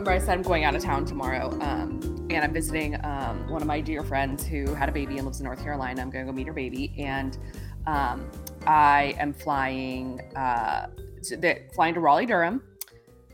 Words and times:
remember 0.00 0.18
I 0.18 0.24
said 0.24 0.38
I'm 0.38 0.42
going 0.42 0.64
out 0.64 0.74
of 0.74 0.82
town 0.82 1.04
tomorrow, 1.04 1.50
um, 1.60 2.00
and 2.30 2.42
I'm 2.42 2.54
visiting 2.54 2.94
um, 3.04 3.46
one 3.50 3.60
of 3.60 3.68
my 3.68 3.82
dear 3.82 4.02
friends 4.02 4.46
who 4.46 4.72
had 4.72 4.88
a 4.88 4.92
baby 4.92 5.18
and 5.18 5.26
lives 5.26 5.40
in 5.40 5.44
North 5.44 5.62
Carolina. 5.62 6.00
I'm 6.00 6.08
going 6.08 6.24
to 6.24 6.32
go 6.32 6.34
meet 6.34 6.46
her 6.46 6.54
baby, 6.54 6.94
and 6.96 7.36
um, 7.86 8.26
I 8.66 9.14
am 9.18 9.34
flying 9.34 10.22
uh, 10.34 10.86
to, 11.24 11.36
the, 11.36 11.60
flying 11.74 11.92
to 11.92 12.00
Raleigh 12.00 12.24
Durham. 12.24 12.62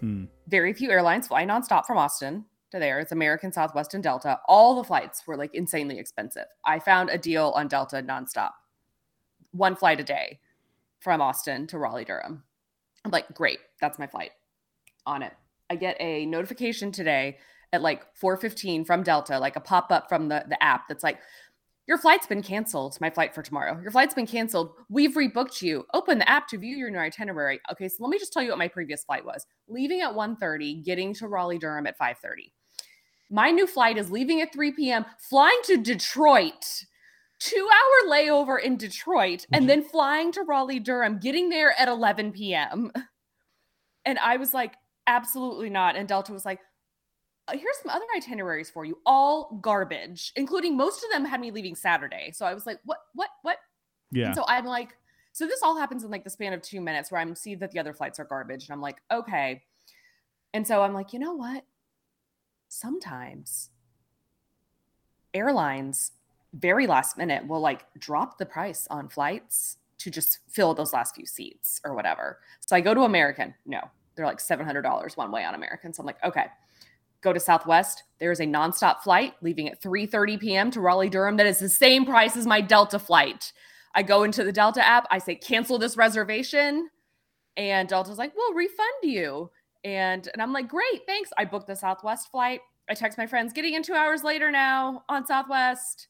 Hmm. 0.01 0.25
Very 0.49 0.73
few 0.73 0.91
airlines 0.91 1.29
fly 1.29 1.45
nonstop 1.45 1.87
from 1.87 1.99
Austin 1.99 2.45
to 2.73 2.81
there. 2.81 2.99
It's 2.99 3.13
American, 3.13 3.53
Southwest, 3.53 3.95
and 3.95 4.03
Delta. 4.03 4.41
All 4.49 4.75
the 4.75 4.83
flights 4.83 5.25
were 5.25 5.37
like 5.37 5.55
insanely 5.55 6.01
expensive. 6.01 6.47
I 6.65 6.81
found 6.81 7.11
a 7.11 7.19
deal 7.19 7.53
on 7.55 7.69
Delta 7.69 8.03
nonstop, 8.03 8.51
one 9.53 9.77
flight 9.77 10.01
a 10.01 10.05
day 10.05 10.41
from 10.99 11.21
Austin 11.21 11.69
to 11.69 11.79
Raleigh 11.79 12.07
Durham. 12.07 12.43
I'm 13.05 13.13
like, 13.13 13.33
great, 13.35 13.61
that's 13.81 14.01
my 14.01 14.09
flight 14.09 14.33
on 15.07 15.23
it. 15.23 15.33
I 15.71 15.77
get 15.77 15.97
a 16.01 16.27
notification 16.27 16.93
today 16.93 17.39
at 17.73 17.83
like 17.83 18.03
4:15 18.15 18.87
from 18.87 19.03
Delta, 19.03 19.39
like 19.39 19.57
a 19.57 19.61
pop-up 19.61 20.09
from 20.09 20.29
the, 20.29 20.45
the 20.49 20.63
app 20.63 20.89
that's 20.89 21.03
like, 21.03 21.19
your 21.87 21.99
flight's 21.99 22.27
been 22.27 22.43
canceled. 22.43 22.99
My 23.01 23.11
flight 23.11 23.35
for 23.35 23.43
tomorrow. 23.43 23.81
Your 23.81 23.93
flight's 23.93 24.15
been 24.15 24.27
canceled. 24.27 24.73
We've 24.89 25.15
rebooked 25.15 25.63
you. 25.63 25.85
Open 25.95 26.19
the 26.19 26.29
app 26.29 26.49
to 26.49 26.59
view 26.59 26.77
your 26.77 26.91
new 26.91 26.99
itinerary. 26.99 27.61
Okay, 27.71 27.89
so 27.89 27.97
let 28.01 28.11
me 28.11 28.19
just 28.19 28.33
tell 28.33 28.43
you 28.43 28.51
what 28.51 28.59
my 28.59 28.69
previous 28.69 29.05
flight 29.05 29.25
was. 29.25 29.47
Leaving 29.69 30.01
at 30.01 30.15
1:30, 30.15 30.85
getting 30.85 31.15
to 31.15 31.29
Raleigh 31.29 31.59
Durham 31.59 31.87
at 31.87 31.99
5:30. 31.99 32.53
My 33.31 33.51
new 33.51 33.67
flight 33.67 33.99
is 33.99 34.11
leaving 34.11 34.41
at 34.41 34.53
3 34.53 34.73
p.m., 34.73 35.05
flying 35.19 35.61
to 35.65 35.77
Detroit. 35.77 36.85
Two 37.39 37.69
hour 37.71 38.11
layover 38.11 38.61
in 38.61 38.77
Detroit, 38.79 39.47
and 39.53 39.63
mm-hmm. 39.63 39.69
then 39.69 39.83
flying 39.83 40.33
to 40.33 40.43
Raleigh 40.43 40.81
Durham, 40.81 41.19
getting 41.19 41.51
there 41.51 41.75
at 41.79 41.87
11 41.87 42.33
p.m. 42.33 42.91
And 44.07 44.19
I 44.19 44.39
was 44.39 44.55
like, 44.55 44.75
absolutely 45.07 45.71
not. 45.71 45.97
And 45.97 46.09
Delta 46.09 46.33
was 46.33 46.45
like, 46.45 46.61
"Uh, 47.49 47.53
here's 47.53 47.77
some 47.83 47.91
other 47.91 48.07
itineraries 48.17 48.71
for 48.71 48.85
you, 48.85 48.99
all 49.07 49.59
garbage, 49.61 50.33
including 50.37 50.77
most 50.77 51.05
of 51.05 51.11
them 51.11 51.25
had 51.25 51.41
me 51.41 51.51
leaving 51.51 51.75
Saturday. 51.75 52.31
So 52.33 52.47
I 52.47 52.55
was 52.55 52.67
like, 52.67 52.79
what, 52.85 52.99
what, 53.15 53.31
what? 53.43 53.59
Yeah. 54.11 54.27
And 54.27 54.35
so 54.35 54.45
I'm 54.49 54.65
like, 54.65 54.97
so 55.33 55.47
this 55.47 55.61
all 55.63 55.79
happens 55.79 56.03
in 56.03 56.11
like 56.11 56.25
the 56.25 56.31
span 56.31 56.53
of 56.53 56.63
two 56.63 56.81
minutes 56.81 57.11
where 57.11 57.21
I'm 57.21 57.35
see 57.35 57.55
that 57.57 57.71
the 57.71 57.79
other 57.79 57.93
flights 57.93 58.19
are 58.19 58.25
garbage. 58.25 58.65
And 58.65 58.73
I'm 58.73 58.81
like, 58.81 58.97
okay. 59.13 59.63
And 60.55 60.67
so 60.67 60.83
I'm 60.83 60.95
like, 60.95 61.13
you 61.13 61.19
know 61.19 61.35
what? 61.35 61.65
Sometimes 62.69 63.71
airlines 65.35 66.13
very 66.55 66.87
last 66.87 67.19
minute 67.19 67.47
will 67.47 67.61
like 67.61 67.85
drop 67.99 68.39
the 68.39 68.47
price 68.47 68.87
on 68.91 69.09
flights 69.09 69.77
to 69.99 70.11
just 70.11 70.39
fill 70.49 70.75
those 70.75 70.93
last 70.93 71.15
few 71.15 71.27
seats 71.27 71.81
or 71.85 71.95
whatever. 71.95 72.39
So 72.61 72.75
I 72.75 72.81
go 72.81 72.95
to 72.95 73.03
American. 73.03 73.55
No, 73.67 73.91
they're 74.17 74.27
like 74.27 74.39
$700 74.39 75.17
one 75.17 75.31
way 75.31 75.45
on 75.45 75.55
American. 75.55 75.93
So 75.93 76.03
I'm 76.03 76.07
like, 76.07 76.23
okay. 76.25 76.47
Go 77.23 77.33
to 77.33 77.41
Southwest. 77.41 78.05
There 78.19 78.31
is 78.31 78.41
a 78.41 78.45
nonstop 78.45 79.01
flight 79.01 79.35
leaving 79.41 79.69
at 79.69 79.83
3:30 79.83 80.39
p.m. 80.39 80.71
to 80.71 80.81
Raleigh 80.81 81.09
Durham 81.09 81.39
that 81.39 81.47
is 81.47 81.59
the 81.59 81.69
same 81.69 82.05
price 82.05 82.37
as 82.37 82.47
my 82.47 82.61
Delta 82.61 82.99
flight. 82.99 83.53
I 83.95 84.03
go 84.03 84.23
into 84.23 84.45
the 84.45 84.53
Delta 84.53 84.87
app. 84.87 85.07
I 85.11 85.19
say 85.19 85.35
cancel 85.35 85.79
this 85.79 85.97
reservation, 85.97 86.91
and 87.57 87.89
Delta's 87.89 88.19
like, 88.19 88.33
"We'll 88.37 88.53
refund 88.53 89.03
you." 89.03 89.51
And 89.83 90.29
and 90.35 90.43
I'm 90.43 90.53
like, 90.53 90.69
"Great, 90.69 91.07
thanks." 91.07 91.31
I 91.39 91.47
booked 91.47 91.67
the 91.67 91.75
Southwest 91.75 92.31
flight. 92.31 92.61
I 92.89 92.95
text 92.95 93.19
my 93.19 93.27
friends, 93.27 93.53
getting 93.53 93.75
in 93.75 93.83
two 93.83 93.95
hours 93.95 94.23
later 94.23 94.51
now 94.51 95.03
on 95.09 95.27
Southwest. 95.27 96.09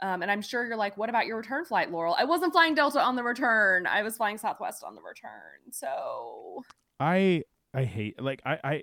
Um, 0.00 0.22
and 0.22 0.30
I'm 0.30 0.42
sure 0.42 0.66
you're 0.66 0.76
like, 0.76 0.96
what 0.96 1.08
about 1.08 1.26
your 1.26 1.36
return 1.38 1.64
flight, 1.64 1.90
Laurel? 1.90 2.16
I 2.18 2.24
wasn't 2.24 2.52
flying 2.52 2.74
Delta 2.74 3.00
on 3.00 3.16
the 3.16 3.22
return. 3.22 3.86
I 3.86 4.02
was 4.02 4.16
flying 4.16 4.38
Southwest 4.38 4.82
on 4.84 4.94
the 4.94 5.02
return. 5.02 5.70
So, 5.70 6.62
I 7.04 7.44
I 7.74 7.84
hate 7.84 8.20
like 8.22 8.40
I 8.46 8.58
I 8.64 8.82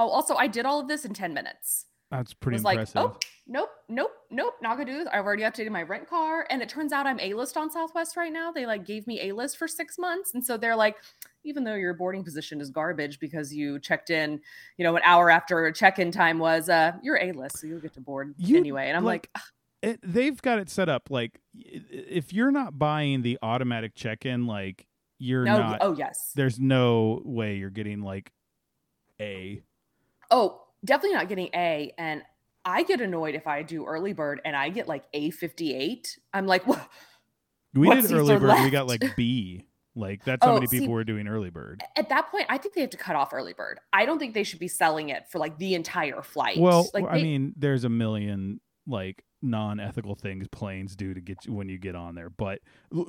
oh, 0.00 0.08
also, 0.08 0.34
I 0.34 0.46
did 0.46 0.64
all 0.66 0.80
of 0.80 0.88
this 0.88 1.04
in 1.04 1.14
10 1.14 1.34
minutes. 1.34 1.86
that's 2.10 2.32
pretty 2.32 2.56
was 2.56 2.64
impressive. 2.64 2.94
like, 2.96 3.04
oh, 3.04 3.18
nope, 3.46 3.68
nope, 3.88 4.10
nope, 4.30 4.54
not 4.62 4.78
gonna 4.78 4.90
do 4.90 4.98
this. 4.98 5.08
I've 5.12 5.24
already 5.24 5.42
updated 5.42 5.70
my 5.70 5.82
rent 5.82 6.08
car. 6.08 6.46
And 6.48 6.62
it 6.62 6.68
turns 6.68 6.92
out 6.92 7.06
I'm 7.06 7.20
A 7.20 7.34
list 7.34 7.56
on 7.56 7.70
Southwest 7.70 8.16
right 8.16 8.32
now. 8.32 8.50
They 8.50 8.66
like 8.66 8.84
gave 8.86 9.06
me 9.06 9.28
A 9.28 9.32
list 9.32 9.58
for 9.58 9.68
six 9.68 9.98
months. 9.98 10.32
And 10.34 10.44
so 10.44 10.56
they're 10.56 10.74
like, 10.74 10.96
even 11.44 11.64
though 11.64 11.74
your 11.74 11.94
boarding 11.94 12.24
position 12.24 12.60
is 12.60 12.70
garbage 12.70 13.20
because 13.20 13.54
you 13.54 13.78
checked 13.78 14.10
in, 14.10 14.40
you 14.78 14.84
know, 14.84 14.96
an 14.96 15.02
hour 15.04 15.30
after 15.30 15.70
check 15.70 15.98
in 15.98 16.10
time 16.10 16.38
was, 16.38 16.68
uh, 16.68 16.92
you're 17.02 17.18
A 17.18 17.32
list. 17.32 17.58
So 17.58 17.66
you'll 17.66 17.80
get 17.80 17.92
to 17.94 18.00
board 18.00 18.34
You, 18.38 18.56
anyway. 18.56 18.88
And 18.88 18.96
I'm 18.96 19.04
like, 19.04 19.28
like, 19.34 19.42
it, 19.82 20.00
they've 20.02 20.40
got 20.40 20.58
it 20.58 20.68
set 20.68 20.88
up 20.88 21.10
like 21.10 21.40
if 21.54 22.32
you're 22.32 22.50
not 22.50 22.78
buying 22.78 23.22
the 23.22 23.38
automatic 23.42 23.94
check-in 23.94 24.46
like 24.46 24.86
you're 25.20 25.44
no, 25.44 25.58
not 25.58 25.78
oh, 25.82 25.92
yes. 25.94 26.32
there's 26.34 26.58
no 26.58 27.22
way 27.24 27.54
you're 27.56 27.70
getting 27.70 28.00
like 28.02 28.32
a 29.20 29.62
Oh, 30.32 30.62
definitely 30.84 31.16
not 31.16 31.28
getting 31.28 31.48
A. 31.54 31.92
And 31.98 32.22
I 32.64 32.82
get 32.84 33.00
annoyed 33.00 33.34
if 33.34 33.46
I 33.46 33.62
do 33.62 33.84
early 33.86 34.12
bird 34.12 34.40
and 34.44 34.54
I 34.56 34.68
get 34.70 34.88
like 34.88 35.04
A 35.12 35.30
58. 35.30 36.18
I'm 36.32 36.46
like, 36.46 36.66
what? 36.66 36.88
we 37.74 37.86
What 37.86 38.00
did 38.00 38.10
early 38.12 38.36
bird 38.38 38.62
we 38.64 38.70
got 38.70 38.86
like 38.88 39.14
b 39.16 39.64
like 39.96 40.24
that's 40.24 40.44
how 40.44 40.52
Oh, 40.52 40.54
many 40.54 40.66
see- 40.68 40.80
people 40.80 40.94
were 40.94 41.04
doing 41.04 41.26
early 41.28 41.50
bird 41.50 41.82
At 41.96 42.08
that 42.08 42.30
point, 42.30 42.46
I 42.48 42.58
think 42.58 42.74
they 42.74 42.80
have 42.80 42.90
to 42.90 42.96
cut 42.96 43.14
off 43.16 43.32
early 43.32 43.52
bird. 43.52 43.78
I 43.92 44.06
don't 44.06 44.18
think 44.18 44.34
they 44.34 44.44
should 44.44 44.58
be 44.60 44.68
selling 44.68 45.08
it 45.10 45.24
for 45.30 45.38
like 45.38 45.58
the 45.58 45.74
entire 45.74 46.22
flight. 46.22 46.58
well 46.58 46.88
like 46.94 47.04
i 47.08 47.16
they- 47.18 47.22
mean 47.22 47.52
there's 47.56 47.84
a 47.84 47.88
million 47.88 48.60
like 48.86 49.22
non-ethical 49.42 50.14
things 50.14 50.46
planes 50.48 50.94
do 50.94 51.14
to 51.14 51.20
get 51.20 51.46
you 51.46 51.52
when 51.52 51.68
you 51.68 51.78
get 51.78 51.94
on 51.94 52.14
there 52.14 52.28
but 52.30 52.60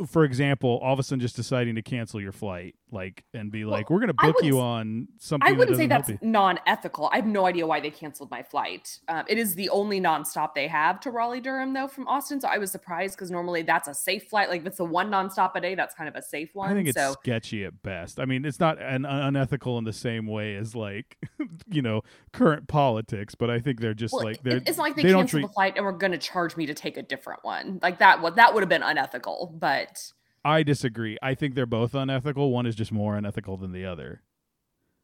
for 0.08 0.24
example 0.24 0.80
all 0.84 0.94
of 0.94 1.00
a 1.00 1.04
sudden 1.04 1.20
just 1.20 1.36
deciding 1.36 1.76
to 1.76 1.82
cancel 1.82 2.22
your 2.22 2.32
flight 2.32 2.76
like 2.92 3.24
and 3.34 3.52
be 3.52 3.64
Well, 3.64 3.72
like 3.72 3.90
we're 3.90 4.00
gonna 4.00 4.14
book 4.14 4.36
you 4.42 4.60
on 4.60 5.08
something 5.18 5.48
I 5.48 5.52
wouldn't 5.54 5.78
that 5.78 5.84
say 5.84 5.88
that's 5.88 6.10
you. 6.10 6.20
non-ethical. 6.22 7.10
I 7.12 7.18
have 7.18 7.26
no 7.26 7.46
idea 7.46 7.66
why 7.66 7.80
they 7.80 7.90
canceled 7.90 8.30
my 8.30 8.44
flight. 8.44 9.00
Um, 9.08 9.24
it 9.30 9.38
is 9.38 9.56
the 9.56 9.70
only 9.70 10.02
nonstop 10.02 10.54
they 10.56 10.68
have 10.68 11.00
to 11.02 11.12
Raleigh 11.12 11.40
Durham 11.40 11.74
though 11.74 11.88
from 11.88 12.08
Austin, 12.08 12.42
so 12.42 12.50
I 12.50 12.58
was 12.58 12.72
surprised 12.72 13.16
because 13.16 13.32
normally 13.32 13.62
that's 13.62 13.88
a 13.88 13.94
safe 13.94 14.26
flight. 14.30 14.50
Like 14.50 14.62
if 14.62 14.68
it's 14.68 14.78
the 14.78 14.86
one 14.86 15.10
nonstop 15.10 15.56
a 15.56 15.62
day, 15.62 15.76
that's 15.76 15.96
kind 15.96 16.10
of 16.10 16.16
a 16.16 16.22
safe 16.22 16.54
one. 16.54 16.70
I 16.70 16.74
think 16.74 16.90
it's 16.90 16.98
so 16.98 17.14
sketchy 17.22 17.64
at 17.64 17.82
best. 17.82 18.20
I 18.20 18.26
mean, 18.26 18.44
it's 18.44 18.60
not 18.60 18.82
an 18.82 19.06
unethical 19.06 19.78
in 19.78 19.86
the 19.86 19.94
same 19.94 20.28
way 20.28 20.56
as 20.56 20.76
like, 20.76 21.18
you 21.72 21.82
know, 21.82 22.02
current 22.34 22.68
politics, 22.68 23.36
but 23.36 23.50
I 23.50 23.60
think 23.60 23.80
they're 23.80 23.94
just 23.94 24.14
well, 24.14 24.26
like 24.26 24.44
they're 24.44 24.58
it's 24.58 24.78
not 24.78 24.84
like 24.84 24.96
they, 24.98 25.04
they 25.04 25.10
canceled 25.14 25.30
treat- 25.30 25.42
the 25.44 25.54
flight 25.54 25.74
and 25.78 25.86
we're 25.86 25.92
going 25.94 26.12
to 26.12 26.18
charge 26.22 26.56
me 26.56 26.66
to 26.68 26.74
take 26.74 26.98
a 26.98 27.02
different 27.04 27.44
one. 27.44 27.80
Like 27.82 28.00
that 28.00 28.22
would 28.22 28.36
that 28.36 28.54
would 28.54 28.62
have 28.62 28.70
been 28.70 28.84
unethical. 28.84 29.54
But 29.58 30.12
I 30.46 30.64
disagree. 30.64 31.18
I 31.22 31.36
think 31.36 31.56
they're 31.56 31.66
both 31.66 31.94
unethical. 31.94 32.52
One 32.52 32.66
is 32.66 32.76
just 32.76 32.92
more 32.92 33.16
unethical 33.18 33.58
than 33.58 33.72
the 33.74 33.86
other. 33.86 34.22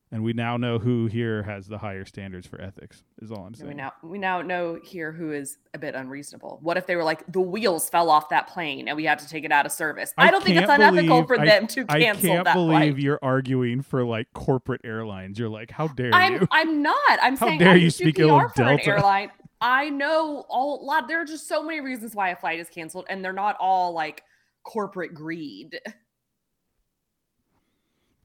And 0.09 0.23
we 0.23 0.31
now 0.31 0.55
know 0.55 0.79
who 0.79 1.07
here 1.07 1.43
has 1.43 1.67
the 1.67 1.79
higher 1.79 2.05
standards 2.05 2.47
for 2.47 2.61
ethics. 2.61 3.03
Is 3.21 3.29
all 3.29 3.45
I'm 3.45 3.53
saying. 3.53 3.67
we 3.67 3.73
now 3.75 3.91
we 4.01 4.17
now 4.17 4.41
know 4.41 4.79
here 4.81 5.11
who 5.11 5.33
is 5.33 5.57
a 5.73 5.77
bit 5.77 5.95
unreasonable. 5.95 6.59
What 6.61 6.77
if 6.77 6.87
they 6.87 6.95
were 6.95 7.03
like 7.03 7.29
the 7.29 7.41
wheels 7.41 7.89
fell 7.89 8.09
off 8.09 8.29
that 8.29 8.47
plane 8.47 8.87
and 8.87 8.95
we 8.95 9.03
had 9.03 9.19
to 9.19 9.27
take 9.27 9.43
it 9.43 9.51
out 9.51 9.65
of 9.65 9.73
service? 9.73 10.13
I, 10.17 10.31
don't 10.31 10.41
think 10.41 10.55
it's 10.61 10.69
unethical 10.71 11.23
believe- 11.23 11.27
for 11.27 11.41
I- 11.41 11.45
them 11.45 11.67
to 11.67 11.85
I 11.89 11.99
can't 11.99 12.21
believe 12.21 12.45
flight. 12.93 12.97
you're 12.99 13.19
arguing 13.21 13.81
for 13.81 14.05
like 14.05 14.27
corporate 14.33 14.79
airlines. 14.85 15.37
You're 15.39 15.49
like, 15.49 15.71
how 15.71 15.89
dare 15.89 16.13
I'm 16.15 16.35
you? 16.35 16.47
I'm 16.51 16.81
not. 16.81 16.95
I'm 17.21 17.35
How 17.35 17.47
saying 17.47 17.59
dare 17.59 17.71
I 17.71 17.75
you 17.75 17.89
speak 17.89 18.17
ill 18.17 18.33
of 18.33 18.53
PR 18.53 18.55
for 18.55 18.61
an 18.61 18.67
Delta. 18.77 18.89
airline. 18.91 19.31
I 19.61 19.89
know 19.89 20.45
all 20.49 20.81
a 20.81 20.83
lot. 20.83 21.07
There 21.07 21.21
are 21.21 21.25
just 21.25 21.47
so 21.47 21.63
many 21.63 21.81
reasons 21.81 22.15
why 22.15 22.29
a 22.29 22.35
flight 22.35 22.59
is 22.59 22.69
canceled, 22.69 23.05
and 23.09 23.23
they're 23.23 23.33
not 23.33 23.57
all 23.59 23.93
like 23.93 24.23
corporate 24.63 25.13
greed. 25.13 25.79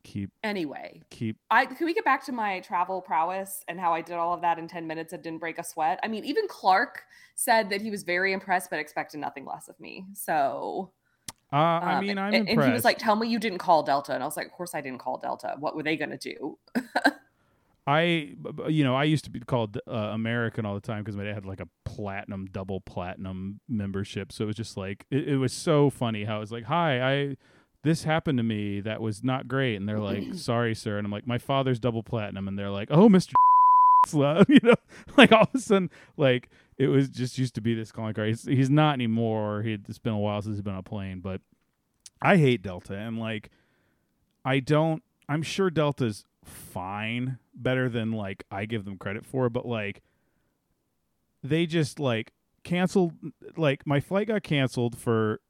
keep 0.03 0.31
Anyway, 0.43 1.01
keep 1.11 1.37
I 1.51 1.67
can 1.67 1.87
we 1.87 1.95
get 1.95 2.05
back 2.05 2.25
to 2.27 2.33
my 2.33 2.61
travel 2.61 3.01
prowess 3.01 3.65
and 3.69 3.81
how 3.81 3.95
I 3.95 4.03
did 4.03 4.17
all 4.17 4.35
of 4.35 4.43
that 4.43 4.59
in 4.59 4.69
10 4.69 4.87
minutes 4.87 5.13
and 5.13 5.23
didn't 5.23 5.39
break 5.41 5.59
a 5.59 5.65
sweat? 5.65 5.99
I 6.03 6.09
mean, 6.09 6.25
even 6.25 6.47
Clark 6.49 7.03
said 7.35 7.71
that 7.71 7.81
he 7.81 7.91
was 7.91 8.03
very 8.03 8.33
impressed 8.33 8.69
but 8.69 8.79
expected 8.79 9.21
nothing 9.21 9.47
less 9.47 9.69
of 9.69 9.79
me. 9.81 10.05
So 10.13 10.93
uh, 11.53 11.57
I 11.57 11.95
um, 11.95 12.07
mean, 12.07 12.19
I'm 12.19 12.35
and, 12.35 12.49
impressed. 12.49 12.59
and 12.59 12.67
he 12.67 12.73
was 12.73 12.85
like, 12.85 12.99
Tell 12.99 13.17
me 13.17 13.29
you 13.29 13.39
didn't 13.39 13.59
call 13.59 13.83
Delta. 13.83 14.15
And 14.15 14.23
I 14.23 14.27
was 14.27 14.37
like, 14.37 14.47
Of 14.47 14.53
course 14.53 14.75
I 14.75 14.81
didn't 14.81 15.01
call 15.01 15.19
Delta. 15.19 15.55
What 15.59 15.77
were 15.77 15.83
they 15.83 15.97
gonna 15.97 16.19
do? 16.19 16.59
I, 17.87 18.35
you 18.69 18.85
know, 18.85 18.95
I 18.95 19.05
used 19.05 19.25
to 19.25 19.31
be 19.31 19.41
called 19.41 19.79
uh, 19.89 19.93
American 19.93 20.65
all 20.65 20.75
the 20.75 20.81
time 20.81 21.03
because 21.03 21.19
I 21.19 21.25
had 21.25 21.45
like 21.45 21.61
a 21.61 21.69
platinum, 21.85 22.47
double 22.47 22.81
platinum 22.81 23.61
membership. 23.69 24.31
So 24.31 24.45
it 24.45 24.47
was 24.47 24.57
just 24.57 24.77
like 24.77 25.05
it, 25.11 25.29
it 25.29 25.37
was 25.37 25.53
so 25.53 25.91
funny 25.91 26.25
how 26.25 26.37
it 26.37 26.41
was 26.41 26.53
like, 26.53 26.65
"Hi, 26.65 27.03
I 27.03 27.37
this 27.83 28.05
happened 28.05 28.39
to 28.39 28.45
me 28.45 28.81
that 28.83 29.01
was 29.01 29.25
not 29.25 29.49
great," 29.49 29.77
and 29.77 29.89
they're 29.89 29.99
like, 29.99 30.23
"Sorry, 30.35 30.75
sir," 30.75 30.97
and 30.97 31.05
I'm 31.05 31.11
like, 31.11 31.27
"My 31.27 31.39
father's 31.39 31.81
double 31.81 32.05
platinum," 32.05 32.47
and 32.47 32.57
they're 32.57 32.71
like, 32.71 32.89
"Oh, 32.93 33.09
Mister," 33.09 33.35
you 34.13 34.61
know, 34.63 34.75
like 35.17 35.33
all 35.33 35.43
of 35.43 35.55
a 35.55 35.59
sudden, 35.59 35.91
like 36.17 36.51
it 36.79 36.87
was 36.87 37.09
just 37.09 37.37
used 37.37 37.55
to 37.57 37.61
be 37.61 37.75
this 37.75 37.91
calling 37.91 38.15
card. 38.15 38.29
He's, 38.29 38.45
he's 38.45 38.71
not 38.71 38.95
anymore. 38.95 39.63
He 39.63 39.73
it's 39.73 39.99
been 39.99 40.13
a 40.13 40.19
while 40.19 40.41
since 40.43 40.57
he's 40.57 40.63
been 40.63 40.75
on 40.75 40.81
a 40.81 40.85
plane, 40.85 41.21
but 41.21 41.41
I 42.21 42.37
hate 42.37 42.63
Delta 42.63 42.95
and 42.95 43.19
like 43.19 43.51
I 44.45 44.61
don't. 44.61 45.03
I'm 45.29 45.43
sure 45.43 45.71
Delta's 45.71 46.25
fine, 46.45 47.39
better 47.55 47.89
than 47.89 48.13
like 48.13 48.45
I 48.51 48.65
give 48.65 48.85
them 48.85 48.99
credit 48.99 49.25
for, 49.27 49.49
but 49.49 49.67
like 49.67 50.03
they 51.43 51.67
just 51.67 52.01
like 52.01 52.33
canceled. 52.65 53.13
Like 53.57 53.87
my 53.87 54.01
flight 54.01 54.29
got 54.29 54.43
canceled 54.43 54.99
for 54.99 55.41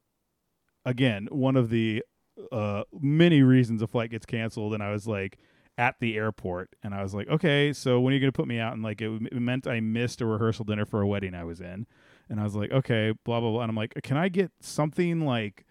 again 0.85 1.27
one 1.31 1.55
of 1.55 1.69
the 1.69 2.03
uh 2.51 2.83
many 2.99 3.41
reasons 3.41 3.81
a 3.81 3.87
flight 3.87 4.11
gets 4.11 4.25
canceled, 4.25 4.73
and 4.73 4.83
I 4.83 4.91
was 4.91 5.07
like, 5.07 5.37
at 5.77 5.95
the 5.99 6.17
airport, 6.17 6.69
and 6.83 6.93
I 6.93 7.01
was 7.01 7.13
like, 7.13 7.27
okay, 7.27 7.73
so 7.73 7.99
when 7.99 8.11
are 8.11 8.15
you 8.15 8.19
gonna 8.19 8.31
put 8.31 8.47
me 8.47 8.59
out? 8.59 8.73
And 8.73 8.83
like 8.83 9.01
it, 9.01 9.09
it 9.31 9.39
meant 9.39 9.67
I 9.67 9.79
missed 9.79 10.21
a 10.21 10.25
rehearsal 10.25 10.65
dinner 10.65 10.85
for 10.85 11.01
a 11.01 11.07
wedding 11.07 11.33
I 11.33 11.43
was 11.43 11.61
in, 11.61 11.87
and 12.29 12.39
I 12.39 12.43
was 12.43 12.55
like, 12.55 12.71
okay, 12.71 13.13
blah 13.23 13.39
blah 13.39 13.51
blah, 13.51 13.61
and 13.61 13.69
I'm 13.69 13.75
like, 13.75 13.93
can 14.03 14.17
I 14.17 14.29
get 14.29 14.51
something 14.59 15.25
like? 15.25 15.65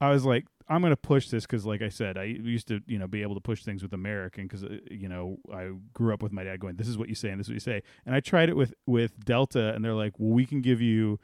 I 0.00 0.10
was 0.10 0.24
like, 0.24 0.46
I'm 0.68 0.80
going 0.80 0.92
to 0.92 0.96
push 0.96 1.28
this 1.28 1.44
because, 1.44 1.64
like 1.66 1.82
I 1.82 1.88
said, 1.88 2.16
I 2.16 2.24
used 2.24 2.68
to, 2.68 2.80
you 2.86 2.98
know, 2.98 3.06
be 3.06 3.22
able 3.22 3.34
to 3.34 3.40
push 3.40 3.62
things 3.64 3.82
with 3.82 3.92
American 3.92 4.44
because, 4.44 4.64
uh, 4.64 4.78
you 4.90 5.08
know, 5.08 5.38
I 5.52 5.70
grew 5.92 6.12
up 6.14 6.22
with 6.22 6.32
my 6.32 6.44
dad 6.44 6.60
going, 6.60 6.76
"This 6.76 6.88
is 6.88 6.98
what 6.98 7.08
you 7.08 7.14
say 7.14 7.30
and 7.30 7.40
this 7.40 7.46
is 7.46 7.50
what 7.50 7.54
you 7.54 7.60
say," 7.60 7.82
and 8.06 8.14
I 8.14 8.20
tried 8.20 8.48
it 8.48 8.56
with 8.56 8.74
with 8.86 9.24
Delta, 9.24 9.74
and 9.74 9.84
they're 9.84 9.94
like, 9.94 10.18
"Well, 10.18 10.32
we 10.32 10.46
can 10.46 10.60
give 10.60 10.80
you." 10.80 11.18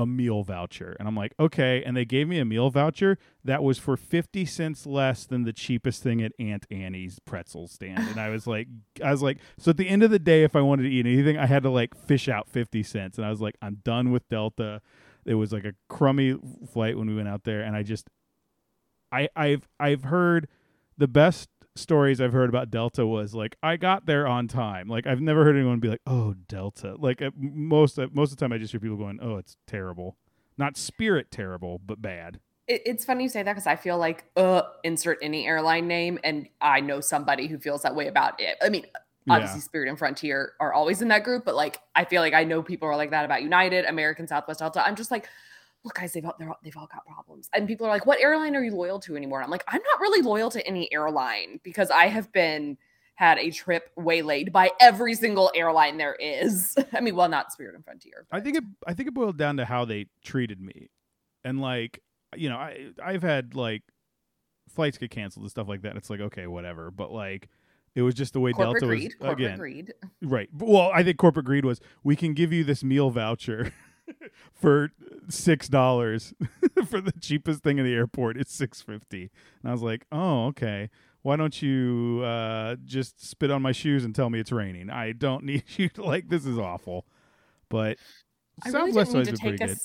a 0.00 0.06
meal 0.06 0.42
voucher. 0.42 0.96
And 0.98 1.06
I'm 1.06 1.14
like, 1.14 1.34
okay. 1.38 1.82
And 1.84 1.94
they 1.94 2.06
gave 2.06 2.26
me 2.26 2.38
a 2.38 2.44
meal 2.44 2.70
voucher 2.70 3.18
that 3.44 3.62
was 3.62 3.78
for 3.78 3.98
50 3.98 4.46
cents 4.46 4.86
less 4.86 5.26
than 5.26 5.44
the 5.44 5.52
cheapest 5.52 6.02
thing 6.02 6.22
at 6.22 6.32
Aunt 6.38 6.66
Annie's 6.70 7.18
pretzel 7.18 7.68
stand. 7.68 7.98
And 8.08 8.18
I 8.18 8.30
was 8.30 8.46
like, 8.46 8.66
I 9.04 9.10
was 9.10 9.22
like, 9.22 9.38
so 9.58 9.70
at 9.70 9.76
the 9.76 9.88
end 9.88 10.02
of 10.02 10.10
the 10.10 10.18
day, 10.18 10.42
if 10.42 10.56
I 10.56 10.62
wanted 10.62 10.84
to 10.84 10.88
eat 10.88 11.04
anything, 11.04 11.36
I 11.36 11.44
had 11.44 11.62
to 11.64 11.70
like 11.70 11.94
fish 11.94 12.28
out 12.28 12.48
50 12.48 12.82
cents. 12.82 13.18
And 13.18 13.26
I 13.26 13.30
was 13.30 13.42
like, 13.42 13.56
I'm 13.60 13.80
done 13.84 14.10
with 14.10 14.26
Delta. 14.30 14.80
It 15.26 15.34
was 15.34 15.52
like 15.52 15.64
a 15.64 15.74
crummy 15.88 16.34
flight 16.72 16.96
when 16.96 17.06
we 17.06 17.14
went 17.14 17.28
out 17.28 17.44
there. 17.44 17.60
And 17.60 17.76
I 17.76 17.82
just, 17.82 18.08
I, 19.12 19.28
I've, 19.34 19.68
I've 19.78 20.04
heard 20.04 20.48
the 20.96 21.08
best 21.08 21.48
stories 21.76 22.20
I've 22.20 22.32
heard 22.32 22.48
about 22.48 22.70
Delta 22.70 23.06
was 23.06 23.34
like 23.34 23.56
I 23.62 23.76
got 23.76 24.06
there 24.06 24.26
on 24.26 24.48
time. 24.48 24.88
Like 24.88 25.06
I've 25.06 25.20
never 25.20 25.44
heard 25.44 25.56
anyone 25.56 25.80
be 25.80 25.88
like, 25.88 26.02
"Oh, 26.06 26.34
Delta." 26.48 26.96
Like 26.98 27.22
at 27.22 27.32
most 27.36 27.98
most 28.12 28.32
of 28.32 28.38
the 28.38 28.44
time, 28.44 28.52
I 28.52 28.58
just 28.58 28.72
hear 28.72 28.80
people 28.80 28.96
going, 28.96 29.18
"Oh, 29.22 29.36
it's 29.36 29.56
terrible." 29.66 30.16
Not 30.58 30.76
Spirit 30.76 31.30
terrible, 31.30 31.80
but 31.84 32.02
bad. 32.02 32.40
It, 32.66 32.82
it's 32.84 33.04
funny 33.04 33.24
you 33.24 33.28
say 33.28 33.42
that 33.42 33.52
because 33.52 33.66
I 33.66 33.76
feel 33.76 33.98
like 33.98 34.24
uh 34.36 34.62
insert 34.84 35.18
any 35.22 35.46
airline 35.46 35.88
name, 35.88 36.18
and 36.22 36.48
I 36.60 36.80
know 36.80 37.00
somebody 37.00 37.46
who 37.46 37.58
feels 37.58 37.82
that 37.82 37.94
way 37.94 38.08
about 38.08 38.40
it. 38.40 38.56
I 38.62 38.68
mean. 38.68 38.86
Obviously, 39.28 39.58
yeah. 39.58 39.64
Spirit 39.64 39.88
and 39.90 39.98
Frontier 39.98 40.54
are 40.60 40.72
always 40.72 41.02
in 41.02 41.08
that 41.08 41.22
group, 41.24 41.44
but 41.44 41.54
like 41.54 41.78
I 41.94 42.04
feel 42.06 42.22
like 42.22 42.32
I 42.32 42.42
know 42.42 42.62
people 42.62 42.88
are 42.88 42.96
like 42.96 43.10
that 43.10 43.26
about 43.26 43.42
United, 43.42 43.84
American, 43.84 44.26
Southwest, 44.26 44.60
Delta. 44.60 44.84
I'm 44.84 44.96
just 44.96 45.10
like, 45.10 45.28
look, 45.84 45.94
guys, 45.94 46.12
they've 46.12 46.24
all, 46.24 46.36
they've 46.62 46.76
all 46.76 46.88
got 46.92 47.04
problems. 47.06 47.48
And 47.54 47.66
people 47.66 47.86
are 47.86 47.90
like, 47.90 48.06
what 48.06 48.20
airline 48.20 48.54
are 48.56 48.62
you 48.62 48.74
loyal 48.74 48.98
to 49.00 49.16
anymore? 49.16 49.38
And 49.38 49.44
I'm 49.44 49.50
like, 49.50 49.64
I'm 49.68 49.80
not 49.82 50.00
really 50.00 50.22
loyal 50.22 50.50
to 50.50 50.66
any 50.66 50.92
airline 50.92 51.60
because 51.62 51.90
I 51.90 52.06
have 52.06 52.30
been 52.32 52.76
had 53.14 53.38
a 53.38 53.50
trip 53.50 53.90
waylaid 53.96 54.50
by 54.50 54.70
every 54.80 55.14
single 55.14 55.50
airline 55.54 55.98
there 55.98 56.14
is. 56.14 56.74
I 56.92 57.00
mean, 57.00 57.14
well, 57.14 57.28
not 57.28 57.52
Spirit 57.52 57.74
and 57.74 57.84
Frontier. 57.84 58.26
But. 58.30 58.38
I 58.38 58.40
think 58.40 58.56
it 58.56 58.64
I 58.86 58.94
think 58.94 59.08
it 59.08 59.14
boiled 59.14 59.36
down 59.36 59.58
to 59.58 59.64
how 59.64 59.84
they 59.84 60.06
treated 60.24 60.60
me. 60.60 60.88
And 61.44 61.60
like, 61.60 62.02
you 62.34 62.48
know, 62.48 62.56
I 62.56 62.92
I've 63.02 63.22
had 63.22 63.54
like 63.54 63.82
flights 64.68 64.96
get 64.96 65.10
canceled 65.10 65.44
and 65.44 65.50
stuff 65.50 65.68
like 65.68 65.82
that. 65.82 65.96
It's 65.96 66.08
like, 66.08 66.20
okay, 66.20 66.46
whatever. 66.46 66.90
But 66.90 67.12
like 67.12 67.48
it 67.94 68.02
was 68.02 68.14
just 68.14 68.32
the 68.32 68.40
way 68.40 68.52
corporate 68.52 68.80
Delta 68.80 68.86
greed, 68.86 69.14
was 69.20 69.32
again. 69.32 69.58
Greed. 69.58 69.92
Right. 70.22 70.48
Well, 70.56 70.90
I 70.94 71.02
think 71.02 71.18
corporate 71.18 71.46
greed 71.46 71.64
was 71.64 71.80
we 72.02 72.16
can 72.16 72.34
give 72.34 72.52
you 72.52 72.64
this 72.64 72.84
meal 72.84 73.10
voucher 73.10 73.72
for 74.54 74.90
six 75.28 75.68
dollars 75.68 76.34
for 76.86 77.00
the 77.00 77.12
cheapest 77.20 77.62
thing 77.62 77.78
in 77.78 77.84
the 77.84 77.94
airport. 77.94 78.36
It's 78.36 78.52
six 78.54 78.82
fifty, 78.82 79.30
and 79.62 79.70
I 79.70 79.72
was 79.72 79.82
like, 79.82 80.06
"Oh, 80.12 80.46
okay. 80.46 80.90
Why 81.22 81.36
don't 81.36 81.60
you 81.60 82.22
uh, 82.24 82.76
just 82.84 83.22
spit 83.28 83.50
on 83.50 83.60
my 83.60 83.72
shoes 83.72 84.04
and 84.04 84.14
tell 84.14 84.30
me 84.30 84.40
it's 84.40 84.52
raining? 84.52 84.90
I 84.90 85.12
don't 85.12 85.44
need 85.44 85.64
you. 85.76 85.88
To, 85.90 86.02
like, 86.02 86.28
this 86.28 86.46
is 86.46 86.58
awful." 86.58 87.06
But 87.68 87.98
I 88.64 88.70
really 88.70 88.92
didn't 88.92 89.14
mean 89.14 89.24
to 89.26 89.32
take 89.32 89.62
us. 89.62 89.68
Good. 89.68 89.78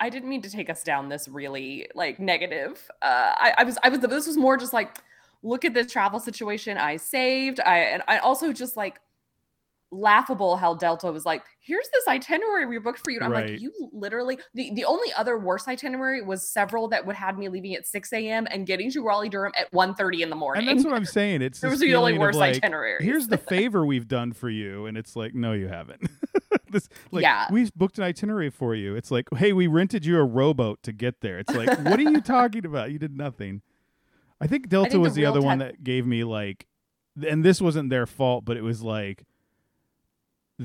I 0.00 0.10
didn't 0.10 0.28
mean 0.28 0.42
to 0.42 0.50
take 0.50 0.68
us 0.68 0.82
down 0.82 1.08
this 1.08 1.28
really 1.28 1.88
like 1.94 2.18
negative. 2.18 2.90
Uh, 3.00 3.32
I, 3.36 3.54
I 3.58 3.64
was, 3.64 3.78
I 3.82 3.88
was. 3.88 4.00
This 4.00 4.26
was 4.26 4.36
more 4.36 4.56
just 4.56 4.72
like, 4.72 4.98
look 5.42 5.64
at 5.64 5.74
this 5.74 5.90
travel 5.90 6.18
situation 6.18 6.76
I 6.76 6.96
saved. 6.96 7.60
I 7.60 7.78
and 7.78 8.02
I 8.08 8.18
also 8.18 8.52
just 8.52 8.76
like 8.76 9.00
laughable 9.92 10.56
how 10.56 10.74
Delta 10.74 11.12
was 11.12 11.24
like, 11.24 11.42
here's 11.60 11.88
this 11.92 12.08
itinerary 12.08 12.66
we 12.66 12.78
booked 12.78 13.00
for 13.04 13.10
you. 13.10 13.18
And 13.18 13.26
I'm 13.26 13.32
right. 13.32 13.50
like, 13.50 13.60
you 13.60 13.72
literally 13.92 14.38
the, 14.54 14.72
the 14.74 14.84
only 14.84 15.12
other 15.12 15.38
worse 15.38 15.68
itinerary 15.68 16.22
was 16.22 16.48
several 16.48 16.88
that 16.88 17.06
would 17.06 17.14
have 17.14 17.38
me 17.38 17.48
leaving 17.48 17.74
at 17.74 17.86
6 17.86 18.12
a.m. 18.12 18.48
and 18.50 18.66
getting 18.66 18.90
to 18.90 19.04
Raleigh 19.04 19.28
Durham 19.28 19.52
at 19.56 19.72
1 19.72 19.94
30 19.94 20.22
in 20.22 20.30
the 20.30 20.36
morning. 20.36 20.66
And 20.66 20.78
that's 20.78 20.84
what 20.84 20.96
I'm 20.96 21.04
saying. 21.04 21.42
It's 21.42 21.62
was 21.62 21.80
the 21.80 21.94
only 21.94 22.18
worst 22.18 22.38
like, 22.38 22.56
itinerary. 22.56 23.04
Here's 23.04 23.28
the 23.28 23.38
favor 23.38 23.84
we've 23.86 24.08
done 24.08 24.32
for 24.32 24.48
you. 24.48 24.86
And 24.86 24.96
it's 24.96 25.14
like, 25.14 25.34
no, 25.34 25.52
you 25.52 25.68
haven't. 25.68 26.10
this 26.70 26.88
like 27.10 27.22
yeah. 27.22 27.46
we 27.50 27.68
booked 27.76 27.98
an 27.98 28.04
itinerary 28.04 28.50
for 28.50 28.74
you. 28.74 28.96
It's 28.96 29.10
like, 29.10 29.28
hey, 29.36 29.52
we 29.52 29.66
rented 29.66 30.06
you 30.06 30.18
a 30.18 30.24
rowboat 30.24 30.82
to 30.84 30.92
get 30.92 31.20
there. 31.20 31.38
It's 31.38 31.54
like, 31.54 31.68
what 31.80 31.98
are 31.98 32.02
you 32.02 32.20
talking 32.22 32.64
about? 32.64 32.90
You 32.90 32.98
did 32.98 33.16
nothing. 33.16 33.60
I 34.40 34.46
think 34.46 34.68
Delta 34.68 34.88
I 34.88 34.90
think 34.92 35.02
was 35.02 35.14
the, 35.14 35.22
the 35.22 35.26
other 35.26 35.42
one 35.42 35.58
that 35.58 35.84
gave 35.84 36.06
me 36.06 36.24
like 36.24 36.66
and 37.28 37.44
this 37.44 37.60
wasn't 37.60 37.90
their 37.90 38.06
fault, 38.06 38.44
but 38.44 38.56
it 38.56 38.62
was 38.62 38.82
like 38.82 39.24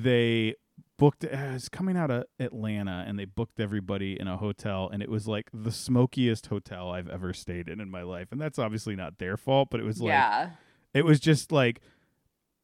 they 0.04 0.56
booked 0.98 1.24
uh, 1.24 1.28
it 1.28 1.54
was 1.54 1.70
coming 1.70 1.96
out 1.96 2.12
of 2.12 2.26
Atlanta 2.40 3.06
and 3.08 3.18
they 3.18 3.26
booked 3.26 3.60
everybody 3.60 4.20
in 4.20 4.28
a 4.28 4.38
hotel 4.38 4.90
and 4.92 5.02
it 5.02 5.10
was 5.10 5.28
like 5.28 5.50
the 5.54 5.72
smokiest 5.72 6.48
hotel 6.48 6.92
I've 6.92 7.08
ever 7.08 7.34
stayed 7.34 7.70
in 7.70 7.80
in 7.80 7.90
my 7.90 8.02
life 8.02 8.30
and 8.32 8.42
that's 8.42 8.60
obviously 8.60 8.96
not 8.96 9.20
their 9.20 9.38
fault 9.38 9.70
but 9.72 9.80
it 9.80 9.84
was 9.84 10.02
like 10.02 10.10
yeah. 10.10 10.50
it 10.94 11.06
was 11.06 11.20
just 11.20 11.52
like 11.52 11.82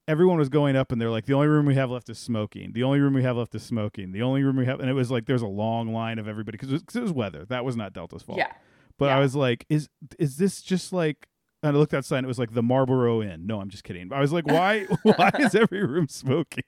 everyone 0.07 0.38
was 0.38 0.50
going 0.50 0.75
up 0.75 0.91
and 0.91 1.00
they're 1.00 1.12
like 1.12 1.25
the 1.25 1.33
only 1.33 1.47
room 1.47 1.65
we 1.65 1.75
have 1.75 1.91
left 1.91 2.09
is 2.09 2.18
smoking 2.18 2.74
the 2.74 2.83
only 2.83 3.00
room 3.00 3.13
we 3.13 3.24
have 3.24 3.38
left 3.38 3.53
is 3.56 3.63
smoking 3.63 4.12
the 4.12 4.21
only 4.21 4.44
room 4.44 4.56
we 4.56 4.65
have 4.65 4.79
and 4.79 4.89
it 4.89 4.94
was 4.94 5.12
like 5.12 5.25
there's 5.25 5.44
a 5.44 5.47
long 5.47 5.94
line 5.94 6.18
of 6.18 6.27
everybody 6.27 6.57
because 6.57 6.74
it, 6.74 6.83
it, 6.95 7.01
was 7.01 7.12
weather 7.12 7.45
that 7.45 7.63
was 7.63 7.77
not 7.77 7.94
Delta's 7.94 8.24
fault 8.24 8.39
yeah 8.39 8.51
but 8.97 9.06
yeah. 9.06 9.18
I 9.18 9.19
was 9.19 9.36
like 9.36 9.65
is 9.69 9.89
is 10.18 10.38
this 10.38 10.62
just 10.62 10.91
like 10.91 11.27
and 11.62 11.77
I 11.77 11.79
looked 11.79 11.94
outside 11.94 12.18
and 12.18 12.25
it 12.25 12.27
was 12.27 12.39
like 12.39 12.53
the 12.53 12.62
Marlboro 12.62 13.21
Inn. 13.21 13.47
No, 13.47 13.62
I'm 13.62 13.69
just 13.69 13.86
kidding. 13.86 14.12
I 14.12 14.19
was 14.19 14.33
like, 14.33 14.45
why? 14.45 14.81
why 15.03 15.31
is 15.39 15.56
every 15.56 15.81
room 15.86 16.09
smoking? 16.09 16.65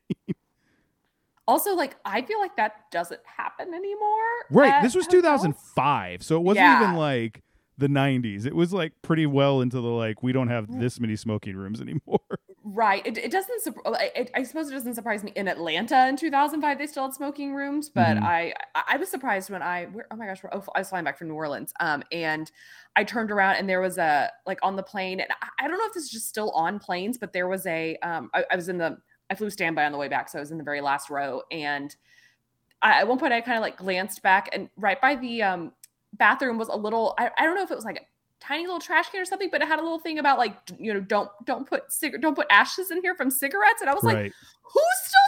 Also, 1.48 1.76
like 1.76 1.96
I 2.06 2.22
feel 2.22 2.40
like 2.40 2.56
that 2.58 2.90
doesn't 2.92 3.22
happen 3.26 3.74
anymore. 3.74 4.46
Right. 4.50 4.82
This 4.82 4.96
was 4.96 5.08
2005, 5.08 6.24
so 6.24 6.38
it 6.38 6.42
wasn't 6.42 6.66
yeah. 6.66 6.84
even 6.84 6.96
like 6.96 7.44
the 7.78 7.88
90s. 7.88 8.46
It 8.46 8.56
was 8.56 8.74
like 8.74 8.94
pretty 9.02 9.26
well 9.26 9.62
into 9.62 9.82
the 9.82 9.88
like 9.88 10.24
we 10.24 10.32
don't 10.32 10.48
have 10.48 10.80
this 10.80 11.00
many 11.00 11.16
smoking 11.16 11.56
rooms 11.56 11.82
anymore. 11.82 12.20
Right. 12.68 13.06
It, 13.06 13.20
it 13.20 13.32
doesn't. 13.32 13.76
It, 14.16 14.32
I 14.34 14.42
suppose 14.42 14.70
it 14.70 14.74
doesn't 14.74 14.96
surprise 14.96 15.24
me. 15.24 15.32
In 15.36 15.48
Atlanta 15.48 16.08
in 16.08 16.18
2005, 16.18 16.80
they 16.80 16.88
still 16.88 17.04
had 17.04 17.14
smoking 17.14 17.54
rooms, 17.54 17.90
but 17.90 18.18
mm-hmm. 18.18 18.26
I 18.26 18.54
I 18.88 18.98
was 18.98 19.10
surprised 19.10 19.52
when 19.52 19.62
I 19.62 19.88
oh 20.10 20.16
my 20.16 20.26
gosh, 20.26 20.42
oh, 20.52 20.64
I 20.74 20.80
was 20.80 20.90
flying 20.90 21.06
back 21.06 21.20
from 21.20 21.28
New 21.28 21.36
Orleans, 21.36 21.74
um, 21.80 22.02
and 22.12 22.52
I 22.96 23.04
turned 23.04 23.30
around 23.30 23.58
and 23.58 23.70
there 23.70 23.82
was 23.82 24.00
a 24.00 24.32
like 24.48 24.58
on 24.64 24.78
the 24.78 24.84
plane, 24.84 25.20
and 25.20 25.30
I, 25.44 25.66
I 25.66 25.68
don't 25.68 25.78
know 25.78 25.86
if 25.86 25.94
this 25.94 26.06
is 26.06 26.10
just 26.10 26.28
still 26.28 26.50
on 26.52 26.80
planes, 26.80 27.20
but 27.20 27.34
there 27.34 27.48
was 27.48 27.68
a 27.68 27.98
um, 27.98 28.32
I, 28.34 28.46
I 28.50 28.56
was 28.56 28.68
in 28.68 28.80
the 28.80 28.98
I 29.30 29.36
flew 29.36 29.50
standby 29.50 29.86
on 29.86 29.92
the 29.92 29.98
way 29.98 30.08
back, 30.08 30.30
so 30.30 30.38
I 30.38 30.42
was 30.42 30.52
in 30.52 30.58
the 30.58 30.64
very 30.64 30.82
last 30.82 31.10
row. 31.10 31.42
And 31.52 31.96
I, 32.82 33.00
at 33.00 33.08
one 33.08 33.18
point, 33.18 33.34
I 33.34 33.42
kind 33.42 33.58
of 33.58 33.62
like 33.62 33.78
glanced 33.78 34.22
back, 34.22 34.50
and 34.54 34.70
right 34.78 35.00
by 35.02 35.16
the 35.16 35.42
um, 35.42 35.72
bathroom 36.14 36.58
was 36.58 36.68
a 36.68 36.76
little. 36.76 37.16
I, 37.18 37.32
I 37.38 37.44
don't 37.44 37.56
know 37.56 37.64
if 37.64 37.72
it 37.72 37.76
was 37.76 37.86
like 37.86 37.98
a 37.98 38.06
tiny 38.40 38.64
little 38.66 38.80
trash 38.80 39.10
can 39.10 39.22
or 39.22 39.26
something, 39.26 39.50
but 39.52 39.62
it 39.62 39.68
had 39.68 39.80
a 39.80 39.82
little 39.82 40.00
thing 40.00 40.20
about 40.20 40.38
like 40.38 40.56
you 40.78 40.94
know 40.94 41.00
don't 41.00 41.30
don't 41.46 41.68
put 41.68 41.92
cig- 41.92 42.22
don't 42.22 42.36
put 42.36 42.48
ashes 42.50 42.92
in 42.92 43.02
here 43.02 43.16
from 43.16 43.30
cigarettes. 43.30 43.82
And 43.82 43.90
I 43.90 43.94
was 43.94 44.04
right. 44.04 44.26
like, 44.26 44.34
who's 44.64 44.84
still 45.04 45.20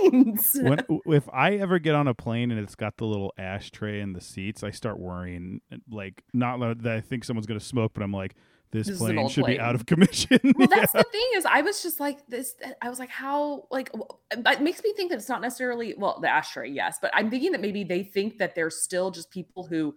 smoking 0.00 0.12
on 0.12 0.32
planes? 0.32 0.88
when, 0.88 1.14
if 1.14 1.28
I 1.32 1.54
ever 1.54 1.78
get 1.78 1.94
on 1.94 2.08
a 2.08 2.14
plane 2.14 2.50
and 2.50 2.60
it's 2.60 2.74
got 2.74 2.96
the 2.96 3.04
little 3.04 3.32
ashtray 3.36 4.00
in 4.00 4.12
the 4.12 4.20
seats, 4.20 4.62
I 4.62 4.70
start 4.70 4.98
worrying. 4.98 5.60
Like 5.90 6.22
not 6.32 6.82
that 6.82 6.92
I 6.92 7.00
think 7.00 7.24
someone's 7.24 7.46
gonna 7.46 7.60
smoke, 7.60 7.92
but 7.94 8.02
I'm 8.02 8.12
like 8.12 8.34
this, 8.72 8.86
this 8.86 8.98
plane 8.98 9.28
should 9.28 9.44
plane. 9.44 9.56
be 9.56 9.60
out 9.60 9.74
of 9.74 9.86
commission. 9.86 10.40
well, 10.56 10.66
that's 10.66 10.94
yeah. 10.94 11.02
the 11.02 11.08
thing 11.10 11.28
is, 11.34 11.44
I 11.44 11.60
was 11.60 11.82
just 11.82 12.00
like 12.00 12.26
this. 12.26 12.54
I 12.80 12.88
was 12.88 12.98
like, 12.98 13.10
how? 13.10 13.66
Like, 13.70 13.90
uh, 13.94 14.50
it 14.50 14.62
makes 14.62 14.82
me 14.82 14.92
think 14.94 15.10
that 15.10 15.18
it's 15.18 15.28
not 15.28 15.42
necessarily 15.42 15.94
well, 15.96 16.18
the 16.20 16.28
ashtray, 16.28 16.70
yes, 16.70 16.98
but 17.00 17.10
I'm 17.14 17.30
thinking 17.30 17.52
that 17.52 17.60
maybe 17.60 17.84
they 17.84 18.02
think 18.02 18.38
that 18.38 18.54
there's 18.54 18.82
still 18.82 19.10
just 19.10 19.30
people 19.30 19.64
who 19.64 19.94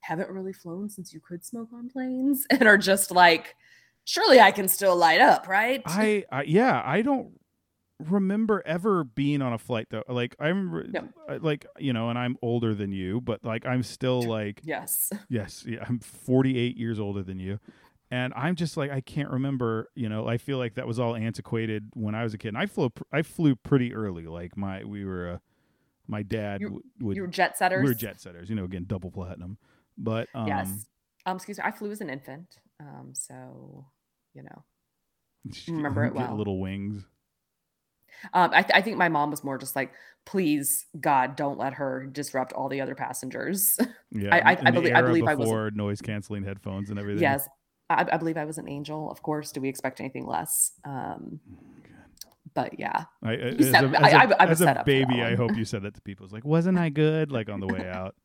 haven't 0.00 0.30
really 0.30 0.52
flown 0.52 0.88
since 0.88 1.12
you 1.12 1.20
could 1.20 1.44
smoke 1.44 1.70
on 1.72 1.88
planes 1.88 2.46
and 2.50 2.62
are 2.62 2.78
just 2.78 3.10
like, 3.10 3.56
surely 4.04 4.40
I 4.40 4.50
can 4.50 4.68
still 4.68 4.96
light 4.96 5.20
up, 5.20 5.48
right? 5.48 5.82
I, 5.86 6.24
I 6.30 6.42
yeah, 6.42 6.82
I 6.84 7.02
don't 7.02 7.32
remember 7.98 8.62
ever 8.64 9.04
being 9.04 9.42
on 9.42 9.52
a 9.52 9.58
flight 9.58 9.88
though. 9.90 10.04
Like 10.08 10.36
I'm 10.38 10.92
no. 10.92 11.08
Uh, 11.28 11.38
like 11.40 11.66
you 11.78 11.92
know, 11.92 12.10
and 12.10 12.18
I'm 12.18 12.36
older 12.42 12.74
than 12.74 12.92
you, 12.92 13.20
but 13.20 13.44
like 13.44 13.66
I'm 13.66 13.82
still 13.82 14.22
like 14.22 14.60
yes, 14.64 15.10
yes, 15.28 15.64
yeah, 15.66 15.84
I'm 15.86 15.98
48 15.98 16.76
years 16.76 17.00
older 17.00 17.22
than 17.22 17.38
you 17.38 17.58
and 18.10 18.32
I'm 18.34 18.54
just 18.54 18.76
like 18.76 18.90
I 18.90 19.00
can't 19.00 19.30
remember. 19.30 19.90
You 19.94 20.08
know, 20.08 20.26
I 20.26 20.38
feel 20.38 20.58
like 20.58 20.74
that 20.74 20.86
was 20.86 20.98
all 20.98 21.14
antiquated 21.14 21.90
when 21.94 22.14
I 22.14 22.22
was 22.22 22.34
a 22.34 22.38
kid. 22.38 22.48
And 22.48 22.58
I 22.58 22.66
flew 22.66 22.90
I 23.12 23.22
flew 23.22 23.56
pretty 23.56 23.94
early. 23.94 24.26
Like 24.26 24.56
my 24.56 24.84
we 24.84 25.04
were 25.04 25.34
uh, 25.34 25.38
my 26.06 26.22
dad 26.22 26.60
you, 26.60 26.82
would 27.00 27.16
you 27.16 27.22
were 27.22 27.28
jet 27.28 27.58
setters. 27.58 27.82
We 27.82 27.88
were 27.88 27.94
jet 27.94 28.20
setters. 28.20 28.48
You 28.48 28.56
know, 28.56 28.64
again 28.64 28.84
double 28.86 29.10
platinum. 29.10 29.58
But 29.96 30.28
um, 30.34 30.46
yes, 30.46 30.86
um, 31.26 31.36
excuse 31.36 31.58
me. 31.58 31.64
I 31.64 31.70
flew 31.70 31.90
as 31.90 32.00
an 32.00 32.10
infant, 32.10 32.58
um, 32.80 33.10
so 33.12 33.86
you 34.34 34.42
know, 34.42 34.64
remember 35.68 36.04
it 36.04 36.14
well. 36.14 36.34
Little 36.36 36.60
wings. 36.60 37.04
Um, 38.32 38.50
I, 38.52 38.62
th- 38.62 38.72
I 38.74 38.82
think 38.82 38.96
my 38.96 39.08
mom 39.08 39.30
was 39.30 39.44
more 39.44 39.58
just 39.58 39.76
like, 39.76 39.92
please, 40.26 40.86
God, 40.98 41.36
don't 41.36 41.56
let 41.56 41.74
her 41.74 42.08
disrupt 42.10 42.52
all 42.52 42.68
the 42.68 42.80
other 42.80 42.94
passengers. 42.94 43.78
Yeah, 44.10 44.34
I, 44.34 44.52
I, 44.52 44.58
I 44.64 44.70
believe 44.70 44.94
I 44.94 45.02
believe 45.02 45.28
I 45.28 45.34
was 45.34 45.74
noise 45.74 46.00
canceling 46.00 46.42
headphones 46.42 46.88
and 46.88 46.98
everything. 46.98 47.20
Yes, 47.20 47.46
I, 47.90 48.06
I 48.12 48.16
believe 48.18 48.36
I 48.36 48.44
was 48.44 48.58
an 48.58 48.68
angel. 48.68 49.10
Of 49.10 49.22
course, 49.22 49.52
do 49.52 49.60
we 49.60 49.68
expect 49.68 50.00
anything 50.00 50.26
less? 50.26 50.72
Um, 50.84 51.40
but 52.54 52.78
yeah, 52.78 53.04
I, 53.22 53.32
You 53.32 53.40
as 53.58 53.70
set- 53.70 53.84
a, 53.84 53.88
I- 53.98 54.08
as 54.08 54.12
a- 54.12 54.16
I- 54.16 54.22
I 54.44 54.46
was 54.46 54.50
as 54.52 54.60
a 54.60 54.64
set 54.64 54.76
up 54.78 54.86
for 54.86 54.90
that 54.92 55.08
baby, 55.08 55.22
I 55.22 55.34
hope 55.36 55.56
you 55.56 55.64
said 55.64 55.82
that 55.82 55.94
to 55.94 56.00
people. 56.02 56.24
It's 56.24 56.32
like, 56.32 56.44
wasn't 56.44 56.78
I 56.78 56.88
good? 56.90 57.30
Like 57.32 57.48
on 57.48 57.60
the 57.60 57.66
way 57.66 57.88
out. 57.88 58.14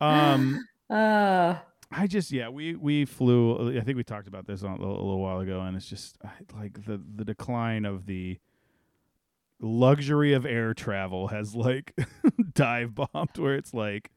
Um, 0.00 0.58
uh, 0.90 1.54
I 1.92 2.06
just 2.08 2.32
yeah, 2.32 2.48
we 2.48 2.74
we 2.74 3.04
flew. 3.04 3.78
I 3.78 3.82
think 3.82 3.96
we 3.96 4.02
talked 4.02 4.26
about 4.26 4.48
this 4.48 4.64
on, 4.64 4.72
a, 4.72 4.76
little, 4.80 4.96
a 4.96 5.04
little 5.04 5.20
while 5.20 5.38
ago, 5.38 5.60
and 5.60 5.76
it's 5.76 5.86
just 5.86 6.18
like 6.56 6.84
the 6.86 7.00
the 7.14 7.24
decline 7.24 7.84
of 7.84 8.06
the 8.06 8.38
luxury 9.60 10.32
of 10.32 10.44
air 10.44 10.74
travel 10.74 11.28
has 11.28 11.54
like 11.54 11.94
dive 12.54 12.94
bombed, 12.96 13.36
where 13.38 13.54
it's 13.54 13.72
like 13.72 14.10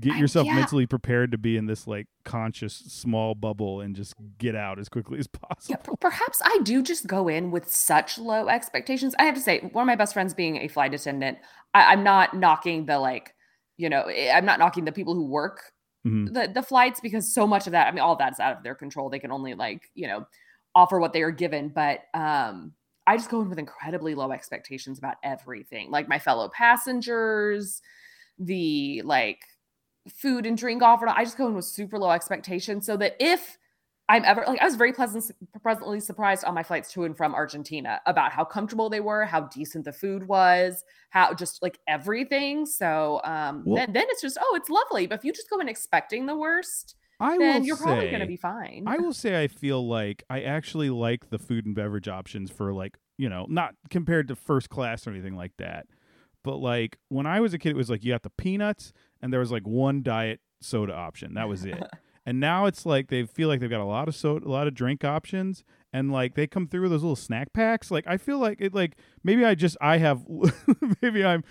get 0.00 0.14
I- 0.14 0.18
yourself 0.18 0.46
yeah. 0.46 0.54
mentally 0.56 0.86
prepared 0.86 1.30
to 1.32 1.38
be 1.38 1.56
in 1.56 1.66
this 1.66 1.86
like 1.86 2.06
conscious 2.24 2.74
small 2.74 3.34
bubble 3.34 3.80
and 3.80 3.94
just 3.94 4.14
get 4.38 4.56
out 4.56 4.78
as 4.78 4.88
quickly 4.88 5.18
as 5.18 5.26
possible. 5.28 5.76
yeah, 5.86 5.94
perhaps 6.00 6.40
I 6.44 6.58
do 6.64 6.82
just 6.82 7.06
go 7.06 7.28
in 7.28 7.50
with 7.50 7.70
such 7.70 8.18
low 8.18 8.48
expectations. 8.48 9.14
I 9.18 9.24
have 9.24 9.34
to 9.34 9.40
say, 9.40 9.60
one 9.72 9.82
of 9.82 9.86
my 9.86 9.94
best 9.96 10.12
friends 10.14 10.34
being 10.34 10.56
a 10.58 10.68
flight 10.68 10.94
attendant, 10.94 11.38
I, 11.74 11.92
I'm 11.92 12.02
not 12.02 12.34
knocking 12.36 12.86
the 12.86 12.98
like, 12.98 13.34
you 13.76 13.88
know, 13.88 14.02
eh, 14.02 14.32
I'm 14.32 14.44
not 14.44 14.58
knocking 14.58 14.84
the 14.84 14.92
people 14.92 15.14
who 15.14 15.26
work 15.26 15.60
Mhm. 16.06 16.34
the 16.34 16.52
the 16.52 16.62
flights 16.62 17.00
because 17.00 17.32
so 17.32 17.46
much 17.46 17.66
of 17.66 17.70
that, 17.72 17.86
I 17.86 17.90
mean, 17.90 18.00
all 18.00 18.14
that's 18.16 18.38
out 18.38 18.56
of 18.58 18.62
their 18.62 18.74
control. 18.74 19.08
They 19.08 19.18
can 19.18 19.32
only 19.32 19.54
like, 19.54 19.82
you 19.94 20.06
know, 20.06 20.26
offer 20.74 21.00
what 21.00 21.14
they 21.14 21.22
are 21.22 21.30
given. 21.30 21.70
But 21.70 22.00
um, 22.12 22.74
I 23.06 23.16
just 23.16 23.30
go 23.30 23.40
in 23.40 23.48
with 23.48 23.58
incredibly 23.58 24.14
low 24.14 24.30
expectations 24.30 24.98
about 24.98 25.14
everything, 25.24 25.90
like 25.90 26.06
my 26.06 26.18
fellow 26.18 26.50
passengers, 26.50 27.80
the 28.38 29.00
like 29.02 29.38
food 30.08 30.46
and 30.46 30.56
drink 30.56 30.82
offered. 30.82 31.08
I 31.08 31.24
just 31.24 31.38
go 31.38 31.48
in 31.48 31.54
with 31.54 31.64
super 31.64 31.98
low 31.98 32.10
expectations 32.10 32.86
so 32.86 32.96
that 32.98 33.16
if 33.20 33.58
I'm 34.08 34.24
ever 34.24 34.44
like 34.46 34.60
I 34.60 34.64
was 34.66 34.74
very 34.74 34.92
pleasant, 34.92 35.30
pleasantly 35.62 35.98
surprised 35.98 36.44
on 36.44 36.54
my 36.54 36.62
flights 36.62 36.92
to 36.92 37.04
and 37.04 37.16
from 37.16 37.34
Argentina 37.34 38.00
about 38.04 38.32
how 38.32 38.44
comfortable 38.44 38.90
they 38.90 39.00
were, 39.00 39.24
how 39.24 39.42
decent 39.42 39.86
the 39.86 39.92
food 39.92 40.28
was, 40.28 40.84
how 41.08 41.32
just 41.32 41.62
like 41.62 41.78
everything. 41.88 42.66
So 42.66 43.22
um, 43.24 43.62
Well- 43.64 43.76
then 43.76 43.92
then 43.94 44.04
it's 44.08 44.20
just 44.20 44.36
oh 44.40 44.54
it's 44.56 44.68
lovely. 44.68 45.06
But 45.06 45.20
if 45.20 45.24
you 45.24 45.32
just 45.32 45.48
go 45.48 45.58
in 45.60 45.68
expecting 45.68 46.26
the 46.26 46.36
worst, 46.36 46.96
I 47.18 47.38
then 47.38 47.64
you're 47.64 47.76
probably 47.78 48.08
going 48.08 48.20
to 48.20 48.26
be 48.26 48.36
fine. 48.36 48.84
I 48.86 48.98
will 48.98 49.12
say 49.14 49.42
I 49.42 49.48
feel 49.48 49.86
like 49.86 50.22
I 50.28 50.42
actually 50.42 50.90
like 50.90 51.30
the 51.30 51.38
food 51.38 51.64
and 51.64 51.74
beverage 51.74 52.08
options 52.08 52.50
for 52.50 52.74
like, 52.74 52.98
you 53.16 53.30
know, 53.30 53.46
not 53.48 53.74
compared 53.88 54.28
to 54.28 54.36
first 54.36 54.68
class 54.68 55.06
or 55.06 55.10
anything 55.10 55.36
like 55.36 55.52
that. 55.56 55.86
But 56.42 56.56
like 56.58 56.98
when 57.08 57.26
I 57.26 57.40
was 57.40 57.54
a 57.54 57.58
kid, 57.58 57.70
it 57.70 57.76
was 57.76 57.88
like 57.88 58.04
you 58.04 58.12
got 58.12 58.22
the 58.22 58.30
peanuts 58.30 58.92
and 59.24 59.32
there 59.32 59.40
was 59.40 59.50
like 59.50 59.66
one 59.66 60.02
diet 60.02 60.40
soda 60.60 60.92
option. 60.92 61.32
That 61.32 61.48
was 61.48 61.64
it. 61.64 61.82
and 62.26 62.38
now 62.38 62.66
it's 62.66 62.84
like 62.84 63.08
they 63.08 63.24
feel 63.24 63.48
like 63.48 63.58
they've 63.58 63.70
got 63.70 63.80
a 63.80 63.86
lot 63.86 64.06
of 64.06 64.14
soda, 64.14 64.46
a 64.46 64.50
lot 64.50 64.66
of 64.66 64.74
drink 64.74 65.02
options, 65.02 65.64
and 65.94 66.12
like 66.12 66.34
they 66.34 66.46
come 66.46 66.68
through 66.68 66.82
with 66.82 66.90
those 66.90 67.02
little 67.02 67.16
snack 67.16 67.54
packs. 67.54 67.90
Like 67.90 68.06
I 68.06 68.18
feel 68.18 68.38
like 68.38 68.60
it. 68.60 68.74
Like 68.74 68.96
maybe 69.24 69.42
I 69.46 69.54
just 69.54 69.78
I 69.80 69.96
have 69.96 70.26
maybe 71.02 71.24
I'm 71.24 71.42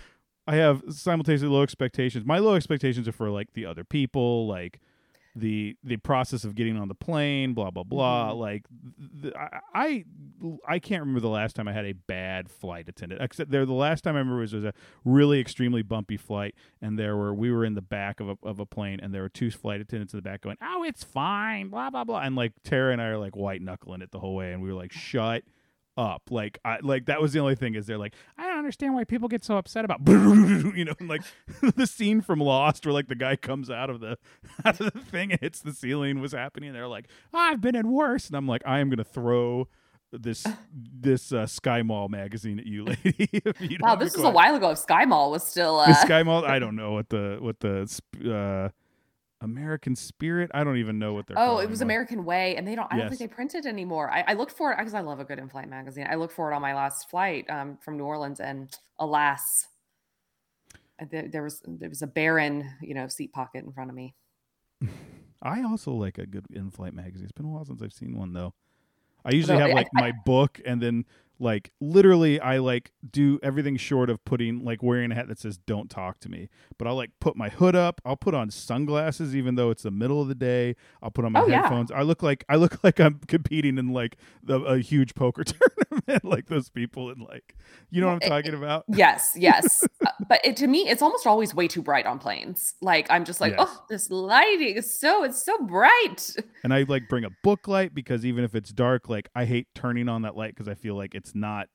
I 0.46 0.54
have 0.54 0.84
simultaneously 0.88 1.48
low 1.48 1.64
expectations. 1.64 2.24
My 2.24 2.38
low 2.38 2.54
expectations 2.54 3.08
are 3.08 3.12
for 3.12 3.28
like 3.28 3.54
the 3.54 3.66
other 3.66 3.82
people, 3.82 4.46
like 4.46 4.78
the 5.36 5.76
the 5.82 5.96
process 5.96 6.44
of 6.44 6.54
getting 6.54 6.76
on 6.76 6.88
the 6.88 6.94
plane, 6.94 7.54
blah 7.54 7.70
blah 7.70 7.82
blah. 7.82 8.32
Mhm. 8.32 8.38
Like 8.38 8.64
th- 9.22 9.34
I, 9.74 10.04
I 10.66 10.78
can't 10.78 11.00
remember 11.00 11.20
the 11.20 11.28
last 11.28 11.56
time 11.56 11.66
I 11.66 11.72
had 11.72 11.86
a 11.86 11.92
bad 11.92 12.48
flight 12.50 12.88
attendant. 12.88 13.20
Except 13.20 13.50
there, 13.50 13.66
the 13.66 13.72
last 13.72 14.04
time 14.04 14.14
I 14.14 14.18
remember 14.20 14.40
was, 14.40 14.54
was 14.54 14.64
a 14.64 14.72
really 15.04 15.40
extremely 15.40 15.82
bumpy 15.82 16.16
flight, 16.16 16.54
and 16.80 16.98
there 16.98 17.16
were 17.16 17.34
we 17.34 17.50
were 17.50 17.64
in 17.64 17.74
the 17.74 17.82
back 17.82 18.20
of 18.20 18.28
a 18.28 18.36
of 18.44 18.60
a 18.60 18.66
plane, 18.66 19.00
and 19.02 19.12
there 19.12 19.22
were 19.22 19.28
two 19.28 19.50
flight 19.50 19.80
attendants 19.80 20.12
in 20.12 20.18
the 20.18 20.22
back 20.22 20.42
going, 20.42 20.56
"Oh, 20.62 20.84
it's 20.84 21.02
fine," 21.02 21.68
blah 21.68 21.90
blah 21.90 22.04
blah, 22.04 22.20
and 22.20 22.36
like 22.36 22.52
Tara 22.62 22.92
and 22.92 23.02
I 23.02 23.06
are 23.06 23.18
like 23.18 23.34
white 23.34 23.60
knuckling 23.60 24.02
it 24.02 24.12
the 24.12 24.20
whole 24.20 24.36
way, 24.36 24.52
and 24.52 24.62
we 24.62 24.68
were 24.68 24.78
like, 24.78 24.92
"Shut." 24.92 25.42
up 25.96 26.22
like 26.28 26.58
I 26.64 26.78
like 26.82 27.06
that 27.06 27.20
was 27.20 27.32
the 27.34 27.38
only 27.38 27.54
thing 27.54 27.76
is 27.76 27.86
they're 27.86 27.98
like 27.98 28.14
I 28.36 28.48
don't 28.48 28.53
understand 28.64 28.94
why 28.94 29.04
people 29.04 29.28
get 29.28 29.44
so 29.44 29.56
upset 29.56 29.84
about 29.84 30.00
you 30.06 30.84
know 30.84 30.94
like 31.00 31.22
the 31.76 31.86
scene 31.86 32.20
from 32.20 32.40
Lost 32.40 32.84
where 32.86 32.92
like 32.92 33.08
the 33.08 33.14
guy 33.14 33.36
comes 33.36 33.70
out 33.70 33.90
of 33.90 34.00
the 34.00 34.16
out 34.64 34.80
of 34.80 34.92
the 34.92 35.00
thing 35.00 35.32
and 35.32 35.40
hits 35.40 35.60
the 35.60 35.72
ceiling 35.72 36.20
was 36.20 36.32
happening. 36.32 36.72
They're 36.72 36.88
like 36.88 37.08
I've 37.32 37.60
been 37.60 37.76
in 37.76 37.90
worse 37.90 38.26
and 38.28 38.36
I'm 38.36 38.48
like 38.48 38.62
I 38.66 38.80
am 38.80 38.90
gonna 38.90 39.04
throw 39.04 39.68
this 40.12 40.46
this 40.72 41.32
uh, 41.32 41.46
Sky 41.46 41.82
Mall 41.82 42.08
magazine 42.08 42.58
at 42.58 42.66
you 42.66 42.84
lady 42.84 43.28
if 43.32 43.60
you 43.60 43.78
wow, 43.80 43.96
this 43.96 44.16
was 44.16 44.24
a 44.24 44.30
while 44.30 44.54
ago. 44.54 44.70
If 44.70 44.78
Sky 44.78 45.04
Mall 45.04 45.30
was 45.30 45.42
still 45.44 45.78
uh, 45.80 45.92
Sky 45.94 46.22
Mall 46.22 46.44
I 46.44 46.58
don't 46.58 46.76
know 46.76 46.92
what 46.92 47.08
the 47.10 47.38
what 47.40 47.60
the 47.60 47.88
uh 48.24 48.68
American 49.40 49.94
Spirit 49.96 50.50
I 50.54 50.64
don't 50.64 50.78
even 50.78 50.98
know 50.98 51.12
what 51.12 51.26
they're 51.26 51.38
Oh, 51.38 51.58
it 51.58 51.68
was. 51.68 51.80
American 51.82 52.24
Way, 52.24 52.56
and 52.56 52.66
they 52.66 52.74
don't. 52.74 52.90
I 52.92 52.96
don't 52.98 53.08
think 53.08 53.18
they 53.20 53.26
print 53.28 53.54
it 53.54 53.66
anymore. 53.66 54.10
I, 54.10 54.24
I 54.28 54.32
looked 54.34 54.52
for 54.52 54.72
it 54.72 54.78
because 54.78 54.94
I 54.94 55.00
love 55.00 55.20
a 55.20 55.24
good 55.24 55.38
in-flight 55.38 55.68
magazine. 55.68 56.06
I 56.10 56.14
looked 56.14 56.32
for 56.34 56.50
it 56.50 56.54
on 56.54 56.62
my 56.62 56.74
last 56.74 57.10
flight 57.10 57.48
um, 57.50 57.76
from 57.82 57.96
New 57.98 58.04
Orleans, 58.04 58.40
and 58.40 58.74
alas, 58.98 59.66
uh, 61.00 61.04
there, 61.10 61.28
there 61.28 61.42
was 61.42 61.60
there 61.66 61.88
was 61.90 62.02
a 62.02 62.06
barren, 62.06 62.70
you 62.80 62.94
know, 62.94 63.06
seat 63.08 63.32
pocket 63.32 63.64
in 63.64 63.72
front 63.72 63.90
of 63.90 63.96
me. 63.96 64.14
I 65.42 65.62
also 65.62 65.92
like 65.92 66.16
a 66.18 66.26
good 66.26 66.46
in-flight 66.52 66.94
magazine. 66.94 67.24
It's 67.24 67.32
been 67.32 67.46
a 67.46 67.50
while 67.50 67.64
since 67.66 67.82
I've 67.82 67.92
seen 67.92 68.16
one 68.16 68.32
though. 68.32 68.54
I 69.26 69.32
usually 69.32 69.58
No, 69.58 69.62
have 69.66 69.70
I- 69.70 69.74
like 69.74 69.88
I- 69.96 70.00
my 70.00 70.12
book 70.24 70.60
and 70.64 70.80
then 70.80 71.04
like 71.38 71.72
literally 71.80 72.38
I 72.40 72.58
like 72.58 72.92
do 73.10 73.38
everything 73.42 73.76
short 73.76 74.08
of 74.08 74.24
putting 74.24 74.64
like 74.64 74.82
wearing 74.82 75.10
a 75.12 75.14
hat 75.14 75.28
that 75.28 75.38
says 75.38 75.58
don't 75.66 75.90
talk 75.90 76.20
to 76.20 76.28
me. 76.30 76.48
But 76.78 76.86
I'll 76.88 76.96
like 76.96 77.10
put 77.20 77.36
my 77.36 77.48
hood 77.48 77.74
up, 77.74 78.00
I'll 78.04 78.16
put 78.16 78.34
on 78.34 78.50
sunglasses 78.50 79.34
even 79.34 79.54
though 79.56 79.70
it's 79.70 79.82
the 79.82 79.90
middle 79.90 80.20
of 80.22 80.28
the 80.28 80.34
day. 80.34 80.76
I'll 81.02 81.10
put 81.10 81.24
on 81.24 81.32
my 81.32 81.40
Oh, 81.42 81.46
yeah. 81.46 81.62
headphones. 81.62 81.90
I 81.90 82.02
look 82.02 82.22
like 82.22 82.44
I 82.48 82.56
look 82.56 82.78
like 82.84 83.00
I'm 83.00 83.18
competing 83.26 83.78
in 83.78 83.92
like 83.92 84.16
the, 84.42 84.60
a 84.60 84.78
huge 84.78 85.14
poker 85.14 85.44
tournament 85.90 86.24
like 86.24 86.46
those 86.46 86.68
people 86.70 87.10
in 87.10 87.18
like 87.20 87.56
you 87.90 88.00
know 88.00 88.06
what 88.08 88.14
I'm 88.14 88.22
it- 88.22 88.28
talking 88.28 88.54
about? 88.54 88.84
Yes, 88.94 89.32
yes, 89.36 89.84
Uh, 90.06 90.10
but 90.28 90.40
it, 90.44 90.56
to 90.58 90.66
me, 90.68 90.88
it's 90.88 91.02
almost 91.02 91.26
always 91.26 91.54
way 91.54 91.66
too 91.68 91.82
bright 91.82 92.06
on 92.06 92.18
planes. 92.18 92.74
Like 92.80 93.10
I'm 93.10 93.24
just 93.24 93.40
like, 93.40 93.54
Yes. 93.56 93.66
oh, 93.68 93.84
this 93.88 94.08
lighting 94.10 94.76
is 94.76 94.98
so 94.98 95.24
it's 95.24 95.44
so 95.44 95.58
bright. 95.66 96.34
And 96.62 96.72
I 96.72 96.84
like 96.88 97.08
bring 97.08 97.24
a 97.24 97.30
book 97.42 97.66
light 97.68 97.94
because 97.94 98.24
even 98.24 98.44
if 98.44 98.54
it's 98.54 98.70
dark, 98.72 99.08
like 99.08 99.28
I 99.34 99.44
hate 99.44 99.68
turning 99.74 100.08
on 100.08 100.22
that 100.22 100.36
light 100.36 100.54
because 100.54 100.68
I 100.68 100.74
feel 100.74 100.94
like 100.94 101.14
it's 101.24 101.34
not 101.34 101.68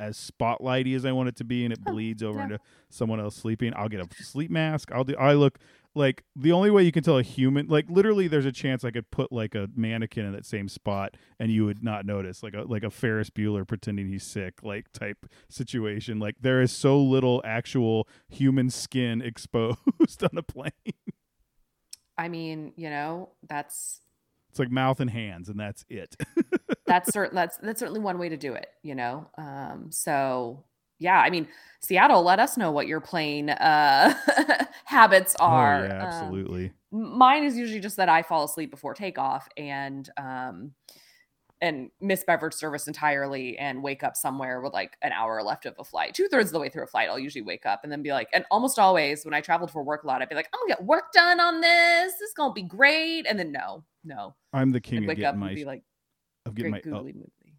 as 0.00 0.16
spotlighty 0.18 0.96
as 0.96 1.04
I 1.04 1.12
want 1.12 1.28
it 1.28 1.36
to 1.36 1.44
be, 1.44 1.64
and 1.64 1.72
it 1.72 1.78
Oh, 1.86 1.92
bleeds 1.92 2.22
over 2.22 2.40
into 2.40 2.58
someone 2.90 3.20
else 3.20 3.36
sleeping. 3.36 3.72
I'll 3.76 3.88
get 3.88 4.00
a 4.00 4.24
sleep 4.24 4.50
mask. 4.50 4.90
I'll 4.90 5.04
do. 5.04 5.14
I 5.16 5.34
look 5.34 5.58
like 5.94 6.24
the 6.34 6.50
only 6.50 6.70
way 6.70 6.82
you 6.82 6.90
can 6.90 7.04
tell 7.04 7.18
a 7.18 7.22
human, 7.22 7.68
like 7.68 7.86
literally, 7.88 8.26
there's 8.26 8.46
a 8.46 8.50
chance 8.52 8.84
I 8.84 8.90
could 8.90 9.10
put 9.12 9.30
like 9.30 9.54
a 9.54 9.68
mannequin 9.76 10.26
in 10.26 10.32
that 10.32 10.44
same 10.46 10.68
spot 10.68 11.16
and 11.38 11.52
you 11.52 11.64
would 11.66 11.84
not 11.84 12.04
notice, 12.06 12.42
like 12.42 12.54
a 12.54 12.62
like 12.62 12.82
a 12.82 12.90
Ferris 12.90 13.30
Bueller 13.30 13.66
pretending 13.68 14.08
he's 14.08 14.24
sick, 14.24 14.54
like 14.64 14.90
type 14.92 15.26
situation. 15.48 16.18
Like 16.18 16.36
there 16.40 16.60
is 16.60 16.72
so 16.72 16.98
little 17.00 17.40
actual 17.44 18.08
human 18.28 18.70
skin 18.70 19.20
exposed 19.24 20.22
on 20.22 20.36
a 20.36 20.42
plane. 20.42 20.72
I 22.18 22.28
mean, 22.28 22.72
you 22.76 22.90
know, 22.90 23.30
that's 23.48 24.00
It's 24.50 24.58
like 24.58 24.70
mouth 24.70 24.98
and 25.00 25.10
hands, 25.10 25.48
and 25.48 25.58
that's 25.60 25.84
it. 25.88 26.16
that's 26.86 27.12
certain 27.12 27.34
that's 27.34 27.56
that's 27.58 27.80
certainly 27.80 28.00
one 28.00 28.18
way 28.18 28.28
to 28.28 28.36
do 28.36 28.54
it 28.54 28.68
you 28.82 28.94
know? 28.94 29.28
Um 29.38 29.90
so 29.90 30.64
yeah 31.00 31.18
i 31.18 31.28
mean 31.28 31.48
seattle 31.80 32.22
let 32.22 32.38
us 32.38 32.56
know 32.56 32.70
what 32.70 32.86
your 32.86 33.00
plane 33.00 33.50
uh 33.50 34.14
habits 34.84 35.34
are. 35.40 35.84
Oh, 35.84 35.88
yeah, 35.88 35.94
Um, 35.94 36.06
absolutely. 36.06 36.72
m- 36.92 37.18
mine 37.18 37.44
is 37.44 37.56
usually 37.56 37.80
just 37.80 37.96
that 37.96 38.08
i 38.08 38.22
fall 38.22 38.44
asleep 38.44 38.70
before 38.70 38.94
takeoff 38.94 39.48
and 39.56 40.08
um 40.16 40.72
and 41.60 41.90
miss 42.00 42.24
beverage 42.24 42.52
service 42.52 42.88
entirely 42.88 43.56
and 43.58 43.82
wake 43.82 44.02
up 44.02 44.16
somewhere 44.16 44.60
with 44.60 44.72
like 44.74 44.98
an 45.02 45.12
hour 45.12 45.42
left 45.42 45.64
of 45.66 45.74
a 45.78 45.84
flight. 45.84 46.12
Two 46.12 46.28
thirds 46.28 46.48
of 46.48 46.52
the 46.52 46.58
way 46.60 46.68
through 46.68 46.82
a 46.84 46.86
flight 46.86 47.08
i'll 47.08 47.18
usually 47.18 47.42
wake 47.42 47.64
up 47.64 47.80
and 47.84 47.90
then 47.92 48.02
be 48.02 48.12
like 48.12 48.28
and 48.34 48.44
almost 48.50 48.78
always 48.78 49.24
when 49.24 49.32
i 49.34 49.40
traveled 49.40 49.70
for 49.70 49.82
work 49.82 50.04
a 50.04 50.06
lot 50.06 50.20
i'd 50.20 50.28
be 50.28 50.34
like 50.34 50.48
i'm 50.52 50.60
gonna 50.60 50.74
get 50.76 50.84
work 50.84 51.12
done 51.12 51.40
on 51.40 51.60
this. 51.60 52.12
This 52.14 52.28
is 52.28 52.34
gonna 52.34 52.52
be 52.52 52.62
great. 52.62 53.26
And 53.26 53.38
then 53.38 53.50
no 53.52 53.84
no. 54.04 54.34
I'm 54.52 54.70
the 54.70 54.78
i'd 54.78 54.82
king 54.82 54.98
of 55.04 55.08
wake 55.08 55.18
up 55.18 55.34
getting 55.34 55.34
and 55.34 55.40
my 55.40 55.54
be 55.54 55.64
like 55.64 55.82
of 56.46 56.54
getting 56.54 56.72
my 56.72 56.80
great 56.80 56.92
el- 56.92 57.02
googly 57.02 57.12
movie 57.14 57.54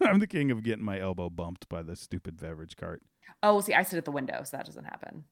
I'm 0.02 0.18
the 0.18 0.26
king 0.26 0.50
of 0.50 0.62
getting 0.62 0.84
my 0.84 1.00
elbow 1.00 1.28
bumped 1.28 1.68
by 1.68 1.82
the 1.82 1.96
stupid 1.96 2.40
beverage 2.40 2.76
cart. 2.76 3.02
Oh, 3.42 3.60
see, 3.60 3.74
I 3.74 3.82
sit 3.82 3.98
at 3.98 4.04
the 4.04 4.12
window, 4.12 4.42
so 4.44 4.56
that 4.56 4.66
doesn't 4.66 4.84
happen. 4.84 5.24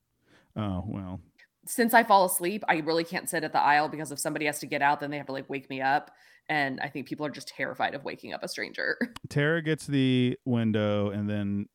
Oh 0.57 0.85
well, 0.87 1.21
Since 1.67 1.95
I 1.95 2.03
fall 2.03 2.25
asleep, 2.25 2.65
I 2.69 2.79
really 2.79 3.05
can't 3.05 3.29
sit 3.29 3.45
at 3.45 3.53
the 3.53 3.61
aisle 3.61 3.89
because 3.89 4.11
if 4.11 4.19
somebody 4.19 4.47
has 4.47 4.59
to 4.61 4.67
get 4.67 4.83
out, 4.83 5.01
then 5.01 5.11
they 5.11 5.17
have 5.17 5.27
to 5.27 5.33
like 5.33 5.49
wake 5.49 5.71
me 5.71 5.81
up. 5.81 6.11
And 6.49 6.81
I 6.81 6.89
think 6.89 7.07
people 7.07 7.25
are 7.25 7.31
just 7.31 7.49
terrified 7.49 7.95
of 7.95 8.05
waking 8.05 8.33
up 8.33 8.43
a 8.43 8.49
stranger. 8.49 8.99
Tara 9.29 9.63
gets 9.63 9.87
the 9.87 10.37
window, 10.45 11.11
and 11.11 11.31
then 11.31 11.67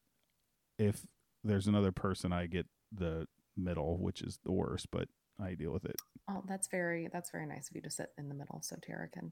if 0.78 1.06
there's 1.44 1.68
another 1.68 1.94
person, 1.94 2.34
I 2.34 2.48
get 2.48 2.68
the 2.92 3.28
middle, 3.56 3.98
which 3.98 4.22
is 4.22 4.40
the 4.44 4.52
worst, 4.52 4.88
but 4.92 5.08
I 5.42 5.54
deal 5.54 5.72
with 5.72 5.86
it. 5.86 5.96
Oh, 6.30 6.44
that's 6.48 6.68
very 6.68 7.08
that's 7.12 7.32
very 7.32 7.46
nice 7.46 7.70
of 7.70 7.76
you 7.76 7.82
to 7.84 7.90
sit 7.90 8.10
in 8.18 8.28
the 8.28 8.36
middle 8.36 8.62
so 8.62 8.76
Tara 8.82 9.08
can 9.08 9.32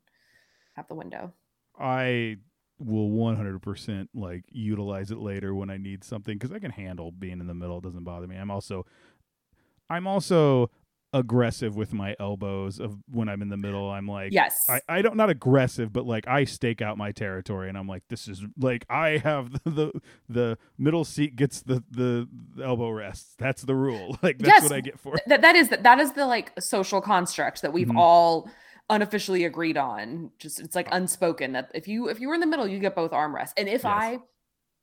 have 0.76 0.88
the 0.88 0.96
window. 0.96 1.34
I 1.80 2.38
will 2.80 3.10
100% 3.10 4.08
like 4.14 4.44
utilize 4.52 5.12
it 5.12 5.18
later 5.20 5.54
when 5.56 5.70
I 5.70 5.78
need 5.78 6.04
something 6.04 6.38
because 6.38 6.52
I 6.52 6.60
can 6.60 6.72
handle 6.72 7.12
being 7.12 7.40
in 7.40 7.48
the 7.48 7.54
middle. 7.54 7.78
It 7.78 7.84
doesn't 7.84 8.04
bother 8.04 8.28
me. 8.28 8.36
I'm 8.36 8.52
also, 8.52 8.86
I'm 9.90 10.08
also 10.08 10.70
aggressive 11.16 11.76
with 11.76 11.94
my 11.94 12.16
elbows 12.20 12.80
of 12.80 12.98
when 13.12 13.30
I'm 13.30 13.44
in 13.44 13.50
the 13.50 13.58
middle. 13.58 13.90
I'm 13.90 14.08
like, 14.08 14.34
Yes. 14.34 14.66
I, 14.68 14.82
I 14.90 15.02
don't 15.04 15.16
not 15.16 15.30
aggressive, 15.30 15.94
but 15.94 16.06
like 16.08 16.28
I 16.28 16.44
stake 16.44 16.82
out 16.82 16.98
my 16.98 17.12
territory, 17.12 17.70
and 17.70 17.78
I'm 17.78 17.88
like, 17.88 18.02
this 18.10 18.28
is 18.28 18.44
like 18.58 18.86
I 18.90 19.18
have 19.20 19.52
the 19.52 19.60
the, 19.70 19.92
the 20.28 20.58
middle 20.78 21.06
seat 21.06 21.36
gets 21.36 21.62
the, 21.62 21.84
the 21.92 22.28
the 22.56 22.64
elbow 22.66 22.90
rests. 22.90 23.36
That's 23.38 23.62
the 23.62 23.76
rule. 23.76 24.18
Like 24.24 24.40
that's 24.40 24.48
Yes. 24.50 24.64
what 24.64 24.72
I 24.74 24.82
get 24.82 25.00
for. 25.00 25.16
that 25.28 25.42
that 25.42 25.56
is 25.56 25.70
that 25.70 26.00
is 26.00 26.14
the 26.14 26.26
like 26.26 26.52
social 26.60 27.00
construct 27.02 27.62
that 27.62 27.72
we've 27.74 27.88
Mhm. 27.88 27.98
all 27.98 28.50
unofficially 28.90 29.46
agreed 29.46 29.78
on 29.78 30.30
just 30.38 30.60
it's 30.60 30.76
like 30.76 30.88
unspoken 30.92 31.54
that 31.54 31.72
if 31.74 31.88
you 31.88 32.10
if 32.10 32.20
you 32.20 32.28
were 32.28 32.34
in 32.34 32.40
the 32.42 32.46
middle 32.48 32.68
you 32.68 32.80
get 32.80 32.96
both 32.96 33.12
armrests 33.12 33.54
and 33.58 33.68
if 33.68 33.84
Yes. 33.84 33.86
i 33.86 34.20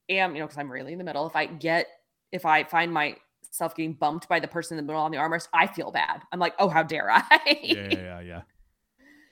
am 0.08 0.34
you 0.34 0.40
know 0.40 0.46
because 0.46 0.58
i'm 0.58 0.70
really 0.72 0.92
in 0.92 0.98
the 0.98 1.04
middle 1.04 1.26
if 1.26 1.36
i 1.36 1.44
get 1.46 1.86
if 2.32 2.46
i 2.46 2.64
find 2.64 2.92
myself 2.92 3.74
getting 3.76 3.92
bumped 3.92 4.26
by 4.28 4.40
the 4.40 4.48
person 4.48 4.78
in 4.78 4.84
the 4.84 4.90
middle 4.90 5.02
on 5.02 5.10
the 5.10 5.18
armrest 5.18 5.48
i 5.52 5.66
feel 5.66 5.90
bad 5.92 6.22
i'm 6.32 6.38
like 6.40 6.54
oh 6.58 6.68
how 6.68 6.82
dare 6.82 7.10
i 7.10 7.28
Yeah, 7.62 7.74
yeah, 7.74 7.98
yeah, 7.98 8.20
yeah. 8.20 8.42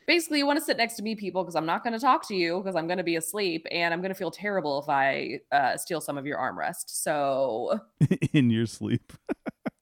basically 0.06 0.38
you 0.38 0.46
want 0.46 0.58
to 0.58 0.64
sit 0.64 0.76
next 0.76 0.94
to 0.96 1.02
me 1.02 1.14
people 1.14 1.42
because 1.42 1.56
i'm 1.56 1.66
not 1.66 1.82
going 1.82 1.94
to 1.94 1.98
talk 1.98 2.28
to 2.28 2.34
you 2.37 2.58
because 2.58 2.76
i'm 2.76 2.87
going 2.87 2.98
to 2.98 3.04
be 3.04 3.16
asleep 3.16 3.66
and 3.70 3.94
i'm 3.94 4.00
going 4.00 4.12
to 4.12 4.18
feel 4.18 4.30
terrible 4.30 4.82
if 4.82 4.88
i 4.90 5.40
uh, 5.50 5.76
steal 5.78 6.00
some 6.00 6.18
of 6.18 6.26
your 6.26 6.37
armrest 6.38 6.84
so 6.88 7.80
in 8.34 8.50
your 8.50 8.66
sleep. 8.66 9.12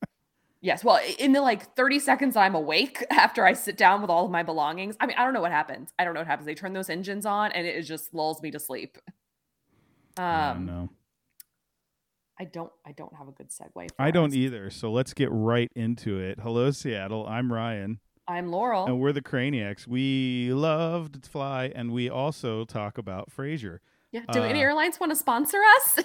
Yes. 0.67 0.83
Well, 0.83 0.99
in 1.19 1.31
the 1.33 1.41
like 1.43 1.77
30 1.77 2.01
seconds 2.01 2.35
I'm 2.37 2.57
awake 2.57 3.05
after 3.11 3.47
I 3.47 3.53
sit 3.53 3.77
down 3.77 4.01
with 4.03 4.11
all 4.11 4.25
of 4.25 4.33
my 4.33 4.43
belongings, 4.43 4.97
I 4.99 5.07
mean, 5.07 5.17
I 5.17 5.25
don't 5.25 5.33
know 5.33 5.41
what 5.41 5.53
happens. 5.53 5.93
I 5.97 6.03
don't 6.05 6.13
know 6.13 6.21
what 6.21 6.27
happens. 6.27 6.45
They 6.47 6.57
turn 6.57 6.73
those 6.73 6.91
engines 6.91 7.25
on 7.25 7.53
and 7.53 7.67
it 7.67 7.81
just 7.83 8.13
lulls 8.13 8.43
me 8.43 8.51
to 8.51 8.59
sleep. 8.59 8.99
I 10.17 10.49
Um, 10.51 10.67
don't 10.67 10.67
know. 10.67 10.89
I 12.41 12.45
don't, 12.45 12.73
I 12.85 12.91
don't 12.93 13.15
have 13.17 13.29
a 13.29 13.31
good 13.33 13.51
segue. 13.51 13.73
For 13.91 14.03
I 14.03 14.11
don't 14.11 14.31
us. 14.31 14.35
either. 14.35 14.69
So 14.71 14.91
let's 14.91 15.15
get 15.15 15.29
right 15.31 15.71
into 15.77 16.19
it. 16.19 16.41
Hello, 16.41 16.71
Seattle. 16.73 17.27
I'm 17.29 17.53
Ryan, 17.53 18.01
I'm 18.27 18.49
Laurel. 18.51 18.87
and 18.87 18.99
we're 19.01 19.13
the 19.13 19.23
Craniacs. 19.23 19.87
We 19.87 20.53
love 20.53 21.13
to 21.13 21.31
fly, 21.31 21.71
and 21.75 21.93
we 21.93 22.11
also 22.11 22.65
talk 22.65 22.99
about 22.99 23.31
Frasier. 23.31 23.79
yeah. 24.11 24.23
Do 24.33 24.43
any 24.43 24.59
uh, 24.59 24.65
airlines 24.65 24.99
want 24.99 25.13
to 25.13 25.17
sponsor 25.17 25.59
us? 25.77 26.05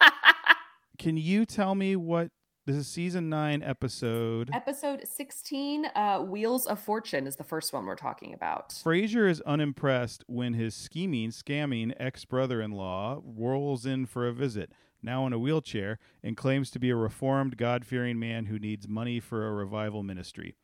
Can 0.98 1.16
you 1.16 1.44
tell 1.46 1.74
me 1.74 1.96
what 1.96 2.30
this 2.70 2.86
is? 2.86 2.86
Season 2.86 3.28
nine 3.28 3.62
episode. 3.62 4.50
Episode 4.52 5.06
16, 5.06 5.86
uh, 5.86 6.18
Wheels 6.20 6.66
of 6.66 6.78
Fortune 6.78 7.26
is 7.26 7.36
the 7.36 7.44
first 7.44 7.72
one 7.72 7.84
we're 7.86 7.96
talking 7.96 8.32
about. 8.32 8.70
Frasier 8.70 9.28
is 9.28 9.40
unimpressed 9.42 10.24
when 10.26 10.54
his 10.54 10.74
scheming, 10.74 11.30
scamming 11.30 11.92
ex 11.98 12.24
brother 12.24 12.60
in 12.60 12.70
law 12.70 13.20
rolls 13.24 13.86
in 13.86 14.06
for 14.06 14.28
a 14.28 14.32
visit, 14.32 14.70
now 15.02 15.26
in 15.26 15.32
a 15.32 15.38
wheelchair, 15.38 15.98
and 16.22 16.36
claims 16.36 16.70
to 16.70 16.78
be 16.78 16.90
a 16.90 16.96
reformed, 16.96 17.56
God 17.56 17.84
fearing 17.84 18.18
man 18.18 18.46
who 18.46 18.58
needs 18.58 18.86
money 18.86 19.18
for 19.20 19.46
a 19.46 19.52
revival 19.52 20.02
ministry. 20.02 20.54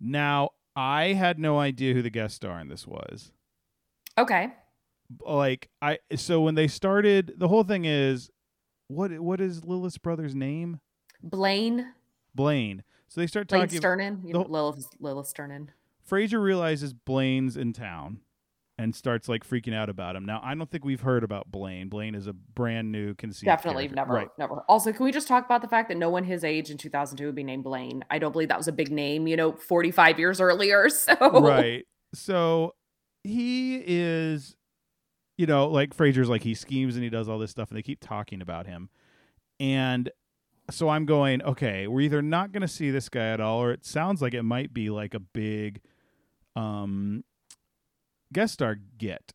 Now, 0.00 0.50
I 0.74 1.12
had 1.12 1.38
no 1.38 1.58
idea 1.58 1.94
who 1.94 2.02
the 2.02 2.10
guest 2.10 2.36
star 2.36 2.58
in 2.58 2.68
this 2.68 2.86
was. 2.86 3.32
Okay. 4.18 4.52
Like, 5.20 5.68
I 5.82 5.98
so 6.16 6.40
when 6.40 6.54
they 6.54 6.68
started, 6.68 7.34
the 7.36 7.48
whole 7.48 7.64
thing 7.64 7.84
is 7.84 8.30
what 8.88 9.12
what 9.20 9.40
is 9.40 9.64
Lilith's 9.64 9.98
brother's 9.98 10.34
name? 10.34 10.80
Blaine, 11.22 11.92
Blaine. 12.34 12.82
So 13.08 13.20
they 13.20 13.26
start 13.26 13.48
Blaine 13.48 13.62
talking. 13.62 13.78
Sternin. 13.78 14.22
You 14.24 14.34
know, 14.34 14.42
Lilith, 14.48 14.86
Lilith 15.00 15.26
Sternin. 15.26 15.70
Frasier 16.08 16.42
realizes 16.42 16.92
Blaine's 16.92 17.56
in 17.56 17.72
town 17.72 18.20
and 18.78 18.94
starts 18.96 19.28
like 19.28 19.46
freaking 19.46 19.74
out 19.74 19.88
about 19.90 20.16
him. 20.16 20.24
Now, 20.24 20.40
I 20.42 20.54
don't 20.54 20.70
think 20.70 20.84
we've 20.84 21.02
heard 21.02 21.22
about 21.22 21.50
Blaine. 21.50 21.88
Blaine 21.88 22.14
is 22.14 22.26
a 22.26 22.32
brand 22.32 22.90
new 22.90 23.14
conceived. 23.14 23.44
Definitely 23.46 23.84
character. 23.88 23.96
never, 23.96 24.12
Right. 24.14 24.28
never. 24.38 24.54
Also, 24.68 24.92
can 24.92 25.04
we 25.04 25.12
just 25.12 25.28
talk 25.28 25.44
about 25.44 25.60
the 25.60 25.68
fact 25.68 25.88
that 25.90 25.98
no 25.98 26.08
one 26.08 26.24
his 26.24 26.44
age 26.44 26.70
in 26.70 26.78
2002 26.78 27.26
would 27.26 27.34
be 27.34 27.44
named 27.44 27.62
Blaine? 27.64 28.02
I 28.10 28.18
don't 28.18 28.32
believe 28.32 28.48
that 28.48 28.56
was 28.58 28.68
a 28.68 28.72
big 28.72 28.90
name, 28.90 29.26
you 29.26 29.36
know, 29.36 29.52
45 29.52 30.18
years 30.18 30.40
earlier. 30.40 30.88
So, 30.90 31.14
Right. 31.40 31.84
So 32.14 32.74
he 33.22 33.82
is, 33.86 34.56
you 35.36 35.46
know, 35.46 35.68
like 35.68 35.94
Frasier's 35.94 36.28
like 36.30 36.42
he 36.42 36.54
schemes 36.54 36.94
and 36.96 37.04
he 37.04 37.10
does 37.10 37.28
all 37.28 37.38
this 37.38 37.50
stuff 37.50 37.68
and 37.70 37.76
they 37.76 37.82
keep 37.82 38.00
talking 38.00 38.40
about 38.40 38.66
him. 38.66 38.88
And 39.60 40.10
so 40.70 40.88
I'm 40.88 41.06
going, 41.06 41.42
okay, 41.42 41.86
we're 41.86 42.00
either 42.00 42.22
not 42.22 42.52
going 42.52 42.62
to 42.62 42.68
see 42.68 42.90
this 42.90 43.08
guy 43.08 43.28
at 43.28 43.40
all 43.40 43.62
or 43.62 43.72
it 43.72 43.84
sounds 43.84 44.22
like 44.22 44.34
it 44.34 44.42
might 44.42 44.72
be 44.72 44.90
like 44.90 45.14
a 45.14 45.20
big 45.20 45.80
um 46.56 47.24
guest 48.32 48.54
star 48.54 48.76
get. 48.98 49.32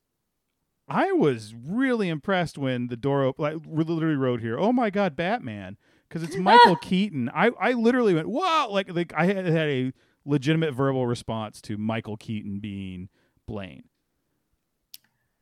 I 0.88 1.12
was 1.12 1.56
really 1.56 2.10
impressed 2.10 2.58
when 2.58 2.88
the 2.88 2.98
door 2.98 3.24
opened. 3.24 3.44
Like, 3.44 3.64
we 3.68 3.84
literally 3.84 4.16
wrote 4.16 4.42
here, 4.42 4.58
"Oh 4.60 4.72
my 4.72 4.90
god, 4.90 5.16
Batman!" 5.16 5.78
Because 6.08 6.22
it's 6.22 6.38
Michael 6.38 6.76
Keaton. 6.82 7.30
I, 7.34 7.50
I 7.60 7.72
literally 7.74 8.14
went, 8.14 8.28
"Whoa!" 8.30 8.68
Like 8.70 8.94
like 8.94 9.12
I 9.16 9.26
had, 9.26 9.46
had 9.46 9.70
a 9.70 9.94
legitimate 10.26 10.74
verbal 10.74 11.08
response 11.08 11.60
to 11.62 11.78
Michael 11.78 12.18
Keaton 12.18 12.60
being 12.60 13.10
Blaine. 13.48 13.86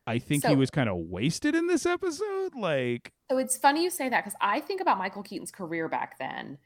I 0.06 0.18
think 0.18 0.44
he 0.44 0.54
was 0.54 0.70
kind 0.70 0.88
of 0.88 0.96
wasted 0.96 1.54
in 1.54 1.66
this 1.66 1.86
episode. 1.86 2.54
Like, 2.54 3.12
so 3.30 3.38
it's 3.38 3.56
funny 3.56 3.82
you 3.82 3.90
say 3.90 4.08
that 4.08 4.24
because 4.24 4.36
I 4.40 4.60
think 4.60 4.80
about 4.80 4.98
Michael 4.98 5.22
Keaton's 5.22 5.50
career 5.50 5.88
back 5.88 6.18
then 6.18 6.58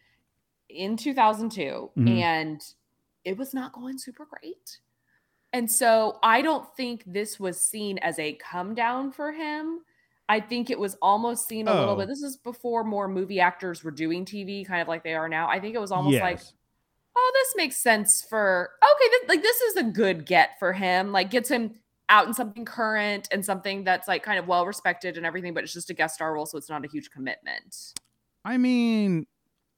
in 0.69 0.97
2002, 0.97 1.91
Mhm. 1.97 2.21
and 2.21 2.75
it 3.25 3.37
was 3.37 3.55
not 3.55 3.73
going 3.73 3.99
super 3.99 4.27
great. 4.27 4.79
And 5.53 5.71
so 5.71 6.19
I 6.23 6.43
don't 6.43 6.69
think 6.77 7.05
this 7.07 7.41
was 7.41 7.61
seen 7.61 7.99
as 7.99 8.19
a 8.19 8.35
come 8.35 8.75
down 8.75 9.13
for 9.13 9.33
him. 9.33 9.81
I 10.29 10.41
think 10.41 10.69
it 10.69 10.79
was 10.79 10.95
almost 11.01 11.49
seen 11.49 11.69
a 11.69 11.73
little 11.75 11.95
Oh. 11.95 11.97
bit. 11.97 12.09
This 12.09 12.23
is 12.23 12.37
before 12.37 12.85
more 12.85 13.09
movie 13.09 13.41
actors 13.41 13.83
were 13.83 13.91
doing 13.91 14.27
TV, 14.27 14.63
kind 14.65 14.83
of 14.83 14.89
like 14.89 15.03
they 15.03 15.15
are 15.15 15.29
now. 15.29 15.49
I 15.49 15.59
think 15.59 15.75
it 15.75 15.81
was 15.81 15.91
almost 15.93 16.21
like 16.21 16.41
oh, 17.21 17.31
this 17.35 17.57
makes 17.57 17.77
sense 17.77 18.23
for 18.23 18.71
okay, 18.85 19.09
this, 19.11 19.29
like 19.29 19.43
this 19.43 19.61
is 19.63 19.77
a 19.77 19.83
good 19.83 20.25
get 20.27 20.59
for 20.59 20.73
him. 20.75 21.11
Like 21.13 21.31
gets 21.31 21.49
him 21.49 21.75
out 22.09 22.27
in 22.27 22.35
something 22.35 22.65
current 22.65 23.29
and 23.31 23.45
something 23.45 23.85
that's 23.85 24.09
like 24.09 24.23
kind 24.23 24.39
of 24.39 24.47
well 24.49 24.67
respected 24.67 25.17
and 25.17 25.27
everything, 25.27 25.55
but 25.55 25.65
it's 25.65 25.73
just 25.73 25.91
a 25.91 25.95
guest 25.95 26.15
star 26.17 26.33
role, 26.35 26.47
so 26.47 26.57
it's 26.59 26.69
not 26.71 26.85
a 26.85 26.89
huge 26.89 27.11
commitment. 27.11 27.95
I 28.45 28.57
mean, 28.57 29.27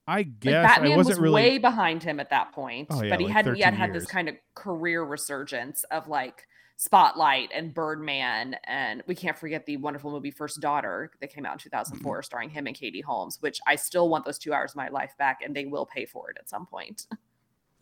I 0.07 0.19
Like 0.19 0.41
guess 0.41 0.65
Batman 0.67 0.93
I 0.93 0.97
wasn't 0.97 1.17
was 1.17 1.21
really. 1.21 1.35
way 1.43 1.59
behind 1.59 2.03
him 2.03 2.21
at 2.21 2.31
that 2.31 2.53
point, 2.53 2.89
Oh, 2.91 3.03
yeah, 3.03 3.11
but 3.11 3.21
he 3.21 3.27
like 3.27 3.35
had 3.35 3.45
he 3.57 3.63
had 3.63 3.75
13 3.75 3.79
had 3.81 3.93
this 3.93 4.07
kind 4.07 4.29
of 4.29 4.37
career 4.55 5.03
resurgence 5.03 5.85
of 5.85 6.09
like 6.09 6.47
Spotlight 6.77 7.51
and 7.55 7.75
Birdman, 7.75 8.57
and 8.65 9.03
we 9.07 9.15
can't 9.15 9.37
forget 9.37 9.67
the 9.67 9.77
wonderful 9.77 10.11
movie 10.11 10.31
First 10.31 10.61
Daughter 10.61 11.11
that 11.21 11.31
came 11.33 11.45
out 11.45 11.53
in 11.53 11.59
2004, 11.59 12.17
Mm-hmm. 12.17 12.23
starring 12.25 12.49
him 12.51 12.67
and 12.67 12.75
Katie 12.75 13.03
Holmes, 13.03 13.37
which 13.41 13.61
I 13.67 13.77
still 13.77 14.09
want 14.09 14.25
those 14.25 14.39
two 14.39 14.55
hours 14.55 14.73
of 14.73 14.77
my 14.77 14.89
life 14.89 15.13
back, 15.19 15.41
and 15.45 15.55
they 15.55 15.67
will 15.67 15.85
pay 15.85 16.07
for 16.07 16.31
it 16.31 16.39
at 16.41 16.49
some 16.49 16.67
point. 16.67 17.07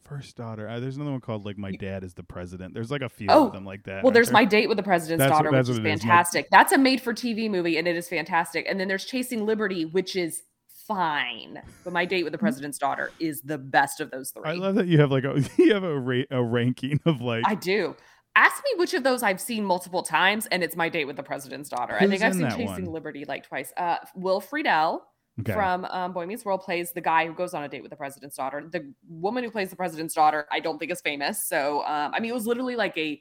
First 0.08 0.36
daughter. 0.36 0.68
Uh, 0.68 0.80
there's 0.80 0.96
another 0.96 1.10
one 1.10 1.20
called 1.20 1.44
like 1.44 1.58
My 1.58 1.72
Dad 1.72 2.02
is 2.02 2.14
the 2.14 2.22
President. 2.22 2.72
There's 2.74 2.90
like 2.90 3.02
a 3.02 3.08
few 3.08 3.28
Oh, 3.30 3.48
of 3.48 3.52
them 3.52 3.64
like 3.64 3.84
that. 3.84 4.02
Well, 4.02 4.12
there's 4.12 4.28
there? 4.28 4.34
My 4.34 4.44
Date 4.44 4.68
with 4.68 4.76
the 4.78 4.82
President's 4.82 5.22
That's 5.22 5.32
Daughter, 5.32 5.50
that's 5.52 5.68
which 5.68 5.78
is 5.78 5.84
it 5.84 5.86
is, 5.86 6.00
fantastic. 6.02 6.48
That's 6.50 6.72
a 6.72 6.78
made 6.78 7.00
for 7.00 7.12
TV 7.12 7.50
movie 7.50 7.76
and 7.76 7.86
it 7.86 7.96
is 7.96 8.08
fantastic. 8.08 8.66
And 8.68 8.80
then 8.80 8.88
there's 8.88 9.04
Chasing 9.04 9.44
Liberty, 9.44 9.84
which 9.84 10.16
is 10.16 10.42
fine. 10.86 11.62
But 11.84 11.92
My 11.92 12.04
Date 12.04 12.24
with 12.24 12.32
the 12.32 12.38
President's 12.38 12.78
Daughter 12.78 13.12
is 13.20 13.42
the 13.42 13.58
best 13.58 14.00
of 14.00 14.10
those 14.10 14.30
three. 14.30 14.44
I 14.44 14.54
love 14.54 14.76
that 14.76 14.86
you 14.86 14.98
have 15.00 15.10
like 15.10 15.24
a 15.24 15.42
you 15.58 15.74
have 15.74 15.84
a 15.84 15.98
rate 15.98 16.28
a 16.30 16.42
ranking 16.42 17.00
of 17.04 17.20
like 17.20 17.44
I 17.46 17.54
do. 17.54 17.94
Ask 18.34 18.62
me 18.64 18.78
which 18.78 18.94
of 18.94 19.02
those 19.02 19.24
I've 19.24 19.40
seen 19.40 19.64
multiple 19.64 20.02
times, 20.04 20.46
and 20.46 20.62
it's 20.62 20.76
My 20.76 20.88
Date 20.88 21.06
with 21.06 21.16
the 21.16 21.24
President's 21.24 21.68
Daughter. 21.68 21.96
I 22.00 22.06
think 22.06 22.22
I've 22.22 22.34
seen 22.34 22.48
Chasing 22.50 22.66
one? 22.66 22.92
Liberty 22.92 23.24
like 23.26 23.46
twice. 23.48 23.72
Uh, 23.76 23.96
Will 24.14 24.40
Friedle 24.40 25.00
okay. 25.40 25.52
from 25.52 25.84
um, 25.86 26.12
Boy 26.12 26.26
Meets 26.26 26.44
World 26.44 26.60
plays 26.62 26.92
the 26.92 27.00
guy 27.00 27.26
who 27.26 27.32
goes 27.34 27.54
on 27.54 27.62
a 27.62 27.68
date 27.68 27.82
with 27.82 27.90
the 27.90 27.96
president's 27.96 28.36
daughter. 28.36 28.66
The 28.70 28.92
woman 29.08 29.44
who 29.44 29.50
plays 29.50 29.70
the 29.70 29.76
president's 29.76 30.14
daughter, 30.14 30.46
I 30.50 30.60
don't 30.60 30.78
think 30.78 30.90
is 30.92 31.00
famous. 31.00 31.44
So, 31.48 31.80
um, 31.86 32.12
I 32.14 32.20
mean, 32.20 32.30
it 32.30 32.34
was 32.34 32.46
literally 32.46 32.76
like 32.76 32.96
a 32.98 33.20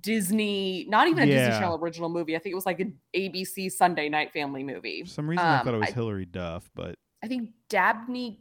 Disney, 0.00 0.86
not 0.88 1.08
even 1.08 1.24
a 1.24 1.26
Yeah. 1.26 1.46
Disney 1.46 1.60
Channel 1.60 1.78
original 1.82 2.08
movie. 2.08 2.36
I 2.36 2.38
think 2.38 2.52
it 2.52 2.56
was 2.56 2.66
like 2.66 2.80
an 2.80 2.98
ABC 3.14 3.70
Sunday 3.70 4.08
night 4.08 4.32
family 4.32 4.64
movie. 4.64 5.02
For 5.02 5.10
some 5.10 5.28
reason 5.28 5.44
I 5.44 5.58
um, 5.58 5.64
thought 5.64 5.74
it 5.74 5.78
was 5.78 5.88
I- 5.90 5.92
Hilary 5.92 6.26
Duff, 6.26 6.70
but 6.74 6.96
I 7.22 7.28
think 7.28 7.50
Dabney 7.68 8.40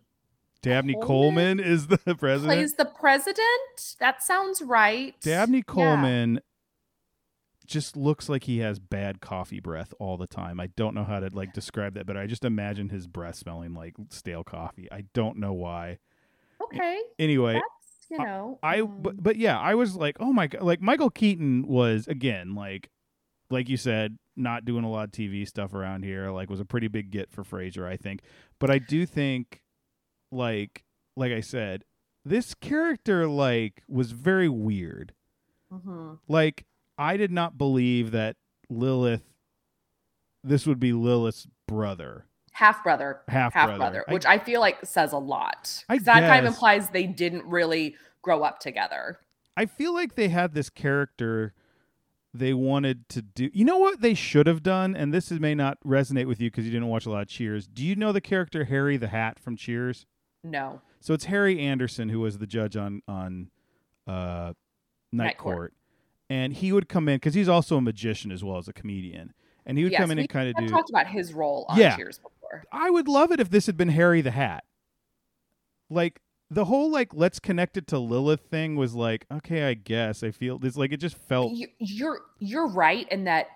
Dabney 0.62 0.94
Coleman 0.94 1.58
Coleman 1.58 1.60
is 1.60 1.88
the 1.88 1.98
president. 2.18 2.58
plays 2.58 2.74
the 2.76 2.86
president. 2.86 3.96
That 4.00 4.24
sounds 4.24 4.62
right. 4.62 5.14
Dabney 5.22 5.58
Yeah. 5.58 5.64
Just 7.66 7.96
looks 7.96 8.30
like 8.30 8.44
he 8.44 8.60
has 8.60 8.80
bad 8.80 9.22
coffee 9.22 9.60
breath 9.60 9.94
all 10.00 10.18
the 10.18 10.28
time. 10.28 10.60
I 10.60 10.68
don't 10.68 10.94
know 10.94 11.04
how 11.04 11.20
to 11.20 11.30
like 11.34 11.54
describe 11.54 11.94
that, 11.96 12.06
but 12.06 12.18
I 12.18 12.28
just 12.28 12.44
imagine 12.46 12.90
his 12.90 13.08
breath 13.08 13.36
smelling 13.36 13.74
like 13.74 13.96
stale 14.10 14.44
coffee. 14.44 14.88
I 14.92 15.06
don't 15.14 15.38
know 15.38 15.54
why. 15.54 16.00
Okay. 16.62 17.00
Anyway, 17.20 17.54
That's, 17.54 18.08
you 18.10 18.18
know. 18.18 18.60
I 18.62 18.82
um, 18.82 19.00
but, 19.02 19.22
but 19.22 19.36
yeah, 19.38 19.60
I 19.60 19.76
was 19.76 19.96
like, 19.96 20.18
oh 20.20 20.34
my 20.34 20.48
god, 20.48 20.62
like 20.62 20.82
Michael 20.82 21.10
Keaton 21.10 21.68
was 21.68 22.08
again 22.08 22.56
like 22.56 22.90
like 23.50 23.70
you 23.70 23.78
said, 23.78 24.18
not 24.36 24.66
doing 24.66 24.84
a 24.84 24.90
lot 24.90 25.06
of 25.06 25.12
TV 25.12 25.48
stuff 25.48 25.74
around 25.74 26.04
here. 26.04 26.32
Like 26.32 26.50
was 26.50 26.60
a 26.60 26.66
pretty 26.66 26.88
big 26.88 27.12
get 27.12 27.32
for 27.32 27.44
Frasier, 27.44 27.88
I 27.88 27.98
think. 27.98 28.22
But 28.60 28.70
I 28.72 28.80
do 28.80 29.06
think 29.06 29.62
like 30.32 30.84
like 31.16 31.32
I 31.32 31.42
said, 31.42 31.84
this 32.26 32.54
character 32.56 33.28
like 33.28 33.84
was 33.88 34.12
very 34.12 34.50
weird. 34.50 35.14
mhm. 35.72 36.20
Like 36.28 36.66
I 36.98 37.18
did 37.18 37.32
not 37.32 37.58
believe 37.58 38.12
that 38.12 38.36
Lilith 38.70 39.24
this 40.44 40.68
would 40.68 40.80
be 40.80 40.92
Lilith's 40.94 41.48
brother. 41.68 42.26
half 42.52 42.84
brother, 42.84 43.22
half 43.28 43.54
half 43.54 43.68
brother, 43.68 43.78
brother, 43.78 44.06
I- 44.08 44.14
which 44.14 44.26
I, 44.26 44.38
feel 44.38 44.60
like 44.60 44.86
says 44.86 45.14
a 45.14 45.18
lot. 45.18 45.84
I 45.90 45.98
that 46.00 46.30
kind 46.30 46.46
of 46.46 46.54
implies 46.54 46.90
they 46.90 47.08
didn't 47.08 47.46
really 47.46 47.96
grow 48.22 48.44
up 48.44 48.60
together. 48.60 49.20
I 49.56 49.66
feel 49.66 49.94
like 49.94 50.16
they 50.16 50.30
had 50.30 50.54
this 50.54 50.70
character 50.70 51.54
they 52.34 52.54
wanted 52.54 53.08
to 53.10 53.22
do. 53.22 53.50
You 53.54 53.64
know 53.64 53.78
what 53.78 54.02
they 54.02 54.16
should 54.16 54.48
have 54.48 54.64
done, 54.64 54.96
and 54.96 55.14
this 55.14 55.32
is, 55.32 55.40
may 55.40 55.54
not 55.54 55.78
resonate 55.86 56.26
with 56.26 56.42
you 56.42 56.50
because 56.50 56.66
you 56.66 56.72
didn't 56.72 56.88
watch 56.88 57.06
a 57.06 57.12
lot 57.12 57.22
of 57.22 57.28
Cheers. 57.28 57.68
Do 57.68 57.84
you 57.86 57.96
know 57.96 58.12
the 58.12 58.22
character 58.22 58.66
Harry 58.66 58.98
the 58.98 59.10
Hat 59.10 59.40
from 59.40 59.56
Cheers? 59.56 60.06
No. 60.44 60.82
So 61.00 61.14
it's 61.14 61.26
Harry 61.26 61.60
Anderson 61.60 62.10
who 62.10 62.20
was 62.20 62.40
the 62.40 62.48
judge 62.48 62.76
on 62.76 63.02
on 63.08 63.50
uh, 64.08 64.54
Night, 65.12 65.26
Night 65.26 65.38
Court. 65.38 65.56
Court. 65.56 65.74
And 66.30 66.54
he 66.54 66.72
would 66.72 66.90
come 66.90 67.08
in 67.10 67.18
because 67.18 67.34
he's 67.34 67.50
also 67.50 67.78
a 67.78 67.82
magician 67.82 68.32
as 68.32 68.44
well 68.44 68.58
as 68.58 68.68
a 68.68 68.74
comedian, 68.74 69.34
and 69.66 69.78
he 69.78 69.84
would 69.84 69.94
Yes, 69.94 70.02
come 70.02 70.12
in 70.12 70.20
and 70.20 70.30
kind 70.30 70.50
of 70.50 70.56
do. 70.56 70.68
talked 70.68 70.90
about 70.90 71.08
his 71.08 71.34
role 71.34 71.66
on 71.70 71.78
Yeah. 71.78 71.96
Cheers 71.98 72.20
before. 72.20 72.64
I 72.72 72.90
would 72.90 73.08
love 73.08 73.32
it 73.32 73.40
if 73.40 73.50
this 73.50 73.66
had 73.66 73.78
been 73.78 73.90
Harry 73.90 74.22
the 74.22 74.32
Hat. 74.32 74.64
Like 75.90 76.20
the 76.50 76.66
whole 76.66 76.92
like 76.92 77.14
let's 77.14 77.40
connect 77.40 77.78
it 77.78 77.88
to 77.88 78.00
Lilith 78.00 78.42
thing 78.42 78.76
was 78.76 78.94
like 78.96 79.26
okay, 79.32 79.64
I 79.64 79.74
guess 79.74 80.24
I 80.24 80.32
feel 80.32 80.60
this 80.60 80.76
like 80.76 80.92
it 80.92 80.98
just 80.98 81.18
felt 81.18 81.54
You, 81.54 81.68
you're 81.80 82.22
you're 82.40 82.68
right 82.68 83.08
in 83.12 83.26
that 83.26 83.48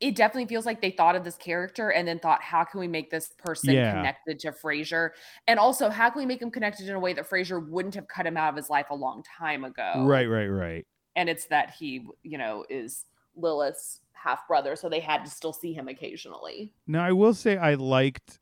it 0.00 0.16
definitely 0.16 0.46
feels 0.48 0.66
like 0.66 0.82
they 0.82 0.90
thought 0.90 1.16
of 1.16 1.24
this 1.24 1.36
character 1.36 1.90
and 1.92 2.08
then 2.08 2.18
thought, 2.18 2.42
how 2.42 2.64
can 2.64 2.80
we 2.80 2.88
make 2.88 3.10
this 3.10 3.32
person 3.38 3.74
Yeah. 3.74 3.92
connected 3.92 4.40
to 4.40 4.52
Frasier? 4.52 5.10
And 5.46 5.60
also, 5.60 5.90
how 5.90 6.10
can 6.10 6.20
we 6.20 6.26
make 6.26 6.42
him 6.42 6.50
connected 6.50 6.88
in 6.88 6.94
a 6.94 7.00
way 7.00 7.12
that 7.14 7.28
Frasier 7.30 7.66
wouldn't 7.68 7.94
have 7.94 8.08
cut 8.08 8.26
him 8.26 8.36
out 8.36 8.50
of 8.50 8.56
his 8.56 8.68
life 8.68 8.86
a 8.90 8.96
long 8.96 9.22
time 9.38 9.64
ago? 9.64 10.06
right, 10.06 10.26
right, 10.28 10.48
right. 10.48 10.86
And 11.16 11.28
it's 11.28 11.46
that 11.46 11.74
he, 11.78 12.06
you 12.22 12.38
know, 12.38 12.64
is 12.70 13.04
Lilith's 13.36 14.00
half 14.12 14.46
brother, 14.48 14.76
so 14.76 14.88
they 14.88 15.00
had 15.00 15.24
to 15.24 15.30
still 15.30 15.52
see 15.52 15.72
him 15.72 15.88
occasionally. 15.88 16.72
Now 16.86 17.04
I 17.04 17.12
will 17.12 17.34
say 17.34 17.56
I 17.56 17.74
liked. 17.74 18.38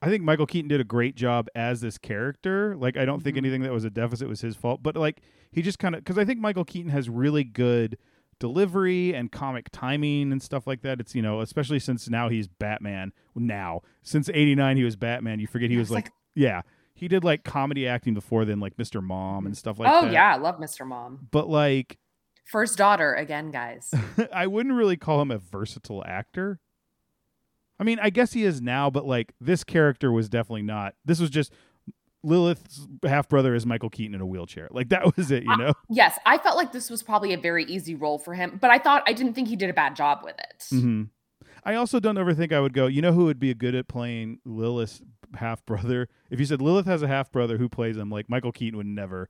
I 0.00 0.08
think 0.08 0.24
Michael 0.24 0.46
Keaton 0.46 0.68
did 0.68 0.80
a 0.80 0.84
great 0.84 1.14
job 1.14 1.48
as 1.54 1.80
this 1.80 1.96
character. 1.98 2.76
Like 2.76 2.96
I 2.96 3.04
don't 3.04 3.22
think 3.22 3.34
Mhm. 3.34 3.38
anything 3.38 3.62
that 3.62 3.72
was 3.72 3.84
a 3.84 3.90
deficit 3.90 4.28
was 4.28 4.40
his 4.40 4.56
fault, 4.56 4.82
but 4.82 4.96
like 4.96 5.20
he 5.52 5.62
just 5.62 5.78
kind 5.78 5.94
of 5.94 6.00
because 6.02 6.18
I 6.18 6.24
think 6.24 6.40
Michael 6.40 6.64
Keaton 6.64 6.90
has 6.90 7.08
really 7.08 7.44
good 7.44 7.98
delivery 8.40 9.14
and 9.14 9.30
comic 9.30 9.68
timing 9.70 10.32
and 10.32 10.42
stuff 10.42 10.66
like 10.66 10.82
that. 10.82 10.98
It's 11.00 11.14
you 11.14 11.22
know 11.22 11.40
especially 11.40 11.78
since 11.78 12.08
now 12.08 12.28
he's 12.28 12.48
Batman. 12.48 13.12
Now 13.36 13.82
since 14.02 14.28
'89 14.28 14.76
he 14.76 14.84
was 14.84 14.96
Batman. 14.96 15.38
You 15.38 15.46
forget 15.46 15.70
he 15.70 15.76
Yeah, 15.76 15.80
was 15.82 15.88
it's 15.88 15.94
like, 15.94 16.10
yeah 16.34 16.62
he 16.94 17.08
did 17.08 17.24
like 17.24 17.44
comedy 17.44 17.86
acting 17.86 18.14
before 18.14 18.44
then 18.44 18.60
like 18.60 18.76
Mr. 18.76 19.02
Mom 19.02 19.46
and 19.46 19.56
stuff 19.56 19.78
like 19.78 19.90
oh 19.90 20.02
that. 20.02 20.08
Oh 20.08 20.12
yeah, 20.12 20.34
I 20.34 20.36
love 20.36 20.58
Mr. 20.58 20.86
Mom. 20.86 21.28
but 21.30 21.48
like 21.48 21.98
First 22.44 22.76
daughter 22.76 23.14
again, 23.14 23.50
guys. 23.50 23.92
I 24.32 24.46
wouldn't 24.46 24.74
really 24.74 24.96
call 24.96 25.22
him 25.22 25.30
a 25.30 25.38
versatile 25.38 26.04
actor. 26.04 26.58
I 27.78 27.84
mean, 27.84 27.98
I 28.00 28.10
guess 28.10 28.32
he 28.32 28.44
is 28.44 28.60
now, 28.60 28.90
but 28.90 29.06
like 29.06 29.32
this 29.40 29.64
character 29.64 30.12
was 30.12 30.28
definitely 30.28 30.62
not. 30.62 30.94
This 31.04 31.20
was 31.20 31.30
just 31.30 31.52
Lilith's 32.24 32.86
half 33.04 33.28
brother 33.28 33.54
is 33.54 33.66
Michael 33.66 33.90
Keaton 33.90 34.14
in 34.14 34.20
a 34.20 34.26
wheelchair. 34.26 34.68
Like 34.70 34.90
that 34.90 35.16
was 35.16 35.30
it, 35.30 35.44
you 35.44 35.56
know? 35.56 35.72
yes, 35.88 36.18
I 36.26 36.38
felt 36.38 36.56
like 36.56 36.72
this 36.72 36.90
was 36.90 37.02
probably 37.02 37.32
a 37.32 37.38
very 37.38 37.64
easy 37.64 37.94
role 37.94 38.18
for 38.18 38.34
him, 38.34 38.58
but 38.60 38.70
I 38.70 38.78
thought 38.78 39.02
I 39.06 39.12
didn't 39.12 39.34
think 39.34 39.48
he 39.48 39.56
did 39.56 39.70
a 39.70 39.74
bad 39.74 39.96
job 39.96 40.20
with 40.22 40.36
it. 40.38 40.64
hmm 40.70 41.04
I 41.64 41.76
also 41.76 42.00
don't 42.00 42.18
ever 42.18 42.34
think 42.34 42.52
I 42.52 42.58
would 42.58 42.72
go, 42.72 42.86
you 42.88 43.00
know 43.02 43.12
who 43.12 43.26
would 43.26 43.38
be 43.38 43.54
good 43.54 43.76
at 43.76 43.86
playing 43.86 44.40
Lilith's 44.44 45.00
half 45.36 45.64
brother? 45.66 46.08
If 46.30 46.40
you 46.40 46.46
said 46.46 46.60
Lilith 46.60 46.86
has 46.86 47.02
a 47.02 47.08
half 47.08 47.30
brother 47.32 47.58
who 47.58 47.68
plays 47.68 47.96
him, 47.96 48.10
like 48.10 48.28
Michael 48.28 48.52
Keaton 48.52 48.76
would 48.76 48.86
never. 48.86 49.28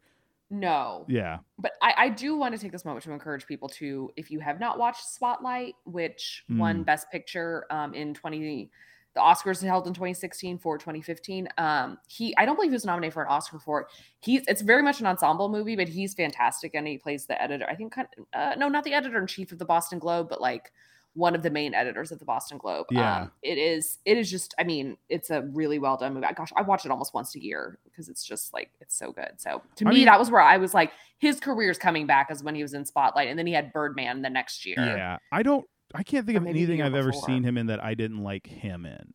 No. 0.50 1.06
Yeah. 1.08 1.38
But 1.58 1.72
I, 1.80 1.94
I 1.96 2.08
do 2.10 2.36
want 2.36 2.54
to 2.54 2.60
take 2.60 2.72
this 2.72 2.84
moment 2.84 3.04
to 3.04 3.12
encourage 3.12 3.46
people 3.46 3.68
to, 3.70 4.10
if 4.16 4.30
you 4.30 4.38
have 4.40 4.60
not 4.60 4.78
watched 4.78 5.06
Spotlight, 5.06 5.74
which 5.84 6.44
won 6.50 6.82
Mm. 6.82 6.86
Best 6.86 7.10
Picture 7.10 7.64
um, 7.70 7.94
in 7.94 8.12
20, 8.12 8.70
the 9.14 9.20
Oscars 9.20 9.62
held 9.62 9.86
in 9.86 9.94
2016 9.94 10.58
for 10.58 10.76
2015. 10.76 11.48
Um, 11.56 11.98
he, 12.06 12.36
I 12.36 12.44
don't 12.44 12.56
believe 12.56 12.70
he 12.70 12.74
was 12.74 12.84
nominated 12.84 13.14
for 13.14 13.22
an 13.22 13.28
Oscar 13.30 13.58
for 13.58 13.80
it. 13.82 13.86
He's, 14.20 14.42
it's 14.46 14.60
very 14.60 14.82
much 14.82 15.00
an 15.00 15.06
ensemble 15.06 15.48
movie, 15.48 15.76
but 15.76 15.88
he's 15.88 16.12
fantastic, 16.12 16.74
and 16.74 16.86
he 16.86 16.98
plays 16.98 17.24
the 17.24 17.40
editor. 17.40 17.66
I 17.68 17.74
think, 17.74 17.92
kind 17.94 18.08
of, 18.18 18.24
uh, 18.34 18.54
no, 18.56 18.68
not 18.68 18.84
the 18.84 18.92
editor 18.92 19.18
in 19.18 19.26
chief 19.26 19.52
of 19.52 19.58
the 19.58 19.64
Boston 19.64 19.98
Globe, 19.98 20.28
but 20.28 20.40
like 20.40 20.70
one 21.14 21.34
of 21.34 21.42
the 21.42 21.50
main 21.50 21.74
editors 21.74 22.10
of 22.10 22.18
the 22.18 22.24
Boston 22.24 22.56
Globe. 22.56 22.86
Yeah. 22.90 23.22
Um, 23.22 23.30
it 23.42 23.58
is, 23.58 23.98
it 24.06 24.16
is 24.16 24.30
just, 24.30 24.54
I 24.58 24.64
mean, 24.64 24.96
it's 25.08 25.28
a 25.30 25.42
really 25.42 25.78
well 25.78 25.96
done 25.96 26.14
movie. 26.14 26.26
Gosh, 26.34 26.50
I 26.56 26.62
watch 26.62 26.86
it 26.86 26.90
almost 26.90 27.12
once 27.12 27.34
a 27.34 27.42
year 27.42 27.78
because 27.84 28.08
it's 28.08 28.24
just 28.24 28.54
like 28.54 28.70
it's 28.80 28.96
so 28.96 29.12
good. 29.12 29.32
So 29.36 29.62
to 29.76 29.86
I 29.86 29.90
me, 29.90 29.96
mean- 29.96 30.04
that 30.06 30.18
was 30.18 30.30
where 30.30 30.40
I 30.40 30.56
was 30.56 30.72
like, 30.72 30.92
his 31.18 31.38
career's 31.38 31.78
coming 31.78 32.06
back 32.06 32.28
as 32.30 32.42
when 32.42 32.54
he 32.54 32.62
was 32.62 32.74
in 32.74 32.84
Spotlight, 32.84 33.28
and 33.28 33.38
then 33.38 33.46
he 33.46 33.52
had 33.52 33.72
Birdman 33.72 34.22
the 34.22 34.30
next 34.30 34.64
year. 34.66 34.76
Yeah. 34.78 35.18
I 35.30 35.42
don't, 35.42 35.66
I 35.94 36.02
can't 36.02 36.24
think 36.26 36.38
of 36.38 36.46
anything 36.46 36.80
I've 36.80 36.94
ever 36.94 37.12
seen 37.12 37.44
him 37.44 37.58
in 37.58 37.66
that 37.66 37.84
I 37.84 37.94
didn't 37.94 38.22
like 38.22 38.46
him 38.46 38.86
in. 38.86 39.12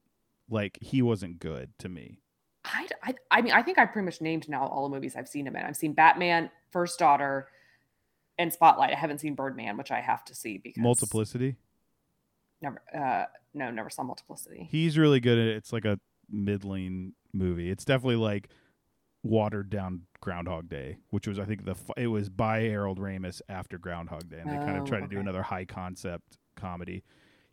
Like 0.49 0.77
he 0.81 1.01
wasn't 1.01 1.39
good 1.39 1.71
to 1.79 1.89
me. 1.89 2.21
I, 2.63 2.87
I, 3.01 3.13
I 3.31 3.41
mean, 3.41 3.53
I 3.53 3.63
think 3.63 3.79
I 3.79 3.85
pretty 3.85 4.05
much 4.05 4.21
named 4.21 4.47
now 4.47 4.67
all 4.67 4.87
the 4.87 4.93
movies 4.93 5.15
I've 5.15 5.27
seen 5.27 5.47
him 5.47 5.55
in. 5.55 5.63
I've 5.63 5.75
seen 5.77 5.93
Batman, 5.93 6.49
First 6.69 6.99
Daughter, 6.99 7.47
and 8.37 8.53
Spotlight. 8.53 8.91
I 8.91 8.95
haven't 8.95 9.19
seen 9.19 9.35
Birdman, 9.35 9.77
which 9.77 9.89
I 9.91 9.99
have 10.01 10.23
to 10.25 10.35
see 10.35 10.57
because 10.57 10.81
Multiplicity. 10.83 11.55
Never, 12.61 12.81
uh, 12.95 13.25
no, 13.53 13.69
never 13.71 13.89
saw 13.89 14.03
Multiplicity. 14.03 14.67
He's 14.71 14.97
really 14.97 15.19
good 15.19 15.37
at 15.37 15.47
it. 15.47 15.55
It's 15.57 15.71
like 15.73 15.85
a 15.85 15.99
middling 16.29 17.13
movie. 17.33 17.69
It's 17.69 17.85
definitely 17.85 18.15
like 18.15 18.49
watered 19.23 19.69
down 19.69 20.03
Groundhog 20.21 20.69
Day, 20.69 20.97
which 21.09 21.27
was 21.27 21.39
I 21.39 21.45
think 21.45 21.65
the 21.65 21.75
it 21.95 22.07
was 22.07 22.29
by 22.29 22.61
Harold 22.61 22.99
Ramis 22.99 23.41
after 23.49 23.77
Groundhog 23.77 24.29
Day, 24.29 24.39
and 24.39 24.49
they 24.49 24.55
kind 24.55 24.77
of 24.77 24.83
Oh, 24.83 24.85
tried 24.85 25.01
to 25.01 25.07
do 25.07 25.19
another 25.19 25.43
high 25.43 25.65
concept 25.65 26.37
comedy. 26.55 27.03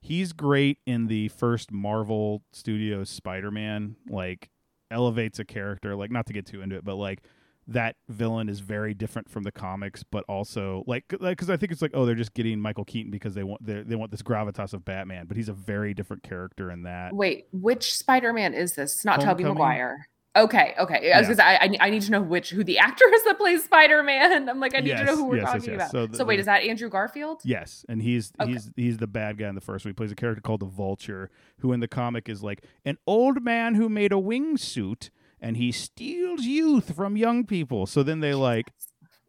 He's 0.00 0.32
great 0.32 0.78
in 0.86 1.06
the 1.06 1.28
first 1.28 1.72
Marvel 1.72 2.42
Studios 2.52 3.08
Spider-Man. 3.10 3.96
Like 4.08 4.50
elevates 4.90 5.38
a 5.38 5.44
character. 5.44 5.96
Like 5.96 6.10
not 6.10 6.26
to 6.26 6.32
get 6.32 6.46
too 6.46 6.60
into 6.62 6.76
it, 6.76 6.84
but 6.84 6.96
like 6.96 7.22
that 7.66 7.96
villain 8.08 8.48
is 8.48 8.60
very 8.60 8.94
different 8.94 9.28
from 9.30 9.42
the 9.42 9.52
comics, 9.52 10.02
but 10.02 10.24
also 10.28 10.84
like 10.86 11.04
because 11.08 11.50
I 11.50 11.56
think 11.56 11.72
it's 11.72 11.82
like 11.82 11.92
oh 11.94 12.04
they're 12.06 12.14
just 12.14 12.34
getting 12.34 12.60
Michael 12.60 12.84
Keaton 12.84 13.10
because 13.10 13.34
they 13.34 13.44
want 13.44 13.64
they 13.64 13.82
they 13.82 13.96
want 13.96 14.10
this 14.10 14.22
gravitas 14.22 14.72
of 14.74 14.84
Batman, 14.84 15.26
but 15.26 15.36
he's 15.36 15.48
a 15.48 15.52
very 15.54 15.94
different 15.94 16.22
character 16.22 16.70
in 16.70 16.82
that. 16.82 17.14
Wait, 17.14 17.46
which 17.52 17.94
Spider-Man 17.94 18.54
is 18.54 18.74
this? 18.74 18.94
It's 18.96 19.04
not 19.04 19.20
Tobey 19.20 19.42
Homecoming? 19.44 19.54
Maguire. 19.54 20.08
Okay, 20.36 20.74
okay. 20.80 21.12
I 21.12 21.20
was 21.20 21.28
Yeah. 21.28 21.34
gonna 21.34 21.36
say, 21.36 21.42
I, 21.44 21.54
I, 21.54 21.86
I 21.86 21.90
need 21.90 22.02
to 22.02 22.10
know 22.10 22.20
which 22.20 22.50
who 22.50 22.64
the 22.64 22.78
actor 22.80 23.04
is 23.14 23.22
that 23.22 23.38
plays 23.38 23.62
Spider-Man. 23.64 24.48
I'm 24.48 24.58
like, 24.58 24.74
I 24.74 24.80
need 24.80 24.96
to 24.96 25.04
know 25.04 25.14
who 25.16 25.26
we're 25.26 25.36
yes, 25.36 25.44
yes, 25.44 25.52
talking 25.62 25.78
yes. 25.78 25.92
about. 25.92 26.10
So 26.12 26.16
So, 26.18 26.24
wait, 26.24 26.36
the- 26.36 26.40
is 26.40 26.46
that 26.46 26.64
Andrew 26.64 26.88
Garfield? 26.88 27.40
Yes, 27.44 27.86
and 27.88 28.02
he's 28.02 28.32
Okay. 28.40 28.50
he's 28.52 28.70
he's 28.74 28.96
the 28.96 29.06
bad 29.06 29.38
guy 29.38 29.48
in 29.48 29.54
the 29.54 29.60
first 29.60 29.84
one. 29.84 29.90
He 29.90 29.94
plays 29.94 30.10
a 30.10 30.16
character 30.16 30.40
called 30.42 30.60
the 30.60 30.66
Vulture, 30.66 31.30
who 31.60 31.72
in 31.72 31.78
the 31.78 31.86
comic 31.86 32.28
is 32.28 32.42
like 32.42 32.64
an 32.84 32.98
old 33.06 33.44
man 33.44 33.76
who 33.76 33.88
made 33.88 34.10
a 34.10 34.16
wingsuit 34.16 35.10
and 35.44 35.58
he 35.58 35.70
steals 35.70 36.40
youth 36.40 36.96
from 36.96 37.18
young 37.18 37.44
people. 37.44 37.84
So 37.84 38.02
then 38.02 38.20
they 38.20 38.32
like, 38.32 38.72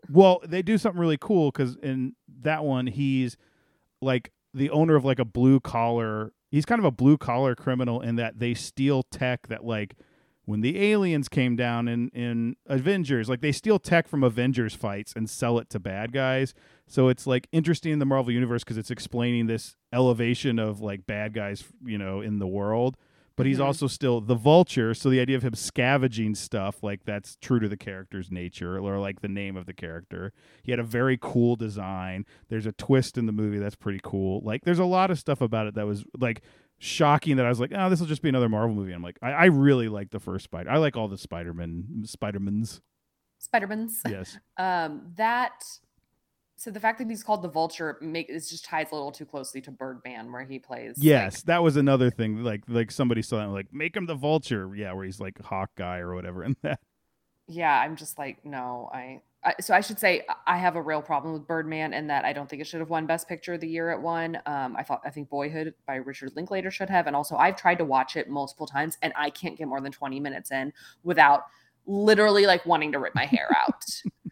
well, 0.10 0.40
they 0.48 0.62
do 0.62 0.78
something 0.78 1.00
really 1.00 1.18
cool 1.20 1.52
because 1.52 1.76
in 1.84 2.16
that 2.42 2.64
one 2.64 2.88
he's 2.88 3.36
like 4.02 4.32
the 4.54 4.70
owner 4.70 4.96
of 4.96 5.04
like 5.04 5.20
a 5.20 5.26
blue 5.26 5.60
collar. 5.60 6.32
He's 6.50 6.64
kind 6.64 6.80
of 6.80 6.86
a 6.86 6.92
blue 6.92 7.18
collar 7.18 7.54
criminal 7.54 8.00
in 8.00 8.16
that 8.16 8.40
they 8.40 8.54
steal 8.54 9.04
tech 9.04 9.48
that 9.48 9.66
like 9.66 9.96
when 10.46 10.62
the 10.62 10.80
aliens 10.80 11.28
came 11.28 11.58
down 11.58 11.90
in 11.90 12.08
in 12.10 12.56
Avengers, 12.66 13.28
like 13.28 13.42
they 13.42 13.52
steal 13.52 13.78
tech 13.78 14.08
from 14.08 14.24
Avengers 14.24 14.74
fights 14.74 15.12
and 15.18 15.30
sell 15.30 15.60
it 15.60 15.70
to 15.72 15.82
bad 15.82 16.14
guys. 16.14 16.54
So 16.88 17.10
it's 17.10 17.28
like 17.28 17.50
interesting 17.52 17.92
in 17.92 18.00
the 18.00 18.06
Marvel 18.06 18.32
universe 18.32 18.64
because 18.64 18.78
it's 18.78 18.92
explaining 18.92 19.48
this 19.48 19.76
elevation 19.92 20.60
of 20.60 20.80
like 20.80 21.06
bad 21.06 21.34
guys, 21.34 21.66
you 21.84 21.98
know, 21.98 22.22
in 22.22 22.40
the 22.40 22.48
world. 22.48 22.96
But 23.38 23.46
he's 23.46 23.60
Mhm. 23.60 23.66
also 23.66 23.88
still 23.88 24.22
the 24.22 24.36
vulture, 24.36 24.94
so 24.94 25.10
the 25.10 25.20
idea 25.20 25.36
of 25.36 25.44
him 25.44 25.56
scavenging 25.56 26.36
stuff 26.36 26.82
like 26.82 27.04
that's 27.04 27.36
true 27.36 27.60
to 27.60 27.68
the 27.68 27.76
character's 27.78 28.32
nature 28.32 28.80
or 28.80 28.98
like 29.00 29.20
the 29.22 29.28
name 29.28 29.58
of 29.58 29.66
the 29.66 29.74
character. 29.74 30.32
He 30.64 30.72
had 30.72 30.80
a 30.80 30.84
very 30.84 31.18
cool 31.22 31.56
design. 31.58 32.26
There's 32.48 32.66
a 32.66 32.72
twist 32.72 33.18
in 33.18 33.26
the 33.26 33.34
movie 33.34 33.58
that's 33.60 33.76
pretty 33.76 34.00
cool. 34.04 34.42
Like 34.44 34.64
there's 34.64 34.80
a 34.80 34.86
lot 34.86 35.12
of 35.12 35.20
stuff 35.20 35.42
about 35.42 35.68
it 35.68 35.76
that 35.76 35.86
was 35.86 36.06
like 36.18 36.42
shocking 36.78 37.36
that 37.38 37.46
I 37.46 37.50
was 37.50 37.60
like, 37.60 37.72
oh, 37.76 37.90
this 37.90 38.00
will 38.00 38.08
just 38.08 38.22
be 38.22 38.30
another 38.30 38.48
Marvel 38.50 38.76
movie. 38.76 38.94
I'm 38.94 39.04
like, 39.04 39.18
I, 39.22 39.32
I 39.32 39.46
really 39.46 39.90
like 39.90 40.12
the 40.12 40.20
first 40.20 40.46
Spider. 40.46 40.70
I 40.70 40.78
like 40.78 40.96
all 40.96 41.08
the 41.10 41.18
Spider-Man, 41.18 42.04
Spider-Mans. 42.06 42.82
Spider-Man's. 43.40 44.02
Yes. 44.10 44.38
Um, 44.58 45.12
that. 45.18 45.64
So 46.58 46.72
the 46.72 46.80
fact 46.80 47.00
that 47.00 47.10
he's 47.10 47.22
called 47.24 47.42
the 47.42 47.50
Vulture 47.50 47.98
make 48.02 48.30
it 48.30 48.34
just 48.34 48.64
ties 48.64 48.88
a 48.92 48.96
little 48.96 49.12
too 49.12 49.26
closely 49.26 49.60
to 49.62 49.72
Birdman, 49.72 50.32
where 50.32 50.44
he 50.46 50.58
plays. 50.60 50.98
like- 50.98 51.04
Yes, 51.06 51.42
that 51.44 51.62
was 51.62 51.76
another 51.76 52.10
thing. 52.10 52.44
Like 52.44 52.64
like 52.68 52.92
somebody 52.92 53.22
saw 53.22 53.38
that 53.40 53.50
like 53.50 53.74
make 53.74 53.96
him 53.96 54.06
the 54.06 54.16
vulture. 54.16 54.74
Yeah, 54.76 54.94
where 54.94 55.06
he's 55.06 55.20
like 55.20 55.40
Hawkeye 55.42 56.00
or 56.00 56.16
whatever 56.16 56.44
in 56.44 56.56
that. 56.64 56.80
yeah, 57.48 57.78
I'm 57.80 57.96
just 57.98 58.18
like, 58.18 58.44
no, 58.46 58.90
I, 58.94 59.22
I. 59.44 59.56
So 59.60 59.74
I 59.76 59.82
should 59.82 60.00
say 60.00 60.26
I 60.48 60.58
have 60.58 60.78
a 60.78 60.82
real 60.82 61.02
problem 61.02 61.34
with 61.34 61.46
Birdman 61.46 61.94
and 61.94 62.10
that 62.10 62.24
I 62.24 62.32
don't 62.32 62.50
think 62.50 62.62
it 62.62 62.68
should 62.68 62.80
have 62.80 62.90
won 62.90 63.06
Best 63.06 63.28
Picture 63.28 63.54
of 63.56 63.60
the 63.60 63.68
Year. 63.68 63.92
It 63.92 64.00
won. 64.02 64.40
Um, 64.46 64.78
I 64.78 64.84
thought 64.84 65.02
I 65.06 65.10
think 65.10 65.30
Boyhood 65.30 65.74
by 65.86 65.96
Richard 65.96 66.32
Linklater 66.38 66.72
should 66.72 66.90
have, 66.90 67.06
and 67.06 67.16
also 67.18 67.36
I've 67.36 67.58
tried 67.58 67.80
to 67.80 67.86
watch 67.86 68.16
it 68.16 68.30
multiple 68.30 68.66
times, 68.66 68.98
and 69.02 69.12
I 69.18 69.30
can't 69.30 69.58
get 69.58 69.68
more 69.68 69.82
than 69.82 69.92
20 69.92 70.22
minutes 70.22 70.52
in 70.52 70.72
without 71.04 71.44
literally 71.86 72.46
like 72.48 72.66
wanting 72.66 72.94
to 72.94 73.00
rip 73.00 73.14
my 73.14 73.26
hair 73.26 73.50
out. 73.56 73.84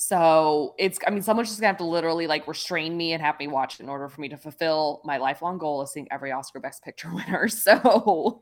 So 0.00 0.74
it's, 0.78 0.98
I 1.06 1.10
mean, 1.10 1.20
someone's 1.20 1.50
just 1.50 1.60
gonna 1.60 1.68
have 1.68 1.76
to 1.76 1.84
literally 1.84 2.26
like 2.26 2.48
restrain 2.48 2.96
me 2.96 3.12
and 3.12 3.20
have 3.20 3.38
me 3.38 3.48
watch 3.48 3.80
in 3.80 3.88
order 3.90 4.08
for 4.08 4.22
me 4.22 4.30
to 4.30 4.38
fulfill 4.38 5.02
my 5.04 5.18
lifelong 5.18 5.58
goal 5.58 5.82
of 5.82 5.90
seeing 5.90 6.08
every 6.10 6.32
Oscar 6.32 6.58
Best 6.58 6.82
Picture 6.82 7.10
winner. 7.14 7.48
So, 7.48 8.40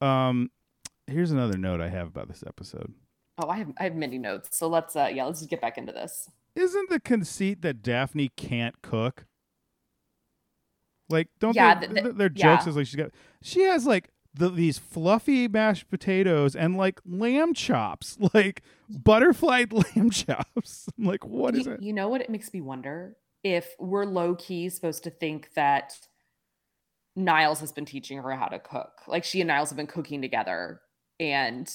um, 0.00 0.50
here's 1.06 1.30
another 1.30 1.56
note 1.56 1.80
I 1.80 1.88
have 1.88 2.08
about 2.08 2.26
this 2.26 2.42
episode. 2.44 2.92
Oh, 3.38 3.48
I 3.48 3.58
have 3.58 3.72
I 3.78 3.84
have 3.84 3.94
many 3.94 4.18
notes. 4.18 4.58
So 4.58 4.66
let's 4.66 4.96
uh 4.96 5.08
yeah, 5.14 5.24
let's 5.24 5.38
just 5.38 5.50
get 5.50 5.60
back 5.60 5.78
into 5.78 5.92
this. 5.92 6.28
Isn't 6.56 6.90
the 6.90 6.98
conceit 6.98 7.62
that 7.62 7.80
Daphne 7.80 8.30
can't 8.36 8.82
cook? 8.82 9.26
Like, 11.08 11.28
don't 11.38 11.54
Yeah, 11.54 11.74
they, 11.74 11.86
th- 11.86 11.92
th- 11.92 12.04
th- 12.06 12.16
their 12.16 12.30
yeah. 12.34 12.56
jokes 12.56 12.66
is 12.66 12.76
like 12.76 12.86
she's 12.86 12.96
got 12.96 13.12
she 13.40 13.62
has 13.62 13.86
like 13.86 14.08
the, 14.34 14.48
these 14.48 14.78
fluffy 14.78 15.46
mashed 15.48 15.90
potatoes 15.90 16.56
and 16.56 16.76
like 16.76 17.00
lamb 17.04 17.54
chops, 17.54 18.16
like 18.34 18.62
butterflied 18.88 19.72
lamb 19.96 20.10
chops. 20.10 20.88
I'm 20.98 21.04
like, 21.04 21.24
what 21.24 21.54
is 21.54 21.66
you, 21.66 21.72
it? 21.72 21.82
you 21.82 21.92
know 21.92 22.08
what 22.08 22.20
it 22.20 22.30
makes 22.30 22.52
me 22.52 22.60
wonder 22.60 23.16
if 23.44 23.74
we're 23.78 24.04
low 24.04 24.34
key 24.36 24.68
supposed 24.68 25.02
to 25.04 25.10
think 25.10 25.52
that 25.54 25.94
Niles 27.14 27.60
has 27.60 27.72
been 27.72 27.84
teaching 27.84 28.18
her 28.22 28.30
how 28.32 28.46
to 28.46 28.58
cook. 28.58 29.02
Like 29.06 29.24
she 29.24 29.40
and 29.40 29.48
Niles 29.48 29.70
have 29.70 29.76
been 29.76 29.86
cooking 29.86 30.22
together 30.22 30.80
and 31.20 31.70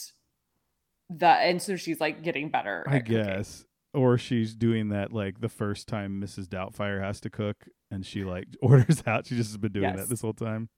the 1.10 1.28
and 1.28 1.62
so 1.62 1.76
she's 1.76 2.02
like 2.02 2.24
getting 2.24 2.50
better. 2.50 2.84
I 2.88 2.98
at 2.98 3.06
cooking. 3.06 3.24
guess. 3.24 3.66
Or 3.94 4.18
she's 4.18 4.54
doing 4.56 4.90
that 4.90 5.14
like 5.14 5.40
the 5.42 5.50
first 5.50 5.88
time 5.88 6.22
Mrs. 6.22 6.48
Doubtfire 6.48 7.02
has 7.02 7.20
to 7.22 7.30
cook 7.30 7.66
and 7.92 8.06
she 8.06 8.24
like 8.24 8.48
orders 8.62 9.04
out. 9.06 9.28
She 9.28 9.36
just 9.36 9.52
has 9.52 9.58
been 9.58 9.72
doing 9.74 9.84
Yes. 9.90 10.00
that 10.00 10.10
this 10.10 10.22
whole 10.22 10.34
time. 10.34 10.70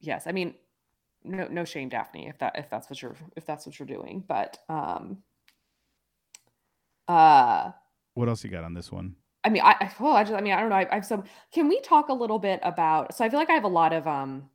Yes. 0.00 0.26
I 0.26 0.32
mean 0.32 0.54
no 1.24 1.48
no 1.48 1.64
shame, 1.64 1.88
Daphne, 1.88 2.28
if 2.28 2.38
that 2.38 2.58
if 2.58 2.68
that's 2.70 2.88
what 2.90 3.00
you're 3.00 3.16
if 3.36 3.44
that's 3.46 3.66
what 3.66 3.78
you're 3.78 3.86
doing. 3.86 4.24
But 4.26 4.58
um 4.68 5.18
uh 7.08 7.70
What 8.14 8.28
else 8.28 8.44
you 8.44 8.50
got 8.50 8.64
on 8.64 8.74
this 8.74 8.90
one? 8.92 9.16
I 9.42 9.50
mean, 9.50 9.62
I 9.62 9.74
I- 9.80 9.92
well, 10.00 10.14
I 10.14 10.22
just, 10.24 10.34
I 10.34 10.40
mean, 10.40 10.52
I 10.54 10.60
don't 10.60 10.70
know. 10.70 10.76
I, 10.76 10.88
I 10.90 10.94
have 10.96 11.04
some. 11.06 11.24
Can 11.52 11.68
we 11.68 11.80
talk 11.80 12.08
a 12.08 12.14
little 12.14 12.38
bit 12.38 12.60
about? 12.62 13.14
So 13.14 13.24
I 13.24 13.28
feel 13.28 13.38
like 13.38 13.50
I 13.50 13.54
have 13.54 13.64
a 13.64 13.68
lot 13.68 13.92
of 13.92 14.06
um, 14.06 14.48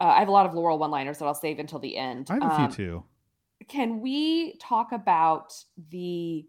uh, 0.00 0.04
I 0.04 0.18
have 0.18 0.28
a 0.28 0.32
lot 0.32 0.46
of 0.46 0.54
Laurel 0.54 0.78
one-liners 0.78 1.18
that 1.18 1.24
I'll 1.24 1.34
save 1.34 1.58
until 1.58 1.78
the 1.78 1.96
end. 1.96 2.26
I 2.30 2.34
have 2.34 2.42
a 2.42 2.46
Um, 2.46 2.70
few 2.72 2.86
too. 2.86 3.04
Can 3.68 4.00
we 4.00 4.56
talk 4.58 4.92
about 4.92 5.54
the 5.90 6.46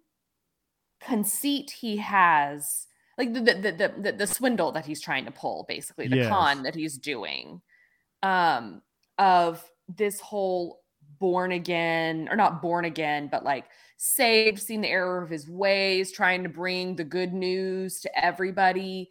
conceit 0.99 1.69
he 1.71 1.97
has, 1.97 2.87
like 3.17 3.33
the 3.33 3.41
the 3.41 3.53
the 3.53 3.93
the, 4.01 4.11
the 4.13 4.27
swindle 4.27 4.71
that 4.71 4.85
he's 4.85 4.99
trying 5.01 5.25
to 5.25 5.31
pull, 5.31 5.63
basically 5.67 6.07
the 6.07 6.17
Yes. 6.17 6.27
con 6.29 6.63
that 6.63 6.75
he's 6.75 6.97
doing, 6.97 7.61
um, 8.23 8.81
of 9.17 9.63
this 9.87 10.19
whole 10.19 10.81
born 11.19 11.51
again 11.51 12.27
or 12.29 12.35
not 12.35 12.61
born 12.61 12.85
again, 12.85 13.27
but 13.31 13.43
like 13.43 13.65
saved, 13.97 14.59
seen 14.59 14.81
the 14.81 14.89
error 14.89 15.21
of 15.21 15.29
his 15.29 15.49
ways, 15.49 16.11
trying 16.11 16.43
to 16.43 16.49
bring 16.49 16.95
the 16.95 17.03
good 17.03 17.33
news 17.33 17.99
to 18.01 18.25
everybody. 18.25 19.09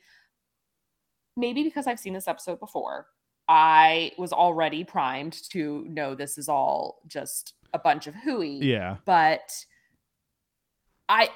Maybe 1.36 1.62
because 1.62 1.86
I've 1.86 2.00
seen 2.00 2.14
this 2.14 2.28
episode 2.28 2.60
before, 2.60 3.06
I 3.48 4.12
was 4.18 4.32
already 4.32 4.84
primed 4.84 5.34
to 5.50 5.84
know 5.88 6.14
this 6.14 6.38
is 6.38 6.48
all 6.48 7.02
just 7.06 7.54
a 7.74 7.78
bunch 7.78 8.06
of 8.06 8.14
hooey. 8.14 8.58
Yeah. 8.62 8.96
But 9.04 9.52
I, 11.08 11.28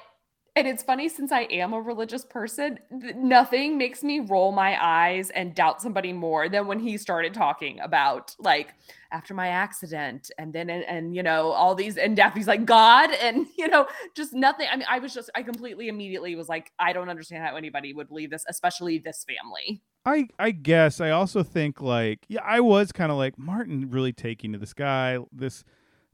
and 0.61 0.69
it's 0.69 0.83
funny 0.83 1.09
since 1.09 1.33
I 1.33 1.45
am 1.45 1.73
a 1.73 1.81
religious 1.81 2.23
person, 2.23 2.79
th- 3.01 3.17
nothing 3.17 3.79
makes 3.79 4.05
me 4.05 4.21
roll 4.21 4.53
my 4.53 4.77
eyes 4.79 5.31
and 5.31 5.55
doubt 5.55 5.81
somebody 5.81 6.13
more 6.13 6.51
than 6.51 6.67
when 6.67 6.79
he 6.79 6.99
started 6.99 7.33
talking 7.33 7.81
about 7.81 8.37
like 8.39 8.75
after 9.11 9.33
my 9.33 9.49
accident 9.49 10.31
and 10.37 10.53
then 10.53 10.69
and, 10.69 10.85
and 10.85 11.17
you 11.17 11.23
know 11.23 11.51
all 11.53 11.75
these 11.75 11.97
and 11.97 12.15
Daphne's 12.15 12.47
like 12.47 12.67
God 12.67 13.11
and 13.23 13.47
you 13.59 13.69
know 13.69 13.87
just 14.15 14.35
nothing. 14.35 14.69
I 14.71 14.77
mean, 14.77 14.87
I 14.87 14.99
was 14.99 15.15
just 15.15 15.31
I 15.35 15.43
completely 15.43 15.89
immediately 15.89 16.35
was 16.35 16.51
like 16.51 16.73
I 16.79 16.93
don't 16.93 17.09
understand 17.09 17.43
how 17.43 17.57
anybody 17.57 17.95
would 17.95 18.09
believe 18.09 18.31
this, 18.31 18.45
especially 18.47 18.99
this 18.99 19.25
family. 19.25 19.81
I 20.05 20.29
I 20.39 20.51
guess 20.51 21.01
I 21.01 21.09
also 21.09 21.43
think 21.43 21.81
like 21.81 22.27
yeah 22.29 22.43
I 22.45 22.61
was 22.61 22.93
kind 22.93 23.11
of 23.11 23.17
like 23.17 23.39
Martin 23.39 23.89
really 23.89 24.13
taking 24.13 24.53
to 24.53 24.59
this 24.59 24.75
guy 24.75 25.19
this 25.33 25.65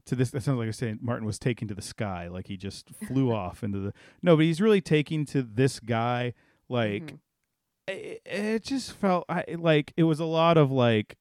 to 0.07 0.15
this 0.15 0.31
that 0.31 0.41
sounds 0.43 0.57
like 0.57 0.65
I 0.65 0.67
was 0.67 0.77
saying 0.77 0.99
Martin 1.01 1.25
was 1.25 1.37
taking 1.39 1.67
to 1.69 1.73
the 1.75 1.81
sky 1.81 2.27
like 2.27 2.47
he 2.47 2.57
just 2.57 2.89
flew 3.07 3.31
off 3.33 3.63
into 3.63 3.79
the 3.79 3.93
no 4.21 4.35
but 4.35 4.45
he's 4.45 4.59
really 4.61 4.81
taking 4.81 5.25
to 5.27 5.41
this 5.43 5.79
guy 5.79 6.33
like 6.69 7.03
Mhm. 7.03 7.19
it, 7.87 8.21
it 8.25 8.63
just 8.63 8.91
felt 8.93 9.25
I, 9.29 9.43
like 9.57 9.93
it 9.95 10.03
was 10.03 10.19
a 10.19 10.25
lot 10.25 10.57
of 10.57 10.71
like 10.71 11.15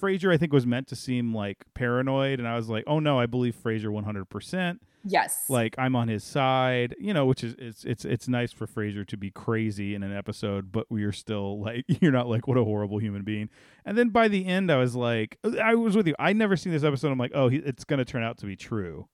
Frasier 0.00 0.32
I 0.32 0.36
think 0.38 0.52
was 0.52 0.66
meant 0.66 0.86
to 0.88 0.96
seem 0.96 1.34
like 1.34 1.58
paranoid 1.74 2.38
and 2.38 2.48
I 2.48 2.56
was 2.56 2.68
like 2.68 2.84
oh 2.86 2.98
no 2.98 3.18
I 3.18 3.26
believe 3.26 3.56
Frasier 3.56 3.90
100% 3.92 4.78
Yes. 5.04 5.44
like 5.48 5.74
I'm 5.78 5.96
on 5.96 6.08
his 6.08 6.22
side, 6.24 6.94
you 6.98 7.12
know, 7.12 7.26
which 7.26 7.42
is 7.42 7.54
it's 7.58 7.84
it's 7.84 8.04
it's 8.04 8.28
nice 8.28 8.52
for 8.52 8.66
Frasier 8.66 9.06
to 9.08 9.16
be 9.16 9.30
crazy 9.30 9.94
in 9.94 10.02
an 10.02 10.16
episode, 10.16 10.70
but 10.70 10.86
we're 10.90 11.12
still 11.12 11.60
like 11.60 11.84
you're 12.00 12.12
not 12.12 12.28
like 12.28 12.46
what 12.46 12.56
a 12.56 12.64
horrible 12.64 12.98
human 12.98 13.22
being. 13.22 13.48
And 13.84 13.98
then 13.98 14.10
by 14.10 14.28
the 14.28 14.46
end, 14.46 14.70
I 14.70 14.76
was 14.76 14.94
like, 14.94 15.38
I 15.60 15.74
was 15.74 15.96
with 15.96 16.06
you. 16.06 16.14
I 16.18 16.32
never 16.32 16.56
seen 16.56 16.72
this 16.72 16.84
episode. 16.84 17.10
I'm 17.10 17.18
like, 17.18 17.32
oh, 17.34 17.48
he, 17.48 17.56
it's 17.58 17.84
gonna 17.84 18.04
turn 18.04 18.22
out 18.22 18.38
to 18.38 18.46
be 18.46 18.56
true. 18.56 19.08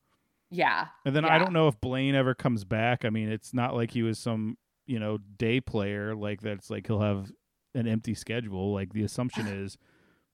yeah. 0.51 0.87
And 1.05 1.17
then 1.17 1.25
I 1.25 1.39
don't 1.39 1.53
know 1.53 1.69
if 1.69 1.81
Blaine 1.81 2.15
ever 2.15 2.35
comes 2.35 2.65
back. 2.65 3.05
I 3.05 3.11
mean, 3.11 3.31
it's 3.31 3.55
not 3.55 3.75
like 3.75 3.91
he 3.93 4.03
was 4.03 4.19
some 4.19 4.59
you 4.87 4.99
know 4.99 5.19
day 5.37 5.61
player 5.61 6.15
like 6.15 6.41
that's 6.41 6.71
like 6.71 6.87
he'll 6.87 7.01
have 7.01 7.31
an 7.75 7.87
empty 7.87 8.15
schedule. 8.15 8.73
Like 8.73 8.93
the 8.93 9.03
assumption 9.05 9.47
is 9.65 9.79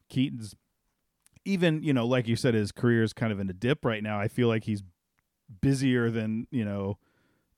Keaton's 0.09 0.55
even 1.45 1.83
you 1.83 1.93
know 1.93 2.07
like 2.07 2.27
you 2.27 2.37
said 2.37 2.55
his 2.55 2.73
career 2.73 3.03
is 3.03 3.13
kind 3.13 3.33
of 3.33 3.39
in 3.39 3.49
a 3.51 3.53
dip 3.53 3.85
right 3.85 4.03
now. 4.03 4.19
I 4.19 4.29
feel 4.29 4.49
like 4.49 4.65
he's 4.65 4.83
busier 5.61 6.11
than 6.11 6.47
you 6.51 6.65
know 6.65 6.99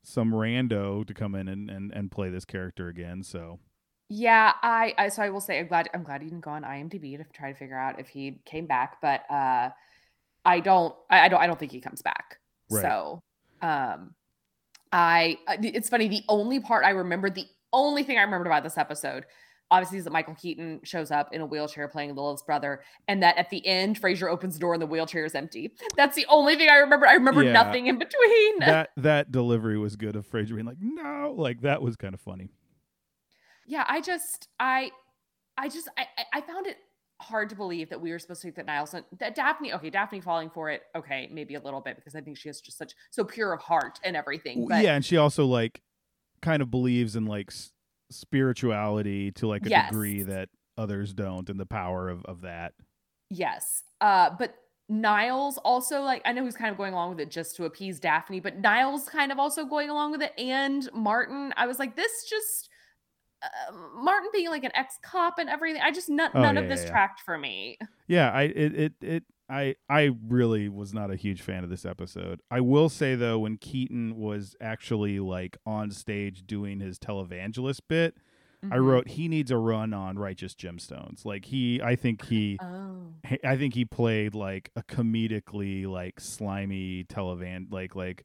some 0.03 0.31
rando 0.31 1.05
to 1.05 1.13
come 1.13 1.35
in 1.35 1.49
and, 1.49 1.69
and, 1.69 1.93
and 1.93 2.13
play 2.13 2.31
this 2.31 2.45
character 2.45 2.89
again. 2.89 3.25
So 3.25 3.59
Yeah, 4.09 4.53
I, 4.63 4.95
I 4.97 5.09
so 5.09 5.23
I 5.23 5.31
will 5.31 5.41
say 5.41 5.59
I'm 5.59 5.67
glad 5.67 5.89
I'm 5.93 6.05
glad 6.05 6.23
he 6.23 6.29
didn't 6.29 6.45
go 6.45 6.53
on 6.53 6.63
IMDb 6.63 7.17
to 7.19 7.25
try 7.33 7.53
to 7.53 7.59
figure 7.59 7.79
out 7.79 7.99
if 7.99 8.09
he 8.09 8.41
came 8.45 8.67
back, 8.67 8.99
but 9.03 9.29
uh 9.31 9.71
I 10.45 10.61
don't 10.61 10.95
I, 11.11 11.21
I 11.21 11.29
don't 11.29 11.41
I 11.41 11.47
don't 11.47 11.59
think 11.59 11.73
he 11.73 11.81
comes 11.81 12.03
back. 12.03 12.39
Right. 12.71 12.83
So 12.83 13.23
um 13.63 14.15
I 14.93 15.39
it's 15.49 15.89
funny 15.89 16.07
the 16.07 16.23
only 16.29 16.61
part 16.61 16.85
I 16.85 16.91
remember 16.91 17.29
the 17.29 17.47
only 17.73 18.05
thing 18.05 18.17
I 18.17 18.23
remembered 18.23 18.47
about 18.47 18.63
this 18.63 18.79
episode 18.79 19.27
obviously 19.71 19.99
is 19.99 20.05
that 20.05 20.13
Michael 20.13 20.35
Keaton 20.35 20.81
shows 20.85 21.11
up 21.11 21.33
in 21.35 21.41
a 21.41 21.47
wheelchair 21.47 21.89
playing 21.89 22.15
Lilith's 22.15 22.43
brother 22.43 22.83
and 23.09 23.23
that 23.23 23.37
at 23.37 23.51
the 23.51 23.67
end 23.67 24.01
Frasier 24.01 24.31
opens 24.31 24.55
the 24.55 24.61
door 24.61 24.75
and 24.75 24.81
the 24.83 24.87
wheelchair 24.87 25.25
is 25.25 25.35
empty. 25.35 25.73
That's 25.97 26.15
the 26.17 26.27
only 26.29 26.55
thing 26.57 26.69
I 26.71 26.77
remember. 26.77 27.07
I 27.07 27.15
remember 27.15 27.43
Yeah. 27.43 27.53
nothing 27.53 27.87
in 27.89 27.99
between. 27.99 28.59
that 28.61 28.91
that 28.97 29.33
delivery 29.33 29.79
was 29.79 29.97
good 29.97 30.15
of 30.17 30.27
Frasier 30.27 30.55
being 30.55 30.67
like, 30.67 30.77
no, 30.81 31.35
like 31.37 31.63
that 31.63 31.83
was 31.83 31.97
kind 31.97 32.15
of 32.15 32.21
funny. 32.21 32.49
yeah 33.67 33.85
i 33.89 34.01
just 34.01 34.49
i 34.61 34.91
i 35.59 35.69
just 35.69 35.89
I, 35.99 36.07
I- 36.33 36.41
found 36.43 36.67
it 36.69 36.77
hard 37.21 37.49
to 37.51 37.57
believe 37.57 37.89
that 37.91 38.01
we 38.01 38.13
were 38.13 38.19
supposed 38.19 38.43
to 38.43 38.47
think 38.47 38.57
that 38.57 38.67
niles 38.67 38.95
that 39.19 39.35
daphne 39.35 39.73
okay 39.73 39.89
daphne 39.91 40.21
falling 40.21 40.51
for 40.51 40.71
it 40.71 40.83
okay 40.95 41.29
maybe 41.33 41.55
a 41.55 41.61
little 41.61 41.81
bit 41.81 41.97
because 41.97 42.15
i 42.15 42.21
think 42.21 42.37
she 42.37 42.49
is 42.51 42.61
just 42.61 42.77
such 42.79 42.93
so 43.11 43.25
pure 43.25 43.53
of 43.55 43.61
heart 43.63 43.99
and 44.05 44.15
everything 44.17 44.69
but 44.69 44.85
yeah, 44.85 44.95
and 44.95 45.05
she 45.05 45.17
also 45.17 45.47
like 45.47 45.81
kind 46.43 46.61
of 46.63 46.71
believes 46.71 47.17
in 47.17 47.25
like 47.25 47.51
spirituality 48.11 49.33
to 49.33 49.47
like 49.49 49.65
a 49.67 49.71
Yes. 49.71 49.91
degree 49.91 50.23
that 50.23 50.49
others 50.79 51.13
don't, 51.15 51.49
and 51.49 51.59
the 51.59 51.67
power 51.67 52.09
of 52.09 52.25
of 52.27 52.43
that. 52.43 52.73
yes 53.31 53.83
uh 54.01 54.31
but 54.39 54.55
niles 54.89 55.59
also 55.59 56.01
like 56.03 56.23
i 56.25 56.33
know 56.33 56.45
he's 56.45 56.55
kind 56.57 56.71
of 56.71 56.77
going 56.77 56.93
along 56.93 57.11
with 57.11 57.19
it 57.19 57.29
just 57.31 57.57
to 57.57 57.65
appease 57.65 57.99
daphne 57.99 58.39
but 58.39 58.59
niles 58.61 59.09
kind 59.09 59.33
of 59.33 59.39
also 59.39 59.65
going 59.65 59.91
along 59.91 60.13
with 60.13 60.23
it 60.23 60.33
and 60.39 60.89
martin 60.95 61.53
i 61.57 61.67
was 61.67 61.81
like 61.81 61.97
this 61.97 62.25
just 62.31 62.69
uh, 63.43 63.73
martin 64.01 64.29
being 64.33 64.49
like 64.49 64.63
an 64.63 64.71
ex-cop 64.77 65.39
and 65.39 65.49
everything 65.49 65.83
i 65.83 65.91
just 65.91 66.09
none, 66.09 66.31
Oh, 66.35 66.41
none 66.43 66.55
yeah, 66.55 66.63
of 66.63 66.69
this 66.69 66.85
yeah. 66.85 66.91
tracked 66.91 67.21
for 67.23 67.37
me 67.37 67.79
Yeah, 68.07 68.31
I 68.31 68.43
it, 68.43 68.75
it 68.75 68.93
it 69.01 69.25
I 69.49 69.77
I 69.89 70.11
really 70.29 70.69
was 70.69 70.93
not 70.93 71.11
a 71.11 71.17
huge 71.17 71.41
fan 71.43 71.63
of 71.65 71.71
this 71.71 71.85
episode. 71.85 72.41
I 72.51 72.61
will 72.61 72.89
say 72.89 73.15
though, 73.15 73.39
when 73.39 73.57
Keaton 73.59 74.17
was 74.17 74.57
actually 74.61 75.21
like 75.21 75.57
on 75.65 75.91
stage 75.91 76.47
doing 76.47 76.81
his 76.81 76.99
televangelist 76.99 77.81
bit, 77.89 78.17
I 78.65 78.77
Mhm. 78.77 78.85
wrote 78.85 79.09
he 79.09 79.29
needs 79.29 79.51
a 79.51 79.57
run 79.57 79.93
on 79.95 80.19
Righteous 80.19 80.55
Gemstones. 80.55 81.25
Like 81.25 81.45
he, 81.47 81.81
I 81.81 81.95
think 81.95 82.25
he, 82.27 82.59
oh 82.61 83.13
I 83.45 83.57
think 83.57 83.75
he 83.75 83.85
played 83.85 84.35
like 84.35 84.71
a 84.77 84.83
comedically 84.83 85.87
like 85.87 86.19
slimy 86.21 87.05
televan 87.05 87.71
like 87.73 87.95
like 87.95 88.25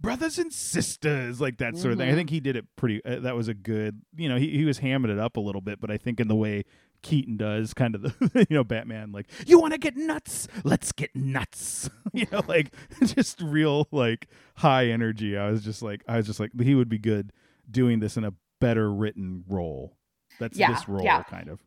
brothers 0.00 0.38
and 0.38 0.52
sisters 0.52 1.40
like 1.40 1.58
that 1.58 1.76
sort 1.76 1.92
of 1.92 1.98
thing. 1.98 2.08
I 2.08 2.12
Mhm. 2.12 2.16
think 2.16 2.30
he 2.30 2.40
did 2.40 2.56
it 2.56 2.66
pretty. 2.76 3.04
Uh, 3.04 3.20
that 3.20 3.34
was 3.34 3.48
a 3.48 3.54
good. 3.54 4.02
You 4.16 4.28
know, 4.28 4.36
he 4.36 4.50
he 4.50 4.64
was 4.64 4.80
hamming 4.80 5.10
it 5.10 5.18
up 5.18 5.36
a 5.36 5.40
little 5.40 5.60
bit, 5.60 5.80
but 5.80 5.90
I 5.90 5.96
think 5.96 6.20
in 6.20 6.28
the 6.28 6.36
way 6.36 6.64
Keaton 7.02 7.36
does, 7.36 7.74
kind 7.74 7.94
of 7.94 8.02
the 8.02 8.46
you 8.50 8.56
know 8.56 8.64
Batman 8.64 9.12
like 9.12 9.26
you 9.46 9.60
want 9.60 9.72
to 9.72 9.78
get 9.78 9.96
nuts, 9.96 10.48
let's 10.64 10.92
get 10.92 11.14
nuts. 11.14 11.88
you 12.12 12.26
know, 12.32 12.42
like 12.46 12.72
just 13.04 13.40
real 13.40 13.88
like 13.90 14.28
high 14.56 14.86
energy. 14.86 15.36
I 15.36 15.50
was 15.50 15.62
just 15.62 15.82
like 15.82 16.02
I 16.08 16.16
was 16.16 16.26
just 16.26 16.40
like 16.40 16.50
he 16.60 16.74
would 16.74 16.88
be 16.88 16.98
good 16.98 17.32
doing 17.70 18.00
this 18.00 18.16
in 18.16 18.24
a 18.24 18.32
better 18.60 18.92
written 18.92 19.44
role. 19.48 19.96
That's 20.38 20.58
Yeah, 20.58 20.72
this 20.72 20.88
role 20.88 21.04
yeah. 21.04 21.22
kind 21.22 21.48
of. 21.48 21.60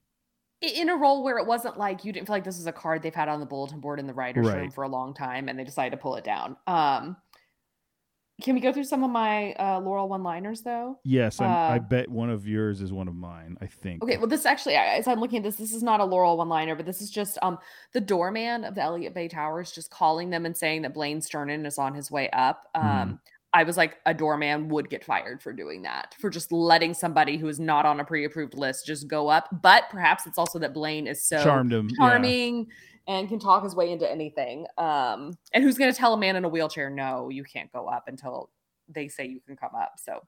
in 0.62 0.90
a 0.90 0.96
role 0.96 1.24
where 1.24 1.38
it 1.38 1.46
wasn't 1.48 1.78
like 1.78 2.06
you 2.06 2.12
didn't 2.14 2.28
feel 2.28 2.36
like 2.36 2.44
this 2.44 2.58
was 2.58 2.68
a 2.68 2.72
card 2.72 3.02
they've 3.02 3.16
had 3.16 3.30
on 3.30 3.40
the 3.40 3.46
bulletin 3.46 3.80
board 3.80 4.00
in 4.00 4.08
the 4.08 4.14
writers 4.14 4.48
room 4.48 4.72
for 4.72 4.84
a 4.84 4.88
long 4.88 5.14
time 5.14 5.50
and 5.50 5.58
they 5.58 5.64
decided 5.64 5.92
to 5.92 5.98
pull 5.98 6.16
it 6.16 6.24
down. 6.24 6.56
Um 6.68 7.18
Can 8.42 8.56
we 8.56 8.62
go 8.62 8.74
through 8.74 8.84
some 8.86 9.04
of 9.04 9.10
my 9.12 9.54
uh, 9.54 9.80
Laurel 9.80 10.10
one-liners 10.10 10.62
though? 10.62 11.00
Yes, 11.04 11.40
I'm, 11.40 11.50
I 11.50 11.76
Uh, 11.78 11.80
bet 11.80 12.10
one 12.10 12.30
of 12.30 12.48
yours 12.48 12.82
is 12.82 12.92
one 12.92 13.08
of 13.08 13.16
mine. 13.16 13.58
I 13.62 13.68
think. 13.68 14.04
Okay, 14.04 14.18
well, 14.18 14.28
this 14.28 14.46
actually, 14.46 14.76
as 14.76 15.08
I'm 15.08 15.20
looking 15.20 15.38
at 15.38 15.44
this, 15.44 15.56
this 15.56 15.74
is 15.74 15.84
not 15.84 16.00
a 16.00 16.06
Laurel 16.06 16.38
one-liner, 16.38 16.76
but 16.76 16.86
this 16.86 17.02
is 17.02 17.10
just 17.10 17.38
um 17.42 17.58
the 17.94 18.02
doorman 18.02 18.64
of 18.64 18.76
the 18.76 18.82
Elliott 18.82 19.14
Bay 19.14 19.28
Towers 19.28 19.72
just 19.72 19.92
calling 19.92 20.30
them 20.30 20.46
and 20.46 20.56
saying 20.56 20.82
that 20.82 20.94
Blaine 20.94 21.22
Sternin 21.22 21.66
is 21.66 21.78
on 21.78 21.94
his 21.94 22.10
way 22.12 22.30
up. 22.32 22.68
Um, 22.76 22.84
Mhm. 22.84 23.20
I 23.54 23.64
was 23.64 23.76
like, 23.76 23.98
a 24.06 24.14
doorman 24.14 24.70
would 24.70 24.90
get 24.90 25.04
fired 25.04 25.42
for 25.42 25.52
doing 25.52 25.82
that, 25.82 26.16
for 26.22 26.30
just 26.30 26.54
letting 26.54 26.94
somebody 26.94 27.36
who 27.36 27.50
is 27.50 27.60
not 27.60 27.86
on 27.86 28.00
a 28.00 28.06
pre-approved 28.06 28.54
list 28.54 28.86
just 28.86 29.10
go 29.10 29.28
up. 29.28 29.50
But 29.62 29.90
perhaps 29.90 30.26
it's 30.26 30.38
also 30.38 30.58
that 30.60 30.74
Blaine 30.74 31.06
is 31.06 31.22
so 31.22 31.44
charmed 31.44 31.74
him. 31.74 31.90
yeah. 32.00 32.08
Charming 33.12 33.22
and 33.22 33.30
can 33.30 33.40
talk 33.40 33.64
his 33.64 33.76
way 33.76 33.92
into 33.92 34.10
anything. 34.10 34.66
Um, 34.78 35.38
and 35.54 35.64
who's 35.64 35.78
going 35.78 35.92
to 35.92 35.98
tell 35.98 36.14
a 36.14 36.18
man 36.18 36.36
in 36.36 36.46
a 36.46 36.50
wheelchair, 36.50 36.90
no, 36.90 37.30
you 37.30 37.44
can't 37.44 37.72
go 37.72 37.88
up 37.88 38.06
until 38.08 38.50
they 38.88 39.08
say 39.08 39.26
you 39.26 39.40
can 39.42 39.56
come 39.56 39.76
up? 39.76 39.94
So, 39.98 40.22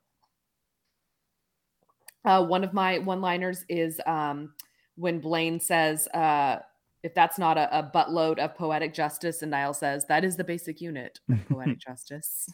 uh, 2.26 2.46
one 2.46 2.64
of 2.64 2.74
my 2.74 3.00
one 3.00 3.22
liners 3.22 3.66
is 3.68 4.00
um, 4.06 4.54
when 4.96 5.20
Blaine 5.20 5.60
says, 5.60 6.08
uh, 6.10 6.60
if 7.04 7.14
that's 7.14 7.38
not 7.38 7.58
a, 7.58 7.80
a 7.80 7.92
buttload 7.94 8.40
of 8.40 8.56
poetic 8.56 8.94
justice, 8.94 9.42
and 9.42 9.52
Niles 9.52 9.80
says, 9.80 10.06
that 10.08 10.24
is 10.24 10.38
the 10.38 10.44
basic 10.44 10.80
unit 10.80 11.20
of 11.30 11.38
poetic 11.50 11.80
justice. 11.86 12.50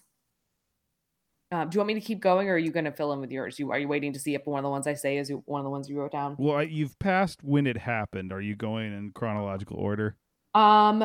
Um, 1.52 1.70
do 1.70 1.76
you 1.76 1.80
want 1.80 1.88
me 1.88 1.94
to 1.96 2.02
keep 2.02 2.20
going, 2.20 2.48
or 2.48 2.54
are 2.54 2.58
you 2.60 2.72
going 2.72 2.86
to 2.86 2.92
fill 2.92 3.12
in 3.14 3.20
with 3.20 3.32
yours? 3.32 3.58
You 3.58 3.72
are 3.72 3.80
you 3.80 3.88
waiting 3.88 4.14
to 4.14 4.20
see 4.20 4.36
if 4.36 4.46
one 4.46 4.60
of 4.60 4.64
the 4.64 4.70
ones 4.70 4.86
I 4.86 4.94
say 4.94 5.18
is 5.18 5.32
one 5.46 5.60
of 5.60 5.64
the 5.64 5.72
ones 5.72 5.90
you 5.90 6.00
wrote 6.00 6.12
down? 6.12 6.36
Well, 6.38 6.58
I, 6.58 6.62
you've 6.64 6.98
passed 7.00 7.44
when 7.44 7.66
it 7.66 7.78
happened. 7.78 8.32
Are 8.32 8.42
you 8.42 8.56
going 8.56 8.94
in 8.94 9.12
chronological 9.14 9.78
order? 9.78 10.16
Um, 10.54 11.04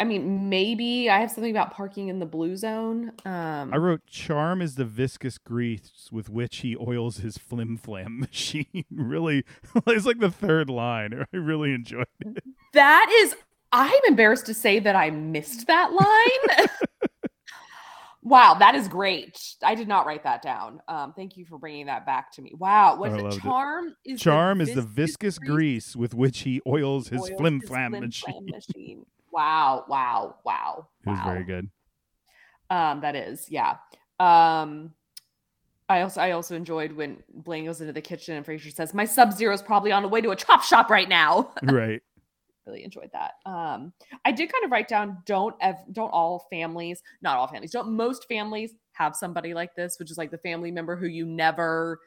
I 0.00 0.04
mean, 0.04 0.48
maybe 0.48 1.10
I 1.10 1.20
have 1.20 1.30
something 1.30 1.50
about 1.50 1.72
parking 1.72 2.08
in 2.08 2.20
the 2.20 2.26
blue 2.26 2.56
zone. 2.56 3.12
Um, 3.26 3.72
I 3.72 3.76
wrote 3.76 4.06
charm 4.06 4.62
is 4.62 4.76
the 4.76 4.86
viscous 4.86 5.36
grease 5.36 6.08
with 6.10 6.30
which 6.30 6.58
he 6.58 6.74
oils 6.76 7.18
his 7.18 7.36
flim 7.38 7.76
flam 7.76 8.18
machine. 8.20 8.84
really, 8.90 9.44
it's 9.86 10.06
like 10.06 10.18
the 10.18 10.30
third 10.30 10.70
line. 10.70 11.26
I 11.32 11.36
really 11.36 11.72
enjoyed 11.74 12.06
it. 12.20 12.42
that 12.72 13.08
is. 13.20 13.36
I'm 13.72 14.00
embarrassed 14.08 14.46
to 14.46 14.54
say 14.54 14.80
that 14.80 14.96
I 14.96 15.10
missed 15.10 15.68
that 15.68 15.92
line. 15.92 16.66
Wow, 18.30 18.54
that 18.60 18.76
is 18.76 18.86
great. 18.86 19.56
I 19.60 19.74
did 19.74 19.88
not 19.88 20.06
write 20.06 20.22
that 20.22 20.40
down. 20.40 20.80
Um, 20.86 21.12
thank 21.14 21.36
you 21.36 21.44
for 21.44 21.58
bringing 21.58 21.86
that 21.86 22.06
back 22.06 22.30
to 22.34 22.42
me. 22.42 22.52
Wow, 22.56 23.02
I 23.02 23.08
it 23.08 23.20
loved 23.20 23.36
it. 23.36 23.40
charm? 23.40 23.96
Is 24.04 24.20
Charm 24.20 24.60
is 24.60 24.72
the 24.72 24.82
viscous 24.82 25.36
viscous 25.36 25.38
grease 25.40 25.96
with 25.96 26.14
which 26.14 26.38
he 26.42 26.60
oils 26.64 27.08
his 27.08 27.22
oils 27.22 27.30
flim 27.36 27.60
flam 27.60 27.90
machine. 27.90 28.46
machine. 28.52 29.04
Wow, 29.32 29.84
wow, 29.88 30.36
wow. 30.44 30.86
It 31.04 31.10
was 31.10 31.18
wow. 31.18 31.24
very 31.24 31.42
good. 31.42 31.70
Um, 32.70 33.00
that 33.00 33.16
is, 33.16 33.50
yeah. 33.50 33.78
Um, 34.20 34.94
I 35.88 36.02
also 36.02 36.20
I 36.20 36.30
also 36.30 36.54
enjoyed 36.54 36.92
when 36.92 37.20
Blaine 37.34 37.64
goes 37.64 37.80
into 37.80 37.92
the 37.92 38.00
kitchen 38.00 38.36
and 38.36 38.46
Frasier 38.46 38.72
says, 38.72 38.94
"My 38.94 39.06
Sub 39.06 39.32
Zero 39.32 39.52
is 39.52 39.60
probably 39.60 39.90
on 39.90 40.04
the 40.04 40.08
way 40.08 40.20
to 40.20 40.30
a 40.30 40.36
chop 40.36 40.62
shop 40.62 40.88
right 40.88 41.08
now." 41.08 41.52
right. 41.64 42.00
Really 42.70 42.84
enjoyed 42.84 43.10
that. 43.12 43.34
Um, 43.46 43.92
I 44.24 44.32
did 44.32 44.52
kind 44.52 44.64
of 44.64 44.70
write 44.70 44.88
down: 44.88 45.18
don't 45.26 45.54
ev- 45.60 45.84
don't 45.92 46.10
all 46.10 46.46
families, 46.50 47.02
not 47.22 47.36
all 47.36 47.46
families, 47.48 47.70
don't 47.72 47.90
most 47.90 48.28
families 48.28 48.74
have 48.92 49.16
somebody 49.16 49.54
like 49.54 49.74
this, 49.74 49.98
which 49.98 50.10
is 50.10 50.18
like 50.18 50.30
the 50.30 50.38
family 50.38 50.70
member 50.70 50.94
who 50.96 51.06
you 51.06 51.24
never, 51.26 52.00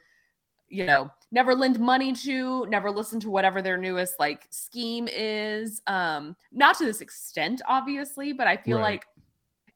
you 0.68 0.86
know, 0.86 1.10
never 1.32 1.54
lend 1.54 1.78
money 1.80 2.12
to, 2.12 2.66
never 2.66 2.90
listen 2.90 3.18
to 3.20 3.30
whatever 3.30 3.60
their 3.62 3.76
newest 3.76 4.18
like 4.20 4.46
scheme 4.50 5.08
is. 5.10 5.82
Um, 5.86 6.36
not 6.52 6.78
to 6.78 6.84
this 6.84 7.00
extent, 7.00 7.62
obviously, 7.66 8.32
but 8.32 8.46
I 8.46 8.56
feel 8.56 8.78
Right. 8.78 8.84
like. 8.92 9.06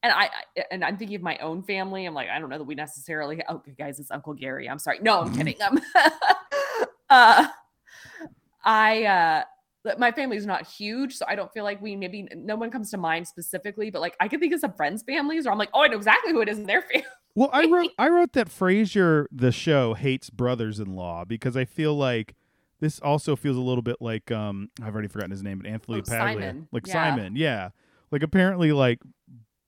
And 0.01 0.13
I 0.13 0.29
I- 0.57 0.63
and 0.71 0.83
I'm 0.85 0.95
thinking 0.97 1.17
of 1.17 1.21
my 1.21 1.37
own 1.39 1.61
family. 1.61 2.05
I'm 2.05 2.13
like, 2.13 2.29
I 2.29 2.39
don't 2.39 2.49
know 2.49 2.57
that 2.57 2.63
we 2.63 2.73
necessarily. 2.75 3.41
Oh, 3.49 3.61
guys, 3.77 3.99
it's 3.99 4.11
Uncle 4.11 4.33
Gary. 4.33 4.69
I'm 4.69 4.79
sorry. 4.79 4.99
No, 5.01 5.21
I'm 5.21 5.35
kidding. 5.37 5.61
Um, 5.61 5.77
uh, 7.09 7.47
I 8.63 9.03
uh, 9.03 9.43
but 9.89 9.97
my 9.99 10.11
family 10.11 10.37
is 10.37 10.45
not 10.45 10.67
huge, 10.67 11.15
so 11.15 11.25
I 11.27 11.33
don't 11.33 11.51
feel 11.51 11.63
like 11.63 11.81
we 11.81 11.95
maybe 11.95 12.27
no 12.35 12.55
one 12.55 12.69
comes 12.69 12.91
to 12.91 12.97
mind 12.97 13.27
specifically, 13.27 13.89
but 13.89 14.01
like 14.01 14.15
I 14.19 14.27
can 14.27 14.39
think 14.39 14.53
of 14.53 14.59
some 14.59 14.73
friends' 14.73 15.01
families, 15.01 15.47
or 15.47 15.51
I'm 15.51 15.57
like, 15.57 15.69
oh, 15.73 15.81
I 15.81 15.87
know 15.87 15.97
exactly 15.97 16.31
who 16.31 16.41
it 16.41 16.47
is 16.47 16.59
in 16.59 16.65
their 16.67 16.83
family. 16.83 17.07
Well, 17.33 17.49
I 17.51 17.65
wrote 17.65 17.89
I 17.97 18.07
wrote 18.09 18.33
that 18.33 18.49
Frasier 18.49 19.25
the 19.31 19.51
show 19.51 19.95
hates 19.95 20.29
brothers-in-law 20.29 21.25
because 21.25 21.57
I 21.57 21.65
feel 21.65 21.95
like 21.95 22.35
this 22.79 22.99
also 22.99 23.35
feels 23.35 23.57
a 23.57 23.61
little 23.61 23.81
bit 23.81 23.95
like 23.99 24.29
um 24.29 24.69
I've 24.79 24.93
already 24.93 25.07
forgotten 25.07 25.31
his 25.31 25.41
name, 25.41 25.57
but 25.57 25.65
Anthony 25.67 25.97
Oh, 25.97 26.01
Paglia, 26.03 26.19
Simon. 26.49 26.67
like 26.71 26.85
Yeah. 26.85 26.93
Simon, 26.93 27.35
yeah. 27.35 27.69
Like 28.11 28.21
apparently 28.21 28.71
like 28.71 28.99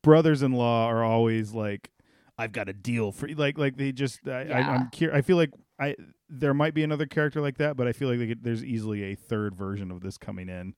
brothers-in-law 0.04 0.86
are 0.86 1.04
always 1.04 1.52
like 1.54 1.90
I've 2.38 2.52
got 2.52 2.70
a 2.70 2.74
deal 2.74 3.12
for 3.12 3.28
like 3.30 3.58
like 3.58 3.78
they 3.78 3.92
just 3.92 4.28
I, 4.28 4.42
I, 4.42 4.44
Yeah. 4.44 4.72
I'm 4.72 4.90
cur- 4.92 5.14
I 5.14 5.22
feel 5.22 5.38
like 5.38 5.52
I 5.82 5.96
there 6.30 6.54
might 6.54 6.74
be 6.74 6.84
another 6.84 7.08
character 7.08 7.42
like 7.42 7.58
that, 7.58 7.76
but 7.76 7.88
I 7.88 7.92
feel 7.92 8.08
like 8.08 8.20
they 8.20 8.28
could, 8.28 8.44
there's 8.44 8.64
easily 8.64 9.04
a 9.12 9.16
third 9.16 9.56
version 9.56 9.92
of 9.92 10.02
this 10.02 10.18
coming 10.18 10.48
in. 10.48 10.76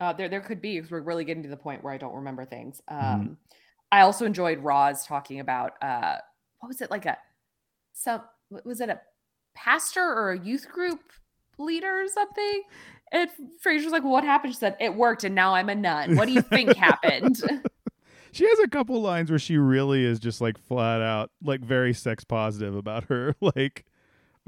Uh, 0.00 0.12
there, 0.12 0.28
there 0.28 0.40
could 0.40 0.60
be 0.60 0.76
because 0.76 0.90
we're 0.90 1.00
really 1.00 1.24
getting 1.24 1.42
to 1.44 1.48
the 1.48 1.56
point 1.56 1.84
where 1.84 1.92
I 1.92 1.98
don't 1.98 2.14
remember 2.14 2.44
things. 2.44 2.82
Um, 2.88 2.98
Mhm. 2.98 3.36
I 3.92 4.00
also 4.02 4.24
enjoyed 4.24 4.58
Roz 4.60 5.06
talking 5.06 5.40
about 5.40 5.72
uh, 5.82 6.16
what 6.58 6.68
was 6.68 6.80
it 6.80 6.90
like 6.90 7.06
a 7.06 7.18
some 7.92 8.22
was 8.64 8.80
it 8.80 8.88
a 8.88 9.00
pastor 9.54 10.02
or 10.02 10.32
a 10.32 10.38
youth 10.38 10.68
group 10.68 11.00
leader 11.58 12.02
or 12.02 12.08
something? 12.08 12.62
And 13.12 13.28
Frasier's 13.64 13.92
like, 13.92 14.02
well, 14.04 14.12
"What 14.12 14.24
happened?" 14.24 14.54
She 14.54 14.58
said, 14.58 14.76
"It 14.80 14.94
worked, 14.94 15.24
and 15.24 15.34
now 15.34 15.54
I'm 15.54 15.68
a 15.68 15.74
nun. 15.74 16.16
What 16.16 16.26
do 16.26 16.32
you 16.32 16.42
think 16.42 16.76
happened?" 16.76 17.42
She 18.32 18.48
has 18.48 18.60
a 18.60 18.68
couple 18.68 19.00
lines 19.02 19.28
where 19.28 19.40
she 19.40 19.56
really 19.58 20.04
is 20.04 20.20
just 20.20 20.40
like 20.40 20.56
flat 20.56 21.02
out 21.02 21.32
like 21.42 21.60
very 21.62 21.92
sex 21.92 22.22
positive 22.22 22.76
about 22.76 23.04
her 23.04 23.34
like 23.40 23.84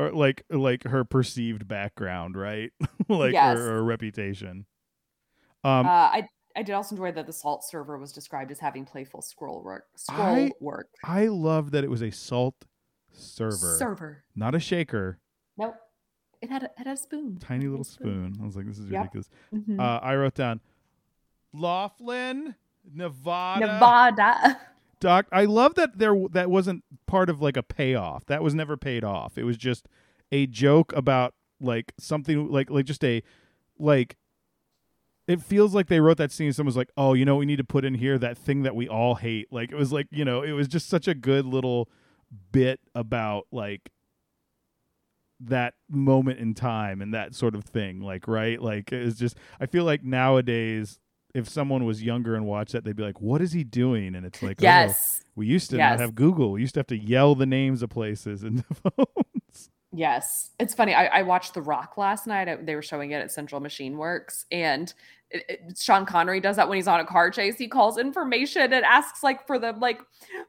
or 0.03 0.13
like 0.13 0.45
like 0.51 0.85
her 0.85 1.05
perceived 1.05 1.67
background, 1.69 2.37
right? 2.37 2.73
like 3.09 3.33
Yes. 3.33 3.59
her, 3.59 3.65
her 3.75 3.85
reputation. 3.85 4.67
Um 5.65 5.87
uh, 5.87 5.89
I 5.91 6.29
I 6.55 6.63
did 6.63 6.73
also 6.75 6.95
enjoy 6.97 7.13
that 7.13 7.27
the 7.27 7.33
salt 7.33 7.65
server 7.65 7.97
was 7.99 8.13
described 8.13 8.51
as 8.51 8.59
having 8.59 8.85
playful 8.85 9.23
scroll 9.23 9.63
work. 9.63 9.85
Scroll 9.97 10.21
I- 10.47 10.53
work. 10.61 10.89
I 11.05 11.27
love 11.29 11.71
that 11.71 11.85
it 11.85 11.91
was 11.91 12.03
a 12.03 12.11
salt 12.11 12.57
server, 13.13 13.77
Server. 13.79 14.25
not 14.37 14.55
a 14.55 14.61
shaker. 14.61 15.19
Nope. 15.57 15.77
It 16.41 16.51
had 16.51 16.63
a, 16.65 16.67
it 16.67 16.73
had 16.79 16.87
a 16.89 16.97
spoon. 16.97 17.39
Tiny 17.39 17.61
It 17.61 17.63
had 17.63 17.69
a 17.69 17.71
little 17.71 17.85
spoon. 17.85 18.37
I 18.41 18.45
was 18.45 18.57
like, 18.57 18.67
this 18.67 18.79
is 18.79 18.91
Yep. 18.91 19.01
ridiculous. 19.01 19.29
Mhm. 19.55 19.79
Uh, 19.81 20.01
I 20.03 20.17
wrote 20.17 20.35
down 20.35 20.61
Laughlin, 21.53 22.55
Nevada. 22.93 23.67
Nevada. 23.67 24.61
Doc, 25.03 25.27
I 25.33 25.47
love 25.47 25.75
that 25.75 25.99
there 25.99 26.15
that 26.31 26.49
wasn't 26.49 26.85
part 27.07 27.29
of 27.29 27.43
like 27.43 27.57
a 27.57 27.63
payoff. 27.65 28.25
That 28.27 28.41
was 28.41 28.55
never 28.55 28.77
paid 28.77 29.03
off. 29.03 29.37
It 29.37 29.43
was 29.43 29.57
just 29.57 29.89
a 30.31 30.47
joke 30.47 30.93
about 30.95 31.35
like 31.61 31.93
something 31.99 32.49
like 32.49 32.71
like 32.71 32.85
just 32.85 33.03
a 33.03 33.21
like 33.81 34.17
it 35.27 35.43
feels 35.43 35.75
like 35.75 35.89
they 35.89 35.99
wrote 35.99 36.19
that 36.19 36.31
scene 36.31 36.53
someone's 36.53 36.77
like, 36.77 36.91
"Oh, 36.97 37.15
you 37.15 37.25
know, 37.25 37.35
we 37.35 37.47
need 37.47 37.57
to 37.57 37.65
put 37.65 37.85
in 37.85 37.95
here 37.95 38.17
that 38.17 38.39
thing 38.39 38.63
that 38.63 38.77
we 38.77 38.89
all 38.89 39.17
hate." 39.17 39.53
Like 39.53 39.73
it 39.73 39.77
was 39.77 39.93
like, 39.93 40.07
you 40.13 40.25
know, 40.25 40.43
it 40.43 40.53
was 40.53 40.69
just 40.69 40.89
such 40.89 41.09
a 41.09 41.15
good 41.15 41.47
little 41.47 41.89
bit 42.53 42.79
about 42.95 43.49
like 43.51 43.91
that 45.41 45.75
moment 45.91 46.39
in 46.39 46.55
time 46.55 47.03
and 47.03 47.13
that 47.13 47.35
sort 47.35 47.57
of 47.57 47.65
thing 47.65 48.01
like 48.01 48.29
right 48.29 48.63
like 48.63 48.93
it's 48.93 49.19
just 49.19 49.37
i 49.59 49.67
feel 49.67 49.83
like 49.83 50.05
nowadays 50.05 51.01
if 51.35 51.49
someone 51.49 51.85
was 51.85 52.03
younger 52.03 52.35
and 52.35 52.45
watched 52.47 52.73
that 52.73 52.85
they'd 52.85 52.97
be 52.97 53.03
like 53.03 53.21
what 53.21 53.41
is 53.41 53.53
he 53.53 53.65
doing 53.65 54.15
and 54.15 54.27
it's 54.27 54.43
like 54.43 54.59
oh, 54.61 54.63
Yes. 54.65 55.23
we 55.35 55.47
used 55.47 55.71
to 55.71 55.77
Yes. 55.77 55.99
not 55.99 56.01
have 56.01 56.15
Google. 56.15 56.53
We 56.53 56.61
used 56.61 56.75
to 56.75 56.81
have 56.81 56.87
to 56.89 56.97
yell 56.99 57.35
the 57.35 57.47
names 57.47 57.83
of 57.83 57.91
places 57.91 58.43
in 58.45 58.57
the 58.57 58.65
phones. 58.75 59.71
Yes. 59.95 60.51
It's 60.59 60.73
funny. 60.75 60.95
I, 60.95 61.07
I 61.07 61.23
watched 61.23 61.53
The 61.55 61.61
Rock 61.63 61.99
last 61.99 62.27
night. 62.27 62.49
I- 62.49 62.57
they 62.57 62.75
were 62.75 62.83
showing 62.83 63.11
it 63.11 63.17
at 63.17 63.31
Central 63.31 63.61
Machine 63.61 63.99
Works. 63.99 64.47
And 64.51 64.93
it, 65.31 65.45
it- 65.49 65.79
Sean 65.79 66.07
Connery 66.07 66.41
does 66.41 66.57
that 66.57 66.69
when 66.69 66.77
he's 66.77 66.89
on 66.89 67.01
a 67.01 67.05
car 67.05 67.31
chase. 67.31 67.59
He 67.59 67.69
calls 67.69 67.99
information 67.99 68.73
and 68.73 68.85
asks 68.87 69.23
like 69.23 69.47
for 69.47 69.59
the 69.59 69.73
like 69.73 70.01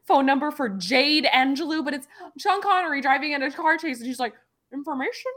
phone 0.06 0.24
number 0.26 0.50
for 0.50 0.68
Jade 0.70 1.26
Angelou, 1.26 1.84
but 1.84 1.92
it's 1.94 2.06
Sean 2.38 2.62
Connery 2.62 3.00
driving 3.02 3.32
in 3.32 3.42
a 3.42 3.50
car 3.50 3.76
chase. 3.76 3.98
And 3.98 4.06
he's 4.06 4.18
like, 4.20 4.32
information? 4.72 5.32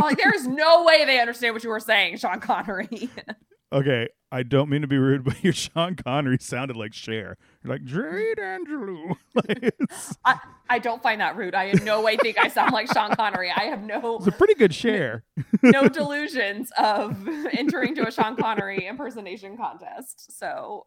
Like, 0.00 0.18
there's 0.18 0.46
no 0.46 0.84
way 0.84 1.04
they 1.04 1.20
understand 1.20 1.54
what 1.54 1.64
you 1.64 1.70
were 1.70 1.80
saying, 1.80 2.18
Sean 2.18 2.40
Connery. 2.40 2.88
Okay, 3.74 4.06
I 4.30 4.42
don't 4.42 4.68
mean 4.68 4.82
to 4.82 4.86
be 4.86 4.98
rude, 4.98 5.24
but 5.24 5.42
your 5.42 5.54
Sean 5.54 5.96
Connery 5.96 6.36
sounded 6.38 6.76
like 6.76 6.92
Cher. 6.92 7.38
You're 7.64 7.72
like 7.72 7.82
Jade 7.86 8.36
Angelou. 8.36 9.16
Like, 9.34 9.74
I, 10.26 10.38
I 10.68 10.78
don't 10.78 11.02
find 11.02 11.22
that 11.22 11.36
rude. 11.38 11.54
I 11.54 11.64
in 11.64 11.82
no 11.82 12.02
way 12.02 12.18
think 12.18 12.36
I 12.36 12.48
sound 12.48 12.72
like 12.74 12.92
Sean 12.92 13.14
Connery. 13.16 13.50
I 13.50 13.62
have 13.62 13.82
no 13.82 14.18
it's 14.18 14.26
a 14.26 14.32
pretty 14.32 14.56
good 14.56 14.74
Cher. 14.74 15.24
no 15.62 15.88
delusions 15.88 16.70
of 16.76 17.26
entering 17.54 17.94
to 17.94 18.06
a 18.06 18.12
Sean 18.12 18.36
Connery 18.36 18.86
impersonation 18.86 19.56
contest. 19.56 20.36
So 20.38 20.84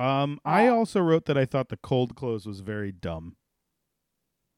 Um, 0.00 0.40
I 0.44 0.66
Uh, 0.66 0.74
also 0.74 0.98
wrote 1.00 1.26
that 1.26 1.38
I 1.38 1.44
thought 1.44 1.68
the 1.68 1.76
cold 1.76 2.16
close 2.16 2.46
was 2.46 2.62
very 2.62 2.90
dumb. 2.90 3.36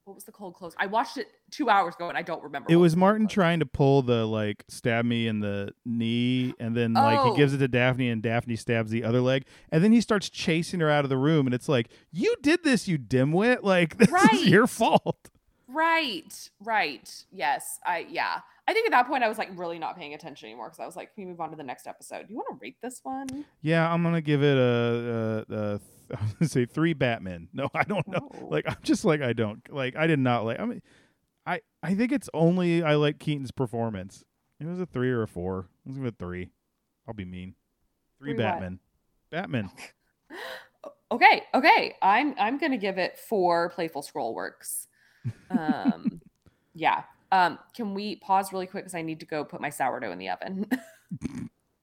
What 0.05 0.15
was 0.15 0.25
the 0.25 0.33
cold 0.33 0.55
close? 0.55 0.75
I 0.79 0.87
watched 0.87 1.17
it 1.17 1.29
two 1.51 1.69
hours 1.71 1.95
ago 1.95 2.09
and 2.09 2.19
I 2.19 2.23
don't 2.23 2.43
remember. 2.43 2.71
It 2.71 2.77
was 2.77 2.95
Martin 2.97 3.27
close. 3.27 3.35
trying 3.35 3.61
to 3.61 3.67
pull 3.67 4.03
the 4.03 4.27
like 4.27 4.65
stab 4.69 5.05
me 5.05 5.27
in 5.27 5.41
the 5.41 5.71
knee, 5.85 6.55
and 6.61 6.77
then 6.77 6.93
like 6.95 7.21
he 7.23 7.31
Oh. 7.31 7.37
gives 7.37 7.55
it 7.55 7.59
to 7.59 7.69
Daphne, 7.69 8.09
and 8.11 8.23
Daphne 8.23 8.57
stabs 8.57 8.91
the 8.91 9.03
other 9.05 9.21
leg, 9.21 9.47
and 9.73 9.83
then 9.83 9.93
he 9.93 10.01
starts 10.01 10.29
chasing 10.29 10.81
her 10.81 10.91
out 10.91 11.05
of 11.05 11.09
the 11.11 11.17
room, 11.17 11.47
and 11.47 11.55
it's 11.55 11.69
like, 11.69 11.89
you 12.13 12.35
did 12.43 12.63
this, 12.65 12.87
you 12.89 12.99
dimwit! 12.99 13.59
Like 13.63 13.97
this 13.99 14.11
Right. 14.11 14.29
is 14.35 14.47
your 14.49 14.67
fault. 14.67 15.31
Right, 15.69 16.51
right. 16.61 17.25
Yes, 17.33 17.79
I 17.85 18.07
yeah. 18.11 18.41
I 18.67 18.73
think 18.73 18.87
at 18.87 18.93
that 18.93 19.07
point 19.07 19.25
I 19.25 19.29
was 19.29 19.39
like 19.39 19.51
really 19.57 19.79
not 19.79 19.97
paying 19.97 20.15
attention 20.15 20.47
anymore 20.49 20.69
because 20.69 20.81
I 20.81 20.87
was 20.87 20.97
like, 20.97 21.15
can 21.15 21.25
we 21.25 21.31
move 21.31 21.41
on 21.41 21.51
to 21.51 21.57
the 21.57 21.63
next 21.63 21.87
episode? 21.87 22.29
Do 22.29 22.33
you 22.33 22.37
want 22.37 22.49
to 22.51 22.59
rate 22.63 22.77
this 22.83 23.01
one? 23.03 23.45
Yeah, 23.63 23.91
I'm 23.93 24.03
gonna 24.03 24.21
give 24.23 24.43
it 24.43 24.57
a, 24.57 25.45
a, 25.51 25.55
a 25.55 25.81
I 26.21 26.23
was 26.23 26.35
gonna 26.35 26.49
say 26.49 26.67
three 26.67 26.93
Batman. 26.93 27.49
No, 27.53 27.69
I 27.75 27.85
don't 27.85 28.07
know. 28.09 28.31
Oh. 28.35 28.47
Like 28.47 28.65
I'm 28.67 28.77
just 28.83 29.05
like 29.05 29.21
I 29.23 29.33
don't 29.33 29.61
like 29.73 29.97
I 29.97 30.07
did 30.07 30.19
not 30.19 30.45
like. 30.45 30.61
I 30.61 30.65
mean, 30.65 30.83
I 31.47 31.61
I 31.83 31.95
think 31.95 32.13
it's 32.13 32.29
only 32.35 32.83
I 32.83 32.95
like 32.95 33.19
Keaton's 33.19 33.51
performance. 33.51 34.25
It 34.61 34.67
was 34.67 34.81
a 34.81 34.87
three 34.87 35.11
or 35.11 35.23
a 35.23 35.29
four. 35.29 35.69
Let's 35.85 35.99
give 35.99 36.07
it 36.07 36.15
a 36.15 36.17
three. 36.17 36.51
I'll 37.07 37.15
be 37.15 37.25
mean. 37.25 37.55
Three, 38.19 38.33
Three 38.35 38.45
what? 38.45 38.53
Batman. 38.53 38.79
Batman. 39.31 39.71
Okay, 41.13 41.45
okay. 41.55 41.95
I'm 42.03 42.35
I'm 42.39 42.59
gonna 42.59 42.79
give 42.79 42.99
it 42.99 43.19
four 43.19 43.71
playful 43.71 44.03
scroll 44.03 44.35
works. 44.35 44.89
Um 45.51 46.21
yeah. 46.75 47.05
Um 47.31 47.59
can 47.77 47.95
we 47.95 48.17
pause 48.17 48.53
really 48.53 48.67
quick 48.67 48.85
because 48.85 48.97
I 48.97 49.03
need 49.03 49.21
to 49.21 49.27
go 49.27 49.45
put 49.45 49.61
my 49.61 49.71
sourdough 49.71 50.11
in 50.11 50.19
the 50.19 50.31
oven. 50.31 50.67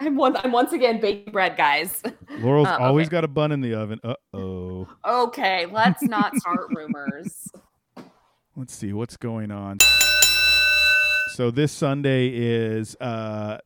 I'm 0.02 0.16
one 0.16 0.36
I'm 0.38 0.52
once 0.52 0.74
again 0.74 1.00
baking 1.00 1.32
bread, 1.32 1.56
guys. 1.58 2.02
Laurel's 2.40 2.68
Uh, 2.68 2.78
always 2.80 3.06
okay. 3.08 3.12
got 3.12 3.24
a 3.24 3.28
bun 3.28 3.52
in 3.52 3.62
the 3.62 3.76
oven. 3.76 4.00
Uh 4.04 4.16
oh. 4.34 4.88
Okay, 5.08 5.68
let's 5.68 6.02
not 6.02 6.36
start 6.38 6.68
rumors. 6.76 7.48
Let's 8.56 8.74
see 8.74 8.94
what's 8.94 9.16
going 9.16 9.52
on. 9.52 9.78
So 11.36 11.52
this 11.52 11.72
Sunday 11.72 12.30
is 12.30 12.96
uh 13.00 13.60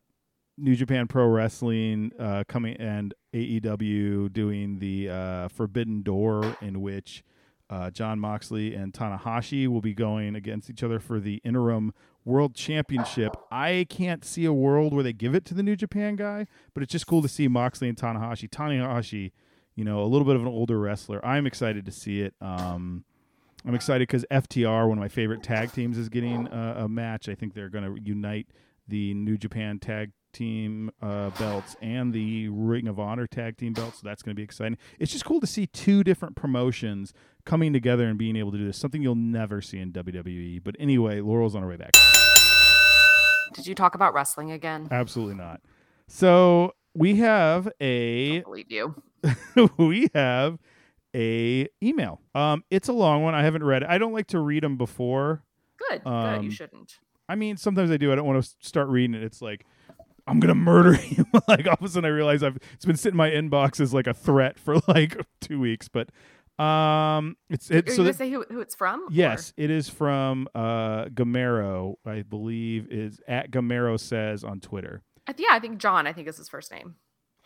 New 0.57 0.75
Japan 0.75 1.07
Pro 1.07 1.25
Wrestling 1.27 2.11
uh 2.19 2.43
coming 2.47 2.75
and 2.77 3.13
AEW 3.33 4.31
doing 4.33 4.79
the 4.79 5.09
uh 5.09 5.47
Forbidden 5.49 6.01
Door 6.03 6.57
in 6.61 6.81
which 6.81 7.23
uh, 7.69 7.89
Jon 7.89 8.19
Moxley 8.19 8.75
and 8.75 8.93
Tanahashi 8.93 9.67
will 9.67 9.81
be 9.81 9.93
going 9.93 10.35
against 10.35 10.69
each 10.69 10.83
other 10.83 10.99
for 10.99 11.19
the 11.19 11.41
interim 11.43 11.93
world 12.23 12.55
championship. 12.55 13.35
I 13.51 13.85
can't 13.89 14.23
see 14.23 14.45
a 14.45 14.53
world 14.53 14.93
where 14.93 15.03
they 15.03 15.13
give 15.13 15.35
it 15.35 15.45
to 15.45 15.53
the 15.53 15.63
New 15.63 15.75
Japan 15.75 16.15
guy, 16.15 16.47
but 16.73 16.83
it's 16.83 16.91
just 16.91 17.07
cool 17.07 17.21
to 17.21 17.27
see 17.27 17.47
Moxley 17.47 17.89
and 17.89 17.97
Tanahashi. 17.97 18.49
Tanahashi, 18.49 19.31
you 19.75 19.83
know, 19.83 20.01
a 20.01 20.05
little 20.05 20.25
bit 20.25 20.35
of 20.35 20.41
an 20.41 20.47
older 20.47 20.79
wrestler. 20.79 21.25
I'm 21.25 21.47
excited 21.47 21.85
to 21.85 21.91
see 21.91 22.21
it. 22.21 22.33
Um, 22.41 23.03
I'm 23.65 23.73
excited 23.73 24.07
because 24.07 24.25
FTR, 24.29 24.87
one 24.87 24.97
of 24.97 25.01
my 25.01 25.07
favorite 25.07 25.41
tag 25.41 25.71
teams, 25.71 25.97
is 25.97 26.09
getting 26.09 26.47
uh, 26.47 26.75
a 26.85 26.89
match. 26.89 27.27
I 27.29 27.35
think 27.35 27.53
they're 27.53 27.69
going 27.69 27.95
to 27.95 28.01
unite 28.01 28.47
the 28.87 29.15
New 29.15 29.37
Japan 29.37 29.79
tag 29.79 30.11
team 30.35 30.91
uh, 31.01 31.29
belts 31.31 31.75
and 31.81 32.13
the 32.13 32.49
Ring 32.49 32.87
of 32.87 32.99
Honor 32.99 33.25
tag 33.25 33.57
team 33.57 33.73
belts. 33.73 34.01
So 34.01 34.07
that's 34.07 34.21
going 34.21 34.35
to 34.35 34.39
be 34.39 34.43
exciting. 34.43 34.77
It's 34.99 35.11
just 35.11 35.25
cool 35.25 35.39
to 35.39 35.47
see 35.47 35.65
two 35.67 36.03
different 36.03 36.35
promotions 36.35 37.13
coming 37.45 37.73
together 37.73 38.05
and 38.07 38.17
being 38.17 38.35
able 38.35 38.51
to 38.51 38.57
do 38.57 38.65
this. 38.65 38.77
Something 38.77 39.01
you'll 39.01 39.15
never 39.15 39.61
see 39.61 39.79
in 39.79 39.91
WWE. 39.93 40.63
But 40.63 40.75
anyway, 40.79 41.21
Laurel's 41.21 41.55
on 41.55 41.63
her 41.63 41.69
way 41.69 41.77
back. 41.77 41.93
Did 43.53 43.65
you 43.65 43.75
talk 43.75 43.95
about 43.95 44.13
wrestling 44.13 44.51
again? 44.51 44.89
Absolutely 44.91 45.35
not. 45.35 45.61
So 46.07 46.73
we 46.93 47.15
have 47.15 47.71
a 47.79 48.37
I 48.37 48.41
believe 48.41 48.69
you. 48.69 49.01
we 49.77 50.09
have 50.13 50.59
a 51.15 51.67
email. 51.81 52.21
Um, 52.35 52.63
it's 52.69 52.89
a 52.89 52.93
long 52.93 53.23
one. 53.23 53.33
I 53.33 53.43
haven't 53.43 53.63
read 53.63 53.83
it. 53.83 53.89
I 53.89 53.97
don't 53.97 54.13
like 54.13 54.27
to 54.27 54.39
read 54.39 54.63
them 54.63 54.77
before. 54.77 55.43
Good, 55.89 56.03
good. 56.03 56.09
Um, 56.09 56.43
You 56.43 56.51
shouldn't. 56.51 56.99
I 57.27 57.35
mean, 57.35 57.57
sometimes 57.57 57.89
I 57.89 57.97
do. 57.97 58.11
I 58.11 58.15
don't 58.15 58.25
want 58.25 58.43
to 58.43 58.49
start 58.59 58.87
reading 58.89 59.15
it. 59.15 59.23
It's 59.23 59.41
like 59.41 59.65
I'm 60.27 60.39
gonna 60.39 60.55
murder 60.55 60.97
you. 61.09 61.25
like 61.47 61.67
all 61.67 61.73
of 61.73 61.83
a 61.83 61.87
sudden, 61.89 62.05
I 62.05 62.13
realize 62.13 62.41
I've 62.43 62.57
it's 62.73 62.85
been 62.85 62.95
sitting 62.97 63.13
in 63.13 63.17
my 63.17 63.29
inbox 63.29 63.79
as 63.79 63.93
like 63.93 64.07
a 64.07 64.13
threat 64.13 64.57
for 64.59 64.77
like 64.87 65.15
two 65.41 65.59
weeks. 65.59 65.87
But 65.87 66.09
um, 66.63 67.35
it's 67.49 67.69
Are 67.69 67.75
it's 67.77 67.89
you 67.89 67.93
so 67.93 67.97
gonna 67.97 68.11
that, 68.11 68.17
say 68.17 68.29
who, 68.31 68.45
who 68.49 68.59
it's 68.61 68.75
from? 68.75 69.03
or- 69.03 69.07
yes, 69.11 69.53
it 69.57 69.69
is 69.69 69.89
from 69.89 70.47
uh 70.55 71.05
Gamero. 71.05 71.95
I 72.05 72.21
believe 72.23 72.87
is 72.89 73.19
at 73.27 73.51
Gamero 73.51 73.99
says 73.99 74.43
on 74.43 74.59
Twitter. 74.59 75.01
Yeah, 75.37 75.49
I 75.51 75.59
think 75.59 75.77
John. 75.79 76.07
I 76.07 76.13
think 76.13 76.27
is 76.27 76.37
his 76.37 76.49
first 76.49 76.71
name. 76.71 76.95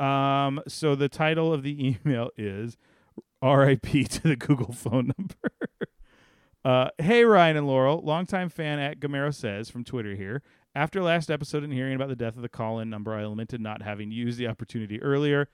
Um, 0.05 0.61
so 0.67 0.95
the 0.95 1.09
title 1.09 1.53
of 1.53 1.63
the 1.63 1.97
email 2.05 2.29
is 2.37 2.77
R.I.P. 3.41 4.03
to 4.05 4.21
the 4.29 4.35
Google 4.35 4.71
phone 4.73 5.11
number. 5.17 5.35
uh, 6.63 6.89
hey 6.97 7.23
Ryan 7.25 7.57
and 7.57 7.67
Laurel, 7.67 8.01
longtime 8.03 8.49
fan 8.49 8.79
at 8.79 8.99
Gamero 8.99 9.33
says 9.33 9.69
from 9.69 9.83
Twitter 9.83 10.15
here. 10.15 10.41
After 10.75 11.01
last 11.01 11.31
episode 11.31 11.63
and 11.63 11.73
hearing 11.73 11.95
about 11.95 12.09
the 12.09 12.15
death 12.15 12.35
of 12.35 12.41
the 12.41 12.49
call-in 12.49 12.89
number, 12.89 13.13
I 13.15 13.25
lamented 13.25 13.59
not 13.59 13.81
having 13.81 14.11
used 14.11 14.37
the 14.37 14.47
opportunity 14.47 15.01
earlier. 15.01 15.49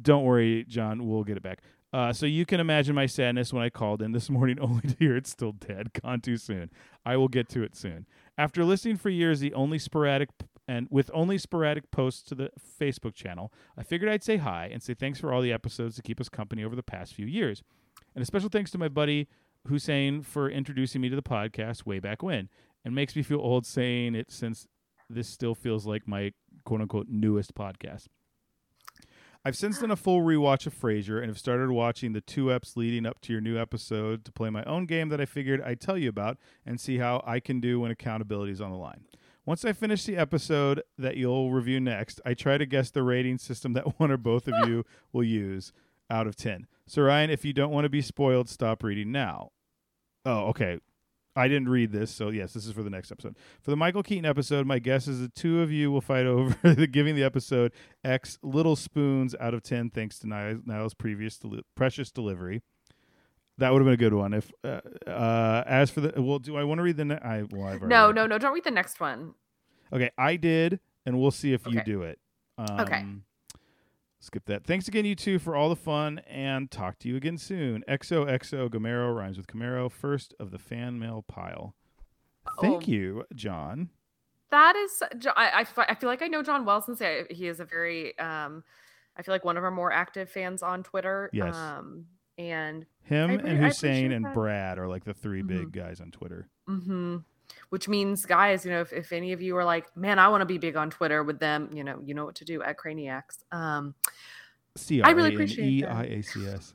Don't 0.00 0.24
worry, 0.24 0.64
John, 0.68 1.06
we'll 1.06 1.24
get 1.24 1.36
it 1.36 1.42
back. 1.42 1.60
Uh, 1.92 2.12
so 2.12 2.26
you 2.26 2.46
can 2.46 2.60
imagine 2.60 2.94
my 2.94 3.06
sadness 3.06 3.52
when 3.52 3.62
I 3.62 3.70
called 3.70 4.02
in 4.02 4.12
this 4.12 4.30
morning 4.30 4.58
only 4.60 4.82
to 4.82 4.96
hear 4.98 5.16
it's 5.16 5.30
still 5.30 5.52
dead. 5.52 5.92
Gone 6.02 6.20
too 6.20 6.36
soon. 6.36 6.70
I 7.04 7.16
will 7.16 7.28
get 7.28 7.48
to 7.50 7.62
it 7.62 7.76
soon. 7.76 8.06
After 8.36 8.64
listening 8.64 8.96
for 8.96 9.10
years, 9.10 9.40
the 9.40 9.54
only 9.54 9.78
sporadic 9.78 10.30
and 10.68 10.86
with 10.88 11.10
only 11.12 11.36
sporadic 11.36 11.90
posts 11.90 12.22
to 12.24 12.34
the 12.36 12.50
Facebook 12.80 13.14
channel, 13.14 13.52
I 13.76 13.82
figured 13.82 14.10
I'd 14.10 14.22
say 14.22 14.36
hi 14.36 14.70
and 14.72 14.82
say 14.82 14.94
thanks 14.94 15.18
for 15.18 15.32
all 15.32 15.42
the 15.42 15.52
episodes 15.52 15.96
to 15.96 16.02
keep 16.02 16.20
us 16.20 16.28
company 16.28 16.62
over 16.62 16.76
the 16.76 16.82
past 16.82 17.14
few 17.14 17.26
years. 17.26 17.62
And 18.14 18.22
a 18.22 18.26
special 18.26 18.48
thanks 18.48 18.70
to 18.72 18.78
my 18.78 18.88
buddy 18.88 19.28
Hussein 19.66 20.22
for 20.22 20.48
introducing 20.48 21.00
me 21.00 21.08
to 21.08 21.16
the 21.16 21.22
podcast 21.22 21.86
way 21.86 21.98
back 21.98 22.22
when. 22.22 22.48
And 22.84 22.94
makes 22.94 23.14
me 23.14 23.22
feel 23.22 23.40
old 23.40 23.66
saying 23.66 24.14
it 24.14 24.30
since 24.30 24.66
this 25.08 25.28
still 25.28 25.54
feels 25.54 25.86
like 25.86 26.08
my 26.08 26.32
quote 26.64 26.80
unquote 26.80 27.08
newest 27.08 27.54
podcast. 27.54 28.06
I've 29.42 29.56
since 29.56 29.78
done 29.78 29.90
a 29.90 29.96
full 29.96 30.20
rewatch 30.20 30.66
of 30.66 30.78
Frasier 30.78 31.18
and 31.18 31.28
have 31.28 31.38
started 31.38 31.70
watching 31.70 32.12
the 32.12 32.20
two 32.20 32.46
eps 32.46 32.76
leading 32.76 33.06
up 33.06 33.22
to 33.22 33.32
your 33.32 33.40
new 33.40 33.58
episode 33.58 34.22
to 34.26 34.32
play 34.32 34.50
my 34.50 34.62
own 34.64 34.84
game 34.84 35.08
that 35.08 35.20
I 35.20 35.24
figured 35.24 35.62
I'd 35.62 35.80
tell 35.80 35.96
you 35.96 36.10
about 36.10 36.36
and 36.66 36.78
see 36.78 36.98
how 36.98 37.22
I 37.26 37.40
can 37.40 37.58
do 37.58 37.80
when 37.80 37.90
accountability 37.90 38.52
is 38.52 38.60
on 38.60 38.70
the 38.70 38.76
line. 38.76 39.04
Once 39.46 39.64
I 39.64 39.72
finish 39.72 40.04
the 40.04 40.18
episode 40.18 40.82
that 40.98 41.16
you'll 41.16 41.50
review 41.50 41.80
next, 41.80 42.20
I 42.26 42.34
try 42.34 42.58
to 42.58 42.66
guess 42.66 42.90
the 42.90 43.02
rating 43.02 43.38
system 43.38 43.72
that 43.72 43.98
one 43.98 44.10
or 44.10 44.18
both 44.18 44.46
of 44.46 44.68
you 44.68 44.84
will 45.12 45.24
use 45.24 45.72
out 46.10 46.26
of 46.26 46.36
10. 46.36 46.66
So, 46.86 47.02
Ryan, 47.02 47.30
if 47.30 47.44
you 47.44 47.54
don't 47.54 47.72
want 47.72 47.84
to 47.84 47.88
be 47.88 48.02
spoiled, 48.02 48.48
stop 48.48 48.82
reading 48.82 49.10
now. 49.10 49.52
Oh, 50.26 50.48
okay. 50.48 50.80
I 51.40 51.48
didn't 51.48 51.68
read 51.70 51.90
this, 51.90 52.10
so 52.10 52.28
yes, 52.28 52.52
this 52.52 52.66
is 52.66 52.72
for 52.72 52.82
the 52.82 52.90
next 52.90 53.10
episode. 53.10 53.34
For 53.62 53.70
the 53.70 53.76
Michael 53.76 54.02
Keaton 54.02 54.26
episode, 54.26 54.66
my 54.66 54.78
guess 54.78 55.08
is 55.08 55.20
the 55.20 55.28
two 55.28 55.62
of 55.62 55.72
you 55.72 55.90
will 55.90 56.00
fight 56.02 56.26
over 56.26 56.54
the 56.62 56.86
giving 56.86 57.14
the 57.16 57.22
episode 57.24 57.72
X 58.04 58.38
little 58.42 58.76
spoons 58.76 59.34
out 59.40 59.54
of 59.54 59.62
10 59.62 59.90
thanks 59.90 60.18
to 60.18 60.28
Niles, 60.28 60.60
Niles' 60.66 60.92
previous 60.94 61.38
deli- 61.38 61.62
precious 61.74 62.10
delivery. 62.10 62.62
That 63.56 63.72
would 63.72 63.80
have 63.80 63.86
been 63.86 63.94
a 63.94 63.96
good 63.96 64.14
one. 64.14 64.34
If 64.34 64.52
uh, 64.64 64.80
uh, 65.06 65.64
as 65.66 65.90
for 65.90 66.00
the 66.00 66.20
well, 66.22 66.38
do 66.38 66.56
I 66.56 66.64
want 66.64 66.78
to 66.78 66.82
read 66.82 66.96
the? 66.96 67.04
Ne- 67.04 67.14
I 67.22 67.42
well, 67.50 67.66
I've 67.68 67.82
No, 67.82 68.10
no, 68.10 68.26
no. 68.26 68.38
Don't 68.38 68.54
read 68.54 68.64
the 68.64 68.70
next 68.70 69.00
one. 69.00 69.34
Okay, 69.92 70.10
I 70.16 70.36
did, 70.36 70.80
and 71.04 71.20
we'll 71.20 71.30
see 71.30 71.52
if 71.52 71.66
you 71.66 71.82
do 71.82 72.02
it. 72.02 72.18
Um, 72.56 72.80
Okay. 72.80 73.04
Skip 74.22 74.44
that. 74.46 74.64
Thanks 74.64 74.86
again, 74.86 75.06
you 75.06 75.14
two, 75.14 75.38
for 75.38 75.56
all 75.56 75.70
the 75.70 75.76
fun, 75.76 76.18
and 76.26 76.70
talk 76.70 76.98
to 77.00 77.08
you 77.08 77.16
again 77.16 77.38
soon. 77.38 77.82
XOXO 77.88 78.68
Gamero 78.68 79.16
rhymes 79.16 79.38
with 79.38 79.46
Camaro, 79.46 79.90
first 79.90 80.34
of 80.38 80.50
the 80.50 80.58
fan 80.58 80.98
mail 80.98 81.24
pile. 81.26 81.74
Thank 82.60 82.82
Oh. 82.84 82.86
you, 82.86 83.24
John. 83.34 83.88
That 84.50 84.76
is, 84.76 85.02
I, 85.36 85.64
I 85.88 85.94
feel 85.94 86.08
like 86.10 86.20
I 86.22 86.26
know 86.26 86.42
John 86.42 86.64
well 86.66 86.82
since 86.82 87.00
he 87.30 87.46
is 87.46 87.60
a 87.60 87.64
very, 87.64 88.18
um, 88.18 88.62
I 89.16 89.22
feel 89.22 89.32
like 89.34 89.44
one 89.44 89.56
of 89.56 89.64
our 89.64 89.70
more 89.70 89.90
active 89.92 90.28
fans 90.28 90.62
on 90.62 90.82
Twitter. 90.82 91.30
Yes. 91.32 91.54
Um, 91.54 92.06
and 92.36 92.84
Him 93.04 93.30
I 93.30 93.34
and 93.34 93.48
I 93.64 93.68
Hussein 93.68 94.12
and. 94.12 94.34
Brad 94.34 94.78
are 94.78 94.88
like 94.88 95.04
the 95.04 95.14
3 95.14 95.42
big 95.42 95.68
Mhm. 95.68 95.72
guys 95.72 96.00
on 96.00 96.10
Twitter. 96.10 96.48
hmm 96.66 97.18
which 97.70 97.88
means, 97.88 98.26
guys, 98.26 98.64
you 98.64 98.70
know, 98.70 98.80
if, 98.80 98.92
if 98.92 99.12
any 99.12 99.32
of 99.32 99.40
you 99.42 99.56
are 99.56 99.64
like, 99.64 99.94
man, 99.96 100.18
I 100.18 100.28
want 100.28 100.42
to 100.42 100.46
be 100.46 100.58
big 100.58 100.76
on 100.76 100.90
Twitter 100.90 101.22
with 101.22 101.38
them, 101.38 101.70
you 101.72 101.84
know, 101.84 102.00
you 102.04 102.14
know 102.14 102.24
what 102.24 102.34
to 102.36 102.44
do 102.44 102.62
at 102.62 102.78
Craniacs. 102.78 103.44
Um, 103.52 103.94
C 104.76 105.02
I 105.02 105.08
R 105.08 105.12
A 105.12 105.14
really 105.14 105.34
appreciate 105.34 105.66
E 105.66 105.80
that. 105.82 105.90
I 105.90 106.02
A 106.04 106.22
C 106.22 106.46
S. 106.46 106.74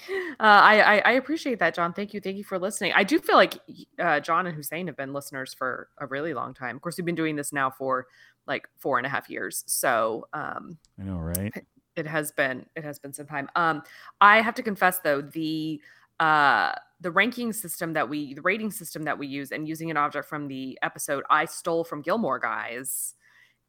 uh, 0.10 0.12
I, 0.38 0.80
I 0.80 0.98
I 0.98 1.10
appreciate 1.12 1.58
that, 1.58 1.74
John. 1.74 1.92
Thank 1.92 2.14
you, 2.14 2.20
thank 2.20 2.36
you 2.36 2.44
for 2.44 2.58
listening. 2.58 2.92
I 2.94 3.02
do 3.04 3.18
feel 3.18 3.36
like 3.36 3.58
uh, 3.98 4.20
John 4.20 4.46
and 4.46 4.54
Hussein 4.54 4.86
have 4.86 4.96
been 4.96 5.12
listeners 5.12 5.54
for 5.54 5.88
a 5.98 6.06
really 6.06 6.34
long 6.34 6.54
time. 6.54 6.76
Of 6.76 6.82
course, 6.82 6.96
we've 6.96 7.04
been 7.04 7.14
doing 7.14 7.36
this 7.36 7.52
now 7.52 7.70
for 7.70 8.06
like 8.46 8.68
four 8.78 8.98
and 8.98 9.06
a 9.06 9.10
half 9.10 9.28
years, 9.28 9.64
so 9.66 10.28
um, 10.32 10.78
I 11.00 11.04
know, 11.04 11.16
right? 11.18 11.52
it 11.98 12.06
has 12.06 12.30
been 12.32 12.64
it 12.76 12.84
has 12.84 12.98
been 12.98 13.12
some 13.12 13.26
time. 13.26 13.50
Um, 13.56 13.82
I 14.20 14.40
have 14.40 14.54
to 14.54 14.62
confess 14.62 15.00
though 15.00 15.20
the 15.20 15.80
uh 16.20 16.72
the 17.00 17.10
ranking 17.10 17.52
system 17.52 17.92
that 17.94 18.08
we 18.08 18.34
the 18.34 18.42
rating 18.42 18.70
system 18.70 19.04
that 19.04 19.18
we 19.18 19.26
use 19.26 19.52
and 19.52 19.68
using 19.68 19.90
an 19.90 19.96
object 19.96 20.28
from 20.28 20.48
the 20.48 20.78
episode 20.82 21.24
I 21.30 21.44
stole 21.46 21.84
from 21.84 22.02
Gilmore 22.02 22.38
Guys 22.38 23.14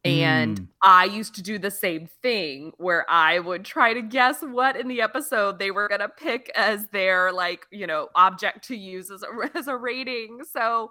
And 0.04 0.60
Mm. 0.60 0.68
I 0.82 1.04
used 1.04 1.34
to 1.36 1.42
do 1.42 1.58
the 1.58 1.70
same 1.70 2.08
thing 2.22 2.72
where 2.78 3.04
I 3.10 3.38
would 3.40 3.64
try 3.66 3.92
to 3.94 4.02
guess 4.02 4.42
what 4.42 4.76
in 4.76 4.88
the 4.88 5.02
episode 5.02 5.58
they 5.58 5.70
were 5.70 5.88
going 5.88 6.00
to 6.00 6.08
pick 6.08 6.50
as 6.56 6.88
their 6.88 7.32
like, 7.32 7.66
you 7.70 7.86
know, 7.86 8.08
object 8.14 8.66
to 8.68 8.76
use 8.76 9.10
as 9.10 9.22
a, 9.22 9.28
as 9.58 9.68
a 9.68 9.76
rating. 9.76 10.40
So, 10.50 10.90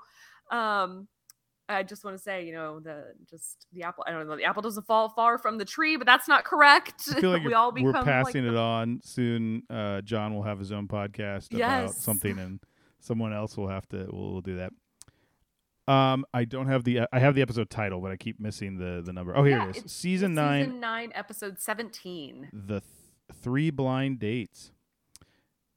um 0.51 1.07
I 1.69 1.83
just 1.83 2.03
want 2.03 2.17
to 2.17 2.21
say, 2.21 2.45
you 2.45 2.51
know, 2.51 2.79
the 2.79 3.13
just 3.29 3.67
the 3.71 3.83
apple. 3.83 4.03
I 4.07 4.11
don't 4.11 4.27
know. 4.27 4.35
The 4.35 4.43
apple 4.43 4.63
doesn't 4.63 4.87
fall 4.87 5.09
far 5.09 5.37
from 5.37 5.59
the 5.59 5.65
tree, 5.65 5.97
but 5.97 6.07
that's 6.07 6.27
not 6.27 6.43
correct. 6.43 7.03
I 7.15 7.21
feel 7.21 7.29
like 7.31 7.43
we 7.43 7.53
all 7.53 7.71
we're 7.71 7.93
passing 7.93 8.45
like, 8.45 8.53
it 8.53 8.57
on 8.57 9.01
soon. 9.03 9.63
Uh, 9.69 10.01
John 10.01 10.33
will 10.33 10.43
have 10.43 10.57
his 10.57 10.71
own 10.71 10.87
podcast 10.87 11.53
about 11.55 11.93
something, 11.93 12.39
and 12.39 12.59
someone 12.99 13.33
else 13.33 13.55
will 13.55 13.67
have 13.67 13.87
to. 13.89 14.09
We'll, 14.11 14.31
we'll 14.31 14.41
do 14.41 14.57
that. 14.57 14.73
Um, 15.91 16.25
I 16.33 16.45
don't 16.45 16.67
have 16.67 16.83
the. 16.83 17.01
I 17.13 17.19
have 17.19 17.35
the 17.35 17.43
episode 17.43 17.69
title, 17.69 18.01
but 18.01 18.11
I 18.11 18.15
keep 18.15 18.39
missing 18.39 18.77
the 18.77 19.03
the 19.05 19.13
number. 19.13 19.37
Oh, 19.37 19.43
here 19.43 19.57
Yeah, 19.57 19.69
it 19.69 19.85
is. 19.85 19.91
Season 19.91 20.33
nine, 20.33 20.65
Season 20.65 20.79
nine, 20.79 21.11
episode 21.13 21.59
seventeen. 21.59 22.49
the 22.51 22.81
th- 22.81 22.83
three 23.33 23.69
blind 23.69 24.19
dates. 24.19 24.71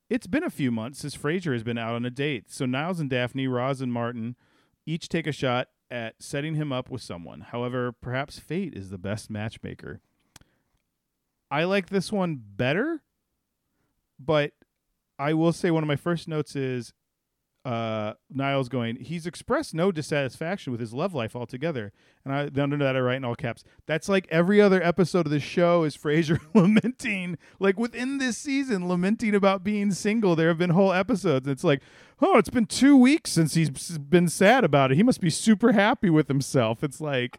It's 0.08 0.26
been 0.26 0.44
a 0.44 0.50
few 0.50 0.70
months 0.70 1.00
since 1.00 1.16
Frasier 1.16 1.54
has 1.54 1.62
been 1.62 1.78
out 1.78 1.94
on 1.94 2.04
a 2.04 2.10
date, 2.10 2.50
so 2.50 2.66
Niles 2.66 3.00
and 3.00 3.08
Daphne, 3.08 3.46
Roz 3.46 3.80
and 3.80 3.90
Martin, 3.90 4.36
each 4.84 5.08
take 5.08 5.26
a 5.26 5.32
shot 5.32 5.68
at 5.92 6.14
setting 6.18 6.54
him 6.54 6.72
up 6.72 6.90
with 6.90 7.02
someone. 7.02 7.42
However, 7.42 7.92
perhaps 7.92 8.38
fate 8.38 8.72
is 8.74 8.88
the 8.88 8.96
best 8.96 9.28
matchmaker. 9.30 10.00
I 11.50 11.64
like 11.64 11.90
this 11.90 12.10
one 12.10 12.40
better, 12.42 13.02
but 14.18 14.52
I 15.18 15.34
will 15.34 15.52
say 15.52 15.70
one 15.70 15.84
of 15.84 15.88
my 15.88 15.96
first 15.96 16.26
notes 16.26 16.56
is 16.56 16.94
uh, 17.64 18.14
Niles 18.30 18.68
going, 18.68 18.96
he's 18.96 19.26
expressed 19.26 19.74
no 19.74 19.92
dissatisfaction 19.92 20.72
with 20.72 20.80
his 20.80 20.92
love 20.92 21.14
life 21.14 21.36
altogether. 21.36 21.92
And 22.24 22.34
I 22.34 22.60
under 22.60 22.76
that 22.78 22.96
I 22.96 23.00
write 23.00 23.16
in 23.16 23.24
all 23.24 23.34
caps. 23.34 23.62
That's 23.86 24.08
like 24.08 24.26
every 24.30 24.60
other 24.60 24.82
episode 24.82 25.26
of 25.26 25.32
the 25.32 25.40
show 25.40 25.84
is 25.84 25.96
Frasier 25.96 26.40
lamenting, 26.54 27.38
like 27.60 27.78
within 27.78 28.18
this 28.18 28.36
season, 28.36 28.88
lamenting 28.88 29.34
about 29.34 29.62
being 29.62 29.92
single. 29.92 30.34
There 30.34 30.48
have 30.48 30.58
been 30.58 30.70
whole 30.70 30.92
episodes. 30.92 31.46
It's 31.46 31.64
like, 31.64 31.82
oh, 32.20 32.38
it's 32.38 32.50
been 32.50 32.66
two 32.66 32.96
weeks 32.96 33.30
since 33.30 33.54
he's 33.54 33.70
been 33.70 34.28
sad 34.28 34.64
about 34.64 34.90
it. 34.90 34.96
He 34.96 35.02
must 35.02 35.20
be 35.20 35.30
super 35.30 35.72
happy 35.72 36.10
with 36.10 36.28
himself. 36.28 36.82
It's 36.82 37.00
like? 37.00 37.38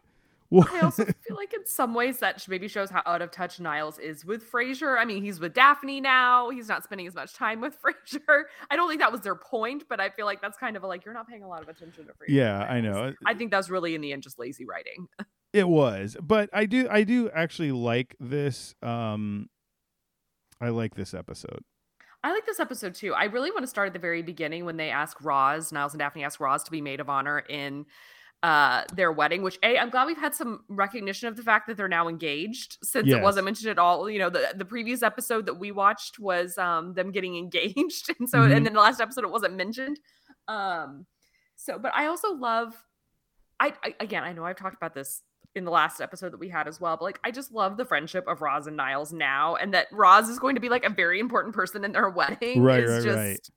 I 0.62 0.80
also 0.80 1.04
feel 1.04 1.36
like 1.36 1.52
in 1.54 1.66
some 1.66 1.94
ways 1.94 2.18
that 2.18 2.46
maybe 2.48 2.68
shows 2.68 2.90
how 2.90 3.02
out 3.06 3.22
of 3.22 3.30
touch 3.30 3.60
Niles 3.60 3.98
is 3.98 4.24
with 4.24 4.50
Frasier. 4.50 4.98
I 4.98 5.04
mean, 5.04 5.22
he's 5.22 5.40
with 5.40 5.54
Daphne 5.54 6.00
now. 6.00 6.50
He's 6.50 6.68
not 6.68 6.84
spending 6.84 7.06
as 7.06 7.14
much 7.14 7.34
time 7.34 7.60
with 7.60 7.76
Frasier. 7.82 8.44
I 8.70 8.76
don't 8.76 8.88
think 8.88 9.00
that 9.00 9.12
was 9.12 9.22
their 9.22 9.34
point, 9.34 9.84
but 9.88 10.00
I 10.00 10.10
feel 10.10 10.26
like 10.26 10.40
that's 10.40 10.58
kind 10.58 10.76
of 10.76 10.84
a, 10.84 10.86
like 10.86 11.04
you're 11.04 11.14
not 11.14 11.28
paying 11.28 11.42
a 11.42 11.48
lot 11.48 11.62
of 11.62 11.68
attention 11.68 12.06
to 12.06 12.12
Frasier. 12.12 12.28
yeah, 12.28 12.58
I 12.64 12.80
know. 12.80 13.14
I 13.26 13.34
think 13.34 13.50
that's 13.50 13.70
really 13.70 13.94
in 13.94 14.00
the 14.00 14.12
end 14.12 14.22
just 14.22 14.38
lazy 14.38 14.64
writing. 14.64 15.08
It 15.54 15.68
was, 15.68 16.16
but 16.20 16.50
I 16.52 16.66
do 16.66 16.88
I 16.90 17.04
do 17.04 17.30
actually 17.30 17.70
like 17.70 18.16
this 18.18 18.74
um 18.82 19.48
I 20.60 20.70
like 20.70 20.96
this 20.96 21.14
episode. 21.14 21.60
I 22.24 22.32
like 22.32 22.44
this 22.44 22.58
episode 22.58 22.94
too. 22.96 23.14
I 23.14 23.26
really 23.26 23.52
want 23.52 23.62
to 23.62 23.68
start 23.68 23.86
at 23.86 23.92
the 23.92 24.00
very 24.00 24.22
beginning 24.22 24.64
when 24.64 24.78
they 24.78 24.90
ask 24.90 25.22
Roz, 25.22 25.70
Niles 25.70 25.92
and 25.92 26.00
Daphne 26.00 26.24
ask 26.24 26.40
Roz 26.40 26.64
to 26.64 26.72
be 26.72 26.80
maid 26.80 26.98
of 26.98 27.08
honor 27.08 27.38
in 27.38 27.86
uh 28.44 28.82
their 28.94 29.10
wedding, 29.10 29.42
which 29.42 29.58
A, 29.62 29.78
I'm 29.78 29.88
glad 29.90 30.06
we've 30.06 30.18
had 30.26 30.34
some 30.34 30.64
recognition 30.68 31.28
of 31.28 31.36
the 31.36 31.42
fact 31.42 31.66
that 31.66 31.76
they're 31.78 31.88
now 31.88 32.08
engaged 32.08 32.76
since 32.82 33.06
Yes. 33.08 33.16
it 33.18 33.22
wasn't 33.22 33.46
mentioned 33.46 33.70
at 33.70 33.78
all. 33.78 34.08
You 34.10 34.18
know, 34.18 34.30
the 34.30 34.52
the 34.54 34.64
previous 34.66 35.02
episode 35.02 35.46
that 35.46 35.54
we 35.54 35.72
watched 35.72 36.18
was 36.18 36.58
um 36.58 36.92
them 36.94 37.10
getting 37.10 37.36
engaged. 37.44 38.06
And 38.18 38.28
so 38.28 38.38
Mhm. 38.40 38.54
and 38.56 38.66
then 38.66 38.74
the 38.74 38.80
last 38.80 39.00
episode 39.00 39.24
it 39.24 39.30
wasn't 39.30 39.56
mentioned. 39.56 39.98
Um 40.48 41.06
so 41.56 41.78
but 41.78 41.92
I 41.94 42.06
also 42.06 42.32
love 42.34 42.74
I, 43.60 43.72
I 43.82 43.94
again 44.00 44.24
I 44.24 44.32
know 44.32 44.44
I've 44.44 44.56
talked 44.58 44.76
about 44.76 44.94
this 44.94 45.22
in 45.54 45.64
the 45.64 45.70
last 45.70 46.00
episode 46.00 46.32
that 46.32 46.40
we 46.40 46.48
had 46.48 46.66
as 46.66 46.80
well. 46.80 46.96
But 46.96 47.04
like, 47.04 47.20
I 47.22 47.30
just 47.30 47.52
love 47.52 47.76
the 47.76 47.84
friendship 47.84 48.24
of 48.26 48.42
Roz 48.42 48.66
and 48.66 48.76
Niles 48.76 49.12
now, 49.12 49.54
and 49.54 49.72
that 49.72 49.86
Roz 49.92 50.28
is 50.28 50.40
going 50.40 50.56
to 50.56 50.60
be 50.60 50.68
like 50.68 50.84
a 50.84 50.90
very 50.90 51.20
important 51.20 51.54
person 51.54 51.84
in 51.84 51.92
their 51.92 52.10
wedding. 52.18 52.60
Right, 52.60 52.82
is 52.82 52.90
right, 52.90 53.02
just, 53.04 53.16
right. 53.16 53.48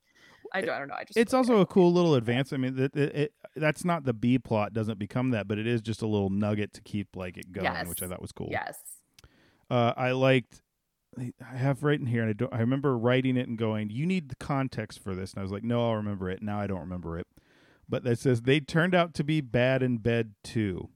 I 0.54 0.60
don't, 0.60 0.70
I 0.70 0.78
don't 0.78 0.88
know. 0.88 0.94
I 0.94 1.04
just 1.04 1.16
It's 1.16 1.34
also 1.34 1.60
a 1.60 1.66
cool 1.66 1.92
little 1.92 2.14
advance. 2.14 2.52
I 2.52 2.56
mean, 2.56 2.76
that 2.76 2.96
it, 2.96 3.14
it, 3.14 3.32
that's 3.56 3.84
not 3.84 4.04
the 4.04 4.12
B 4.12 4.38
plot 4.38 4.72
doesn't 4.72 4.98
become 4.98 5.30
that, 5.30 5.46
but 5.48 5.58
it 5.58 5.66
is 5.66 5.80
just 5.82 6.02
a 6.02 6.06
little 6.06 6.30
nugget 6.30 6.72
to 6.74 6.80
keep 6.80 7.16
like 7.16 7.36
it 7.36 7.52
going, 7.52 7.88
which 7.88 8.02
I 8.02 8.06
thought 8.06 8.22
was 8.22 8.32
cool. 8.32 8.48
Yes. 8.50 8.78
Uh, 9.70 9.92
I 9.96 10.12
liked. 10.12 10.62
I 11.18 11.56
have 11.56 11.82
right 11.82 11.98
in 11.98 12.06
here, 12.06 12.22
and 12.22 12.30
I 12.30 12.32
don't. 12.32 12.52
I 12.54 12.60
remember 12.60 12.96
writing 12.96 13.36
it 13.36 13.48
and 13.48 13.58
going, 13.58 13.90
"You 13.90 14.06
need 14.06 14.28
the 14.28 14.36
context 14.36 15.02
for 15.02 15.14
this," 15.14 15.32
and 15.32 15.40
I 15.40 15.42
was 15.42 15.50
like, 15.50 15.64
"No, 15.64 15.88
I'll 15.88 15.96
remember 15.96 16.30
it." 16.30 16.42
Now 16.42 16.60
I 16.60 16.66
don't 16.66 16.80
remember 16.80 17.18
it, 17.18 17.26
but 17.88 18.04
that 18.04 18.18
says 18.18 18.42
they 18.42 18.60
turned 18.60 18.94
out 18.94 19.14
to 19.14 19.24
be 19.24 19.40
bad 19.40 19.82
in 19.82 19.98
bed 19.98 20.34
too. 20.44 20.90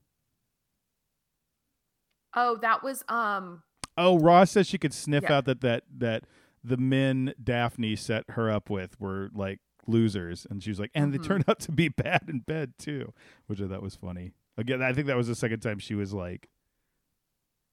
Oh, 2.35 2.57
that 2.63 2.83
was 2.83 3.05
um. 3.09 3.63
Oh, 3.99 4.19
Ross 4.19 4.53
says 4.53 4.67
she 4.67 4.79
could 4.79 4.95
sniff 4.95 5.25
Yeah. 5.25 5.39
out 5.39 5.45
that 5.47 5.61
that 5.61 5.85
that 5.99 6.25
the 6.65 6.77
men 6.77 7.35
Daphne 7.43 7.97
set 7.97 8.25
her 8.31 8.51
up 8.51 8.71
with 8.71 9.01
were 9.01 9.31
like 9.35 9.61
losers, 9.87 10.47
and 10.49 10.63
she 10.63 10.71
was 10.71 10.79
like, 10.79 10.91
and 10.95 11.13
they 11.13 11.19
Mhm. 11.19 11.25
turned 11.25 11.45
out 11.49 11.61
to 11.61 11.73
be 11.73 11.89
bad 11.89 12.25
in 12.29 12.41
bed 12.41 12.75
too, 12.79 13.13
which 13.47 13.61
I 13.61 13.67
thought 13.69 13.83
was 13.83 13.97
funny. 13.97 14.33
Again, 14.57 14.83
I 14.83 14.93
think 14.93 15.07
that 15.09 15.17
was 15.17 15.29
the 15.29 15.35
second 15.35 15.61
time 15.61 15.79
she 15.79 15.95
was 15.95 16.13
like, 16.13 16.49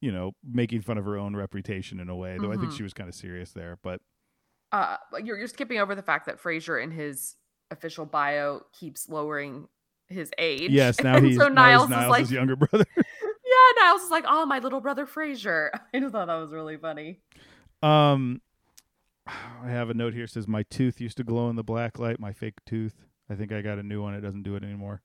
you 0.01 0.11
know, 0.11 0.31
making 0.43 0.81
fun 0.81 0.97
of 0.97 1.05
her 1.05 1.17
own 1.17 1.35
reputation 1.35 1.99
in 1.99 2.09
a 2.09 2.15
way. 2.15 2.37
Though 2.39 2.51
I 2.51 2.57
think 2.57 2.71
Mhm. 2.71 2.77
she 2.77 2.83
was 2.83 2.93
kind 2.93 3.09
of 3.09 3.15
serious 3.15 3.51
there, 3.51 3.77
but 3.83 4.01
Uh, 4.71 4.97
you're 5.23 5.37
you're 5.37 5.47
skipping 5.47 5.79
over 5.79 5.93
the 5.95 6.01
fact 6.03 6.25
that 6.27 6.37
Frasier 6.39 6.81
in 6.81 6.91
his 6.91 7.35
official 7.71 8.05
bio 8.05 8.61
keeps 8.71 9.09
lowering 9.09 9.67
his 10.07 10.31
age. 10.37 10.71
yes, 10.71 10.99
now 11.03 11.19
he's 11.21 11.37
so 11.37 11.47
Niles, 11.49 11.83
he's 11.83 11.89
Niles' 11.89 12.05
is 12.05 12.09
like, 12.09 12.29
younger 12.31 12.55
brother. 12.55 12.85
yeah, 12.97 13.81
Niles 13.81 14.01
is 14.03 14.09
like, 14.11 14.25
oh, 14.27 14.45
my 14.45 14.59
little 14.59 14.79
brother 14.81 15.05
Frasier. 15.05 15.69
I 15.93 15.99
just 15.99 16.11
thought 16.13 16.27
that 16.27 16.35
was 16.35 16.51
really 16.51 16.77
funny. 16.77 17.19
Um, 17.83 18.41
I 19.63 19.69
have 19.69 19.89
a 19.89 19.93
note 19.93 20.13
here 20.13 20.23
that 20.25 20.31
says 20.31 20.47
my 20.47 20.63
tooth 20.63 20.99
used 21.01 21.17
to 21.17 21.23
glow 21.23 21.49
in 21.49 21.55
the 21.55 21.63
black 21.63 21.99
light. 21.99 22.19
My 22.19 22.33
fake 22.33 22.59
tooth. 22.65 22.95
I 23.29 23.35
think 23.35 23.51
I 23.51 23.61
got 23.61 23.77
a 23.79 23.83
new 23.83 24.01
one. 24.01 24.13
It 24.15 24.21
doesn't 24.21 24.43
do 24.43 24.55
it 24.55 24.63
anymore. 24.63 25.01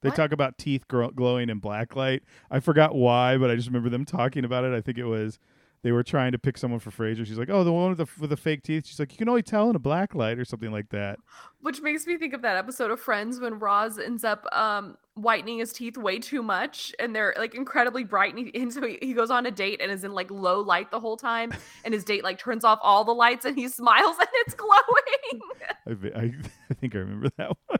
They 0.00 0.10
What? 0.10 0.16
talk 0.16 0.32
about 0.32 0.58
teeth 0.58 0.86
grow- 0.88 1.10
glowing 1.10 1.50
in 1.50 1.58
black 1.58 1.96
light. 1.96 2.22
I 2.50 2.60
forgot 2.60 2.94
why, 2.94 3.36
but 3.36 3.50
I 3.50 3.56
just 3.56 3.66
remember 3.68 3.88
them 3.90 4.04
talking 4.04 4.44
about 4.44 4.64
it. 4.64 4.72
I 4.72 4.80
think 4.80 4.96
it 4.96 5.04
was 5.04 5.38
they 5.82 5.92
were 5.92 6.02
trying 6.02 6.32
to 6.32 6.38
pick 6.38 6.58
someone 6.58 6.80
for 6.80 6.90
Frasier. 6.90 7.26
She's 7.26 7.38
like, 7.38 7.50
"Oh, 7.50 7.64
the 7.64 7.72
one 7.72 7.90
with 7.90 7.98
the 7.98 8.08
with 8.20 8.30
the 8.30 8.36
fake 8.36 8.62
teeth." 8.62 8.86
She's 8.86 8.98
like, 8.98 9.12
"You 9.12 9.18
can 9.18 9.28
only 9.28 9.42
tell 9.42 9.70
in 9.70 9.76
a 9.76 9.80
black 9.80 10.14
light 10.14 10.38
or 10.38 10.44
something 10.44 10.72
like 10.72 10.88
that." 10.90 11.18
Which 11.60 11.80
makes 11.80 12.06
me 12.06 12.16
think 12.16 12.34
of 12.34 12.42
that 12.42 12.56
episode 12.56 12.90
of 12.90 13.00
Friends 13.00 13.40
when 13.40 13.58
Ross 13.58 13.98
ends 13.98 14.24
up 14.24 14.46
um 14.52 14.96
whitening 15.14 15.58
his 15.58 15.72
teeth 15.72 15.96
way 15.96 16.18
too 16.18 16.42
much 16.42 16.94
and 17.00 17.14
they're 17.14 17.34
like 17.36 17.54
incredibly 17.54 18.04
bright 18.04 18.34
and, 18.34 18.46
he, 18.46 18.60
and 18.60 18.72
so 18.72 18.86
he, 18.86 18.98
he 19.02 19.12
goes 19.12 19.32
on 19.32 19.46
a 19.46 19.50
date 19.50 19.80
and 19.82 19.90
is 19.90 20.04
in 20.04 20.12
like 20.12 20.30
low 20.30 20.60
light 20.60 20.92
the 20.92 21.00
whole 21.00 21.16
time 21.16 21.52
and 21.84 21.92
his 21.92 22.04
date 22.04 22.22
like 22.22 22.38
turns 22.38 22.64
off 22.64 22.78
all 22.82 23.04
the 23.04 23.12
lights 23.12 23.44
and 23.44 23.56
he 23.58 23.68
smiles 23.68 24.16
and 24.18 24.28
it's 24.34 24.54
glowing. 24.54 25.40
I, 26.14 26.20
I, 26.20 26.32
I 26.70 26.74
think 26.74 26.94
I 26.94 26.98
remember 26.98 27.30
that 27.36 27.50
one. 27.66 27.78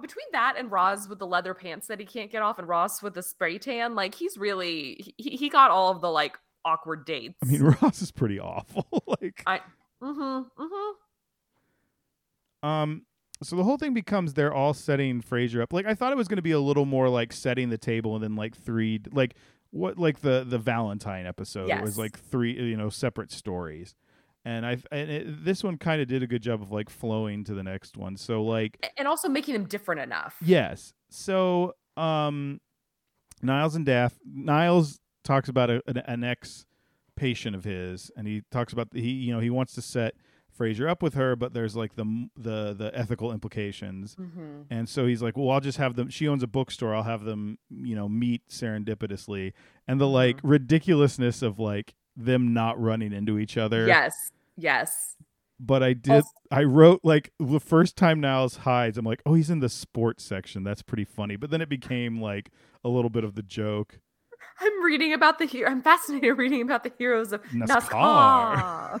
Between 0.00 0.26
that 0.32 0.54
and 0.56 0.70
Ross 0.70 1.08
with 1.08 1.18
the 1.18 1.26
leather 1.26 1.54
pants 1.54 1.88
that 1.88 1.98
he 1.98 2.06
can't 2.06 2.30
get 2.30 2.42
off 2.42 2.58
and 2.58 2.68
Ross 2.68 3.02
with 3.02 3.14
the 3.14 3.22
spray 3.22 3.58
tan, 3.58 3.94
like 3.94 4.14
he's 4.14 4.38
really 4.38 5.14
he, 5.16 5.36
he 5.36 5.48
got 5.48 5.72
all 5.72 5.90
of 5.90 6.00
the 6.00 6.10
like 6.10 6.38
awkward 6.64 7.04
dates. 7.04 7.38
I 7.42 7.46
mean, 7.46 7.62
Ross 7.62 8.02
is 8.02 8.10
pretty 8.10 8.40
awful. 8.40 8.86
like, 9.06 9.42
I 9.46 9.60
mm-hmm, 10.02 10.62
mm-hmm. 10.62 10.92
Um, 12.68 13.02
so 13.42 13.56
the 13.56 13.64
whole 13.64 13.76
thing 13.76 13.94
becomes 13.94 14.34
they're 14.34 14.54
all 14.54 14.74
setting 14.74 15.20
Frasier 15.20 15.62
up. 15.62 15.72
Like 15.72 15.86
I 15.86 15.94
thought 15.94 16.12
it 16.12 16.16
was 16.16 16.28
going 16.28 16.36
to 16.36 16.42
be 16.42 16.52
a 16.52 16.60
little 16.60 16.84
more 16.86 17.08
like 17.08 17.32
setting 17.32 17.70
the 17.70 17.78
table 17.78 18.14
and 18.14 18.22
then 18.22 18.36
like 18.36 18.56
three 18.56 19.00
like 19.12 19.34
what 19.70 19.98
like 19.98 20.20
the 20.20 20.44
the 20.46 20.58
Valentine 20.58 21.26
episode. 21.26 21.70
It 21.70 21.82
was 21.82 21.98
like 21.98 22.18
three 22.18 22.52
you 22.52 22.76
know 22.76 22.88
separate 22.88 23.32
stories. 23.32 23.94
And 24.44 24.66
I 24.66 24.78
and 24.90 25.10
it, 25.10 25.44
this 25.44 25.62
one 25.62 25.78
kind 25.78 26.00
of 26.00 26.08
did 26.08 26.22
a 26.22 26.26
good 26.26 26.42
job 26.42 26.62
of 26.62 26.70
like 26.70 26.90
flowing 26.90 27.44
to 27.44 27.54
the 27.54 27.62
next 27.62 27.96
one. 27.96 28.16
So 28.16 28.42
like 28.42 28.92
And 28.96 29.08
also 29.08 29.28
making 29.28 29.54
them 29.54 29.64
different 29.64 30.00
enough. 30.00 30.36
Yes. 30.40 30.94
So, 31.10 31.74
um, 31.96 32.60
Niles 33.42 33.74
and 33.74 33.84
Daff. 33.84 34.18
Niles 34.24 35.00
talks 35.24 35.48
about 35.48 35.70
a, 35.70 35.82
an, 35.86 35.98
an 35.98 36.24
ex 36.24 36.66
patient 37.16 37.54
of 37.54 37.64
his, 37.64 38.10
and 38.16 38.26
he 38.26 38.42
talks 38.50 38.72
about 38.72 38.88
he, 38.92 39.10
you 39.10 39.32
know, 39.32 39.40
he 39.40 39.50
wants 39.50 39.74
to 39.74 39.82
set 39.82 40.14
Frasier 40.58 40.86
up 40.88 41.02
with 41.02 41.14
her, 41.14 41.34
but 41.34 41.54
there's 41.54 41.74
like 41.74 41.94
the 41.96 42.28
the 42.36 42.74
the 42.74 42.90
ethical 42.94 43.32
implications, 43.32 44.14
Mm-hmm. 44.16 44.62
and 44.70 44.86
so 44.88 45.06
he's 45.06 45.22
like, 45.22 45.36
well, 45.36 45.50
I'll 45.50 45.60
just 45.60 45.78
have 45.78 45.96
them. 45.96 46.10
She 46.10 46.28
owns 46.28 46.42
a 46.42 46.46
bookstore. 46.46 46.94
I'll 46.94 47.02
have 47.04 47.24
them, 47.24 47.58
you 47.70 47.94
know, 47.96 48.06
meet 48.08 48.42
serendipitously, 48.50 49.52
and 49.88 50.00
the 50.00 50.06
like 50.08 50.38
ridiculousness 50.42 51.40
of 51.42 51.58
like 51.58 51.94
them 52.16 52.52
not 52.52 52.78
running 52.80 53.12
into 53.14 53.38
each 53.38 53.56
other 53.56 53.86
Yes. 53.86 54.12
Yes. 54.58 55.16
but 55.58 55.82
I 55.82 55.94
did. 55.94 56.12
Also- 56.16 56.28
I 56.50 56.64
wrote 56.64 57.00
like 57.02 57.32
the 57.38 57.58
first 57.60 57.96
time 57.96 58.20
Niles 58.20 58.56
hides. 58.58 58.98
I'm 58.98 59.06
like, 59.06 59.22
oh, 59.24 59.32
he's 59.32 59.48
in 59.48 59.60
the 59.60 59.70
sports 59.70 60.22
section. 60.22 60.64
That's 60.64 60.82
pretty 60.82 61.04
funny. 61.06 61.36
But 61.36 61.48
then 61.50 61.62
it 61.62 61.70
became 61.70 62.20
like 62.20 62.50
a 62.84 62.90
little 62.90 63.08
bit 63.08 63.24
of 63.24 63.34
the 63.36 63.42
joke. 63.42 64.00
I'm 64.62 64.84
reading 64.84 65.12
about 65.12 65.38
the 65.38 65.44
hero. 65.44 65.68
I'm 65.68 65.82
fascinated 65.82 66.38
reading 66.38 66.62
about 66.62 66.84
the 66.84 66.92
heroes 66.96 67.32
of 67.32 67.42
NASCAR. 67.46 69.00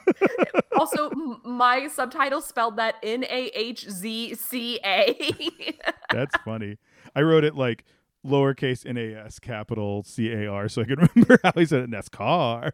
also, 0.78 1.10
my 1.44 1.86
subtitle 1.86 2.40
spelled 2.40 2.76
that 2.78 2.96
N 3.02 3.24
A 3.24 3.50
H 3.54 3.88
Z 3.88 4.34
C 4.34 4.80
A. 4.84 5.78
That's 6.10 6.34
funny. 6.44 6.78
I 7.14 7.22
wrote 7.22 7.44
it 7.44 7.54
like 7.54 7.84
lowercase 8.26 8.84
nas, 8.84 9.38
capital 9.38 10.02
C 10.02 10.32
A 10.32 10.48
R, 10.50 10.68
so 10.68 10.82
I 10.82 10.84
could 10.84 10.98
remember 11.14 11.38
how 11.44 11.52
he 11.54 11.64
said 11.64 11.82
it. 11.82 11.90
NASCAR. 11.90 12.72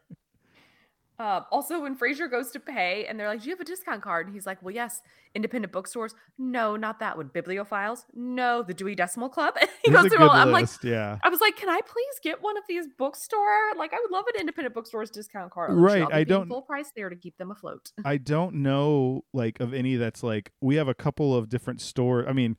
Uh, 1.19 1.43
also, 1.51 1.81
when 1.83 1.97
Frasier 1.97 2.31
goes 2.31 2.51
to 2.53 2.61
pay 2.61 3.05
and 3.07 3.19
they're 3.19 3.27
like, 3.29 3.41
Do 3.43 3.47
you 3.49 3.53
have 3.55 3.61
a 3.61 3.65
discount 3.65 4.03
card? 4.03 4.27
And 4.27 4.35
he's 4.35 4.47
like, 4.47 4.63
Well, 4.63 4.75
yes. 4.75 5.03
Independent 5.35 5.73
bookstores? 5.73 6.15
No, 6.39 6.77
not 6.77 7.01
that 7.01 7.17
one. 7.17 7.29
Bibliophiles? 7.29 8.05
No. 8.15 8.63
The 8.63 8.73
Dewey 8.75 8.95
Decimal 8.95 9.29
Club? 9.29 9.57
He 9.85 9.91
goes 9.93 10.09
through 10.13 10.25
all. 10.25 10.31
I'm 10.31 10.51
like, 10.53 10.69
yeah. 10.83 11.19
I 11.23 11.29
was 11.29 11.41
like, 11.41 11.57
Can 11.57 11.69
I 11.69 11.81
please 11.87 12.15
get 12.23 12.43
one 12.43 12.57
of 12.57 12.65
these 12.69 12.87
bookstore? 12.99 13.75
Like, 13.77 13.93
I 13.93 13.99
would 14.01 14.11
love 14.11 14.25
an 14.35 14.41
independent 14.41 14.75
bookstore's 14.75 15.11
discount 15.11 15.51
card. 15.51 15.73
Right, 15.75 16.07
I 16.13 16.25
don't- 16.25 16.49
full 16.49 16.63
price 16.63 16.93
there 16.95 17.09
to 17.09 17.17
keep 17.17 17.37
them 17.39 17.51
afloat. 17.51 17.91
I 18.05 18.17
don't 18.17 18.57
know 18.57 19.25
like 19.33 19.61
of 19.61 19.75
any 19.75 19.97
that's 19.97 20.23
like 20.23 20.53
we 20.61 20.77
have 20.77 20.89
a 20.89 20.95
couple 20.95 21.35
of 21.35 21.49
different 21.49 21.81
store. 21.81 22.29
I 22.29 22.33
mean, 22.33 22.57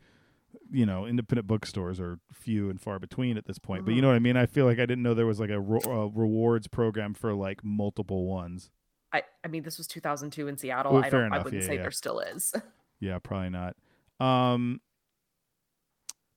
you 0.72 0.86
know, 0.86 1.05
independent 1.05 1.47
bookstores 1.47 1.99
are 1.99 2.20
few 2.32 2.70
and 2.70 2.80
far 2.80 2.99
between 2.99 3.38
at 3.38 3.45
this 3.47 3.57
point. 3.59 3.86
But 3.86 3.91
you 3.93 3.97
Mhm. 3.97 4.01
know 4.03 4.07
what 4.09 4.15
I 4.15 4.20
mean. 4.20 4.38
I 4.38 4.45
feel 4.45 4.65
like 4.65 4.78
I 4.80 4.86
didn't 4.86 5.01
know 5.03 5.13
there 5.13 5.26
was 5.26 5.39
like 5.39 5.49
a, 5.49 5.59
ro- 5.59 5.80
a 5.86 6.07
rewards 6.09 6.67
program 6.67 7.13
for 7.13 7.34
like 7.34 7.63
multiple 7.63 8.26
ones. 8.28 8.70
I, 9.11 9.24
I 9.43 9.47
mean, 9.47 9.63
this 9.63 9.78
was 9.80 9.88
2002 9.88 10.47
in 10.47 10.57
Seattle. 10.57 10.93
Well, 10.93 11.03
I 11.03 11.09
don't. 11.09 11.34
I 11.34 11.39
wouldn't 11.39 11.61
yeah, 11.63 11.67
say 11.67 11.76
yeah. 11.76 11.82
there 11.82 11.91
still 11.91 12.20
is. 12.20 12.53
Yeah, 12.99 13.17
probably 13.20 13.49
not. 13.49 13.76
Um, 14.20 14.82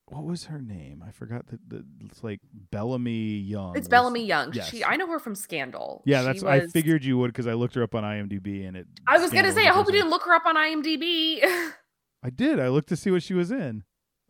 what 0.07 0.25
was 0.25 0.45
her 0.45 0.61
name? 0.61 1.03
I 1.07 1.11
forgot 1.11 1.47
that 1.49 1.61
the 1.69 1.85
it's 2.05 2.23
like 2.23 2.41
Bellamy 2.71 3.39
Young. 3.39 3.71
It's 3.71 3.81
was- 3.81 3.89
Bellamy 3.89 4.25
Young. 4.27 4.53
yes. 4.53 4.69
She. 4.71 4.85
I 4.85 4.97
know 4.97 5.07
her 5.09 5.19
from 5.19 5.35
Scandal. 5.35 6.03
Yeah, 6.05 6.23
that's. 6.23 6.43
I 6.43 6.67
figured 6.67 7.05
you 7.05 7.17
would 7.19 7.29
because 7.29 7.47
I 7.47 7.55
looked 7.55 7.75
her 7.75 7.83
up 7.83 7.95
on 7.95 8.05
IMDb 8.05 8.67
and 8.67 8.77
it. 8.77 8.87
I 9.07 9.19
was 9.19 9.33
gonna 9.33 9.53
say. 9.53 9.67
I 9.67 9.73
hope 9.73 9.87
you 9.87 9.93
didn't 9.93 10.11
look 10.11 10.23
her 10.25 10.35
up 10.35 10.45
on 10.47 10.57
IMDb. 10.57 11.43
I 12.23 12.31
did. 12.31 12.61
I 12.61 12.69
looked 12.69 12.89
to 12.91 12.97
see 12.97 13.11
what 13.11 13.23
she 13.23 13.35
was 13.35 13.51
in. 13.51 13.85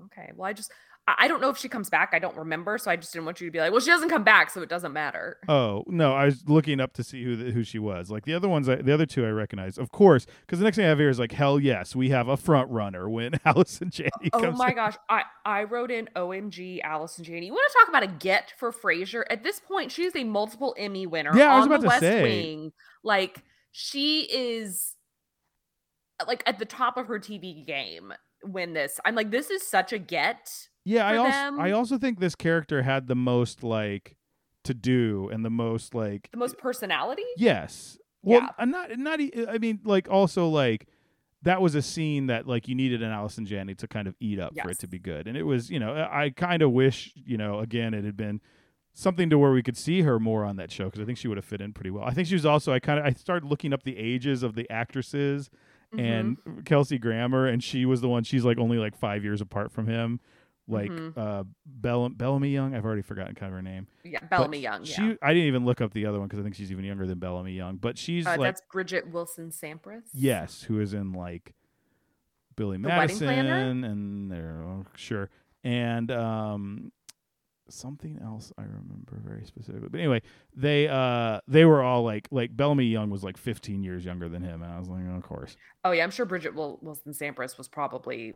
Okay. 0.07 0.31
Well, 0.35 0.49
I 0.49 0.53
just. 0.53 0.71
I 1.09 1.27
don't 1.27 1.41
know 1.41 1.49
if 1.51 1.59
she 1.59 1.69
comes 1.69 1.91
back. 1.91 2.11
I 2.13 2.21
don't 2.21 2.37
remember, 2.37 2.79
so 2.79 2.89
I 2.89 2.95
just 2.95 3.13
didn't 3.13 3.25
want 3.25 3.41
you 3.41 3.49
to 3.49 3.51
be 3.51 3.59
like, 3.59 3.73
"Well, 3.73 3.81
she 3.81 3.91
doesn't 3.91 4.09
come 4.09 4.23
back, 4.23 4.51
so 4.51 4.63
it 4.63 4.69
doesn't 4.69 4.93
matter." 4.93 5.39
Oh 5.49 5.83
no, 5.89 6.15
I 6.15 6.27
was 6.27 6.49
looking 6.49 6.79
up 6.79 6.93
to 6.93 7.03
see 7.03 7.25
who 7.25 7.35
the, 7.35 7.51
who 7.51 7.65
she 7.65 7.81
was. 7.81 8.09
Like 8.09 8.25
the 8.25 8.35
other 8.35 8.49
ones, 8.49 8.69
I, 8.69 8.77
the 8.77 8.95
other 8.95 9.05
two 9.05 9.27
I 9.27 9.31
recognize, 9.31 9.79
of 9.79 9.91
course, 9.91 10.27
because 10.43 10.61
the 10.61 10.65
next 10.65 10.77
thing 10.77 10.85
I 10.87 10.91
have 10.91 11.01
here 11.01 11.09
is 11.09 11.19
like, 11.19 11.33
hell 11.33 11.59
yes, 11.59 11.97
we 11.97 12.11
have 12.11 12.29
a 12.29 12.37
front 12.37 12.71
runner 12.71 13.11
when 13.11 13.33
Allison 13.45 13.91
Janney 13.91 14.31
Oh 14.33 14.39
comes. 14.43 14.57
my 14.57 14.69
in. 14.69 14.75
gosh, 14.77 14.95
I 15.11 15.25
I 15.45 15.65
wrote 15.65 15.91
in 15.91 16.09
OMG 16.15 16.81
Allison 16.85 17.25
Janney. 17.25 17.47
You 17.47 17.53
want 17.53 17.69
to 17.73 17.79
talk 17.81 17.89
about 17.89 18.05
a 18.05 18.07
get 18.25 18.53
for 18.57 18.71
Frasier? 18.71 19.25
At 19.29 19.43
this 19.43 19.59
point, 19.59 19.91
she 19.91 20.05
is 20.05 20.15
a 20.15 20.23
multiple 20.23 20.73
Emmy 20.79 21.09
winner 21.09 21.37
Yeah, 21.37 21.53
I 21.53 21.57
was 21.57 21.63
on 21.67 21.73
about 21.73 21.81
the 21.81 21.87
to 21.87 21.89
West 21.89 22.01
say. 22.03 22.23
Wing. 22.23 22.73
Like 23.03 23.43
she 23.73 24.21
is 24.33 24.95
like 26.29 26.45
at 26.47 26.61
the 26.61 26.65
top 26.65 26.97
of 26.97 27.09
her 27.09 27.19
TV 27.19 27.67
game 27.67 28.13
when 28.45 28.73
this. 28.73 28.99
I'm 29.05 29.15
like, 29.15 29.31
this 29.31 29.51
is 29.51 29.67
such 29.67 29.93
a 29.93 29.99
get. 29.99 30.69
Yeah, 30.85 31.07
I 31.07 31.17
also 31.17 31.31
them. 31.31 31.61
I 31.61 31.71
also 31.73 31.99
think 31.99 32.19
this 32.21 32.35
character 32.35 32.83
had 32.83 33.07
the 33.07 33.15
most 33.15 33.63
like 33.63 34.17
to 34.65 34.75
do 34.75 35.29
and 35.33 35.45
the 35.45 35.51
most 35.51 35.95
like 35.95 36.29
The 36.33 36.39
most 36.39 36.59
personality. 36.59 37.23
yes. 37.37 37.99
Well, 38.23 38.41
Yeah. 38.41 38.49
uh, 38.59 38.65
not 38.65 38.97
not. 38.99 39.21
I 39.49 39.59
mean, 39.59 39.81
like 39.85 40.09
also 40.11 40.49
like 40.49 40.87
that 41.43 41.61
was 41.61 41.75
a 41.75 41.83
scene 41.83 42.27
that 42.29 42.47
like 42.47 42.69
you 42.69 42.75
needed 42.77 43.03
an 43.03 43.11
Allison 43.11 43.45
Janney 43.47 43.75
to 43.77 43.89
kind 43.89 44.07
of 44.07 44.15
eat 44.21 44.39
up 44.39 44.55
for 44.61 44.71
it 44.71 44.79
to 44.81 44.87
be 44.87 44.99
good, 45.01 45.27
and 45.27 45.37
it 45.37 45.43
was 45.43 45.71
you 45.71 45.81
know 45.81 45.95
I 46.11 46.31
kind 46.31 46.63
of 46.63 46.71
wish 46.71 47.13
you 47.17 47.37
know 47.37 47.59
again 47.59 47.95
it 47.95 48.05
had 48.05 48.17
been 48.17 48.41
something 48.95 49.29
to 49.31 49.39
where 49.39 49.51
we 49.53 49.63
could 49.63 49.77
see 49.77 50.03
her 50.03 50.21
more 50.21 50.45
on 50.45 50.55
that 50.57 50.71
show 50.71 50.85
because 50.85 51.01
I 51.01 51.05
think 51.05 51.19
she 51.19 51.27
would 51.27 51.39
have 51.39 51.45
fit 51.45 51.61
in 51.61 51.73
pretty 51.73 51.91
well. 51.91 52.05
I 52.05 52.13
think 52.13 52.29
she 52.29 52.35
was 52.35 52.47
also 52.47 52.73
I 52.73 52.79
kind 52.79 53.01
of 53.01 53.05
I 53.07 53.13
started 53.13 53.49
looking 53.49 53.73
up 53.73 53.83
the 53.83 53.97
ages 53.99 54.43
of 54.45 54.55
the 54.55 54.69
actresses 54.71 55.51
And 55.99 56.39
Kelsey 56.65 56.99
Grammer, 56.99 57.47
and 57.47 57.63
she 57.63 57.85
was 57.85 58.01
the 58.01 58.09
one. 58.09 58.25
She's 58.25 58.45
like 58.45 58.59
only 58.59 58.79
like 58.79 58.97
five 58.97 59.23
years 59.25 59.41
apart 59.41 59.71
from 59.73 59.87
him. 59.87 60.21
Like 60.69 60.91
Mhm. 60.91 61.17
uh, 61.19 61.45
Bell- 61.67 62.09
Bellamy 62.09 62.51
Young, 62.51 62.75
I've 62.75 62.85
already 62.85 63.03
forgotten 63.03 63.35
kind 63.35 63.53
of 63.53 63.57
her 63.57 63.63
name. 63.63 63.89
yeah, 64.05 64.21
But 64.21 64.31
Bellamy 64.31 64.61
Young. 64.61 64.85
She, 64.85 65.03
Yeah, 65.03 65.15
I 65.21 65.35
didn't 65.35 65.49
even 65.49 65.65
look 65.65 65.81
up 65.81 65.93
the 65.93 66.07
other 66.07 66.19
one 66.21 66.29
because 66.29 66.39
I 66.41 66.45
think 66.45 66.55
she's 66.55 66.71
even 66.71 66.85
younger 66.85 67.05
than 67.07 67.19
Bellamy 67.19 67.53
Young. 67.53 67.77
But 67.77 67.99
she's 67.99 68.27
uh, 68.27 68.31
like, 68.39 68.41
that's 68.41 68.63
Bridget 68.73 69.09
Wilson 69.11 69.51
Sampras. 69.51 70.03
yes, 70.15 70.63
who 70.63 70.79
is 70.81 70.95
in 70.95 71.13
like 71.13 71.55
Billy 72.55 72.77
The 72.77 72.89
Madison, 72.89 73.83
and 73.85 74.31
there, 74.31 74.63
oh, 74.65 74.87
sure, 74.95 75.31
and 75.65 76.11
um, 76.13 76.93
something 77.69 78.19
else 78.23 78.53
I 78.59 78.63
remember 78.63 79.21
very 79.25 79.45
specifically. 79.47 79.89
But 79.91 79.99
anyway, 80.01 80.23
they 80.57 80.89
uh 80.89 81.41
they 81.49 81.65
were 81.65 81.83
all 81.83 82.03
like 82.03 82.29
like 82.31 82.57
Bellamy 82.57 82.87
Young 82.87 83.11
was 83.11 83.23
like 83.25 83.37
15 83.37 83.83
years 83.83 84.05
younger 84.05 84.29
than 84.29 84.43
him, 84.43 84.63
and 84.63 84.73
I 84.73 84.79
was 84.79 84.89
like, 84.89 85.03
oh, 85.11 85.17
of 85.17 85.23
course, 85.23 85.57
Oh 85.85 85.93
yeah, 85.93 86.05
I'm 86.05 86.11
sure 86.11 86.27
Bridget 86.27 86.55
Wil- 86.55 86.79
Wilson 86.83 87.13
Sampras 87.13 87.57
was 87.59 87.69
probably 87.69 88.35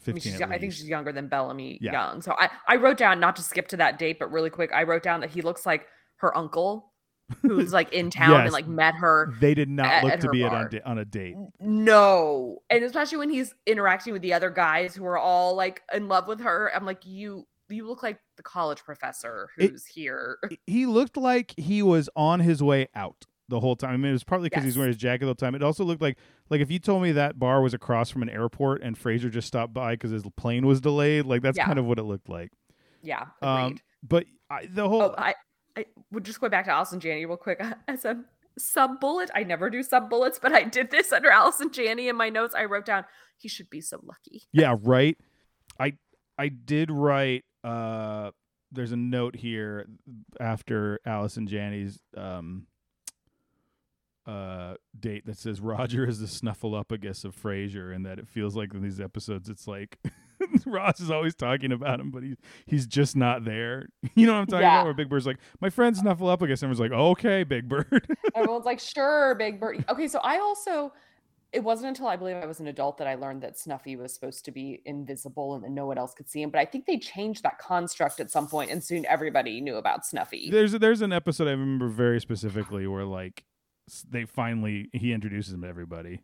15. 0.00 0.34
I, 0.34 0.38
mean, 0.46 0.52
I 0.52 0.58
think 0.58 0.72
she's 0.72 0.88
younger 0.88 1.12
than 1.12 1.28
Bellamy 1.28 1.78
Yeah. 1.80 1.92
Young. 1.92 2.20
So 2.22 2.34
I, 2.38 2.50
I 2.68 2.76
wrote 2.76 2.96
down 2.98 3.20
not 3.20 3.36
to 3.36 3.42
skip 3.42 3.68
to 3.68 3.76
that 3.78 3.98
date, 3.98 4.18
but 4.18 4.30
really 4.32 4.50
quick, 4.50 4.70
I 4.74 4.82
wrote 4.82 5.02
down 5.02 5.20
that 5.20 5.30
he 5.30 5.40
looks 5.40 5.64
like 5.64 5.86
her 6.16 6.36
uncle, 6.36 6.92
who's 7.42 7.72
like 7.72 7.92
in 7.92 8.10
town 8.22 8.32
Yes. 8.32 8.44
and 8.44 8.52
like 8.52 8.66
met 8.66 8.94
her. 8.96 9.32
They 9.40 9.54
did 9.54 9.68
not 9.68 9.86
at- 9.86 10.04
look 10.04 10.12
at 10.14 10.20
to 10.22 10.28
be 10.30 10.42
on, 10.42 10.68
on 10.84 10.98
a 10.98 11.04
date. 11.04 11.36
No, 11.60 12.58
and 12.70 12.82
especially 12.84 13.18
when 13.18 13.30
he's 13.30 13.54
interacting 13.66 14.12
with 14.12 14.22
the 14.22 14.32
other 14.34 14.50
guys 14.50 14.94
who 14.94 15.04
are 15.06 15.16
all 15.18 15.54
like 15.54 15.82
in 15.92 16.08
love 16.08 16.26
with 16.28 16.40
her. 16.40 16.70
I'm 16.74 16.84
like, 16.84 17.06
you, 17.06 17.46
you 17.68 17.86
look 17.86 18.02
like 18.02 18.18
the 18.36 18.42
college 18.42 18.82
professor 18.84 19.48
It- 19.58 19.70
who's 19.70 19.86
here. 19.86 20.38
He 20.66 20.86
looked 20.86 21.16
like 21.16 21.54
he 21.56 21.82
was 21.82 22.08
on 22.16 22.40
his 22.40 22.62
way 22.62 22.88
out 22.94 23.26
the 23.48 23.60
whole 23.60 23.76
time. 23.76 23.90
I 23.90 23.96
mean, 23.96 24.10
it 24.10 24.12
was 24.12 24.24
partly 24.24 24.48
because 24.48 24.64
he's 24.64 24.76
wearing 24.76 24.92
his 24.92 24.96
jacket 25.00 25.20
the 25.20 25.26
whole 25.26 25.34
time. 25.34 25.54
It 25.54 25.62
also 25.62 25.84
looked 25.84 26.00
like 26.02 26.16
like 26.50 26.60
if 26.60 26.70
you 26.70 26.78
told 26.78 27.02
me 27.02 27.12
that 27.12 27.38
bar 27.38 27.60
was 27.62 27.74
across 27.74 28.10
from 28.10 28.22
an 28.22 28.30
airport 28.30 28.82
and 28.82 28.98
Frasier 28.98 29.30
just 29.30 29.48
stopped 29.48 29.72
by 29.74 29.94
because 29.94 30.10
his 30.10 30.24
plane 30.36 30.66
was 30.66 30.80
delayed, 30.80 31.26
like 31.26 31.42
that's 31.42 31.56
Yeah. 31.58 31.66
kind 31.66 31.78
of 31.78 31.84
what 31.84 31.98
it 31.98 32.04
looked 32.04 32.28
like. 32.28 32.50
Yeah, 33.02 33.26
Um, 33.42 33.76
but 34.02 34.24
I, 34.48 34.64
the 34.66 34.88
whole 34.88 35.02
oh, 35.02 35.14
I, 35.18 35.34
I 35.76 35.84
would 36.10 36.24
just 36.24 36.40
go 36.40 36.48
back 36.48 36.64
to 36.64 36.70
Allison 36.70 37.00
Janney 37.00 37.26
real 37.26 37.36
quick 37.36 37.62
as 37.88 38.04
a 38.06 38.24
sub 38.56 38.98
bullet. 38.98 39.30
I 39.34 39.42
never 39.42 39.68
do 39.68 39.82
sub 39.82 40.08
bullets, 40.08 40.38
but 40.40 40.52
I 40.52 40.62
did 40.62 40.90
this 40.90 41.12
under 41.12 41.28
Allison 41.30 41.70
Janney 41.70 42.08
in 42.08 42.16
my 42.16 42.30
notes. 42.30 42.54
I 42.54 42.64
wrote 42.64 42.86
down 42.86 43.04
he 43.36 43.48
should 43.48 43.68
be 43.68 43.82
so 43.82 44.00
lucky. 44.02 44.44
Yeah, 44.52 44.76
right. 44.80 45.18
I 45.78 45.94
I 46.38 46.48
did 46.48 46.90
write 46.90 47.44
uh 47.64 48.30
there's 48.70 48.92
a 48.92 48.96
note 48.96 49.36
here 49.36 49.86
after 50.40 51.00
Allison 51.06 51.46
Janney's 51.46 51.98
um 52.16 52.66
uh 54.26 54.74
date 54.98 55.26
that 55.26 55.36
says 55.36 55.60
Roger 55.60 56.08
is 56.08 56.18
the 56.18 56.26
snuffleupagus 56.26 57.24
of 57.26 57.36
Frasier 57.36 57.94
and 57.94 58.06
that 58.06 58.18
it 58.18 58.26
feels 58.26 58.56
like 58.56 58.72
in 58.72 58.82
these 58.82 58.98
episodes 59.00 59.48
it's 59.50 59.68
like 59.68 59.98
Roz 60.66 60.98
is 61.00 61.10
always 61.10 61.34
talking 61.34 61.72
about 61.72 62.00
him, 62.00 62.10
but 62.10 62.22
he's 62.22 62.36
he's 62.66 62.86
just 62.86 63.16
not 63.16 63.44
there. 63.44 63.88
You 64.14 64.26
know 64.26 64.32
what 64.34 64.40
I'm 64.40 64.46
talking 64.46 64.62
Yeah. 64.62 64.74
about? 64.80 64.84
Where 64.86 64.94
Big 64.94 65.08
Bird's 65.08 65.26
like, 65.26 65.38
my 65.60 65.70
friend 65.70 65.94
Snuffleupagus, 65.96 66.62
and 66.62 66.70
everyone's 66.72 66.80
like, 66.80 66.92
okay, 66.92 67.42
Big 67.44 67.68
Bird. 67.68 68.06
Everyone's 68.34 68.64
like, 68.64 68.78
sure, 68.80 69.34
Big 69.36 69.58
Bird. 69.60 69.84
Okay, 69.88 70.06
so 70.08 70.18
I 70.22 70.38
also, 70.38 70.92
it 71.54 71.62
wasn't 71.64 71.88
until 71.88 72.06
I 72.08 72.16
believe 72.16 72.36
I 72.36 72.46
was 72.46 72.60
an 72.60 72.66
adult 72.66 72.98
that 72.98 73.06
I 73.06 73.14
learned 73.14 73.42
that 73.42 73.58
Snuffy 73.58 73.96
was 73.96 74.12
supposed 74.12 74.44
to 74.46 74.50
be 74.50 74.82
invisible 74.84 75.54
and 75.54 75.62
that 75.64 75.70
no 75.70 75.86
one 75.86 75.96
else 75.98 76.12
could 76.14 76.28
see 76.28 76.42
him. 76.42 76.50
But 76.50 76.58
I 76.60 76.64
think 76.64 76.86
they 76.86 76.98
changed 76.98 77.42
that 77.44 77.58
construct 77.58 78.20
at 78.20 78.30
some 78.30 78.46
point, 78.48 78.70
and 78.70 78.82
soon 78.82 79.06
everybody 79.06 79.60
knew 79.60 79.76
about 79.76 80.04
Snuffy. 80.04 80.50
There's 80.50 80.72
there's 80.72 81.00
an 81.00 81.12
episode 81.12 81.48
I 81.48 81.52
remember 81.52 81.88
very 81.88 82.20
specifically 82.20 82.86
where 82.86 83.04
like 83.04 83.44
they 84.10 84.24
finally 84.24 84.88
he 84.92 85.12
introduces 85.12 85.52
him 85.54 85.62
to 85.62 85.68
everybody. 85.68 86.20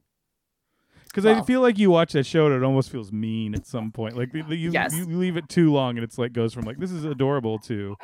Because 1.04 1.26
I 1.26 1.42
feel 1.42 1.60
like 1.60 1.76
you 1.78 1.90
watch 1.90 2.12
that 2.12 2.24
show 2.24 2.46
and 2.46 2.54
it 2.54 2.62
almost 2.62 2.88
feels 2.90 3.10
mean 3.10 3.54
at 3.56 3.66
some 3.66 3.90
point. 3.90 4.16
Like 4.16 4.30
the- 4.32 4.42
the- 4.42 4.54
you, 4.56 4.70
Yes. 4.70 4.94
you 4.94 5.04
leave 5.06 5.36
it 5.36 5.48
too 5.48 5.72
long 5.72 5.96
and 5.98 6.04
it's 6.04 6.18
like 6.18 6.32
goes 6.32 6.54
from 6.54 6.64
like 6.64 6.78
this 6.78 6.92
is 6.92 7.04
adorable 7.04 7.58
to 7.60 7.96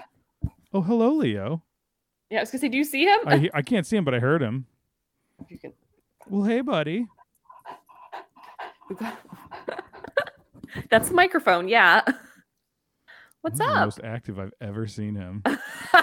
oh 0.74 0.82
hello 0.82 1.10
Leo. 1.12 1.62
yeah, 2.30 2.38
I 2.38 2.42
was 2.42 2.50
gonna 2.50 2.60
say, 2.62 2.68
do 2.68 2.76
you 2.76 2.84
see 2.84 3.04
him? 3.04 3.20
I 3.26 3.48
I 3.54 3.62
can't 3.62 3.86
see 3.86 3.96
him 3.96 4.04
but 4.04 4.12
I 4.14 4.18
heard 4.18 4.42
him. 4.42 4.66
If 5.40 5.50
you 5.52 5.58
can- 5.58 5.72
Well 6.28 6.42
hey 6.44 6.60
buddy. 6.62 7.06
We've 8.88 8.98
got- 8.98 9.18
That's 10.90 11.08
the 11.08 11.14
microphone. 11.14 11.68
Yeah. 11.68 12.02
What's 13.40 13.58
This 13.58 13.66
is 13.66 13.72
the 13.72 13.78
up? 13.78 13.84
most 13.86 14.00
active 14.02 14.38
I've 14.38 14.52
ever 14.60 14.86
seen 14.86 15.14
him. 15.14 15.42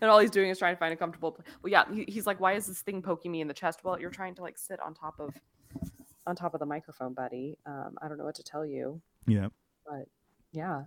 and 0.00 0.04
all 0.10 0.18
he's 0.20 0.30
doing 0.30 0.48
is 0.50 0.58
trying 0.58 0.74
to 0.74 0.78
find 0.78 0.92
a 0.92 0.96
comfortable 0.96 1.32
place. 1.32 1.46
Well, 1.62 1.70
yeah, 1.70 1.84
he, 1.92 2.04
he's 2.08 2.26
like, 2.26 2.38
"Why 2.40 2.52
is 2.54 2.66
this 2.66 2.80
thing 2.82 3.02
poking 3.02 3.32
me 3.32 3.40
in 3.40 3.48
the 3.48 3.54
chest?" 3.54 3.80
Well, 3.82 4.00
you're 4.00 4.10
trying 4.10 4.34
to 4.36 4.42
like 4.42 4.56
sit 4.56 4.78
on 4.80 4.94
top 4.94 5.18
of 5.18 5.34
on 6.26 6.36
top 6.36 6.54
of 6.54 6.60
the 6.60 6.66
microphone, 6.66 7.12
buddy. 7.12 7.58
Um, 7.66 7.96
I 8.00 8.08
don't 8.08 8.16
know 8.18 8.24
what 8.24 8.36
to 8.36 8.44
tell 8.44 8.64
you. 8.64 9.00
Yeah. 9.26 9.48
But 9.84 10.06
yeah. 10.52 10.84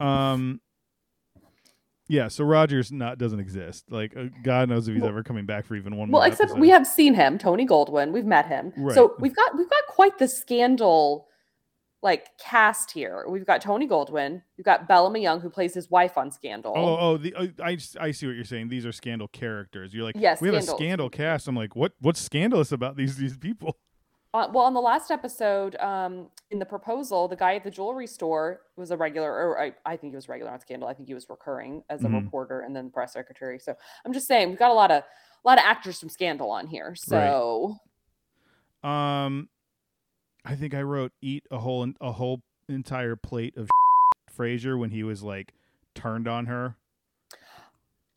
Um. 0.00 0.60
Yeah, 2.08 2.28
so 2.28 2.44
Rogers 2.44 2.92
not 2.92 3.16
doesn't 3.18 3.40
exist. 3.40 3.84
Like 3.90 4.14
uh, 4.16 4.24
God 4.42 4.68
knows 4.68 4.88
if 4.88 4.94
he's 4.94 5.00
Well- 5.02 5.10
ever 5.10 5.22
coming 5.22 5.46
back 5.46 5.64
for 5.64 5.74
even 5.74 5.96
one 5.96 6.10
Well, 6.10 6.22
except 6.22 6.50
episode. 6.50 6.60
we 6.60 6.68
have 6.70 6.86
seen 6.86 7.14
him, 7.14 7.38
Tony 7.38 7.66
Goldwyn. 7.66 8.12
We've 8.12 8.26
met 8.26 8.46
him. 8.46 8.72
Right. 8.76 8.94
So 8.94 9.14
we've 9.18 9.34
got 9.34 9.56
we've 9.56 9.70
got 9.70 9.86
quite 9.88 10.18
the 10.18 10.28
scandal 10.28 11.28
like 12.02 12.26
cast 12.38 12.90
here. 12.90 13.24
We've 13.26 13.46
got 13.46 13.62
Tony 13.62 13.88
Goldwyn. 13.88 14.42
We've 14.58 14.64
got 14.66 14.86
Bellamy 14.86 15.22
Young, 15.22 15.40
who 15.40 15.48
plays 15.48 15.72
his 15.72 15.90
wife 15.90 16.18
on 16.18 16.30
Scandal. 16.30 16.74
Oh, 16.76 16.98
oh, 17.00 17.16
the 17.16 17.34
uh, 17.34 17.46
I 17.62 17.78
I 17.98 18.10
see 18.10 18.26
what 18.26 18.36
you're 18.36 18.44
saying. 18.44 18.68
These 18.68 18.84
are 18.84 18.92
scandal 18.92 19.28
characters. 19.28 19.94
You're 19.94 20.04
like, 20.04 20.16
Yes, 20.18 20.42
we 20.42 20.48
have 20.48 20.58
a 20.58 20.62
scandal 20.62 21.08
cast. 21.08 21.48
I'm 21.48 21.56
like, 21.56 21.74
what 21.74 21.92
what's 22.00 22.20
scandalous 22.20 22.70
about 22.72 22.96
these 22.96 23.16
these 23.16 23.38
people? 23.38 23.78
Uh, 24.34 24.48
well, 24.52 24.64
on 24.64 24.74
the 24.74 24.80
last 24.80 25.12
episode, 25.12 25.76
um, 25.76 26.28
in 26.50 26.58
the 26.58 26.66
proposal, 26.66 27.28
the 27.28 27.36
guy 27.36 27.54
at 27.54 27.62
the 27.62 27.70
jewelry 27.70 28.06
store 28.08 28.62
was 28.76 28.90
a 28.90 28.96
regular, 28.96 29.30
or 29.32 29.60
I, 29.62 29.72
I 29.86 29.96
think 29.96 30.10
he 30.12 30.16
was 30.16 30.28
regular 30.28 30.50
on 30.50 30.58
Scandal. 30.58 30.88
I 30.88 30.92
think 30.92 31.06
he 31.06 31.14
was 31.14 31.30
recurring 31.30 31.84
as 31.88 32.02
a 32.02 32.08
Mhm. 32.08 32.24
reporter 32.24 32.62
and 32.62 32.74
then 32.74 32.90
press 32.90 33.12
secretary. 33.12 33.60
So 33.60 33.76
I'm 34.04 34.12
just 34.12 34.26
saying 34.26 34.48
we've 34.48 34.58
got 34.58 34.72
a 34.72 34.74
lot 34.74 34.90
of 34.90 35.04
a 35.04 35.48
lot 35.48 35.58
of 35.58 35.64
actors 35.64 36.00
from 36.00 36.08
Scandal 36.08 36.50
on 36.50 36.66
here. 36.66 36.96
So 36.96 37.76
Um, 38.82 39.48
I 40.44 40.56
think 40.56 40.74
I 40.74 40.82
wrote 40.82 41.12
eat 41.22 41.46
a 41.52 41.58
whole 41.58 41.86
a 42.00 42.10
whole 42.10 42.42
entire 42.68 43.14
plate 43.14 43.56
of 43.56 43.68
Frasier 44.36 44.76
when 44.76 44.90
he 44.90 45.04
was 45.04 45.22
like 45.22 45.54
turned 45.94 46.26
on 46.26 46.46
her. 46.46 46.76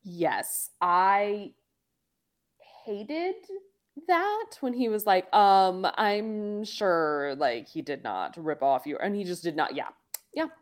yes, 0.02 0.72
I 0.82 1.54
hated 2.86 3.36
that 4.08 4.46
when 4.62 4.74
he 4.74 4.90
was 4.90 5.06
like, 5.06 5.34
um, 5.34 5.86
I'm 5.96 6.64
sure 6.64 7.36
like 7.38 7.68
he 7.68 7.82
did 7.82 8.04
not 8.04 8.36
rip 8.38 8.62
off 8.64 8.86
you, 8.86 8.98
and 8.98 9.16
he 9.16 9.24
just 9.24 9.44
did 9.44 9.56
not. 9.56 9.76
Yeah, 9.76 9.90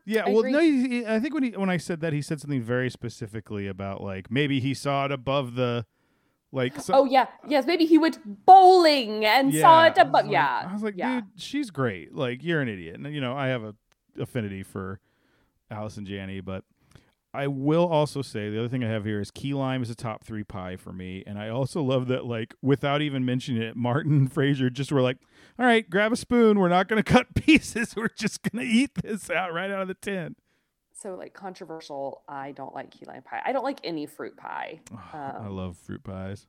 Yeah, 0.06 0.24
I 0.26 0.30
well, 0.30 0.40
agree. 0.40 0.52
no, 0.52 0.60
he, 0.60 0.88
he- 0.88 1.06
I 1.06 1.20
think 1.20 1.34
when 1.34 1.44
he 1.44 1.50
when 1.52 1.70
I 1.70 1.78
said 1.78 2.00
that, 2.02 2.14
he 2.14 2.22
said 2.22 2.40
something 2.40 2.62
very 2.62 2.90
specifically 2.90 3.68
about 3.68 4.02
like 4.02 4.32
maybe 4.32 4.60
he 4.60 4.74
saw 4.74 5.06
it 5.06 5.12
above 5.12 5.56
the 5.56 5.86
like. 6.52 6.80
So, 6.80 6.94
oh 6.94 7.06
yeah, 7.06 7.28
yes, 7.48 7.66
maybe 7.66 7.86
he 7.86 7.98
went 7.98 8.20
bowling 8.46 9.26
and 9.26 9.54
saw 9.54 9.86
it 9.86 9.98
I 9.98 10.04
like- 10.04 10.26
yeah, 10.32 10.68
I 10.70 10.74
was 10.74 10.84
like, 10.84 10.96
yeah. 10.98 11.16
dude, 11.22 11.26
she's 11.36 11.70
great. 11.72 12.14
Like, 12.16 12.44
you're 12.44 12.62
an 12.62 12.70
idiot, 12.70 12.96
and 12.96 13.14
you 13.14 13.20
know, 13.22 13.36
I 13.36 13.48
have 13.48 13.64
a 13.64 13.76
affinity 14.20 14.64
for 14.64 15.00
Allison 15.70 16.06
Janney, 16.06 16.40
but 16.40 16.64
I 17.36 17.48
will 17.48 17.86
also 17.88 18.22
say 18.22 18.50
the 18.50 18.60
other 18.60 18.68
thing 18.70 18.84
I 18.84 18.90
have 18.90 19.06
here 19.06 19.20
is 19.22 19.30
key 19.32 19.54
lime 19.54 19.84
is 19.84 19.90
a 19.90 19.96
top 19.96 20.24
three 20.24 20.44
pie 20.44 20.76
for 20.78 20.92
me, 20.94 21.24
and 21.28 21.38
I 21.38 21.50
also 21.50 21.82
love 21.84 22.08
that 22.08 22.26
like 22.26 22.56
without 22.62 23.02
even 23.02 23.26
mentioning 23.26 23.62
it, 23.62 23.76
Martin 23.76 24.14
and 24.14 24.34
Frasier 24.34 24.72
just 24.72 24.92
were 24.92 25.02
like, 25.02 25.18
"All 25.60 25.66
right, 25.66 25.90
grab 25.90 26.12
a 26.12 26.16
spoon. 26.16 26.60
We're 26.60 26.70
not 26.70 26.88
going 26.88 27.04
to 27.04 27.12
cut 27.14 27.36
pieces. 27.36 27.96
We're 27.96 28.08
just 28.10 28.42
going 28.44 28.66
to 28.66 28.72
eat 28.72 28.92
this 28.96 29.30
out 29.30 29.54
right 29.54 29.70
out 29.72 29.82
of 29.82 29.88
the 29.88 29.94
tin." 29.96 30.36
so 30.98 31.14
like 31.16 31.34
controversial. 31.34 32.24
I 32.28 32.52
don't 32.54 32.74
like 32.74 32.90
key 32.92 33.06
lime 33.06 33.22
pie. 33.22 33.42
I 33.46 33.52
don't 33.52 33.64
like 33.66 33.80
any 33.84 34.06
fruit 34.06 34.38
pie. 34.38 34.80
I 35.14 35.34
Um, 35.46 35.56
love 35.56 35.78
fruit 35.78 36.04
pies. 36.04 36.48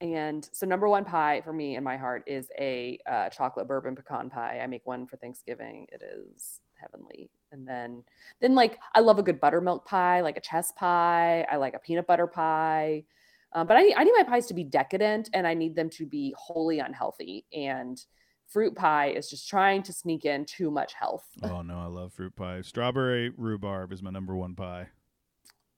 And 0.00 0.48
so 0.52 0.64
number 0.64 0.88
one 0.88 1.04
pie 1.04 1.42
for 1.44 1.52
me 1.52 1.76
in 1.76 1.84
my 1.84 1.96
heart 1.98 2.22
is 2.26 2.48
a 2.58 2.98
uh, 3.06 3.28
chocolate 3.28 3.68
bourbon 3.68 3.94
pecan 3.96 4.30
pie. 4.30 4.60
I 4.62 4.66
make 4.66 4.86
one 4.86 5.06
for 5.06 5.16
Thanksgiving. 5.18 5.86
It 5.92 6.02
is 6.02 6.60
heavenly. 6.80 7.30
And 7.52 7.66
then 7.66 8.04
then 8.40 8.54
like 8.54 8.78
I 8.94 9.00
love 9.00 9.18
a 9.18 9.22
good 9.22 9.40
buttermilk 9.40 9.84
pie, 9.86 10.20
like 10.20 10.36
a 10.36 10.40
chess 10.40 10.72
pie. 10.72 11.46
I 11.50 11.56
like 11.56 11.74
a 11.74 11.78
peanut 11.78 12.06
butter 12.06 12.26
pie. 12.26 13.04
Um, 13.52 13.66
but 13.66 13.76
I 13.76 13.82
need, 13.82 13.94
I 13.96 14.04
need 14.04 14.12
my 14.16 14.22
pies 14.22 14.46
to 14.46 14.54
be 14.54 14.62
decadent 14.62 15.28
and 15.34 15.46
I 15.46 15.54
need 15.54 15.74
them 15.74 15.90
to 15.90 16.06
be 16.06 16.34
wholly 16.38 16.78
unhealthy. 16.78 17.46
And 17.52 18.00
fruit 18.46 18.76
pie 18.76 19.10
is 19.10 19.28
just 19.28 19.48
trying 19.48 19.82
to 19.84 19.92
sneak 19.92 20.24
in 20.24 20.44
too 20.44 20.70
much 20.70 20.94
health. 20.94 21.26
Oh 21.42 21.62
no, 21.62 21.78
I 21.78 21.86
love 21.86 22.12
fruit 22.12 22.36
pie. 22.36 22.60
Strawberry 22.62 23.30
rhubarb 23.30 23.92
is 23.92 24.02
my 24.02 24.10
number 24.10 24.36
one 24.36 24.54
pie. 24.54 24.88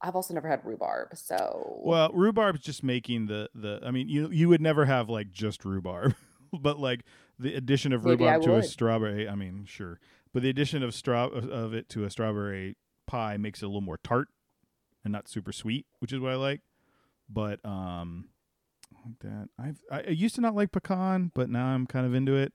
I've 0.02 0.16
also 0.16 0.34
never 0.34 0.48
had 0.48 0.64
rhubarb, 0.64 1.16
so 1.16 1.80
Well, 1.82 2.10
rhubarb's 2.12 2.60
just 2.60 2.82
making 2.82 3.26
the 3.26 3.48
the. 3.54 3.80
I 3.84 3.92
mean, 3.92 4.08
you 4.08 4.30
you 4.30 4.48
would 4.48 4.60
never 4.60 4.84
have 4.84 5.08
like 5.08 5.30
just 5.30 5.64
rhubarb, 5.64 6.16
but 6.52 6.80
like 6.80 7.04
the 7.38 7.54
addition 7.54 7.92
of 7.92 8.04
Maybe 8.04 8.24
rhubarb 8.24 8.42
to 8.42 8.56
a 8.56 8.62
strawberry. 8.64 9.28
I 9.28 9.36
mean, 9.36 9.64
sure, 9.64 10.00
but 10.32 10.42
the 10.42 10.48
addition 10.48 10.82
of 10.82 10.94
straw 10.94 11.26
of 11.26 11.74
it 11.74 11.88
to 11.90 12.04
a 12.04 12.10
strawberry 12.10 12.76
pie 13.06 13.36
makes 13.36 13.62
it 13.62 13.66
a 13.66 13.68
little 13.68 13.80
more 13.80 13.98
tart 14.02 14.28
and 15.04 15.12
not 15.12 15.28
super 15.28 15.52
sweet, 15.52 15.86
which 15.98 16.12
is 16.12 16.20
what 16.20 16.32
I 16.32 16.36
like. 16.36 16.60
But 17.28 17.64
um, 17.64 18.28
like 19.04 19.18
that 19.20 19.48
I've 19.58 19.80
I, 19.90 20.08
I 20.08 20.10
used 20.10 20.34
to 20.36 20.40
not 20.40 20.54
like 20.54 20.72
pecan, 20.72 21.30
but 21.34 21.50
now 21.50 21.66
I'm 21.66 21.86
kind 21.86 22.06
of 22.06 22.14
into 22.14 22.34
it. 22.36 22.52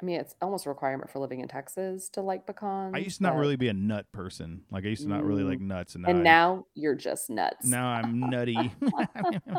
I 0.00 0.04
mean 0.06 0.18
it's 0.18 0.34
almost 0.40 0.64
a 0.66 0.70
requirement 0.70 1.10
for 1.10 1.18
living 1.18 1.40
in 1.40 1.48
Texas 1.48 2.08
to 2.10 2.22
like 2.22 2.46
pecans. 2.46 2.92
I 2.94 2.98
used 2.98 3.18
to 3.18 3.22
not 3.24 3.34
but- 3.34 3.40
really 3.40 3.56
be 3.56 3.68
a 3.68 3.74
nut 3.74 4.06
person. 4.12 4.62
Like 4.70 4.84
I 4.84 4.88
used 4.88 5.02
to 5.02 5.08
not 5.08 5.24
really 5.24 5.42
like 5.44 5.60
nuts, 5.60 5.94
and 5.94 6.02
now 6.04 6.10
and 6.10 6.18
I- 6.20 6.22
now 6.22 6.66
you're 6.74 6.94
just 6.94 7.28
nuts. 7.28 7.66
now 7.66 7.88
I'm 7.88 8.18
nutty. 8.18 8.56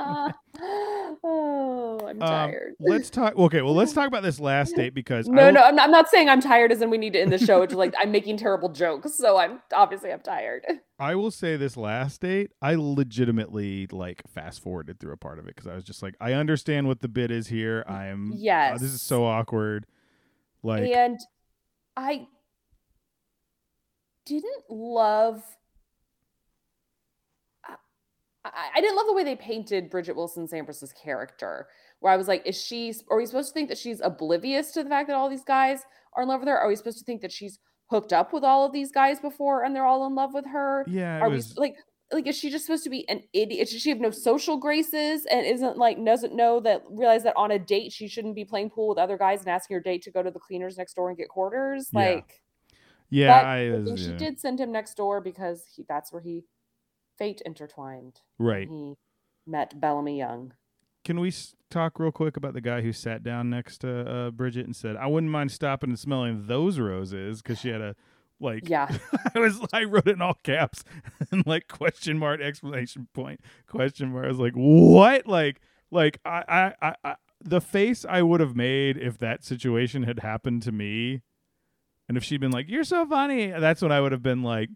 oh, 1.24 2.00
I'm 2.04 2.22
Um, 2.22 2.28
tired. 2.28 2.74
let's 2.80 3.10
talk. 3.10 3.36
Okay, 3.38 3.62
well, 3.62 3.76
let's 3.76 3.94
talk 3.94 4.08
about 4.08 4.24
this 4.24 4.40
last 4.40 4.76
date 4.76 4.94
because 4.94 5.28
I 5.28 5.32
no, 5.32 5.46
will- 5.46 5.52
no, 5.54 5.64
I'm 5.64 5.76
not, 5.76 5.84
I'm 5.86 5.92
not 5.92 6.10
saying 6.10 6.30
I'm 6.30 6.42
tired 6.42 6.72
as 6.72 6.82
in 6.82 6.90
we 6.90 6.98
need 6.98 7.14
to 7.14 7.20
end 7.22 7.32
the 7.32 7.38
show. 7.38 7.62
It's 7.62 7.72
just 7.72 7.78
like 7.78 7.94
I'm 8.00 8.12
making 8.12 8.38
terrible 8.38 8.70
jokes, 8.70 9.16
so 9.16 9.38
I'm 9.38 9.62
obviously 9.74 10.12
I'm 10.12 10.22
tired. 10.22 10.66
I 11.00 11.16
will 11.16 11.32
say 11.32 11.56
this 11.58 11.78
last 11.78 12.22
date, 12.22 12.52
I 12.62 12.76
legitimately 12.76 13.88
like 13.92 14.22
fast 14.28 14.62
forwarded 14.62 15.00
through 15.00 15.14
a 15.14 15.18
part 15.18 15.40
of 15.40 15.46
it 15.48 15.56
because 15.56 15.68
I 15.68 15.76
was 15.76 15.84
just 15.84 16.04
like, 16.04 16.16
I 16.22 16.34
understand 16.34 16.88
what 16.88 17.02
the 17.02 17.08
bit 17.08 17.32
is 17.32 17.48
here. 17.48 17.84
I'm 17.88 18.34
Yes. 18.36 18.76
uh, 18.76 18.78
this 18.84 18.94
is 18.94 19.02
so 19.02 19.26
awkward. 19.26 19.86
Like, 20.64 20.84
and 20.92 21.20
I 21.98 22.28
didn't 24.26 24.70
love. 24.70 25.44
I, 28.44 28.70
I 28.76 28.82
didn't 28.82 28.96
love 28.96 29.08
the 29.08 29.14
way 29.14 29.24
they 29.24 29.36
painted 29.36 29.90
Bridget 29.90 30.16
Wilson 30.16 30.48
Sampras's 30.48 30.94
character. 30.94 31.68
Where 32.00 32.14
I 32.14 32.18
was 32.18 32.28
like, 32.28 32.44
is 32.46 32.62
she? 32.62 32.94
Are 33.10 33.18
we 33.18 33.26
supposed 33.26 33.50
to 33.50 33.54
think 33.54 33.70
that 33.70 33.78
she's 33.78 34.02
oblivious 34.02 34.72
to 34.72 34.84
the 34.84 34.90
fact 34.90 35.08
that 35.08 35.16
all 35.16 35.30
these 35.30 35.44
guys 35.44 35.82
are 36.16 36.24
in 36.24 36.30
love 36.30 36.42
with 36.42 36.50
her? 36.50 36.58
Are 36.58 36.68
we 36.68 36.76
supposed 36.76 37.00
to 37.00 37.06
think 37.06 37.22
that 37.22 37.32
she's 37.32 37.60
hooked 37.90 38.14
up 38.14 38.34
with 38.34 38.44
all 38.44 38.66
of 38.66 38.72
these 38.72 38.92
guys 38.92 39.20
before 39.20 39.64
and 39.64 39.76
they're 39.76 39.86
all 39.86 40.08
in 40.08 40.16
love 40.16 40.34
with 40.34 40.46
her? 40.46 40.86
yeah, 40.88 41.20
are 41.20 41.30
was. 41.30 41.54
we 41.56 41.62
like 41.62 41.76
like 42.14 42.28
is 42.28 42.38
she 42.38 42.50
just 42.50 42.66
supposed 42.66 42.84
to 42.84 42.90
be 42.90 43.08
an 43.10 43.22
idiot 43.34 43.70
does 43.70 43.82
she 43.82 43.90
have 43.90 44.00
no 44.00 44.12
social 44.12 44.58
graces 44.58 45.26
and 45.26 45.46
isn't 45.46 45.78
like 45.78 46.04
doesn't 46.04 46.36
know 46.36 46.60
that 46.60 46.84
realize 46.90 47.24
that 47.24 47.36
on 47.38 47.52
a 47.52 47.60
date 47.60 47.92
she 47.92 48.08
shouldn't 48.08 48.36
be 48.36 48.44
playing 48.46 48.70
pool 48.70 48.90
with 48.90 48.98
other 48.98 49.18
guys 49.18 49.40
and 49.40 49.48
asking 49.50 49.74
her 49.76 49.82
date 49.82 50.02
to 50.02 50.12
go 50.12 50.22
to 50.22 50.32
the 50.32 50.40
cleaners 50.40 50.78
next 50.78 50.94
door 50.96 51.10
and 51.10 51.18
get 51.18 51.30
quarters 51.30 51.90
Yeah. 51.94 52.00
like 52.00 52.42
yeah, 53.14 53.42
I 53.42 53.70
was, 53.72 54.00
she 54.00 54.12
yeah. 54.12 54.18
did 54.18 54.40
send 54.40 54.60
him 54.60 54.72
next 54.72 54.96
door 54.96 55.20
because 55.20 55.66
he 55.76 55.84
that's 55.88 56.14
where 56.14 56.22
he 56.22 56.44
fate 57.18 57.42
intertwined 57.46 58.22
right. 58.40 58.68
he 58.70 58.94
met 59.46 59.80
bellamy 59.82 60.18
young 60.18 60.54
Can 61.04 61.20
we 61.20 61.28
s- 61.30 61.56
talk 61.70 62.00
real 62.00 62.12
quick 62.12 62.38
about 62.38 62.54
the 62.54 62.62
guy 62.62 62.82
who 62.82 62.94
sat 62.94 63.22
down 63.24 63.50
next 63.50 63.80
to 63.80 64.10
uh, 64.10 64.32
Bridget 64.32 64.66
and 64.66 64.76
said, 64.76 64.96
"I 64.96 65.08
wouldn't 65.08 65.32
mind 65.32 65.52
stopping 65.52 65.90
and 65.90 66.00
smelling 66.00 66.46
those 66.48 66.78
roses" 66.80 67.42
because 67.42 67.60
she 67.60 67.70
had 67.70 67.82
a 67.82 67.96
like. 68.42 68.68
yeah 68.68 68.90
I 69.36 69.40
was 69.40 69.60
I 69.72 69.84
wrote 69.84 70.08
it 70.08 70.16
in 70.16 70.22
all 70.22 70.38
caps 70.44 70.84
and 71.32 71.46
like 71.46 71.68
question 71.68 72.18
mark 72.18 72.42
explanation 72.42 73.08
point 73.14 73.40
question 73.68 74.12
mark. 74.12 74.26
I 74.26 74.30
was 74.30 74.40
like, 74.40 74.54
what? 74.54 75.28
Like 75.28 75.62
like 75.92 76.20
I 76.26 76.44
I, 76.82 76.88
I, 76.88 76.96
I 77.04 77.16
the 77.44 77.62
face 77.62 78.06
I 78.08 78.22
would 78.22 78.40
have 78.40 78.56
made 78.56 78.98
if 78.98 79.18
that 79.20 79.44
situation 79.44 80.04
had 80.04 80.20
happened 80.20 80.62
to 80.64 80.72
me, 80.72 81.22
and 82.08 82.18
if 82.18 82.24
she'd 82.24 82.40
been 82.42 82.52
like, 82.52 82.70
"You're 82.70 82.84
so 82.84 83.06
funny," 83.06 83.48
that's 83.48 83.82
when 83.82 83.92
I 83.92 84.02
would 84.02 84.12
have 84.12 84.24
been 84.24 84.44
like. 84.44 84.70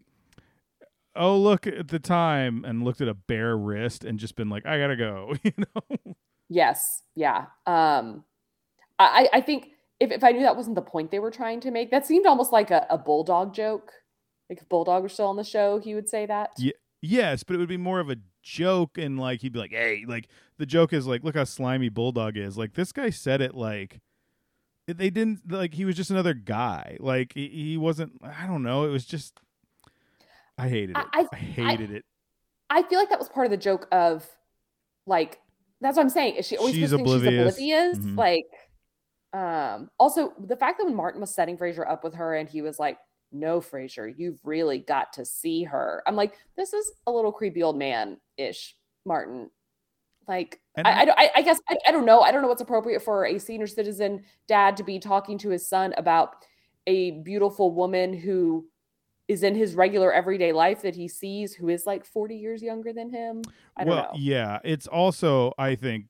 Oh, 1.18 1.38
look 1.38 1.66
at 1.66 1.88
the 1.88 1.98
time, 1.98 2.62
and 2.66 2.84
looked 2.84 3.00
at 3.00 3.08
a 3.08 3.14
bare 3.14 3.56
wrist, 3.56 4.04
and 4.04 4.18
just 4.18 4.36
been 4.36 4.50
like, 4.50 4.66
"I 4.66 4.78
gotta 4.78 4.96
go," 4.96 5.32
you 5.42 5.52
know. 5.56 6.14
yes 6.48 7.02
yeah 7.16 7.46
um 7.66 8.22
i 9.00 9.28
i 9.32 9.40
think 9.40 9.70
if, 10.00 10.10
if 10.10 10.22
i 10.24 10.30
knew 10.30 10.42
that 10.42 10.56
wasn't 10.56 10.74
the 10.74 10.82
point 10.82 11.10
they 11.10 11.18
were 11.18 11.30
trying 11.30 11.60
to 11.60 11.70
make 11.70 11.90
that 11.90 12.06
seemed 12.06 12.26
almost 12.26 12.52
like 12.52 12.70
a, 12.70 12.86
a 12.90 12.98
bulldog 12.98 13.54
joke 13.54 13.92
like 14.50 14.58
if 14.60 14.68
bulldog 14.68 15.02
were 15.02 15.08
still 15.08 15.26
on 15.26 15.36
the 15.36 15.44
show 15.44 15.78
he 15.78 15.94
would 15.94 16.08
say 16.08 16.26
that 16.26 16.50
Yeah. 16.58 16.72
Yes, 17.02 17.42
but 17.44 17.54
it 17.54 17.58
would 17.58 17.68
be 17.68 17.76
more 17.76 18.00
of 18.00 18.10
a 18.10 18.16
joke, 18.42 18.96
and 18.98 19.20
like 19.20 19.42
he'd 19.42 19.52
be 19.52 19.58
like, 19.60 19.70
"Hey, 19.70 20.04
like 20.08 20.28
the 20.56 20.66
joke 20.66 20.92
is 20.94 21.06
like, 21.06 21.22
look 21.22 21.36
how 21.36 21.44
slimy 21.44 21.88
Bulldog 21.90 22.36
is." 22.38 22.56
Like 22.56 22.72
this 22.72 22.90
guy 22.90 23.10
said 23.10 23.40
it 23.42 23.54
like 23.54 24.00
they 24.88 25.10
didn't 25.10 25.40
like 25.52 25.74
he 25.74 25.84
was 25.84 25.94
just 25.94 26.10
another 26.10 26.32
guy. 26.34 26.96
Like 26.98 27.32
he, 27.34 27.48
he 27.48 27.76
wasn't. 27.76 28.12
I 28.24 28.46
don't 28.46 28.62
know. 28.62 28.84
It 28.84 28.88
was 28.88 29.04
just. 29.04 29.38
I 30.58 30.68
hated 30.68 30.90
it. 30.90 31.06
I- 31.12 31.26
I, 31.32 31.36
hated 31.36 31.90
it. 31.92 32.04
I 32.70 32.82
feel 32.82 32.98
like 32.98 33.10
that 33.10 33.18
was 33.18 33.28
part 33.28 33.46
of 33.46 33.50
the 33.50 33.56
joke 33.58 33.86
of 33.92 34.26
like 35.06 35.38
that's 35.80 35.96
what 35.96 36.02
I'm 36.02 36.08
saying. 36.10 36.36
Is 36.36 36.46
she 36.46 36.56
always 36.56 36.74
She's 36.74 36.92
oblivious. 36.92 37.56
she's 37.56 37.72
oblivious? 37.74 37.98
Mhm. 37.98 38.16
Like 38.16 38.46
um 39.36 39.90
also 39.98 40.32
the 40.46 40.56
fact 40.56 40.78
that 40.78 40.84
when 40.84 40.94
Martin 40.94 41.20
was 41.20 41.34
setting 41.34 41.58
Frasier 41.58 41.88
up 41.88 42.04
with 42.04 42.14
her 42.14 42.36
and 42.36 42.48
he 42.48 42.62
was 42.62 42.78
like, 42.78 42.98
No, 43.32 43.60
Frasier, 43.60 44.12
you've 44.16 44.40
really 44.44 44.78
got 44.78 45.12
to 45.14 45.24
see 45.24 45.64
her. 45.64 46.02
I'm 46.06 46.16
like, 46.16 46.34
this 46.56 46.72
is 46.72 46.90
a 47.06 47.12
little 47.12 47.32
creepy 47.32 47.62
old 47.62 47.76
man 47.76 48.18
ish, 48.36 48.76
Martin. 49.04 49.50
Like 50.26 50.60
I, 50.76 51.02
I, 51.02 51.04
don't- 51.04 51.18
I, 51.18 51.30
I 51.36 51.42
guess 51.42 51.60
I, 51.68 51.76
I 51.86 51.92
don't 51.92 52.06
know. 52.06 52.20
I 52.20 52.32
don't 52.32 52.42
know 52.42 52.48
what's 52.48 52.60
appropriate 52.60 53.02
for 53.02 53.26
a 53.26 53.38
senior 53.38 53.66
citizen 53.66 54.24
dad 54.48 54.76
to 54.78 54.84
be 54.84 54.98
talking 54.98 55.38
to 55.38 55.50
his 55.50 55.68
son 55.68 55.94
about 55.96 56.36
a 56.86 57.12
beautiful 57.22 57.72
woman 57.72 58.12
who 58.12 58.66
is 59.28 59.42
in 59.42 59.54
his 59.54 59.74
regular 59.74 60.12
everyday 60.12 60.52
life 60.52 60.82
that 60.82 60.94
he 60.94 61.08
sees 61.08 61.52
who 61.52 61.68
is 61.68 61.84
like 61.84 62.04
40 62.04 62.36
years 62.36 62.62
younger 62.62 62.92
than 62.92 63.10
him. 63.10 63.42
I 63.76 63.84
don't 63.84 63.94
well, 63.94 64.02
know. 64.12 64.18
yeah, 64.18 64.58
it's 64.64 64.86
also 64.86 65.52
I 65.58 65.74
think 65.74 66.06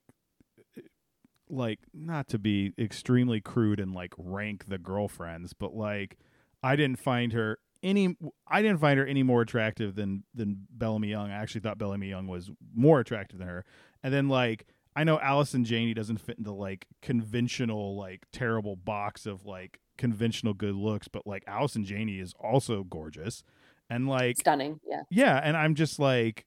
like 1.49 1.79
not 1.93 2.27
to 2.29 2.39
be 2.39 2.73
extremely 2.77 3.41
crude 3.41 3.79
and 3.79 3.93
like 3.93 4.13
rank 4.17 4.65
the 4.67 4.77
girlfriends, 4.77 5.53
but 5.53 5.75
like 5.75 6.17
I 6.63 6.75
didn't 6.75 6.99
find 6.99 7.33
her 7.33 7.59
any 7.83 8.17
I 8.47 8.61
didn't 8.61 8.79
find 8.79 8.99
her 8.99 9.05
any 9.05 9.23
more 9.23 9.41
attractive 9.41 9.95
than 9.95 10.23
than 10.33 10.67
Bellamy 10.69 11.09
Young. 11.09 11.31
I 11.31 11.35
actually 11.35 11.61
thought 11.61 11.77
Bellamy 11.77 12.09
Young 12.09 12.27
was 12.27 12.49
more 12.75 12.99
attractive 12.99 13.39
than 13.39 13.47
her. 13.47 13.65
And 14.03 14.13
then 14.13 14.29
like 14.29 14.65
I 14.95 15.03
know 15.03 15.19
Allison 15.19 15.63
Janney 15.63 15.93
doesn't 15.93 16.17
fit 16.17 16.37
into 16.37 16.51
like 16.51 16.87
conventional 17.01 17.95
like 17.95 18.25
terrible 18.31 18.75
box 18.75 19.25
of 19.25 19.45
like 19.45 19.79
conventional 19.97 20.53
good 20.53 20.75
looks, 20.75 21.07
but 21.07 21.27
like 21.27 21.43
Allison 21.47 21.83
Janney 21.83 22.19
is 22.19 22.33
also 22.39 22.83
gorgeous 22.83 23.43
and 23.89 24.07
like 24.07 24.37
Stunning. 24.37 24.79
Yeah. 24.87 25.01
yeah, 25.09 25.39
and 25.43 25.55
I'm 25.55 25.75
just 25.75 25.99
like, 25.99 26.45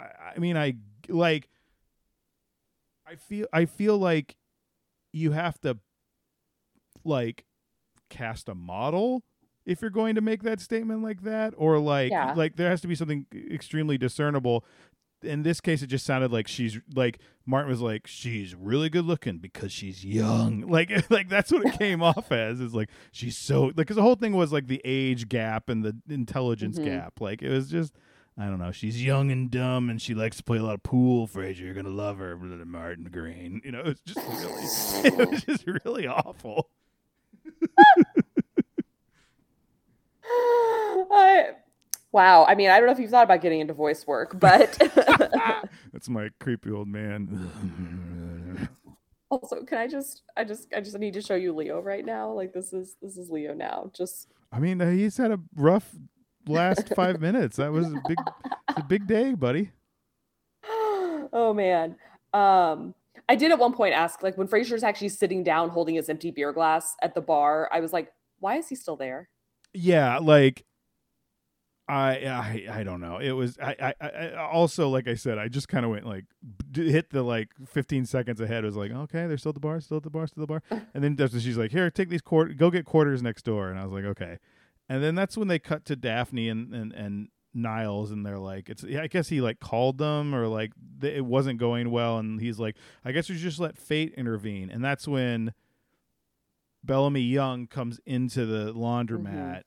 I, 0.00 0.06
I 0.36 0.38
mean, 0.38 0.56
I 0.56 0.74
like, 1.08 1.48
I 3.10 3.16
feel, 3.16 3.46
I 3.52 3.64
feel 3.64 3.98
like 3.98 4.36
you 5.12 5.32
have 5.32 5.60
to 5.62 5.78
like 7.04 7.44
cast 8.08 8.48
a 8.48 8.54
model 8.54 9.22
if 9.66 9.80
you're 9.82 9.90
going 9.90 10.14
to 10.14 10.20
make 10.20 10.42
that 10.42 10.60
statement 10.60 11.02
like 11.02 11.22
that, 11.22 11.54
or 11.56 11.78
like, 11.78 12.10
Yeah. 12.10 12.32
like 12.34 12.56
there 12.56 12.70
has 12.70 12.80
to 12.82 12.88
be 12.88 12.94
something 12.94 13.26
extremely 13.34 13.98
discernible. 13.98 14.64
In 15.22 15.42
this 15.42 15.60
case, 15.60 15.82
it 15.82 15.88
just 15.88 16.06
sounded 16.06 16.32
like 16.32 16.48
she's 16.48 16.78
like 16.94 17.18
Martin 17.44 17.70
was 17.70 17.82
like 17.82 18.06
she's 18.06 18.54
really 18.54 18.88
good 18.88 19.04
looking 19.04 19.36
because 19.38 19.70
she's 19.70 20.02
young. 20.04 20.62
Like, 20.70 20.90
like 21.10 21.28
that's 21.28 21.52
what 21.52 21.66
it 21.66 21.72
came 21.78 22.02
off 22.02 22.32
as. 22.32 22.58
Is 22.60 22.74
like 22.74 22.88
she's 23.12 23.36
so 23.36 23.64
like 23.64 23.76
because 23.76 23.96
the 23.96 24.02
whole 24.02 24.14
thing 24.14 24.32
was 24.34 24.50
like 24.52 24.66
the 24.66 24.80
age 24.84 25.28
gap 25.28 25.68
and 25.68 25.84
the 25.84 25.94
intelligence 26.08 26.78
Mhm. 26.78 26.84
gap. 26.86 27.20
Like 27.20 27.42
it 27.42 27.50
was 27.50 27.70
just 27.70 27.94
I 28.40 28.46
don't 28.46 28.58
know. 28.58 28.72
She's 28.72 29.04
young 29.04 29.30
and 29.30 29.50
dumb, 29.50 29.90
and 29.90 30.00
she 30.00 30.14
likes 30.14 30.38
to 30.38 30.42
play 30.42 30.56
a 30.56 30.62
lot 30.62 30.72
of 30.72 30.82
pool. 30.82 31.28
Frasier, 31.28 31.60
you're 31.60 31.74
gonna 31.74 31.90
love 31.90 32.16
her. 32.18 32.38
Martin 32.38 33.04
Green. 33.12 33.60
You 33.62 33.72
know, 33.72 33.82
it's 33.84 34.00
just 34.00 34.16
really, 34.16 34.62
it 35.22 35.30
was 35.30 35.44
just 35.44 35.66
really 35.84 36.06
awful. 36.06 36.70
I, 41.12 41.50
wow. 42.12 42.46
I 42.46 42.54
mean, 42.54 42.70
I 42.70 42.78
don't 42.78 42.86
know 42.86 42.92
if 42.92 42.98
you've 42.98 43.10
thought 43.10 43.24
about 43.24 43.42
getting 43.42 43.60
into 43.60 43.74
voice 43.74 44.06
work, 44.06 44.40
but 44.40 44.78
That's 45.92 46.08
my 46.08 46.30
creepy 46.40 46.70
old 46.70 46.88
man. 46.88 48.70
also, 49.28 49.64
can 49.64 49.76
I 49.76 49.86
just, 49.86 50.22
I 50.34 50.44
just, 50.44 50.72
I 50.74 50.80
just 50.80 50.98
need 50.98 51.12
to 51.12 51.20
show 51.20 51.34
you 51.34 51.54
Leo 51.54 51.80
right 51.80 52.06
now. 52.06 52.30
Like 52.32 52.54
this 52.54 52.72
is, 52.72 52.96
this 53.02 53.18
is 53.18 53.28
Leo 53.28 53.52
now. 53.52 53.90
Just 53.92 54.28
I 54.50 54.60
mean, 54.60 54.80
he's 54.80 55.18
had 55.18 55.30
a 55.30 55.40
rough 55.54 55.94
last 56.50 56.88
five 56.94 57.20
minutes. 57.20 57.56
That 57.56 57.72
was 57.72 57.86
a 57.86 58.00
big, 58.06 58.18
a 58.68 58.82
big 58.82 59.06
day, 59.06 59.34
buddy. 59.34 59.70
oh 60.64 61.52
man. 61.54 61.96
Um, 62.32 62.94
I 63.28 63.36
did 63.36 63.50
at 63.52 63.58
one 63.58 63.72
point 63.72 63.94
ask, 63.94 64.22
like, 64.22 64.36
when 64.36 64.48
Frasier's 64.48 64.82
actually 64.82 65.08
sitting 65.10 65.44
down 65.44 65.70
holding 65.70 65.94
his 65.94 66.08
empty 66.08 66.30
beer 66.30 66.52
glass 66.52 66.94
at 67.02 67.14
the 67.14 67.20
bar, 67.20 67.68
I 67.72 67.80
was 67.80 67.92
like, 67.92 68.12
why 68.40 68.56
is 68.56 68.68
he 68.68 68.74
still 68.74 68.96
there? 68.96 69.28
Yeah, 69.72 70.18
like 70.18 70.64
I 71.90 72.24
I 72.26 72.80
I 72.80 72.82
don't 72.84 73.00
know. 73.00 73.18
It 73.18 73.32
was 73.32 73.58
I 73.58 73.94
I, 74.00 74.06
I 74.06 74.34
also 74.36 74.88
like 74.88 75.08
I 75.08 75.14
said 75.14 75.38
I 75.38 75.48
just 75.48 75.68
kind 75.68 75.84
of 75.84 75.90
went 75.90 76.06
like 76.06 76.24
d- 76.70 76.90
hit 76.90 77.10
the 77.10 77.22
like 77.22 77.48
15 77.66 78.06
seconds 78.06 78.40
ahead. 78.40 78.64
It 78.64 78.66
was 78.66 78.76
like 78.76 78.92
okay, 78.92 79.26
they're 79.26 79.38
still 79.38 79.50
at 79.50 79.54
the 79.54 79.60
bar, 79.60 79.80
still 79.80 79.96
at 79.98 80.04
the 80.04 80.10
bar, 80.10 80.26
still 80.26 80.42
at 80.42 80.48
the 80.48 80.60
bar. 80.60 80.80
And 80.94 81.02
then 81.04 81.16
that's 81.16 81.32
when 81.32 81.42
she's 81.42 81.58
like, 81.58 81.72
here, 81.72 81.90
take 81.90 82.08
these 82.08 82.22
quarter, 82.22 82.52
go 82.52 82.70
get 82.70 82.84
quarters 82.84 83.22
next 83.22 83.44
door. 83.44 83.70
And 83.70 83.78
I 83.78 83.84
was 83.84 83.92
like, 83.92 84.04
okay. 84.04 84.38
And 84.90 85.02
then 85.02 85.14
that's 85.14 85.36
when 85.38 85.46
they 85.48 85.58
cut 85.60 85.84
to 85.86 85.96
Daphne 85.96 86.48
and 86.50 86.74
and 86.74 86.92
and 86.92 87.28
Niles, 87.54 88.10
and 88.10 88.26
they're 88.26 88.38
like, 88.38 88.68
it's 88.68 88.82
yeah, 88.82 89.02
I 89.02 89.06
guess 89.06 89.28
he 89.28 89.40
like 89.40 89.60
called 89.60 89.98
them 89.98 90.34
or 90.34 90.46
like 90.48 90.72
th- 91.00 91.16
it 91.16 91.24
wasn't 91.24 91.58
going 91.60 91.90
well, 91.90 92.18
and 92.18 92.40
he's 92.40 92.58
like, 92.58 92.76
I 93.04 93.12
guess 93.12 93.28
we 93.28 93.36
should 93.36 93.42
just 93.44 93.60
let 93.60 93.78
fate 93.78 94.12
intervene. 94.16 94.68
And 94.70 94.84
that's 94.84 95.06
when 95.08 95.54
Bellamy 96.84 97.20
Young 97.22 97.66
comes 97.66 98.00
into 98.06 98.46
the 98.46 98.72
laundromat 98.74 99.62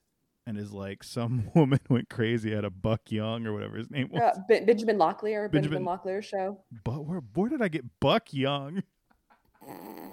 and 0.46 0.58
is 0.58 0.72
like, 0.72 1.02
some 1.02 1.50
woman 1.54 1.80
went 1.88 2.08
crazy 2.10 2.54
at 2.54 2.64
a 2.64 2.70
Buck 2.70 3.10
Young 3.10 3.46
or 3.46 3.52
whatever 3.52 3.76
his 3.78 3.90
name 3.90 4.08
was. 4.10 4.20
Uh, 4.20 4.40
Ben- 4.48 4.66
Benjamin 4.66 4.98
Locklear, 4.98 5.50
Benjamin, 5.50 5.84
Benjamin- 5.84 5.84
Locklear 5.86 6.22
show. 6.22 6.60
But 6.84 7.06
where 7.06 7.20
where 7.34 7.48
did 7.48 7.62
I 7.62 7.68
get 7.68 7.84
Buck 8.00 8.32
Young? 8.32 8.82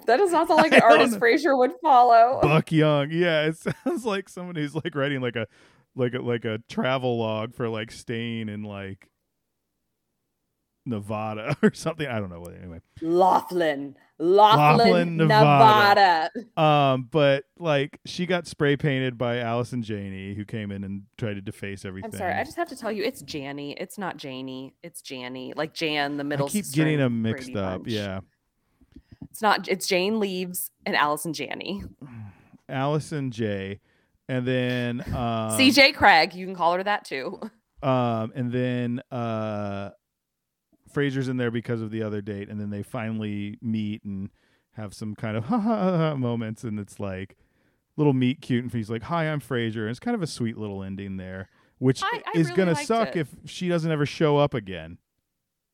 That 0.06 0.16
does 0.16 0.32
not 0.32 0.48
sound 0.48 0.62
like 0.62 0.72
I 0.72 0.76
an 0.76 0.82
artist 0.82 1.12
know. 1.12 1.18
Frasier 1.18 1.56
would 1.56 1.72
follow. 1.82 2.40
Buck 2.42 2.72
Young. 2.72 3.10
Yeah, 3.10 3.46
it 3.46 3.56
sounds 3.84 4.04
like 4.04 4.28
someone 4.28 4.56
who's 4.56 4.74
like 4.74 4.94
writing 4.94 5.20
like 5.20 5.36
a 5.36 5.46
like 5.94 6.14
a 6.14 6.18
like 6.18 6.44
a 6.44 6.58
travel 6.68 7.18
log 7.18 7.54
for 7.54 7.68
like 7.68 7.90
staying 7.92 8.48
in 8.48 8.62
like 8.62 9.08
Nevada 10.86 11.56
or 11.62 11.72
something. 11.72 12.06
I 12.06 12.18
don't 12.18 12.30
know 12.30 12.40
what 12.40 12.54
anyway. 12.54 12.80
Laughlin. 13.00 13.96
Laughlin, 14.18 14.78
Laughlin, 14.78 15.16
Nevada. 15.16 16.30
Nevada. 16.36 16.60
Um, 16.60 17.08
but 17.10 17.44
like 17.58 17.98
she 18.06 18.24
got 18.24 18.46
spray 18.46 18.76
painted 18.76 19.18
by 19.18 19.38
Allison 19.38 19.82
Janney, 19.82 20.34
who 20.34 20.44
came 20.44 20.70
in 20.70 20.84
and 20.84 21.02
tried 21.18 21.34
to 21.34 21.40
deface 21.40 21.84
everything. 21.84 22.12
I'm 22.12 22.18
sorry, 22.18 22.34
I 22.34 22.44
just 22.44 22.56
have 22.56 22.68
to 22.68 22.76
tell 22.76 22.92
you, 22.92 23.02
it's 23.02 23.22
Janny. 23.24 23.74
It's 23.78 23.98
not 23.98 24.18
Janie. 24.18 24.74
It's 24.84 25.02
Janny. 25.02 25.56
Like 25.56 25.74
Jan, 25.74 26.18
the 26.18 26.24
middle. 26.24 26.46
I 26.46 26.50
keep 26.50 26.70
getting 26.70 26.98
them 26.98 27.22
mixed 27.22 27.56
up. 27.56 27.82
Bunch. 27.82 27.92
Yeah. 27.92 28.20
It's 29.30 29.42
not. 29.42 29.68
It's 29.68 29.86
Jane 29.86 30.18
Leeves 30.20 30.70
and 30.86 30.96
Allison 30.96 31.32
Janney. 31.32 31.82
Allison 32.68 33.30
J. 33.30 33.80
And 34.28 34.46
then 34.46 35.00
um, 35.08 35.58
CJ 35.58 35.94
Craig. 35.94 36.34
You 36.34 36.46
can 36.46 36.54
call 36.54 36.74
her 36.74 36.82
that 36.82 37.04
too. 37.04 37.40
Um, 37.82 38.32
and 38.34 38.52
then 38.52 39.02
uh, 39.10 39.90
Frasier's 40.94 41.28
in 41.28 41.36
there 41.36 41.50
because 41.50 41.80
of 41.82 41.90
the 41.90 42.02
other 42.02 42.20
date, 42.20 42.48
and 42.48 42.60
then 42.60 42.70
they 42.70 42.82
finally 42.82 43.58
meet 43.60 44.04
and 44.04 44.30
have 44.72 44.94
some 44.94 45.14
kind 45.14 45.36
of 45.36 45.44
ha 45.46 45.58
ha 45.58 45.96
ha 45.96 46.14
moments, 46.14 46.64
and 46.64 46.78
it's 46.78 47.00
like 47.00 47.36
little 47.96 48.12
meet 48.12 48.40
cute, 48.40 48.62
and 48.62 48.72
he's 48.72 48.88
like, 48.90 49.02
"Hi, 49.04 49.24
I'm 49.24 49.40
Frasier." 49.40 49.82
And 49.82 49.90
it's 49.90 49.98
kind 50.00 50.14
of 50.14 50.22
a 50.22 50.26
sweet 50.26 50.56
little 50.56 50.82
ending 50.82 51.16
there, 51.16 51.48
which 51.78 52.02
I- 52.02 52.22
I 52.26 52.38
is 52.38 52.48
really 52.50 52.56
gonna 52.56 52.76
suck 52.76 53.16
it. 53.16 53.20
if 53.20 53.50
she 53.50 53.68
doesn't 53.68 53.90
ever 53.90 54.06
show 54.06 54.36
up 54.38 54.54
again. 54.54 54.98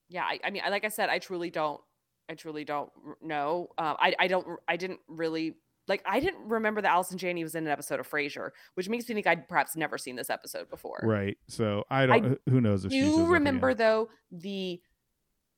Yeah, 0.08 0.24
I, 0.24 0.40
I 0.42 0.50
mean, 0.50 0.62
like 0.70 0.84
I 0.86 0.88
said, 0.88 1.10
I 1.10 1.18
truly 1.18 1.50
don't. 1.50 1.80
I 2.28 2.34
truly 2.34 2.64
don't 2.64 2.90
know. 3.22 3.68
Uh, 3.78 3.94
I 3.98 4.14
I 4.18 4.28
don't. 4.28 4.46
I 4.66 4.76
didn't 4.76 5.00
really 5.08 5.56
like. 5.86 6.02
I 6.06 6.20
didn't 6.20 6.48
remember 6.48 6.82
that 6.82 6.90
Allison 6.90 7.18
Janney 7.18 7.42
was 7.42 7.54
in 7.54 7.66
an 7.66 7.72
episode 7.72 8.00
of 8.00 8.08
Frasier, 8.08 8.50
which 8.74 8.88
makes 8.88 9.08
me 9.08 9.14
think 9.14 9.26
I'd 9.26 9.48
perhaps 9.48 9.76
never 9.76 9.98
seen 9.98 10.16
this 10.16 10.30
episode 10.30 10.68
before. 10.70 11.00
Right. 11.02 11.38
So 11.48 11.84
I 11.90 12.06
don't. 12.06 12.40
who 12.48 12.60
knows 12.60 12.84
if 12.84 12.90
do 12.90 13.26
remember 13.26 13.74
though 13.74 14.08
the 14.30 14.80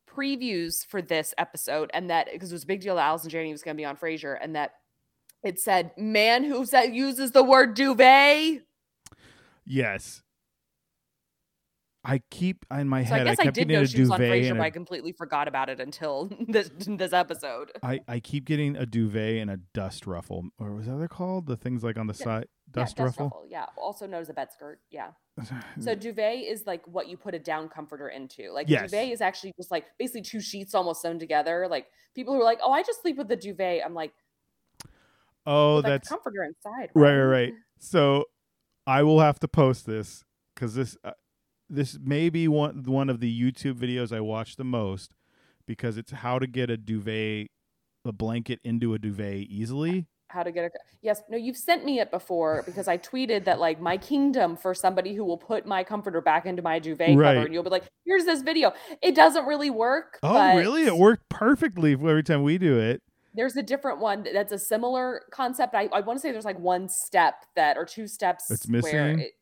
previews 0.08 0.84
for 0.86 1.00
this 1.00 1.32
episode 1.38 1.90
and 1.94 2.10
that 2.10 2.28
because 2.32 2.50
it 2.50 2.54
was 2.54 2.64
a 2.64 2.66
big 2.66 2.80
deal 2.80 2.96
that 2.96 3.06
Allison 3.06 3.30
Janney 3.30 3.52
was 3.52 3.62
going 3.62 3.76
to 3.76 3.80
be 3.80 3.84
on 3.84 3.96
Frasier 3.96 4.36
and 4.40 4.56
that 4.56 4.72
it 5.42 5.60
said 5.60 5.92
man 5.96 6.44
who 6.44 6.66
said 6.66 6.94
uses 6.94 7.32
the 7.32 7.44
word 7.44 7.74
duvet. 7.74 8.62
Yes. 9.64 10.22
I 12.02 12.22
keep 12.30 12.64
in 12.70 12.88
my 12.88 13.04
So 13.04 13.14
I 13.14 13.24
guess 13.24 13.38
I, 13.38 13.44
kept 13.44 13.54
did 13.56 13.68
getting 13.68 13.76
know 13.76 13.82
a 13.82 13.86
she 13.86 14.00
was 14.00 14.10
on 14.10 14.18
duvet 14.18 14.42
Frasier, 14.42 14.56
but 14.56 14.62
I 14.62 14.70
completely 14.70 15.12
forgot 15.12 15.48
about 15.48 15.68
it 15.68 15.80
until 15.80 16.30
this 16.48 16.70
this 16.86 17.12
episode. 17.12 17.72
I, 17.82 18.00
I 18.08 18.20
keep 18.20 18.46
getting 18.46 18.76
a 18.76 18.86
duvet 18.86 19.36
and 19.36 19.50
a 19.50 19.58
dust 19.74 20.06
ruffle, 20.06 20.48
or 20.58 20.74
was 20.74 20.86
that 20.86 20.96
they're 20.96 21.08
called? 21.08 21.46
The 21.46 21.56
things 21.56 21.84
like 21.84 21.98
on 21.98 22.06
the 22.06 22.16
Yeah. 22.18 22.24
side, 22.24 22.48
Yeah, 22.68 22.84
dust 22.84 22.98
ruffle. 22.98 23.44
Yeah, 23.48 23.66
also 23.76 24.06
known 24.06 24.22
as 24.22 24.30
a 24.30 24.34
bed 24.34 24.50
skirt. 24.52 24.80
Yeah. 24.90 25.10
So 25.80 25.94
duvet 25.94 26.42
is 26.44 26.66
like 26.66 26.86
what 26.86 27.08
you 27.08 27.16
put 27.18 27.34
a 27.34 27.38
down 27.38 27.68
comforter 27.68 28.08
into. 28.08 28.50
Like 28.50 28.68
Yes. 28.68 28.90
duvet 28.90 29.10
is 29.12 29.20
actually 29.20 29.52
just 29.58 29.70
like 29.70 29.84
basically 29.98 30.22
two 30.22 30.40
sheets 30.40 30.74
almost 30.74 31.02
sewn 31.02 31.18
together. 31.18 31.66
Like 31.68 31.86
people 32.14 32.32
who 32.34 32.40
are 32.40 32.44
like, 32.44 32.60
"Oh, 32.62 32.72
I 32.72 32.82
just 32.82 33.02
sleep 33.02 33.16
with 33.18 33.28
the 33.28 33.36
duvet." 33.36 33.82
I'm 33.84 33.94
like, 33.94 34.12
oh, 35.46 35.78
a 35.78 35.82
that's 35.82 36.08
comforter 36.08 36.44
inside. 36.44 36.90
right, 36.94 37.14
right, 37.16 37.24
right. 37.24 37.52
So 37.78 38.24
I 38.86 39.02
will 39.02 39.20
have 39.20 39.38
to 39.40 39.48
post 39.48 39.86
this 39.86 40.24
because 40.54 40.74
this 40.74 40.96
uh, 41.04 41.12
this 41.70 41.98
may 42.02 42.28
be 42.28 42.48
one 42.48 42.82
one 42.84 43.08
of 43.08 43.20
the 43.20 43.30
YouTube 43.52 43.74
videos 43.74 44.14
I 44.14 44.20
watch 44.20 44.56
the 44.56 44.64
most 44.64 45.14
because 45.66 45.96
it's 45.96 46.10
how 46.10 46.38
to 46.38 46.46
get 46.46 46.68
a 46.70 46.76
duvet, 46.76 47.48
a 48.04 48.12
blanket 48.12 48.58
into 48.64 48.92
a 48.94 48.98
duvet 48.98 49.46
easily. 49.48 50.06
How 50.28 50.42
to 50.44 50.52
get 50.52 50.64
a 50.66 50.70
yes? 51.02 51.22
No, 51.28 51.36
you've 51.36 51.56
sent 51.56 51.84
me 51.84 51.98
it 51.98 52.10
before 52.12 52.62
because 52.64 52.86
I 52.86 52.98
tweeted 52.98 53.44
that 53.46 53.58
like 53.58 53.80
my 53.80 53.96
kingdom 53.96 54.56
for 54.56 54.74
somebody 54.74 55.14
who 55.14 55.24
will 55.24 55.38
put 55.38 55.66
my 55.66 55.82
comforter 55.82 56.20
back 56.20 56.46
into 56.46 56.62
my 56.62 56.78
duvet 56.78 57.16
Right. 57.16 57.34
cover, 57.34 57.46
and 57.46 57.54
you'll 57.54 57.64
be 57.64 57.70
like, 57.70 57.84
"Here's 58.04 58.24
this 58.24 58.42
video." 58.42 58.72
It 59.02 59.14
doesn't 59.16 59.44
really 59.46 59.70
work. 59.70 60.18
Oh, 60.22 60.32
but 60.32 60.56
really? 60.56 60.84
It 60.84 60.96
worked 60.96 61.28
perfectly 61.28 61.92
every 61.94 62.22
time 62.22 62.42
we 62.44 62.58
do 62.58 62.78
it. 62.78 63.02
There's 63.34 63.56
a 63.56 63.62
different 63.62 63.98
one 64.00 64.24
that's 64.32 64.52
a 64.52 64.58
similar 64.58 65.22
concept. 65.32 65.74
I, 65.74 65.88
I 65.92 66.00
want 66.00 66.18
to 66.18 66.20
say 66.20 66.30
there's 66.32 66.44
like 66.44 66.58
one 66.58 66.88
step 66.88 67.34
that 67.56 67.76
or 67.76 67.84
two 67.84 68.06
steps 68.08 68.48
where 68.68 68.82
missing? 68.82 69.18
it- 69.20 69.32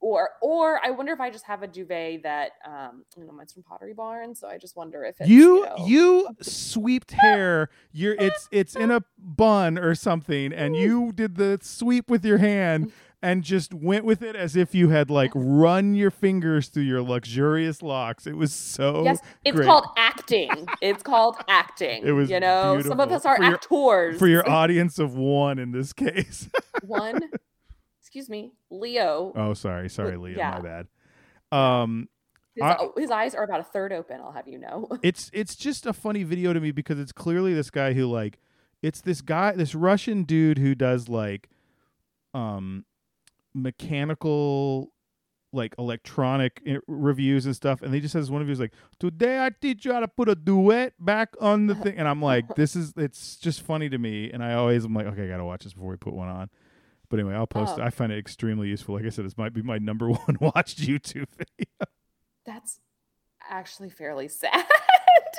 or 0.00 0.30
or 0.40 0.80
I 0.84 0.90
wonder 0.90 1.12
if 1.12 1.20
I 1.20 1.30
just 1.30 1.44
have 1.44 1.62
a 1.62 1.66
duvet 1.66 2.22
that 2.22 2.52
um 2.66 3.04
you 3.16 3.24
know 3.24 3.32
mine's 3.32 3.52
from 3.52 3.62
Pottery 3.62 3.94
Barn, 3.94 4.34
so 4.34 4.48
I 4.48 4.58
just 4.58 4.76
wonder 4.76 5.04
if 5.04 5.20
it's 5.20 5.28
you 5.28 5.64
know, 5.64 5.86
you 5.86 6.28
sweeped 6.40 7.14
ah. 7.18 7.22
hair 7.22 7.70
you're 7.92 8.16
ah. 8.18 8.24
it's 8.24 8.48
it's 8.50 8.76
in 8.76 8.90
a 8.90 9.02
bun 9.18 9.78
or 9.78 9.94
something 9.94 10.52
and 10.52 10.74
mm. 10.74 10.80
you 10.80 11.12
did 11.12 11.36
the 11.36 11.58
sweep 11.62 12.10
with 12.10 12.24
your 12.24 12.38
hand 12.38 12.92
and 13.22 13.44
just 13.44 13.74
went 13.74 14.04
with 14.04 14.22
it 14.22 14.34
as 14.34 14.56
if 14.56 14.74
you 14.74 14.88
had 14.88 15.10
like 15.10 15.30
run 15.34 15.94
your 15.94 16.10
fingers 16.10 16.68
through 16.68 16.84
your 16.84 17.02
luxurious 17.02 17.82
locks 17.82 18.26
it 18.26 18.36
was 18.36 18.52
so 18.52 19.04
Yes, 19.04 19.20
it's 19.44 19.56
great. 19.56 19.66
called 19.66 19.86
acting. 19.96 20.66
It's 20.80 21.02
called 21.02 21.36
acting. 21.48 22.02
It 22.06 22.12
was 22.12 22.30
you 22.30 22.40
know, 22.40 22.80
some 22.82 23.00
of 23.00 23.12
us 23.12 23.24
are 23.24 23.36
For 23.36 23.44
your- 23.44 23.54
actors. 23.54 24.18
for 24.18 24.26
your 24.26 24.48
audience 24.48 24.98
of 24.98 25.14
one 25.14 25.58
in 25.58 25.72
this 25.72 25.92
case 25.92 26.48
one, 26.82 27.20
excuse 28.10 28.28
me, 28.28 28.52
Leo. 28.70 29.32
oh 29.36 29.54
sorry 29.54 29.88
sorry 29.88 30.16
leo 30.16 30.36
yeah. 30.36 30.50
my 30.50 30.60
bad 30.60 31.56
um 31.56 32.08
His, 32.56 32.64
I- 32.64 32.88
his 32.96 33.10
eyes 33.12 33.36
are 33.36 33.44
about 33.44 33.60
a 33.60 33.64
third 33.64 33.92
open. 33.92 34.20
I'll 34.20 34.32
have 34.32 34.48
you 34.48 34.58
know. 34.58 34.88
it's 35.04 35.30
it's 35.32 35.54
just 35.54 35.86
a 35.86 35.92
funny 35.92 36.24
video 36.24 36.52
to 36.52 36.58
me 36.58 36.72
because 36.72 36.98
it's 36.98 37.12
clearly 37.12 37.54
this 37.54 37.70
guy 37.70 37.92
who 37.92 38.06
like 38.06 38.40
it's 38.82 39.00
this 39.00 39.20
guy 39.20 39.52
this 39.52 39.76
Russian 39.76 40.24
dude 40.24 40.58
who 40.58 40.74
does 40.74 41.08
like 41.08 41.50
um 42.34 42.84
mechanical 43.54 44.92
like 45.52 45.76
electronic 45.78 46.60
reviews 46.88 47.46
and 47.46 47.54
stuff 47.54 47.80
and 47.80 47.94
they 47.94 48.00
just 48.00 48.14
has 48.14 48.28
one 48.28 48.42
of 48.42 48.48
his 48.48 48.58
like 48.58 48.72
today 48.98 49.44
I 49.44 49.50
teach 49.50 49.84
you 49.84 49.92
how 49.92 50.00
to 50.00 50.08
put 50.08 50.28
a 50.28 50.34
duet 50.34 50.94
back 50.98 51.34
on 51.40 51.66
the 51.68 51.74
thing 51.76 51.96
and 51.96 52.08
I'm 52.08 52.22
like 52.22 52.54
this 52.56 52.74
is 52.74 52.92
it's 52.96 53.36
just 53.36 53.62
funny 53.62 53.88
to 53.88 53.98
me 53.98 54.30
and 54.32 54.42
I 54.44 54.54
always 54.54 54.84
am 54.84 54.94
like 54.94 55.06
okay 55.06 55.24
I 55.24 55.28
got 55.28 55.36
to 55.36 55.44
watch 55.44 55.62
this 55.64 55.74
before 55.74 55.90
we 55.90 55.96
put 55.96 56.12
one 56.12 56.28
on 56.28 56.50
but 57.10 57.18
anyway 57.18 57.34
I'll 57.34 57.46
post. 57.46 57.74
Oh. 57.78 57.82
I 57.82 57.90
find 57.90 58.10
it 58.10 58.18
extremely 58.18 58.68
useful 58.68 58.94
like 58.94 59.04
I 59.04 59.10
said 59.10 59.26
this 59.26 59.36
might 59.36 59.52
be 59.52 59.62
my 59.62 59.78
number 59.78 60.08
one 60.10 60.38
watched 60.40 60.80
YouTube 60.80 61.26
video 61.36 61.66
That's 62.46 62.80
actually 63.50 63.90
fairly 63.90 64.28
sad. 64.28 64.64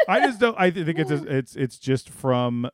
I 0.08 0.20
just 0.20 0.40
don't. 0.40 0.56
I 0.60 0.72
think 0.72 1.00
it's 1.00 1.12
it's 1.12 1.56
it's 1.56 1.78
just 1.78 2.10
from. 2.10 2.70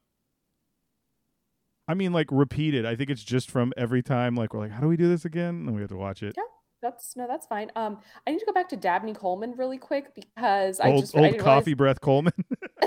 I 1.87 1.93
mean, 1.93 2.11
like 2.11 2.27
repeated. 2.31 2.85
I 2.85 2.95
think 2.95 3.09
it's 3.09 3.23
just 3.23 3.49
from 3.49 3.71
every 3.77 4.03
time. 4.03 4.35
Like 4.35 4.53
we're 4.53 4.59
like, 4.59 4.71
how 4.71 4.81
do 4.81 4.87
we 4.87 4.97
do 4.97 5.07
this 5.07 5.23
again? 5.25 5.65
And 5.67 5.75
we 5.75 5.81
have 5.81 5.89
to 5.89 5.95
watch 5.95 6.21
it. 6.21 6.33
Yeah, 6.35 6.43
that's 6.81 7.15
no, 7.15 7.27
that's 7.27 7.47
fine. 7.47 7.71
Um, 7.75 7.99
I 8.25 8.31
need 8.31 8.39
to 8.39 8.45
go 8.45 8.53
back 8.53 8.69
to 8.69 8.77
Dabney 8.77 9.13
Coleman 9.13 9.53
really 9.57 9.77
quick 9.77 10.13
because 10.13 10.79
I 10.79 10.91
old 10.91 11.03
just 11.03 11.15
old 11.15 11.37
coffee 11.37 11.73
breath 11.73 12.01
Coleman. 12.01 12.33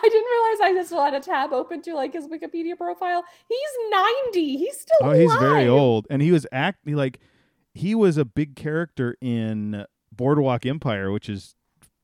I 0.04 0.08
didn't 0.08 0.24
realize 0.30 0.60
I 0.62 0.72
just 0.80 0.92
had 0.92 1.14
a 1.14 1.20
tab 1.20 1.52
open 1.52 1.82
to 1.82 1.94
like 1.94 2.12
his 2.12 2.26
Wikipedia 2.26 2.76
profile. 2.76 3.24
He's 3.48 3.90
ninety. 3.90 4.56
He's 4.56 4.80
still. 4.80 4.96
oh, 5.08 5.12
he's 5.12 5.34
very 5.34 5.68
old, 5.68 6.06
and 6.10 6.22
he 6.22 6.32
was 6.32 6.46
act 6.52 6.78
he, 6.84 6.94
like 6.94 7.18
he 7.74 7.94
was 7.94 8.16
a 8.16 8.24
big 8.24 8.56
character 8.56 9.16
in 9.20 9.84
Boardwalk 10.12 10.66
Empire, 10.66 11.10
which 11.10 11.28
is 11.28 11.54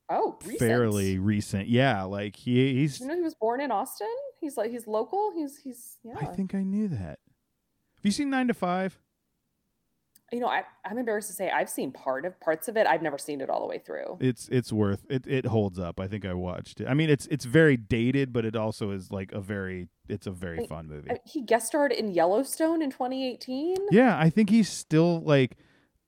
Oh, 0.08 0.38
recent. 0.44 0.58
fairly 0.60 1.18
recent. 1.18 1.68
Yeah, 1.68 2.04
like 2.04 2.36
he 2.36 2.74
he's. 2.74 3.00
You 3.00 3.08
know, 3.08 3.16
he 3.16 3.22
was 3.22 3.34
born 3.34 3.60
in 3.60 3.70
Austin. 3.72 4.06
He's 4.40 4.56
like 4.56 4.70
he's 4.70 4.86
local. 4.86 5.32
He's 5.34 5.56
he's 5.58 5.96
yeah. 6.04 6.14
I 6.20 6.26
think 6.26 6.54
I 6.54 6.62
knew 6.62 6.86
that. 6.88 7.18
Have 7.96 8.04
you 8.04 8.12
seen 8.12 8.30
Nine 8.30 8.46
to 8.48 8.54
Five? 8.54 8.98
You 10.32 10.40
know, 10.40 10.48
I, 10.48 10.64
I'm 10.84 10.98
embarrassed 10.98 11.28
to 11.28 11.34
say 11.34 11.50
I've 11.50 11.70
seen 11.70 11.92
part 11.92 12.24
of 12.24 12.38
parts 12.40 12.66
of 12.68 12.76
it. 12.76 12.86
I've 12.86 13.02
never 13.02 13.16
seen 13.18 13.40
it 13.40 13.48
all 13.48 13.60
the 13.60 13.66
way 13.66 13.78
through. 13.78 14.18
It's 14.20 14.48
it's 14.50 14.72
worth 14.72 15.04
it. 15.08 15.26
It 15.26 15.46
holds 15.46 15.78
up. 15.78 16.00
I 16.00 16.08
think 16.08 16.24
I 16.24 16.34
watched 16.34 16.80
it. 16.80 16.88
I 16.88 16.94
mean, 16.94 17.10
it's 17.10 17.26
it's 17.26 17.44
very 17.44 17.76
dated, 17.76 18.32
but 18.32 18.44
it 18.44 18.56
also 18.56 18.90
is 18.90 19.12
like 19.12 19.30
a 19.32 19.40
very 19.40 19.88
it's 20.08 20.26
a 20.26 20.32
very 20.32 20.58
Wait, 20.58 20.68
fun 20.68 20.88
movie. 20.88 21.10
I- 21.12 21.20
he 21.24 21.42
guest 21.42 21.68
starred 21.68 21.92
in 21.92 22.12
Yellowstone 22.12 22.82
in 22.82 22.90
2018. 22.90 23.76
Yeah, 23.92 24.18
I 24.18 24.30
think 24.30 24.50
he's 24.50 24.68
still 24.68 25.20
like. 25.20 25.56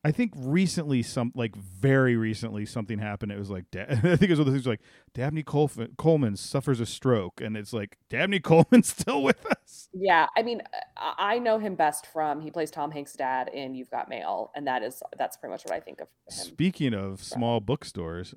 I 0.05 0.13
think 0.13 0.33
recently, 0.37 1.03
some 1.03 1.33
like 1.35 1.57
very 1.57 2.17
recently, 2.17 2.65
something 2.65 2.99
happened. 3.01 3.33
It 3.33 3.39
was 3.39 3.51
like 3.51 3.69
Da- 3.73 3.87
I 3.89 3.95
think 3.97 4.23
it 4.23 4.31
was 4.31 4.39
one 4.39 4.47
of 4.49 4.55
those 4.55 4.63
things 4.63 4.67
like 4.67 4.81
Dabney 5.13 5.43
Colf- 5.43 5.97
Coleman 5.97 6.37
suffers 6.37 6.79
a 6.79 6.87
stroke, 6.87 7.41
and 7.41 7.57
it's 7.57 7.73
like 7.73 7.99
Dabney 8.09 8.39
Coleman's 8.41 8.89
still 8.89 9.23
with 9.23 9.45
us. 9.47 9.89
Yeah, 9.93 10.27
I 10.37 10.43
mean, 10.43 10.63
uh, 10.73 11.13
I 11.19 11.35
I 11.35 11.39
know 11.41 11.59
him 11.59 11.75
best 11.75 12.07
from 12.07 12.41
he 12.41 12.51
plays 12.51 12.71
Tom 12.71 12.91
Hanks' 12.93 13.15
dad 13.15 13.49
in 13.53 13.75
You've 13.75 13.91
Got 13.91 14.09
Mail, 14.09 14.53
and 14.55 14.67
that 14.69 14.83
is 14.83 15.03
that's 15.19 15.37
pretty 15.37 15.51
much 15.53 15.65
what 15.65 15.75
I 15.75 15.81
think 15.81 16.01
of 16.01 16.07
him. 16.29 16.45
Speaking 16.45 16.95
of 16.95 17.23
small 17.23 17.61
bookstores, 17.61 18.35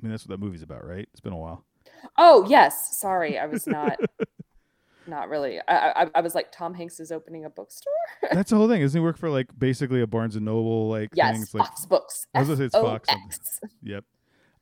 I 0.00 0.02
mean 0.06 0.12
that's 0.12 0.24
what 0.26 0.38
that 0.38 0.44
movie's 0.44 0.62
about, 0.62 0.86
right? 0.86 1.08
It's 1.10 1.20
been 1.20 1.32
a 1.32 1.38
while. 1.38 1.64
Oh 2.16 2.46
yes, 2.48 2.96
sorry, 2.98 3.38
I 3.38 3.46
was 3.46 3.66
not 3.66 3.98
not 5.06 5.28
really. 5.28 5.60
I, 5.68 6.04
I 6.04 6.10
I 6.16 6.20
was 6.20 6.34
like 6.34 6.50
Tom 6.52 6.74
Hanks 6.74 7.00
is 7.00 7.12
opening 7.12 7.44
a 7.44 7.50
bookstore. 7.50 7.92
That's 8.32 8.50
the 8.50 8.56
whole 8.56 8.68
thing. 8.68 8.80
Doesn't 8.80 8.98
he 8.98 9.04
work 9.04 9.18
for 9.18 9.30
like 9.30 9.48
basically 9.58 10.00
a 10.02 10.06
Barnes 10.06 10.36
and 10.36 10.44
Noble 10.44 10.88
like 10.88 11.10
yes, 11.14 11.34
things 11.34 11.54
like 11.54 11.66
Fox 11.68 11.86
Books. 11.86 12.26
I 12.34 12.40
was 12.40 12.48
gonna 12.48 12.58
say 12.58 12.64
it's 12.64 12.74
Fox. 12.74 13.08
Yep. 13.82 14.04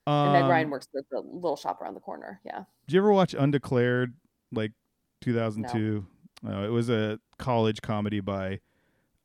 And 0.07 0.33
Meg 0.33 0.43
Um, 0.43 0.51
Ryan 0.51 0.71
works 0.71 0.89
at 0.97 1.05
the 1.11 1.21
little 1.21 1.57
shop 1.57 1.81
around 1.81 1.95
the 1.95 2.01
corner. 2.01 2.41
Yeah. 2.45 2.65
Did 2.87 2.95
you 2.95 3.01
ever 3.01 3.13
watch 3.13 3.35
Undeclared, 3.35 4.15
like 4.51 4.73
2002? 5.21 6.05
No. 6.43 6.65
it 6.65 6.69
was 6.71 6.91
a 6.91 7.21
college 7.39 7.83
comedy 7.83 8.19
by, 8.19 8.59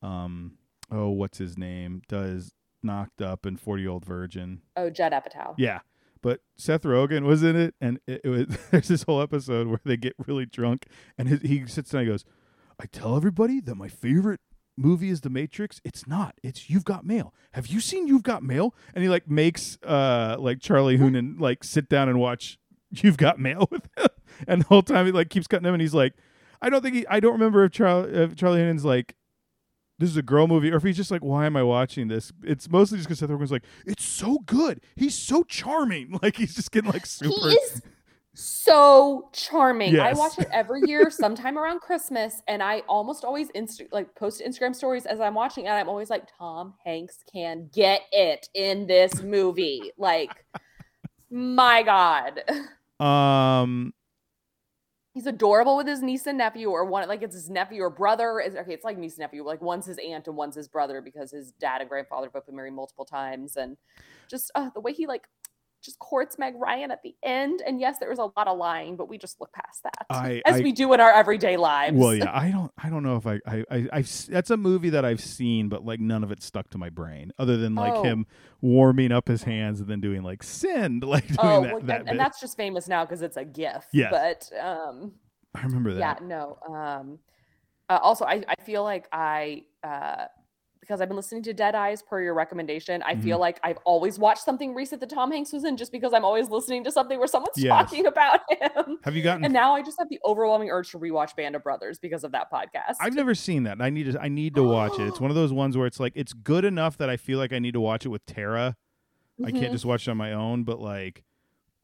um, 0.03 0.53
oh, 0.91 1.09
what's 1.09 1.39
his 1.39 1.57
name? 1.57 2.03
Does 2.07 2.53
Knocked 2.83 3.21
Up 3.21 3.45
and 3.45 3.59
40 3.59 3.81
Year 3.81 3.91
Old 3.91 4.05
Virgin. 4.05 4.61
Oh, 4.75 4.89
Judd 4.89 5.13
Apatow. 5.13 5.55
Yeah. 5.57 5.79
But 6.27 6.41
Seth 6.57 6.81
Rogen 6.81 7.23
was 7.23 7.41
in 7.41 7.55
it, 7.55 7.73
and 7.79 8.01
it, 8.05 8.19
it 8.25 8.27
was 8.27 8.47
there's 8.71 8.89
this 8.89 9.03
whole 9.03 9.21
episode 9.21 9.67
where 9.67 9.79
they 9.85 9.95
get 9.95 10.13
really 10.27 10.45
drunk, 10.45 10.85
and 11.17 11.29
his, 11.29 11.41
he 11.41 11.65
sits 11.67 11.91
down 11.91 12.01
and 12.01 12.09
goes, 12.09 12.25
"I 12.77 12.85
tell 12.85 13.15
everybody 13.15 13.61
that 13.61 13.75
my 13.75 13.87
favorite 13.87 14.41
movie 14.75 15.09
is 15.09 15.21
The 15.21 15.29
Matrix. 15.29 15.79
It's 15.85 16.05
not. 16.05 16.35
It's 16.43 16.69
You've 16.69 16.83
Got 16.83 17.05
Mail. 17.05 17.33
Have 17.53 17.67
you 17.67 17.79
seen 17.79 18.09
You've 18.09 18.23
Got 18.23 18.43
Mail?" 18.43 18.75
And 18.93 19.03
he 19.03 19.09
like 19.09 19.29
makes 19.29 19.77
uh 19.83 20.35
like 20.37 20.59
Charlie 20.59 20.97
Hunnam 20.97 21.39
like 21.39 21.63
sit 21.63 21.87
down 21.87 22.09
and 22.09 22.19
watch 22.19 22.59
You've 22.91 23.15
Got 23.15 23.39
Mail 23.39 23.65
with 23.71 23.87
him, 23.97 24.07
and 24.49 24.63
the 24.63 24.67
whole 24.67 24.81
time 24.83 25.05
he 25.05 25.13
like 25.13 25.29
keeps 25.29 25.47
cutting 25.47 25.65
him, 25.65 25.75
and 25.75 25.81
he's 25.81 25.93
like, 25.93 26.11
"I 26.61 26.69
don't 26.69 26.81
think 26.81 26.95
he. 26.97 27.07
I 27.07 27.21
don't 27.21 27.31
remember 27.31 27.63
if 27.63 27.71
Charlie 27.71 28.11
if 28.11 28.35
Charlie 28.35 28.59
Hunnam's 28.59 28.83
like." 28.83 29.15
This 29.99 30.09
is 30.09 30.17
a 30.17 30.21
girl 30.21 30.47
movie, 30.47 30.71
or 30.71 30.77
if 30.77 30.83
he's 30.83 30.97
just 30.97 31.09
like, 31.09 31.23
"Why 31.23 31.45
am 31.45 31.57
I 31.57 31.63
watching 31.63 32.07
this?" 32.07 32.31
It's 32.43 32.69
mostly 32.69 32.97
just 32.97 33.07
because 33.07 33.19
Seth 33.19 33.29
Rogen's 33.29 33.51
like, 33.51 33.65
"It's 33.85 34.03
so 34.03 34.39
good. 34.45 34.81
He's 34.95 35.15
so 35.15 35.43
charming." 35.43 36.19
Like 36.21 36.35
he's 36.35 36.55
just 36.55 36.71
getting 36.71 36.91
like 36.91 37.05
super. 37.05 37.49
He 37.49 37.55
is 37.55 37.81
so 38.33 39.29
charming. 39.33 39.99
I 39.99 40.13
watch 40.13 40.37
it 40.37 40.47
every 40.53 40.81
year, 40.85 41.09
sometime 41.11 41.57
around 41.57 41.81
Christmas, 41.81 42.41
and 42.47 42.61
I 42.61 42.81
almost 42.87 43.23
always 43.23 43.49
insta- 43.51 43.91
like 43.91 44.13
post 44.15 44.41
Instagram 44.45 44.75
stories 44.75 45.05
as 45.07 45.19
I'm 45.19 45.33
watching, 45.33 45.65
and 45.65 45.73
I'm 45.73 45.89
always 45.89 46.09
like, 46.09 46.27
Tom 46.37 46.75
Hanks 46.85 47.23
can 47.31 47.69
get 47.73 48.01
it 48.11 48.49
in 48.53 48.85
this 48.85 49.23
movie. 49.23 49.91
Like, 49.97 50.45
my 51.29 51.83
God. 51.83 52.43
Um, 52.99 53.93
He's 55.17 55.25
adorable 55.25 55.75
with 55.77 55.87
his 55.87 56.03
niece 56.03 56.27
and 56.27 56.37
nephew, 56.37 56.69
or 56.69 56.85
one 56.85 57.07
like 57.07 57.23
it's 57.23 57.33
his 57.33 57.49
nephew 57.49 57.81
or 57.81 57.89
brother. 57.89 58.39
Is 58.39 58.55
okay, 58.55 58.71
it's 58.71 58.83
like 58.85 58.99
niece 58.99 59.13
and 59.13 59.21
nephew. 59.21 59.43
Like 59.43 59.63
one's 59.63 59.87
his 59.87 59.97
aunt 59.97 60.27
and 60.27 60.37
one's 60.37 60.55
his 60.55 60.67
brother 60.67 61.01
because 61.01 61.31
his 61.31 61.53
dad 61.53 61.81
and 61.81 61.89
grandfather 61.89 62.29
both 62.29 62.45
been 62.45 62.55
married 62.55 62.73
multiple 62.73 63.03
times, 63.03 63.57
and 63.57 63.77
just 64.29 64.51
uh, 64.53 64.69
the 64.75 64.79
way 64.79 64.93
he 64.93 65.07
like 65.07 65.27
just 65.81 65.99
courts 65.99 66.37
Meg 66.39 66.55
Ryan 66.55 66.91
at 66.91 67.01
the 67.03 67.15
end. 67.23 67.61
And 67.65 67.79
yes, 67.79 67.99
there 67.99 68.09
was 68.09 68.19
a 68.19 68.23
lot 68.35 68.47
of 68.47 68.57
lying, 68.57 68.95
but 68.95 69.07
we 69.07 69.17
just 69.17 69.39
look 69.39 69.51
past 69.53 69.83
that 69.83 70.05
I- 70.09 70.41
as 70.45 70.55
I- 70.55 70.61
we 70.61 70.71
do 70.71 70.91
in 70.93 70.99
our 70.99 71.11
everyday 71.11 71.55
lives. 71.57 71.95
well, 71.95 72.15
yeah, 72.15 72.31
I 72.33 72.49
don't, 72.51 72.71
I 72.83 72.89
don't 72.89 73.03
know 73.03 73.15
if 73.15 73.27
I, 73.27 73.39
I, 73.45 73.63
I, 73.69 73.87
I've, 73.93 74.25
that's 74.27 74.49
a 74.49 74.57
movie 74.57 74.89
that 74.91 75.05
I've 75.05 75.21
seen, 75.21 75.69
but 75.69 75.85
like 75.85 75.99
none 75.99 76.23
of 76.23 76.31
it 76.31 76.41
stuck 76.43 76.69
to 76.71 76.77
my 76.77 76.89
brain, 76.89 77.31
other 77.39 77.57
than 77.57 77.75
like 77.75 77.93
Oh. 77.93 78.03
him 78.03 78.25
warming 78.61 79.11
up 79.11 79.27
his 79.27 79.43
hands 79.43 79.79
and 79.79 79.87
then 79.89 80.01
doing 80.01 80.23
like 80.23 80.43
send, 80.43 81.03
like 81.05 81.27
doing 81.27 81.37
Oh, 81.39 81.61
that, 81.63 81.73
well, 81.73 81.81
that 81.83 81.99
and, 82.01 82.09
and 82.09 82.19
that's 82.19 82.39
just 82.41 82.57
famous 82.57 82.87
now 82.87 83.05
because 83.05 83.21
it's 83.21 83.37
a 83.37 83.45
GIF. 83.45 83.85
Yeah, 83.93 84.09
but 84.09 84.49
um, 84.59 85.13
I 85.55 85.63
remember 85.63 85.93
that. 85.93 85.99
yeah 86.21 86.27
no 86.27 86.59
um 86.69 87.19
uh, 87.89 87.97
also 88.01 88.25
I, 88.25 88.43
I 88.47 88.61
feel 88.63 88.83
like 88.83 89.07
i 89.11 89.63
uh 89.83 90.25
because 90.87 91.01
i've 91.01 91.07
been 91.09 91.17
listening 91.17 91.43
to 91.43 91.53
dead 91.53 91.75
eyes 91.75 92.01
per 92.01 92.21
your 92.21 92.33
recommendation 92.33 93.03
i 93.03 93.13
Mm-hmm. 93.13 93.21
feel 93.23 93.39
like 93.39 93.59
i've 93.63 93.77
always 93.83 94.17
watched 94.17 94.43
something 94.43 94.73
recent 94.73 95.01
that 95.01 95.09
tom 95.09 95.31
hanks 95.31 95.51
was 95.51 95.63
in 95.65 95.75
just 95.77 95.91
because 95.91 96.13
i'm 96.13 96.23
always 96.23 96.49
listening 96.49 96.83
to 96.85 96.91
something 96.91 97.17
where 97.19 97.27
someone's 97.27 97.57
Yes. 97.57 97.69
talking 97.89 98.05
about 98.05 98.39
him 98.49 98.97
Have 99.03 99.15
you 99.15 99.23
gotten? 99.23 99.43
and 99.43 99.53
now 99.53 99.75
i 99.75 99.81
just 99.81 99.97
have 99.99 100.07
the 100.09 100.19
overwhelming 100.25 100.69
urge 100.69 100.91
to 100.91 100.99
rewatch 100.99 101.35
band 101.35 101.55
of 101.55 101.63
brothers 101.63 101.99
because 101.99 102.23
of 102.23 102.31
that 102.31 102.51
podcast 102.51 102.95
I've 103.01 103.13
never 103.15 103.35
seen 103.35 103.63
that. 103.63 103.81
I 103.81 103.89
need 103.89 104.11
to, 104.11 104.21
I 104.21 104.27
need 104.29 104.55
to 104.55 104.63
watch 104.63 104.97
it. 104.99 105.07
It's 105.07 105.19
one 105.25 105.29
of 105.31 105.35
those 105.35 105.51
ones 105.53 105.75
where 105.77 105.87
it's 105.87 105.99
like 105.99 106.13
it's 106.15 106.33
good 106.33 106.63
enough 106.65 106.97
that 106.97 107.09
I 107.09 107.17
feel 107.17 107.37
like 107.37 107.51
I 107.53 107.59
need 107.59 107.73
to 107.73 107.81
watch 107.81 108.05
it 108.05 108.09
with 108.09 108.25
Tara. 108.25 108.75
I 109.45 109.51
can't 109.51 109.71
just 109.71 109.85
watch 109.85 110.07
it 110.07 110.11
on 110.11 110.17
my 110.17 110.33
own, 110.33 110.63
but 110.63 110.79
like. 110.79 111.23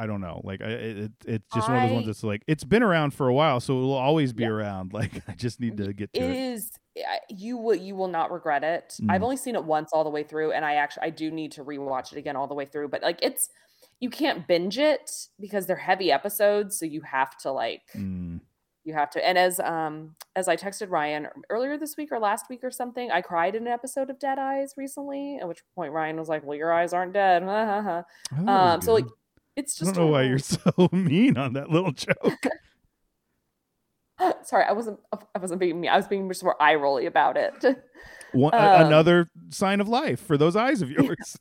I 0.04 0.08
don't 0.08 0.22
know. 0.22 0.42
Like 0.44 0.62
I, 0.62 0.66
it, 0.66 0.98
it, 0.98 1.12
it's 1.26 1.46
just 1.56 1.68
one 1.70 1.78
of 1.78 1.84
those 1.84 1.92
ones 1.94 2.06
I- 2.06 2.10
that's 2.10 2.24
like 2.24 2.44
it's 2.48 2.64
been 2.64 2.84
around 2.84 3.14
for 3.14 3.28
a 3.28 3.34
while, 3.34 3.60
so 3.60 3.74
it 3.78 3.82
will 3.82 3.94
always 3.94 4.34
be 4.34 4.44
Yeah. 4.44 4.50
around. 4.50 4.94
Like 5.00 5.12
I 5.28 5.34
just 5.34 5.60
need 5.60 5.78
to 5.78 5.94
get 5.94 6.12
to 6.14 6.20
it 6.22 6.30
it. 6.30 6.36
is 6.54 6.72
you 7.30 7.58
will 7.58 7.76
you 7.76 7.96
will 7.96 8.08
not 8.08 8.32
regret 8.32 8.64
it 8.64 8.96
i've 9.10 9.22
Mm. 9.22 9.24
only 9.24 9.38
seen 9.38 9.56
it 9.56 9.64
once 9.64 9.90
all 9.94 10.04
the 10.04 10.12
way 10.12 10.22
through 10.22 10.52
and 10.52 10.64
i 10.64 10.76
actually 10.76 11.04
i 11.08 11.10
do 11.10 11.32
need 11.32 11.52
to 11.54 11.64
rewatch 11.64 12.12
it 12.12 12.20
again 12.20 12.36
all 12.36 12.46
the 12.46 12.54
way 12.54 12.66
through 12.66 12.88
but 12.88 13.02
like 13.02 13.18
it's 13.24 13.50
you 14.00 14.12
can't 14.12 14.48
binge 14.48 14.78
it 14.78 15.10
because 15.40 15.66
they're 15.66 15.76
heavy 15.76 16.12
episodes 16.12 16.78
so 16.78 16.86
you 16.86 17.02
have 17.02 17.36
to 17.40 17.52
like 17.52 17.82
Mm. 17.96 18.42
you 18.84 18.94
have 18.94 19.10
to 19.12 19.28
and 19.28 19.40
as 19.40 19.60
um 19.60 20.16
as 20.36 20.48
i 20.48 20.56
texted 20.56 20.92
ryan 20.92 21.28
earlier 21.50 21.80
this 21.80 21.98
week 21.98 22.12
or 22.12 22.20
last 22.20 22.46
week 22.48 22.64
or 22.64 22.70
something 22.70 23.10
i 23.10 23.22
cried 23.22 23.56
in 23.56 23.64
an 23.66 23.74
episode 23.74 24.12
of 24.12 24.20
dead 24.20 24.38
eyes 24.38 24.76
recently 24.78 25.40
at 25.42 25.48
which 25.48 25.64
point 25.74 25.92
ryan 25.94 26.18
was 26.18 26.30
like 26.30 26.44
well 26.46 26.56
your 26.58 26.72
eyes 26.72 26.94
aren't 26.94 27.14
dead 27.14 27.42
I 27.42 28.04
was 28.38 28.46
um 28.48 28.82
so 28.82 28.94
like 28.94 29.06
it's 29.56 29.82
I 29.82 29.86
don't 29.86 29.98
know 29.98 30.08
why 30.08 30.24
you're 30.24 30.40
so 30.40 30.90
mean 30.92 31.38
on 31.38 31.54
that 31.54 31.70
little 31.70 31.92
joke. 31.92 32.16
sorry 34.44 34.64
i 34.64 34.72
wasn't 34.72 34.98
i 35.12 35.40
wasn't 35.40 35.60
being 35.60 35.82
me 35.82 35.88
i 35.88 35.98
was 35.98 36.08
being 36.08 36.28
much 36.28 36.42
more 36.44 36.62
eye 36.62 36.76
rolly 36.76 37.08
about 37.08 37.36
it 37.36 37.54
One, 38.32 38.54
Um, 38.54 38.88
another 38.88 39.30
sign 39.50 39.82
of 39.82 39.88
life 39.88 40.20
for 40.20 40.38
those 40.38 40.56
eyes 40.56 40.82
of 40.82 40.90
yours. 40.90 41.38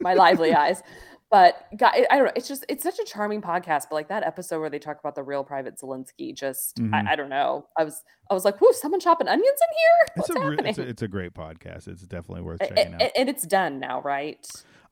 my 0.00 0.14
lively 0.14 0.54
eyes 0.54 0.82
but 1.30 1.66
I 1.82 2.06
don't 2.10 2.24
know. 2.24 2.32
It's 2.34 2.48
just 2.48 2.64
it's 2.68 2.82
such 2.82 2.98
a 2.98 3.04
charming 3.04 3.42
podcast. 3.42 3.84
But 3.90 3.92
like 3.92 4.08
that 4.08 4.22
episode 4.22 4.60
where 4.60 4.70
they 4.70 4.78
talk 4.78 4.98
about 4.98 5.14
the 5.14 5.22
real 5.22 5.44
Private 5.44 5.78
Zelensky, 5.78 6.34
just 6.34 6.76
mm-hmm. 6.76 6.94
I, 6.94 7.12
I, 7.12 7.16
don't 7.16 7.28
know. 7.28 7.66
I 7.76 7.84
was 7.84 8.02
I 8.30 8.34
was 8.34 8.44
like, 8.44 8.58
whoa, 8.58 8.72
someone 8.72 9.00
chopping 9.00 9.28
onions 9.28 9.46
in 9.46 9.76
here? 9.76 10.06
What's 10.14 10.30
it's 10.30 10.38
a, 10.38 10.42
happening? 10.42 10.66
It's 10.66 10.78
a, 10.78 10.88
it's 10.88 11.02
a 11.02 11.08
great 11.08 11.34
podcast. 11.34 11.86
It's 11.86 12.02
definitely 12.02 12.42
worth 12.42 12.60
checking 12.60 12.94
out. 12.94 13.10
And 13.14 13.28
it's 13.28 13.46
done 13.46 13.78
now, 13.78 14.00
right? 14.00 14.46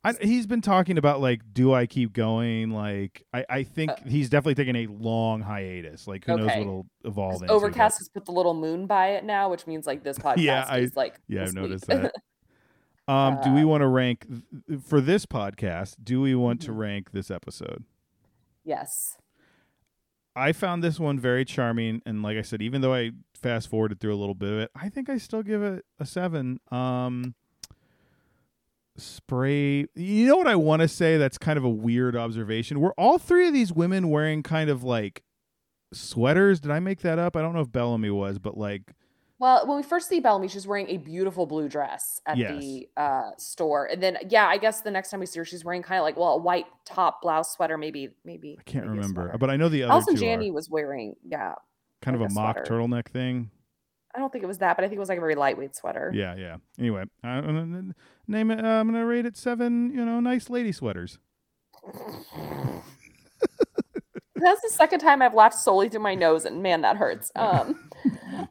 I, 0.06 0.14
he's 0.24 0.46
been 0.46 0.60
talking 0.60 0.98
about 0.98 1.20
like, 1.20 1.42
do 1.52 1.74
I 1.74 1.86
keep 1.86 2.12
going? 2.12 2.70
Like, 2.70 3.24
I, 3.34 3.44
I 3.48 3.62
think 3.64 3.90
uh, 3.90 3.96
he's 4.06 4.28
definitely 4.30 4.54
taking 4.54 4.76
a 4.76 4.86
long 4.86 5.40
hiatus. 5.40 6.06
Like, 6.06 6.24
who 6.24 6.34
okay. 6.34 6.42
knows 6.42 6.58
what'll 6.58 6.86
evolve. 7.04 7.42
Overcast 7.48 7.98
has 7.98 8.08
put 8.08 8.24
the 8.24 8.30
little 8.32 8.54
moon 8.54 8.86
by 8.86 9.08
it 9.08 9.24
now, 9.24 9.50
which 9.50 9.66
means 9.66 9.84
like 9.84 10.04
this 10.04 10.16
podcast 10.20 10.36
yeah, 10.38 10.64
I, 10.68 10.78
is 10.78 10.94
like 10.96 11.16
yeah, 11.26 11.42
I've 11.42 11.54
noticed 11.54 11.88
that. 11.88 12.04
um, 13.08 13.38
uh, 13.38 13.42
do 13.42 13.52
we 13.52 13.64
want 13.64 13.80
to 13.80 13.88
rank 13.88 14.26
for 14.86 15.00
this 15.00 15.26
podcast? 15.26 15.96
Do 16.02 16.20
we 16.20 16.36
want 16.36 16.60
mm-hmm. 16.60 16.72
to 16.72 16.78
rank 16.78 17.10
this 17.10 17.28
episode? 17.28 17.84
Yes. 18.64 19.16
I 20.36 20.52
found 20.52 20.84
this 20.84 21.00
one 21.00 21.18
very 21.18 21.44
charming, 21.44 22.02
and 22.06 22.22
like 22.22 22.36
I 22.36 22.42
said, 22.42 22.62
even 22.62 22.80
though 22.80 22.94
I 22.94 23.10
fast 23.34 23.68
forwarded 23.68 23.98
through 23.98 24.14
a 24.14 24.20
little 24.20 24.34
bit 24.34 24.52
of 24.52 24.58
it, 24.60 24.70
I 24.76 24.88
think 24.88 25.08
I 25.08 25.18
still 25.18 25.42
give 25.42 25.62
it 25.62 25.84
a 25.98 26.06
seven. 26.06 26.60
Um, 26.70 27.34
spray. 28.96 29.86
You 29.94 30.26
know 30.26 30.36
what 30.36 30.46
I 30.46 30.56
want 30.56 30.82
to 30.82 30.88
say? 30.88 31.16
That's 31.16 31.38
kind 31.38 31.56
of 31.56 31.64
a 31.64 31.70
weird 31.70 32.16
observation. 32.16 32.80
Were 32.80 32.94
all 32.98 33.18
three 33.18 33.46
of 33.48 33.54
these 33.54 33.72
women 33.72 34.10
wearing 34.10 34.42
kind 34.42 34.70
of 34.70 34.82
like 34.82 35.22
sweaters? 35.92 36.60
Did 36.60 36.70
I 36.70 36.80
make 36.80 37.00
that 37.00 37.18
up? 37.18 37.36
I 37.36 37.42
don't 37.42 37.54
know 37.54 37.60
if 37.60 37.72
Bellamy 37.72 38.10
was, 38.10 38.38
but 38.38 38.56
like. 38.56 38.92
Well, 39.38 39.66
when 39.66 39.76
we 39.76 39.82
first 39.82 40.08
see 40.08 40.20
Bellamy, 40.20 40.48
she's 40.48 40.66
wearing 40.66 40.88
a 40.88 40.96
beautiful 40.96 41.44
blue 41.44 41.68
dress 41.68 42.22
at 42.24 42.38
yes. 42.38 42.58
the 42.58 42.88
uh, 42.96 43.30
store, 43.36 43.84
and 43.84 44.02
then 44.02 44.16
yeah, 44.30 44.46
I 44.46 44.56
guess 44.56 44.80
the 44.80 44.90
next 44.90 45.10
time 45.10 45.20
we 45.20 45.26
see 45.26 45.38
her, 45.38 45.44
she's 45.44 45.62
wearing 45.62 45.82
kind 45.82 45.98
of 45.98 46.04
like 46.04 46.16
well 46.16 46.30
a 46.30 46.38
white 46.38 46.64
top, 46.86 47.20
blouse, 47.20 47.52
sweater, 47.52 47.76
maybe 47.76 48.08
maybe. 48.24 48.56
I 48.58 48.62
can't 48.62 48.86
maybe 48.86 48.96
remember, 48.96 49.36
but 49.38 49.50
I 49.50 49.56
know 49.56 49.68
the 49.68 49.82
other. 49.82 49.92
Allison 49.92 50.16
Janney 50.16 50.50
was 50.50 50.70
wearing 50.70 51.16
yeah, 51.22 51.52
kind 52.00 52.18
like 52.18 52.30
of 52.30 52.34
a, 52.34 52.40
a 52.40 52.42
mock 52.42 52.64
turtleneck 52.64 53.08
thing. 53.08 53.50
I 54.14 54.18
don't 54.18 54.32
think 54.32 54.42
it 54.42 54.46
was 54.46 54.58
that, 54.58 54.74
but 54.76 54.84
I 54.84 54.88
think 54.88 54.96
it 54.96 55.00
was 55.00 55.10
like 55.10 55.18
a 55.18 55.20
very 55.20 55.34
lightweight 55.34 55.76
sweater. 55.76 56.10
Yeah, 56.14 56.34
yeah. 56.36 56.56
Anyway, 56.78 57.04
I'm 57.22 57.94
name 58.28 58.50
it. 58.50 58.64
Uh, 58.64 58.68
I'm 58.68 58.86
gonna 58.86 59.04
rate 59.04 59.26
it 59.26 59.36
seven. 59.36 59.90
You 59.92 60.04
know, 60.04 60.20
nice 60.20 60.50
lady 60.50 60.72
sweaters. 60.72 61.18
That's 64.34 64.60
the 64.60 64.68
second 64.68 65.00
time 65.00 65.22
I've 65.22 65.34
laughed 65.34 65.54
solely 65.54 65.88
through 65.88 66.00
my 66.00 66.14
nose, 66.14 66.44
and 66.44 66.62
man, 66.62 66.82
that 66.82 66.96
hurts. 66.96 67.32
Um, 67.36 67.90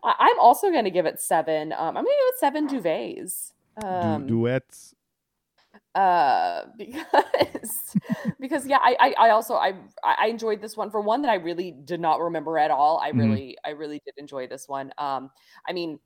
I- 0.04 0.32
am 0.32 0.40
also 0.40 0.72
gonna 0.72 0.90
give 0.90 1.06
it 1.06 1.22
seven. 1.22 1.74
Um, 1.74 1.98
I'm 1.98 2.04
gonna 2.04 2.08
give 2.08 2.28
it 2.28 2.40
seven 2.40 2.68
duvets. 2.68 3.52
Um, 3.84 4.26
du- 4.26 4.34
duets 4.34 4.96
uh 5.96 6.66
because 6.78 7.96
because 8.40 8.68
yeah 8.68 8.80
I, 8.82 8.96
I 9.00 9.16
i 9.18 9.30
also 9.30 9.56
i 9.56 9.74
i 10.04 10.28
enjoyed 10.28 10.62
this 10.62 10.76
one 10.76 10.92
for 10.92 11.00
one 11.00 11.22
that 11.22 11.32
i 11.32 11.36
really 11.36 11.72
did 11.72 12.02
not 12.02 12.20
remember 12.20 12.58
at 12.58 12.70
all 12.70 13.00
i 13.00 13.10
mm-hmm. 13.10 13.20
really 13.20 13.58
i 13.66 13.70
really 13.70 14.02
did 14.06 14.14
enjoy 14.18 14.46
this 14.46 14.68
one 14.68 14.92
um 14.98 15.32
i 15.68 15.74
mean 15.74 15.98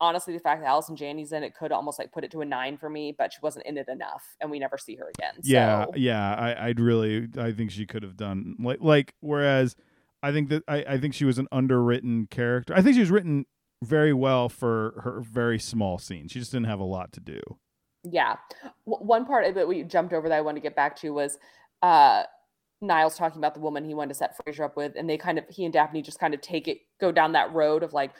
honestly 0.00 0.34
the 0.34 0.40
fact 0.40 0.60
that 0.60 0.66
allison 0.66 0.96
janney's 0.96 1.32
in 1.32 1.42
it 1.42 1.54
could 1.54 1.72
almost 1.72 1.98
like 1.98 2.12
put 2.12 2.24
it 2.24 2.30
to 2.30 2.40
a 2.40 2.44
nine 2.44 2.76
for 2.76 2.90
me 2.90 3.14
but 3.16 3.32
she 3.32 3.38
wasn't 3.42 3.64
in 3.66 3.76
it 3.78 3.88
enough 3.88 4.36
and 4.40 4.50
we 4.50 4.58
never 4.58 4.76
see 4.78 4.94
her 4.96 5.10
again 5.18 5.34
yeah 5.42 5.84
so. 5.84 5.92
yeah 5.96 6.34
I, 6.34 6.68
i'd 6.68 6.80
really 6.80 7.28
i 7.38 7.52
think 7.52 7.70
she 7.70 7.86
could 7.86 8.02
have 8.02 8.16
done 8.16 8.56
like 8.58 8.78
like 8.80 9.14
whereas 9.20 9.76
i 10.22 10.32
think 10.32 10.48
that 10.50 10.62
I, 10.68 10.84
I 10.88 10.98
think 10.98 11.14
she 11.14 11.24
was 11.24 11.38
an 11.38 11.48
underwritten 11.50 12.26
character 12.30 12.74
i 12.74 12.82
think 12.82 12.94
she 12.94 13.00
was 13.00 13.10
written 13.10 13.46
very 13.82 14.12
well 14.12 14.48
for 14.48 15.00
her 15.04 15.20
very 15.20 15.58
small 15.58 15.98
scene 15.98 16.28
she 16.28 16.38
just 16.38 16.52
didn't 16.52 16.66
have 16.66 16.80
a 16.80 16.84
lot 16.84 17.12
to 17.12 17.20
do 17.20 17.40
yeah. 18.12 18.36
W- 18.86 19.04
one 19.04 19.24
part 19.24 19.54
that 19.54 19.68
we 19.68 19.82
jumped 19.82 20.12
over 20.12 20.28
that 20.28 20.36
I 20.36 20.40
want 20.40 20.56
to 20.56 20.60
get 20.60 20.76
back 20.76 20.96
to 20.96 21.10
was 21.10 21.38
uh 21.82 22.24
Niles 22.82 23.16
talking 23.16 23.38
about 23.38 23.54
the 23.54 23.60
woman 23.60 23.84
he 23.84 23.94
wanted 23.94 24.08
to 24.08 24.14
set 24.14 24.36
Frasier 24.36 24.64
up 24.64 24.76
with, 24.76 24.92
and 24.96 25.08
they 25.08 25.16
kind 25.16 25.38
of 25.38 25.44
he 25.48 25.64
and 25.64 25.72
Daphne 25.72 26.02
just 26.02 26.18
kind 26.18 26.34
of 26.34 26.40
take 26.40 26.68
it 26.68 26.78
go 27.00 27.10
down 27.10 27.32
that 27.32 27.52
road 27.52 27.82
of 27.82 27.92
like, 27.92 28.12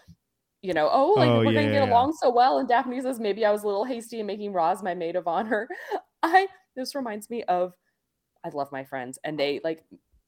you 0.67 0.75
know, 0.75 0.89
oh, 0.91 1.13
like 1.17 1.29
oh, 1.29 1.39
we're 1.39 1.53
yeah, 1.53 1.61
gonna 1.61 1.73
get 1.73 1.87
yeah. 1.87 1.91
along 1.91 2.13
so 2.15 2.29
well. 2.29 2.59
And 2.59 2.69
Daphne 2.69 3.01
says 3.01 3.21
maybe 3.21 3.45
I 3.45 3.53
was 3.53 3.63
a 3.63 3.67
little 3.67 3.85
hasty 3.85 4.19
in 4.19 4.27
making 4.27 4.53
Roz 4.53 4.83
my 4.83 4.95
maid 4.95 5.15
of 5.15 5.29
honor. 5.29 5.69
I 6.23 6.49
this 6.75 6.95
reminds 6.95 7.31
me 7.31 7.45
of 7.45 7.75
I 8.45 8.49
love 8.49 8.73
my 8.73 8.85
friends 8.85 9.19
and 9.23 9.39
they 9.39 9.61
like 9.63 9.85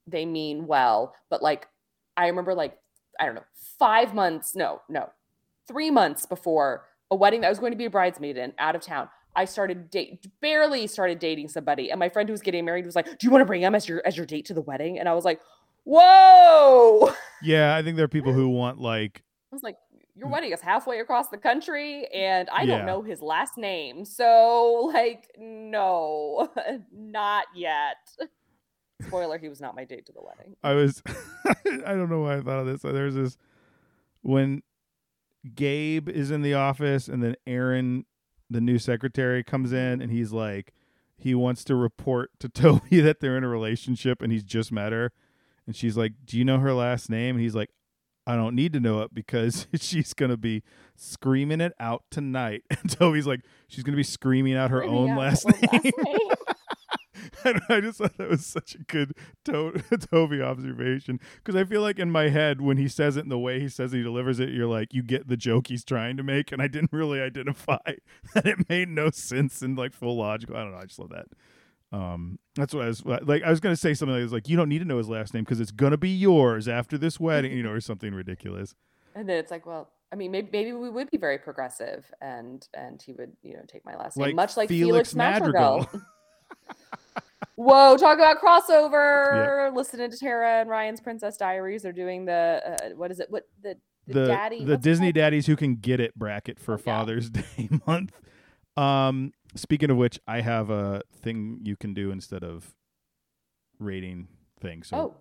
they 0.07 0.25
mean 0.25 0.65
well, 0.65 1.13
but 1.29 1.41
like 1.41 1.67
I 2.15 2.27
remember 2.27 2.53
like 2.53 2.77
I 3.19 3.25
don't 3.25 3.35
know 3.35 3.43
five 3.77 4.13
months 4.13 4.55
no 4.55 4.81
no 4.87 5.09
three 5.67 5.91
months 5.91 6.25
before 6.25 6.85
a 7.11 7.15
wedding 7.15 7.41
that 7.41 7.47
I 7.47 7.49
was 7.49 7.59
going 7.59 7.71
to 7.71 7.77
be 7.77 7.85
a 7.85 7.89
bridesmaid 7.89 8.37
in 8.37 8.53
out 8.57 8.75
of 8.75 8.81
town. 8.81 9.09
I 9.35 9.45
started 9.45 9.89
date 9.89 10.25
barely 10.41 10.87
started 10.87 11.19
dating 11.19 11.49
somebody, 11.49 11.91
and 11.91 11.99
my 11.99 12.09
friend 12.09 12.29
who 12.29 12.33
was 12.33 12.41
getting 12.41 12.65
married 12.65 12.85
was 12.85 12.95
like, 12.95 13.05
"Do 13.05 13.27
you 13.27 13.31
want 13.31 13.41
to 13.41 13.45
bring 13.45 13.61
him 13.61 13.75
as 13.75 13.87
your 13.87 14.01
as 14.05 14.15
your 14.15 14.25
date 14.25 14.45
to 14.45 14.53
the 14.53 14.61
wedding?" 14.61 14.99
And 14.99 15.07
I 15.07 15.13
was 15.13 15.25
like, 15.25 15.39
"Whoa!" 15.83 17.13
Yeah, 17.41 17.75
I 17.75 17.83
think 17.83 17.95
there 17.95 18.05
are 18.05 18.09
people 18.09 18.33
who 18.33 18.49
want 18.49 18.79
like. 18.79 19.23
I 19.51 19.55
was 19.55 19.63
like, 19.63 19.77
"Your 20.19 20.29
wedding 20.29 20.51
mm. 20.51 20.55
is 20.55 20.61
halfway 20.61 20.99
across 20.99 21.29
the 21.29 21.37
country, 21.37 22.07
and 22.13 22.49
I 22.49 22.63
yeah. 22.63 22.77
don't 22.77 22.85
know 22.85 23.01
his 23.01 23.21
last 23.21 23.57
name, 23.57 24.05
so 24.05 24.91
like, 24.93 25.31
no, 25.37 26.51
not 26.91 27.45
yet." 27.55 27.97
Spoiler: 29.07 29.37
He 29.37 29.47
was 29.47 29.61
not 29.61 29.75
my 29.75 29.85
date 29.85 30.05
to 30.07 30.11
the 30.11 30.21
wedding. 30.21 30.55
I 30.63 30.73
was. 30.73 31.01
I 31.85 31.93
don't 31.93 32.09
know 32.09 32.21
why 32.21 32.37
I 32.37 32.41
thought 32.41 32.59
of 32.59 32.65
this. 32.65 32.81
There's 32.81 33.15
this 33.15 33.37
when 34.21 34.61
Gabe 35.55 36.09
is 36.09 36.31
in 36.31 36.41
the 36.41 36.53
office, 36.53 37.07
and 37.07 37.23
then 37.23 37.35
Erin 37.47 38.05
the 38.49 38.61
new 38.61 38.79
secretary 38.79 39.43
comes 39.43 39.71
in 39.71 40.01
and 40.01 40.11
he's 40.11 40.31
like 40.31 40.73
he 41.17 41.35
wants 41.35 41.63
to 41.65 41.75
report 41.75 42.31
to 42.39 42.49
Toby 42.49 43.01
that 43.01 43.19
they're 43.19 43.37
in 43.37 43.43
a 43.43 43.49
relationship 43.49 44.21
and 44.21 44.31
he's 44.31 44.43
just 44.43 44.71
met 44.71 44.91
her 44.91 45.11
and 45.67 45.75
she's 45.75 45.95
like 45.95 46.13
do 46.25 46.37
you 46.37 46.45
know 46.45 46.59
her 46.59 46.73
last 46.73 47.09
name 47.09 47.35
and 47.35 47.43
he's 47.43 47.55
like 47.55 47.69
I 48.29 48.35
don't 48.35 48.53
need 48.53 48.73
to 48.73 48.79
know 48.79 49.01
it 49.01 49.11
because 49.11 49.65
she's 49.81 50.13
gonna 50.13 50.37
be 50.37 50.61
screaming 50.95 51.61
it 51.61 51.73
out 51.79 52.03
tonight. 52.11 52.63
And 52.69 52.89
Toby's 52.89 53.25
like, 53.25 53.41
she's 53.67 53.83
gonna 53.83 53.97
be 53.97 54.03
screaming 54.03 54.55
out 54.55 54.69
her 54.69 54.83
own 54.83 55.15
last 55.15 55.47
name. 55.47 55.69
Last 55.71 55.83
name. 55.83 55.91
and 57.43 57.61
I 57.69 57.81
just 57.81 57.97
thought 57.97 58.17
that 58.17 58.29
was 58.29 58.45
such 58.45 58.75
a 58.75 58.79
good 58.83 59.13
to- 59.45 59.81
Toby 60.11 60.43
observation 60.43 61.19
because 61.43 61.59
I 61.59 61.63
feel 61.63 61.81
like 61.81 61.97
in 61.97 62.11
my 62.11 62.29
head 62.29 62.61
when 62.61 62.77
he 62.77 62.87
says 62.87 63.17
it 63.17 63.21
and 63.21 63.31
the 63.31 63.39
way 63.39 63.59
he 63.59 63.67
says 63.67 63.93
he 63.93 64.03
delivers 64.03 64.39
it, 64.39 64.49
you're 64.49 64.67
like 64.67 64.93
you 64.93 65.01
get 65.01 65.27
the 65.27 65.35
joke 65.37 65.67
he's 65.67 65.83
trying 65.83 66.15
to 66.17 66.23
make, 66.23 66.51
and 66.51 66.61
I 66.61 66.67
didn't 66.67 66.93
really 66.93 67.19
identify 67.19 67.79
that 68.35 68.45
it 68.45 68.69
made 68.69 68.89
no 68.89 69.09
sense 69.09 69.63
and 69.63 69.75
like 69.75 69.93
full 69.93 70.17
logical. 70.17 70.55
I 70.55 70.61
don't 70.61 70.73
know. 70.73 70.77
I 70.77 70.85
just 70.85 70.99
love 70.99 71.09
that. 71.09 71.25
Um, 71.91 72.37
that's 72.55 72.73
what 72.73 72.83
I 72.83 72.87
was 72.87 73.03
like. 73.05 73.43
I 73.43 73.49
was 73.49 73.59
gonna 73.59 73.75
say 73.75 73.93
something 73.93 74.21
like, 74.21 74.31
like 74.31 74.49
you 74.49 74.55
don't 74.55 74.69
need 74.69 74.79
to 74.79 74.85
know 74.85 74.97
his 74.97 75.09
last 75.09 75.33
name 75.33 75.43
because 75.43 75.59
it's 75.59 75.71
gonna 75.71 75.97
be 75.97 76.09
yours 76.09 76.67
after 76.67 76.97
this 76.97 77.19
wedding, 77.19 77.51
you 77.51 77.63
know, 77.63 77.71
or 77.71 77.81
something 77.81 78.13
ridiculous. 78.13 78.75
And 79.15 79.27
then 79.27 79.37
it's 79.37 79.51
like, 79.51 79.65
well, 79.65 79.89
I 80.11 80.15
mean, 80.15 80.31
maybe 80.31 80.49
maybe 80.51 80.73
we 80.73 80.89
would 80.89 81.09
be 81.09 81.17
very 81.17 81.37
progressive, 81.37 82.11
and 82.21 82.67
and 82.75 83.01
he 83.01 83.13
would, 83.13 83.31
you 83.41 83.53
know, 83.53 83.63
take 83.67 83.85
my 83.85 83.95
last 83.95 84.17
name, 84.17 84.35
much 84.35 84.55
like 84.55 84.69
Felix, 84.69 85.13
Felix 85.13 85.15
Madrigal. 85.15 85.77
Madrigal. 85.79 86.01
Whoa, 87.55 87.97
talk 87.97 88.17
about 88.17 88.41
crossover. 88.41 89.67
Yeah. 89.67 89.75
Listening 89.75 90.09
to 90.09 90.17
Tara 90.17 90.61
and 90.61 90.69
Ryan's 90.69 91.01
Princess 91.01 91.37
Diaries. 91.37 91.83
They're 91.83 91.91
doing 91.91 92.25
the 92.25 92.61
uh, 92.65 92.89
what 92.95 93.11
is 93.11 93.19
it? 93.19 93.27
What 93.29 93.43
the 93.61 93.75
the, 94.07 94.21
the 94.21 94.27
daddy 94.27 94.63
the 94.63 94.77
Disney 94.77 95.11
daddies 95.11 95.45
who 95.45 95.55
can 95.55 95.75
get 95.75 95.99
it 95.99 96.15
bracket 96.15 96.59
for 96.59 96.75
oh, 96.75 96.77
Father's 96.77 97.29
yeah. 97.33 97.41
Day 97.57 97.69
month. 97.85 98.13
Um, 98.77 99.33
speaking 99.55 99.89
of 99.89 99.97
which, 99.97 100.19
I 100.27 100.41
have 100.41 100.69
a 100.69 101.01
thing 101.21 101.59
you 101.63 101.75
can 101.75 101.93
do 101.93 102.11
instead 102.11 102.43
of 102.43 102.75
rating 103.79 104.27
things. 104.59 104.87
So 104.87 104.97
oh. 104.97 105.15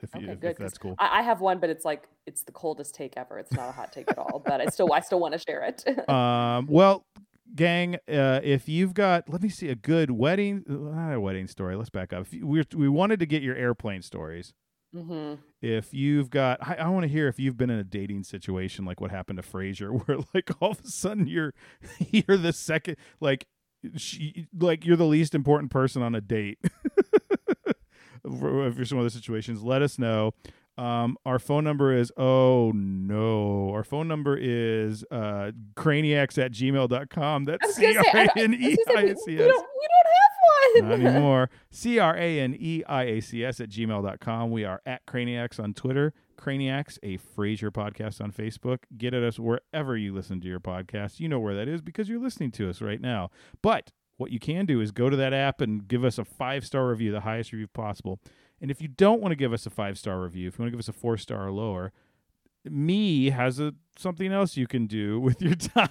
If, 0.00 0.10
you, 0.14 0.22
okay, 0.22 0.32
if, 0.32 0.40
good, 0.40 0.50
if 0.50 0.56
that's 0.58 0.76
cool. 0.76 0.96
I, 0.98 1.20
I 1.20 1.22
have 1.22 1.40
one, 1.40 1.60
but 1.60 1.70
it's 1.70 1.84
like 1.84 2.08
it's 2.26 2.42
the 2.42 2.52
coldest 2.52 2.94
take 2.94 3.14
ever. 3.16 3.38
It's 3.38 3.52
not 3.52 3.70
a 3.70 3.72
hot 3.72 3.90
take 3.90 4.10
at 4.10 4.18
all, 4.18 4.42
but 4.44 4.60
I 4.60 4.66
still 4.66 4.92
I 4.92 5.00
still 5.00 5.18
want 5.18 5.32
to 5.32 5.38
share 5.38 5.62
it. 5.62 6.08
um, 6.10 6.66
well, 6.68 7.06
gang, 7.54 7.96
uh, 8.08 8.40
if 8.42 8.68
you've 8.68 8.92
got, 8.92 9.28
let 9.28 9.42
me 9.42 9.48
see, 9.48 9.68
a 9.68 9.74
good 9.74 10.10
wedding, 10.10 10.64
not 10.66 11.14
a 11.14 11.20
wedding 11.20 11.46
story. 11.46 11.76
Let's 11.76 11.90
back 11.90 12.12
up. 12.12 12.26
You, 12.30 12.46
we 12.46 12.64
we 12.74 12.88
wanted 12.88 13.18
to 13.20 13.26
get 13.26 13.42
your 13.42 13.56
airplane 13.56 14.02
stories. 14.02 14.52
Mm-hmm. 14.94 15.40
If 15.60 15.92
you've 15.92 16.30
got, 16.30 16.58
I, 16.62 16.74
I 16.74 16.88
want 16.88 17.02
to 17.02 17.08
hear 17.08 17.26
if 17.26 17.40
you've 17.40 17.56
been 17.56 17.70
in 17.70 17.78
a 17.78 17.84
dating 17.84 18.22
situation 18.22 18.84
like 18.84 19.00
what 19.00 19.10
happened 19.10 19.42
to 19.42 19.42
Frasier, 19.42 19.90
where 20.06 20.18
like 20.34 20.50
all 20.60 20.72
of 20.72 20.80
a 20.80 20.88
sudden 20.88 21.26
you're 21.26 21.54
you're 21.98 22.36
the 22.36 22.52
second, 22.52 22.96
like 23.20 23.46
she, 23.96 24.46
like 24.58 24.84
you're 24.84 24.96
the 24.96 25.06
least 25.06 25.34
important 25.34 25.70
person 25.70 26.02
on 26.02 26.14
a 26.14 26.20
date. 26.20 26.58
if 28.24 28.76
you're 28.76 28.84
some 28.84 28.98
other 28.98 29.10
situations, 29.10 29.62
let 29.62 29.82
us 29.82 29.98
know. 29.98 30.32
Um, 30.76 31.16
our 31.24 31.38
phone 31.38 31.62
number 31.62 31.96
is, 31.96 32.10
oh 32.16 32.72
no, 32.74 33.70
our 33.70 33.84
phone 33.84 34.08
number 34.08 34.36
is 34.36 35.04
uh, 35.10 35.52
craneiacs 35.76 36.36
at 36.44 36.50
gmail.com. 36.52 37.44
That's 37.44 37.76
C 37.76 37.96
R 37.96 38.04
A 38.12 38.28
N 38.36 38.54
E 38.54 38.76
I 38.96 39.00
A 39.02 39.16
C 39.16 39.16
S. 39.16 39.18
We 39.26 39.36
don't 39.36 39.48
have 39.54 40.80
one. 40.80 40.88
Not 40.88 41.00
anymore. 41.00 41.50
C 41.70 42.00
R 42.00 42.16
A 42.16 42.40
N 42.40 42.56
E 42.58 42.82
I 42.88 43.04
A 43.04 43.20
C 43.20 43.44
S 43.44 43.60
at 43.60 43.68
gmail.com. 43.68 44.50
We 44.50 44.64
are 44.64 44.80
at 44.84 45.06
Craneiacs 45.06 45.62
on 45.62 45.74
Twitter. 45.74 46.12
Craneiacs, 46.44 46.98
a 47.02 47.16
Frasier 47.16 47.70
podcast 47.70 48.20
on 48.20 48.30
Facebook. 48.30 48.80
Get 48.98 49.14
at 49.14 49.22
us 49.22 49.38
wherever 49.38 49.96
you 49.96 50.12
listen 50.12 50.40
to 50.42 50.46
your 50.46 50.60
podcast. 50.60 51.18
You 51.18 51.28
know 51.28 51.40
where 51.40 51.54
that 51.54 51.68
is 51.68 51.80
because 51.80 52.08
you're 52.08 52.20
listening 52.20 52.50
to 52.52 52.68
us 52.68 52.82
right 52.82 53.00
now. 53.00 53.30
But 53.62 53.92
what 54.18 54.30
you 54.30 54.38
can 54.38 54.66
do 54.66 54.80
is 54.82 54.90
go 54.92 55.08
to 55.08 55.16
that 55.16 55.32
app 55.32 55.62
and 55.62 55.88
give 55.88 56.04
us 56.04 56.18
a 56.18 56.24
five 56.24 56.66
star 56.66 56.88
review, 56.88 57.12
the 57.12 57.20
highest 57.20 57.52
review 57.52 57.66
possible. 57.68 58.20
And 58.60 58.70
if 58.70 58.82
you 58.82 58.88
don't 58.88 59.22
want 59.22 59.32
to 59.32 59.36
give 59.36 59.54
us 59.54 59.64
a 59.64 59.70
five 59.70 59.98
star 59.98 60.20
review, 60.20 60.48
if 60.48 60.58
you 60.58 60.62
want 60.62 60.72
to 60.72 60.76
give 60.76 60.84
us 60.84 60.88
a 60.88 60.92
four 60.92 61.16
star 61.16 61.46
or 61.46 61.50
lower, 61.50 61.92
me 62.64 63.30
has 63.30 63.58
a 63.58 63.74
something 63.96 64.30
else 64.30 64.56
you 64.56 64.66
can 64.66 64.86
do 64.86 65.18
with 65.20 65.40
your 65.40 65.54
time. 65.54 65.88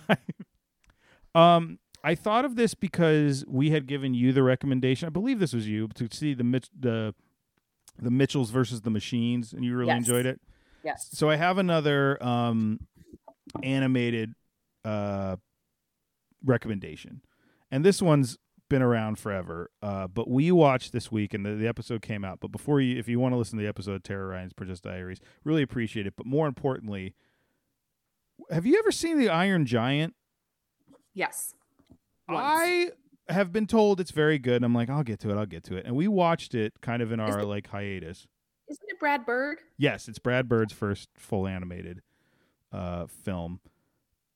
um, 1.34 1.80
I 2.03 2.13
thought 2.13 2.45
of 2.45 2.55
this 2.55 2.75
because 2.75 3.43
we 3.47 3.71
had 3.71 3.88
given 3.88 4.13
you 4.13 4.34
the 4.34 4.43
recommendation. 4.43 5.07
I 5.07 5.09
believe 5.09 5.39
this 5.39 5.53
was 5.53 5.67
you 5.67 5.88
to 5.95 6.07
see 6.11 6.35
the 6.35 6.43
the 6.77 7.15
the 8.02 8.11
Mitchells 8.11 8.49
versus 8.49 8.82
the 8.82 8.90
Machines, 8.90 9.53
and 9.53 9.64
you 9.64 9.76
really 9.76 9.88
Yes. 9.90 9.99
enjoyed 9.99 10.26
it. 10.26 10.41
Yes. 10.84 11.10
So 11.11 11.30
I 11.30 11.36
have 11.38 11.57
another 11.57 12.22
um, 12.24 12.80
animated 13.61 14.34
uh, 14.84 15.38
recommendation, 16.44 17.22
and 17.72 17.86
this 17.86 18.02
one's 18.02 18.38
been 18.70 18.82
around 18.82 19.20
forever. 19.20 19.70
Uh, 19.82 20.07
but 20.07 20.30
we 20.30 20.52
watched 20.52 20.91
this 20.91 21.11
week, 21.11 21.34
and 21.34 21.45
the, 21.45 21.52
the 21.56 21.68
episode 21.68 22.02
came 22.02 22.26
out. 22.26 22.40
But 22.41 22.52
before 22.52 22.82
you, 22.82 22.98
if 22.98 23.07
you 23.07 23.20
want 23.20 23.34
to 23.34 23.38
listen 23.38 23.57
to 23.57 23.64
the 23.64 23.70
episode, 23.70 24.03
Tara 24.03 24.26
Ryan's 24.28 24.53
Princess 24.53 24.82
Diaries, 24.82 25.20
really 25.44 25.61
appreciate 25.61 26.07
it. 26.07 26.15
But 26.18 26.26
more 26.26 26.48
importantly, 26.48 27.14
have 28.52 28.65
you 28.65 28.78
ever 28.80 28.91
seen 28.91 29.20
the 29.20 29.30
Iron 29.30 29.65
Giant? 29.65 30.15
Yes. 31.14 31.53
Once. 32.28 32.41
I 32.44 32.90
have 33.29 33.51
been 33.51 33.67
told 33.67 33.99
it's 33.99 34.11
very 34.11 34.37
good. 34.39 34.57
And 34.57 34.65
I'm 34.65 34.73
like, 34.75 34.89
I'll 34.89 35.03
get 35.03 35.19
to 35.21 35.29
it. 35.31 35.37
I'll 35.37 35.45
get 35.45 35.63
to 35.65 35.75
it. 35.77 35.85
And 35.85 35.95
we 35.95 36.07
watched 36.07 36.53
it 36.55 36.73
kind 36.81 37.01
of 37.01 37.11
in 37.11 37.19
our 37.19 37.39
it- 37.39 37.45
like 37.45 37.67
hiatus. 37.67 38.27
Isn't 38.69 38.89
it 38.89 38.99
Brad 38.99 39.25
Bird? 39.25 39.57
Yes, 39.77 40.07
it's 40.07 40.19
Brad 40.19 40.47
Bird's 40.47 40.73
first 40.73 41.09
full 41.17 41.47
animated 41.47 42.01
uh, 42.71 43.07
film. 43.07 43.59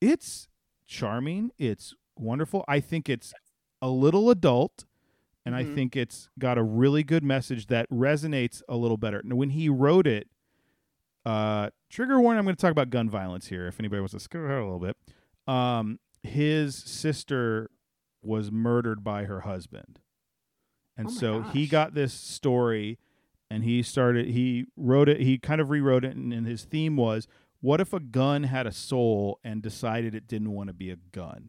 It's 0.00 0.48
charming. 0.86 1.50
It's 1.58 1.94
wonderful. 2.16 2.64
I 2.68 2.80
think 2.80 3.08
it's 3.08 3.32
a 3.80 3.88
little 3.88 4.30
adult, 4.30 4.84
and 5.46 5.56
I 5.56 5.64
Mhm. 5.64 5.74
think 5.74 5.96
it's 5.96 6.28
got 6.38 6.58
a 6.58 6.62
really 6.62 7.02
good 7.02 7.24
message 7.24 7.66
that 7.68 7.88
resonates 7.90 8.62
a 8.68 8.76
little 8.76 8.96
better. 8.98 9.22
Now, 9.24 9.36
when 9.36 9.50
he 9.50 9.68
wrote 9.70 10.06
it, 10.06 10.28
uh, 11.24 11.70
trigger 11.90 12.20
warning: 12.20 12.38
I'm 12.38 12.44
going 12.44 12.54
to 12.56 12.60
talk 12.60 12.70
about 12.70 12.90
gun 12.90 13.08
violence 13.08 13.46
here. 13.48 13.66
If 13.66 13.80
anybody 13.80 14.00
wants 14.00 14.12
to 14.14 14.20
skip 14.20 14.40
ahead 14.42 14.58
a 14.58 14.64
little 14.64 14.78
bit, 14.78 14.96
um, 15.46 15.98
his 16.22 16.76
sister 16.76 17.70
was 18.22 18.50
murdered 18.50 19.02
by 19.04 19.24
her 19.24 19.40
husband, 19.40 20.00
and 20.96 21.08
Oh 21.08 21.10
so 21.10 21.42
he 21.42 21.66
got 21.66 21.94
this 21.94 22.12
story 22.12 22.98
and 23.50 23.64
he 23.64 23.82
started 23.82 24.26
he 24.28 24.66
wrote 24.76 25.08
it 25.08 25.20
he 25.20 25.38
kind 25.38 25.60
of 25.60 25.70
rewrote 25.70 26.04
it 26.04 26.14
and, 26.16 26.32
and 26.34 26.46
his 26.46 26.64
theme 26.64 26.96
was 26.96 27.26
what 27.60 27.80
if 27.80 27.92
a 27.94 28.00
gun 28.00 28.42
had 28.44 28.66
a 28.66 28.72
soul 28.72 29.38
and 29.42 29.62
decided 29.62 30.14
it 30.14 30.26
didn't 30.28 30.52
want 30.52 30.68
to 30.68 30.74
be 30.74 30.90
a 30.90 30.96
gun 31.12 31.48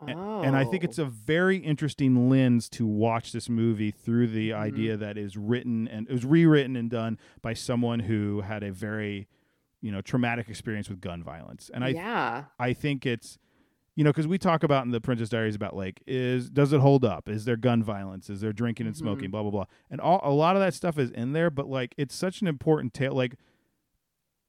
Oh. 0.00 0.42
and 0.42 0.54
i 0.56 0.64
think 0.64 0.84
it's 0.84 0.98
a 0.98 1.04
very 1.04 1.56
interesting 1.56 2.28
lens 2.30 2.68
to 2.70 2.86
watch 2.86 3.32
this 3.32 3.48
movie 3.48 3.90
through 3.90 4.28
the 4.28 4.50
Mhm. 4.50 4.56
idea 4.56 4.96
that 4.96 5.18
is 5.18 5.36
written 5.36 5.88
and 5.88 6.08
it 6.08 6.12
was 6.12 6.24
rewritten 6.24 6.76
and 6.76 6.88
done 6.88 7.18
by 7.42 7.52
someone 7.52 7.98
who 8.00 8.42
had 8.42 8.62
a 8.62 8.70
very 8.70 9.26
you 9.80 9.90
know 9.90 10.00
traumatic 10.00 10.48
experience 10.48 10.88
with 10.88 11.00
gun 11.00 11.20
violence 11.24 11.68
and 11.74 11.82
i 11.84 11.88
yeah. 11.88 12.44
I 12.60 12.74
think 12.74 13.06
it's 13.06 13.38
you 13.98 14.04
know 14.04 14.10
because 14.10 14.28
we 14.28 14.38
talk 14.38 14.62
about 14.62 14.84
in 14.84 14.92
the 14.92 15.00
Princess 15.00 15.28
Diaries 15.28 15.56
about 15.56 15.74
like 15.74 16.00
is 16.06 16.48
does 16.48 16.72
it 16.72 16.78
hold 16.80 17.04
up? 17.04 17.28
Is 17.28 17.44
there 17.44 17.56
gun 17.56 17.82
violence? 17.82 18.30
Is 18.30 18.40
there 18.40 18.52
drinking 18.52 18.86
and 18.86 18.96
smoking? 18.96 19.28
Blah 19.32 19.42
blah 19.42 19.50
blah. 19.50 19.64
And 19.90 20.00
all 20.00 20.20
a 20.22 20.30
lot 20.30 20.54
of 20.54 20.62
that 20.62 20.72
stuff 20.72 20.98
is 21.00 21.10
in 21.10 21.32
there, 21.32 21.50
but 21.50 21.68
like 21.68 21.94
it's 21.98 22.14
such 22.14 22.40
an 22.40 22.46
important 22.46 22.94
tale. 22.94 23.12
Like 23.12 23.34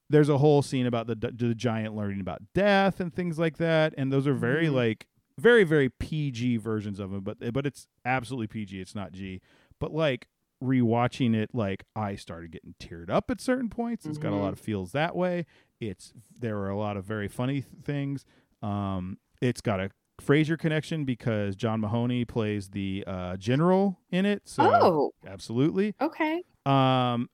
there's 0.07 0.29
a 0.29 0.37
whole 0.37 0.61
scene 0.61 0.85
about 0.85 1.07
the 1.07 1.15
the 1.15 1.55
giant 1.55 1.95
learning 1.95 2.21
about 2.21 2.41
death 2.53 2.99
and 2.99 3.11
things 3.11 3.39
like 3.39 3.57
that, 3.57 3.95
and 3.97 4.13
those 4.13 4.27
are 4.27 4.35
very 4.35 4.67
Mhm. 4.67 4.73
like 4.73 5.07
very 5.39 5.63
very 5.63 5.89
PG 5.89 6.57
versions 6.57 6.99
of 6.99 7.09
them, 7.09 7.21
but 7.21 7.37
but 7.51 7.65
it's 7.65 7.87
absolutely 8.05 8.47
PG. 8.47 8.79
It's 8.79 8.93
not 8.93 9.13
G. 9.13 9.41
But 9.79 9.91
like 9.93 10.27
rewatching 10.63 11.33
it, 11.35 11.55
like 11.55 11.85
I 11.95 12.13
started 12.15 12.51
getting 12.51 12.75
teared 12.79 13.09
up 13.09 13.31
at 13.31 13.41
certain 13.41 13.69
points. 13.69 14.05
It's 14.05 14.17
got 14.19 14.31
a 14.33 14.35
lot 14.35 14.53
of 14.53 14.59
feels 14.59 14.91
that 14.91 15.15
way. 15.15 15.45
It's 15.79 16.13
there 16.39 16.57
are 16.57 16.69
a 16.69 16.77
lot 16.77 16.97
of 16.97 17.05
very 17.05 17.27
funny 17.27 17.61
th- 17.61 17.83
things. 17.83 18.25
Um, 18.61 19.17
it's 19.41 19.61
got 19.61 19.79
a 19.79 19.89
Frasier 20.21 20.59
connection 20.59 21.05
because 21.05 21.55
John 21.55 21.79
Mahoney 21.79 22.25
plays 22.25 22.69
the 22.69 23.05
uh, 23.07 23.37
general 23.37 23.99
in 24.11 24.25
it. 24.25 24.41
So 24.45 24.63
oh, 24.63 25.11
absolutely. 25.25 25.95
okay. 26.01 26.43
Um, 26.65 27.29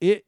it 0.00 0.24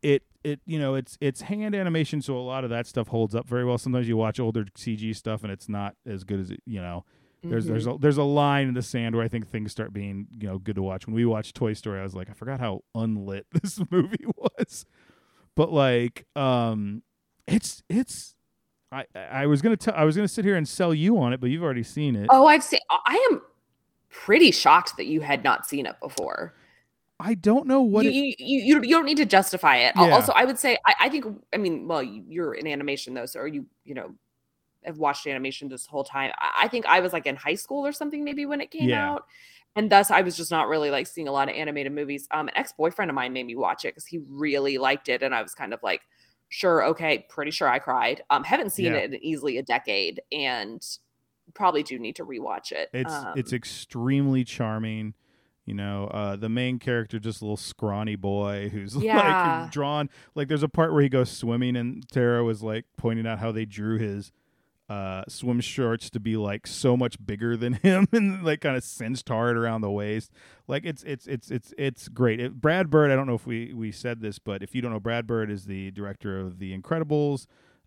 it 0.00 0.22
it 0.44 0.60
you 0.64 0.78
know 0.78 0.94
it's 0.94 1.18
it's 1.20 1.40
hand 1.40 1.74
animation, 1.74 2.22
so 2.22 2.36
a 2.36 2.40
lot 2.40 2.62
of 2.62 2.70
that 2.70 2.86
stuff 2.86 3.08
holds 3.08 3.34
up 3.34 3.48
very 3.48 3.64
well. 3.64 3.78
Sometimes 3.78 4.06
you 4.06 4.16
watch 4.16 4.38
older 4.38 4.64
CG 4.76 5.14
stuff 5.16 5.42
and 5.42 5.50
it's 5.50 5.68
not 5.68 5.96
as 6.06 6.22
good 6.22 6.38
as 6.38 6.50
it 6.52 6.60
you 6.64 6.80
know. 6.80 7.04
There's 7.42 7.64
Mhm. 7.66 7.68
there's 7.68 7.86
a 7.88 7.96
there's 7.98 8.16
a 8.16 8.22
line 8.24 8.68
in 8.68 8.74
the 8.74 8.82
sand 8.82 9.16
where 9.16 9.24
I 9.24 9.28
think 9.28 9.48
things 9.48 9.72
start 9.72 9.92
being 9.92 10.28
you 10.40 10.46
know 10.46 10.58
good 10.58 10.76
to 10.76 10.82
watch. 10.82 11.06
When 11.08 11.14
we 11.16 11.24
watched 11.24 11.56
Toy 11.56 11.72
Story, 11.72 11.98
I 11.98 12.04
was 12.04 12.14
like, 12.14 12.30
I 12.30 12.32
forgot 12.32 12.60
how 12.60 12.82
unlit 12.94 13.46
this 13.62 13.80
movie 13.90 14.24
was, 14.36 14.86
but 15.56 15.72
like, 15.72 16.26
um, 16.36 17.02
it's 17.48 17.82
it's. 17.88 18.36
I 18.92 19.04
I 19.16 19.46
was 19.46 19.60
gonna 19.62 19.76
tell 19.76 19.94
I 19.94 20.04
was 20.04 20.16
gonna 20.16 20.28
sit 20.28 20.44
here 20.44 20.56
and 20.56 20.66
sell 20.66 20.94
you 20.94 21.18
on 21.18 21.32
it, 21.32 21.40
but 21.40 21.50
you've 21.50 21.62
already 21.62 21.82
seen 21.82 22.16
it. 22.16 22.26
Oh, 22.30 22.46
I've 22.46 22.62
seen. 22.64 22.80
I 23.06 23.28
am 23.30 23.42
pretty 24.10 24.50
shocked 24.50 24.96
that 24.96 25.06
you 25.06 25.20
had 25.20 25.44
not 25.44 25.66
seen 25.66 25.86
it 25.86 25.96
before. 26.00 26.54
I 27.20 27.34
don't 27.34 27.66
know 27.66 27.82
what 27.82 28.04
you, 28.04 28.10
it, 28.10 28.36
you, 28.38 28.60
you, 28.60 28.82
you 28.82 28.94
don't 28.94 29.04
need 29.04 29.16
to 29.16 29.26
justify 29.26 29.76
it. 29.78 29.92
Yeah. 29.96 30.10
Also, 30.10 30.32
I 30.36 30.44
would 30.44 30.58
say 30.58 30.78
I, 30.86 30.94
I 31.00 31.08
think 31.08 31.26
I 31.52 31.56
mean, 31.58 31.88
well, 31.88 32.02
you- 32.02 32.24
you're 32.28 32.54
in 32.54 32.66
animation 32.66 33.12
though, 33.14 33.26
so 33.26 33.40
are 33.40 33.46
you 33.48 33.66
you 33.84 33.94
know 33.94 34.14
have 34.84 34.96
watched 34.98 35.26
animation 35.26 35.68
this 35.68 35.84
whole 35.84 36.04
time. 36.04 36.30
I, 36.38 36.68
think 36.68 36.86
I 36.86 37.00
was 37.00 37.12
like 37.12 37.26
in 37.26 37.34
high 37.34 37.56
school 37.56 37.84
or 37.84 37.90
something 37.92 38.22
maybe 38.24 38.46
when 38.46 38.60
it 38.60 38.70
came 38.70 38.88
Yeah. 38.88 39.10
out, 39.10 39.26
and 39.74 39.90
thus 39.90 40.10
I 40.10 40.22
was 40.22 40.36
just 40.36 40.52
not 40.52 40.68
really 40.68 40.90
like 40.90 41.08
seeing 41.08 41.26
a 41.28 41.32
lot 41.32 41.48
of 41.50 41.56
animated 41.56 41.92
movies. 41.92 42.26
Um, 42.30 42.46
an 42.48 42.56
ex 42.56 42.72
boyfriend 42.72 43.10
of 43.10 43.14
mine 43.16 43.32
made 43.32 43.44
me 43.46 43.56
watch 43.56 43.84
it 43.84 43.88
because 43.88 44.06
he 44.06 44.20
really 44.30 44.78
liked 44.78 45.08
it, 45.08 45.22
and 45.22 45.34
I 45.34 45.42
was 45.42 45.52
kind 45.54 45.74
of 45.74 45.80
like, 45.82 46.02
sure, 46.48 46.84
okay, 46.86 47.26
pretty 47.28 47.50
sure 47.50 47.68
I 47.68 47.78
cried. 47.78 48.22
Um, 48.30 48.44
haven't 48.44 48.70
seen 48.70 48.86
Yeah. 48.86 48.98
it 48.98 49.14
in 49.14 49.24
easily 49.24 49.58
a 49.58 49.62
decade, 49.62 50.20
and 50.32 50.82
probably 51.54 51.82
do 51.82 51.98
need 51.98 52.16
to 52.16 52.24
rewatch 52.24 52.72
it. 52.72 52.90
It's 52.92 53.12
um, 53.12 53.32
it's 53.36 53.52
extremely 53.52 54.44
charming. 54.44 55.14
You 55.64 55.74
know, 55.74 56.06
uh, 56.06 56.34
the 56.36 56.48
main 56.48 56.78
character, 56.78 57.18
just 57.18 57.42
a 57.42 57.44
little 57.44 57.58
scrawny 57.58 58.16
boy 58.16 58.70
who's 58.70 58.96
Yeah. 59.02 59.62
like 59.64 59.70
drawn. 59.70 60.08
Like, 60.34 60.48
there's 60.48 60.62
a 60.62 60.68
part 60.68 60.94
where 60.94 61.02
he 61.02 61.10
goes 61.10 61.30
swimming, 61.30 61.76
and 61.76 62.08
Tara 62.08 62.42
was 62.42 62.62
like 62.62 62.86
pointing 62.96 63.26
out 63.26 63.38
how 63.38 63.52
they 63.52 63.66
drew 63.66 63.98
his 63.98 64.32
uh, 64.88 65.22
swim 65.28 65.60
shorts 65.60 66.08
to 66.10 66.20
be 66.20 66.36
like 66.36 66.66
so 66.66 66.96
much 66.96 67.16
bigger 67.24 67.56
than 67.56 67.72
him, 67.82 68.08
and 68.12 68.42
like 68.42 68.60
kind 68.60 68.76
of 68.76 68.82
cinched 68.82 69.28
hard 69.28 69.56
around 69.56 69.82
the 69.82 69.90
waist. 69.90 70.32
Like, 70.66 70.84
it's 70.84 71.02
it's 71.02 71.26
it's 71.26 71.50
it's 71.50 71.74
it's 71.76 72.08
great. 72.08 72.40
It, 72.40 72.60
Brad 72.60 72.90
Bird. 72.90 73.10
I 73.10 73.16
don't 73.16 73.26
know 73.26 73.34
if 73.34 73.46
we 73.46 73.72
we 73.74 73.92
said 73.92 74.20
this, 74.20 74.38
but 74.38 74.62
if 74.62 74.74
you 74.74 74.82
don't 74.82 74.92
know, 74.92 75.00
Brad 75.00 75.26
Bird 75.26 75.50
is 75.50 75.66
the 75.66 75.90
director 75.90 76.40
of 76.40 76.58
The 76.58 76.76
Incredibles. 76.76 77.46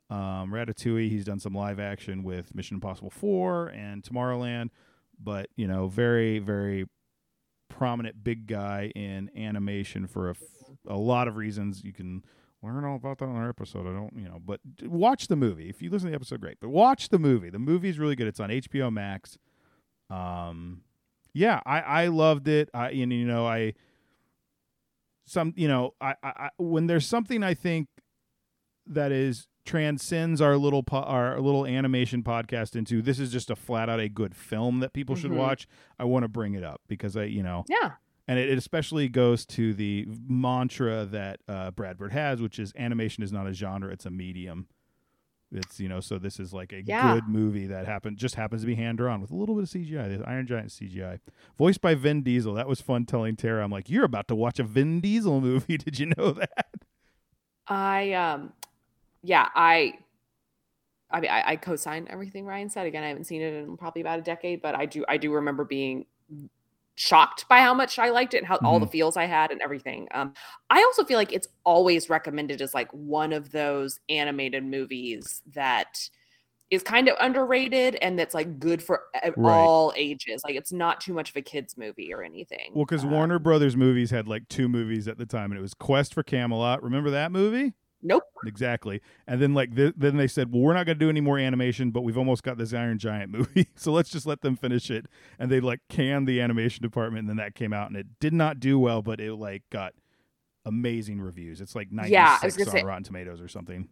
Um, 0.09 0.51
Ratatouille. 0.51 1.09
He's 1.09 1.25
done 1.25 1.39
some 1.39 1.55
live 1.55 1.79
action 1.79 2.23
with 2.23 2.53
Mission 2.53 2.75
Impossible 2.75 3.09
4 3.09 3.67
and 3.67 4.03
Tomorrowland, 4.03 4.69
but 5.17 5.49
you 5.55 5.67
know, 5.67 5.87
very, 5.87 6.39
very 6.39 6.85
prominent 7.69 8.21
big 8.21 8.45
guy 8.45 8.91
in 8.93 9.31
animation 9.37 10.07
for 10.07 10.27
a, 10.27 10.31
f- 10.31 10.37
a 10.85 10.97
lot 10.97 11.29
of 11.29 11.37
reasons. 11.37 11.83
You 11.85 11.93
can 11.93 12.23
learn 12.63 12.85
all 12.85 12.95
about 12.95 13.17
that 13.19 13.25
on 13.25 13.35
our 13.35 13.49
episode. 13.49 13.87
I 13.87 13.93
don't, 13.93 14.13
you 14.15 14.25
know, 14.25 14.39
but 14.45 14.59
watch 14.83 15.27
the 15.27 15.35
movie. 15.35 15.69
If 15.69 15.81
you 15.81 15.89
listen 15.89 16.07
to 16.07 16.11
the 16.11 16.15
episode, 16.15 16.41
great. 16.41 16.57
But 16.61 16.69
watch 16.69 17.09
the 17.09 17.19
movie. 17.19 17.49
The 17.49 17.59
movie 17.59 17.89
is 17.89 17.97
really 17.99 18.15
good. 18.15 18.27
It's 18.27 18.39
on 18.39 18.49
HBO 18.49 18.91
Max. 18.93 19.37
Um, 20.09 20.81
yeah, 21.33 21.61
I 21.65 21.79
I 21.81 22.07
loved 22.07 22.47
it. 22.47 22.69
I 22.73 22.89
and 22.91 23.11
you 23.13 23.25
know 23.25 23.47
I 23.47 23.73
some 25.25 25.53
you 25.55 25.67
know 25.67 25.93
I, 26.01 26.15
I 26.23 26.49
when 26.57 26.87
there's 26.87 27.05
something 27.07 27.43
I 27.43 27.53
think 27.53 27.87
that 28.87 29.11
is 29.11 29.47
transcends 29.63 30.41
our 30.41 30.57
little 30.57 30.83
po- 30.83 30.97
our 31.03 31.39
little 31.39 31.65
animation 31.65 32.23
podcast 32.23 32.75
into 32.75 33.01
this 33.01 33.19
is 33.19 33.31
just 33.31 33.49
a 33.51 33.55
flat 33.55 33.89
out 33.89 33.99
a 33.99 34.09
good 34.09 34.35
film 34.35 34.79
that 34.79 34.91
people 34.91 35.15
should 35.15 35.31
Mhm. 35.31 35.37
watch. 35.37 35.67
I 35.99 36.03
want 36.03 36.23
to 36.23 36.27
bring 36.27 36.55
it 36.55 36.63
up 36.63 36.81
because 36.87 37.15
I 37.15 37.25
you 37.25 37.43
know 37.43 37.63
yeah. 37.69 37.91
And 38.27 38.39
it, 38.39 38.49
it 38.49 38.57
especially 38.57 39.07
goes 39.09 39.45
to 39.47 39.73
the 39.73 40.07
mantra 40.27 41.05
that 41.05 41.39
uh, 41.47 41.71
Brad 41.71 41.97
Bird 41.97 42.11
has, 42.13 42.41
which 42.41 42.59
is 42.59 42.73
animation 42.77 43.23
is 43.23 43.31
not 43.31 43.47
a 43.47 43.53
genre; 43.53 43.91
it's 43.91 44.05
a 44.05 44.11
medium. 44.11 44.67
It's 45.53 45.81
you 45.81 45.89
know, 45.89 45.99
so 45.99 46.17
this 46.17 46.39
is 46.39 46.53
like 46.53 46.71
a 46.71 46.81
Yeah. 46.81 47.11
good 47.13 47.27
movie 47.27 47.67
that 47.67 47.85
happened 47.85 48.17
just 48.17 48.35
happens 48.35 48.61
to 48.61 48.67
be 48.67 48.75
hand 48.75 48.99
drawn 48.99 49.19
with 49.19 49.31
a 49.31 49.35
little 49.35 49.55
bit 49.55 49.63
of 49.63 49.69
CGI. 49.69 50.17
The 50.19 50.23
Iron 50.27 50.47
Giant 50.47 50.69
CGI, 50.69 51.19
voiced 51.57 51.81
by 51.81 51.93
Vin 51.93 52.23
Diesel. 52.23 52.53
That 52.53 52.69
was 52.69 52.79
fun 52.79 53.05
telling 53.05 53.35
Tara. 53.35 53.63
I'm 53.63 53.71
like, 53.71 53.89
you're 53.89 54.05
about 54.05 54.29
to 54.29 54.35
watch 54.35 54.59
a 54.59 54.63
Vin 54.63 55.01
Diesel 55.01 55.41
movie. 55.41 55.77
Did 55.79 55.99
you 55.99 56.13
know 56.17 56.31
that? 56.31 56.67
I 57.67 58.13
um 58.13 58.53
yeah, 59.23 59.47
I 59.53 59.95
I 61.09 61.19
mean 61.19 61.31
I, 61.31 61.43
I 61.45 61.55
co-sign 61.57 62.07
everything 62.09 62.45
Ryan 62.45 62.69
said. 62.69 62.85
Again, 62.87 63.03
I 63.03 63.09
haven't 63.09 63.25
seen 63.25 63.41
it 63.41 63.53
in 63.53 63.75
probably 63.75 64.01
about 64.01 64.19
a 64.19 64.23
decade, 64.23 64.61
but 64.61 64.75
I 64.75 64.85
do 64.85 65.03
I 65.09 65.17
do 65.17 65.33
remember 65.33 65.65
being 65.65 66.05
shocked 66.95 67.45
by 67.49 67.59
how 67.59 67.73
much 67.73 67.97
I 67.99 68.09
liked 68.09 68.33
it 68.33 68.39
and 68.39 68.47
how 68.47 68.57
all 68.57 68.79
the 68.79 68.87
feels 68.87 69.17
I 69.17 69.25
had 69.25 69.51
and 69.51 69.61
everything. 69.61 70.07
Um 70.11 70.33
I 70.69 70.81
also 70.83 71.03
feel 71.03 71.17
like 71.17 71.33
it's 71.33 71.47
always 71.63 72.09
recommended 72.09 72.61
as 72.61 72.73
like 72.73 72.91
one 72.91 73.33
of 73.33 73.51
those 73.51 73.99
animated 74.09 74.63
movies 74.65 75.41
that 75.53 76.09
is 76.69 76.83
kind 76.83 77.09
of 77.09 77.17
underrated 77.19 77.95
and 78.01 78.17
that's 78.17 78.33
like 78.33 78.57
good 78.59 78.81
for 78.81 79.01
Right. 79.35 79.65
all 79.65 79.93
ages. 79.97 80.41
Like 80.45 80.55
it's 80.55 80.71
not 80.71 81.01
too 81.01 81.13
much 81.13 81.29
of 81.29 81.35
a 81.35 81.41
kids 81.41 81.77
movie 81.77 82.13
or 82.13 82.23
anything. 82.23 82.71
Well, 82.73 82.85
because 82.85 83.03
Uh, 83.03 83.09
Warner 83.09 83.39
Brothers 83.39 83.75
movies 83.75 84.11
had 84.11 84.27
like 84.27 84.47
two 84.47 84.69
movies 84.69 85.07
at 85.07 85.17
the 85.17 85.25
time, 85.25 85.51
and 85.51 85.59
it 85.59 85.61
was 85.61 85.73
Quest 85.73 86.13
for 86.13 86.23
Camelot. 86.23 86.81
Remember 86.81 87.09
that 87.11 87.31
movie? 87.31 87.73
Nope. 88.03 88.23
Exactly. 88.45 89.01
And 89.27 89.41
then 89.41 89.53
like 89.53 89.75
th- 89.75 89.93
then 89.97 90.17
they 90.17 90.27
said, 90.27 90.51
well, 90.51 90.61
we're 90.61 90.73
not 90.73 90.85
going 90.85 90.97
to 90.97 91.05
do 91.05 91.09
any 91.09 91.21
more 91.21 91.37
animation, 91.37 91.91
but 91.91 92.01
we've 92.01 92.17
almost 92.17 92.41
got 92.43 92.57
this 92.57 92.73
Iron 92.73 92.97
Giant 92.97 93.31
movie, 93.31 93.67
so 93.75 93.91
let's 93.91 94.09
just 94.09 94.25
let 94.25 94.41
them 94.41 94.55
finish 94.55 94.89
it. 94.89 95.05
And 95.37 95.51
they 95.51 95.59
like 95.59 95.79
canned 95.89 96.27
the 96.27 96.41
animation 96.41 96.81
department, 96.81 97.21
and 97.21 97.29
then 97.29 97.37
that 97.37 97.53
came 97.55 97.73
out, 97.73 97.87
and 97.89 97.97
it 97.97 98.07
did 98.19 98.33
not 98.33 98.59
do 98.59 98.79
well, 98.79 99.01
but 99.01 99.19
it 99.19 99.33
like 99.35 99.63
got 99.69 99.93
amazing 100.65 101.21
reviews. 101.21 101.61
It's 101.61 101.75
like 101.75 101.91
ninety 101.91 102.11
Yeah, 102.11 102.37
I 102.41 102.45
was 102.45 102.57
gonna 102.57 102.69
on 102.69 102.75
say- 102.77 102.83
Rotten 102.83 103.03
Tomatoes 103.03 103.41
or 103.41 103.47
something. 103.47 103.89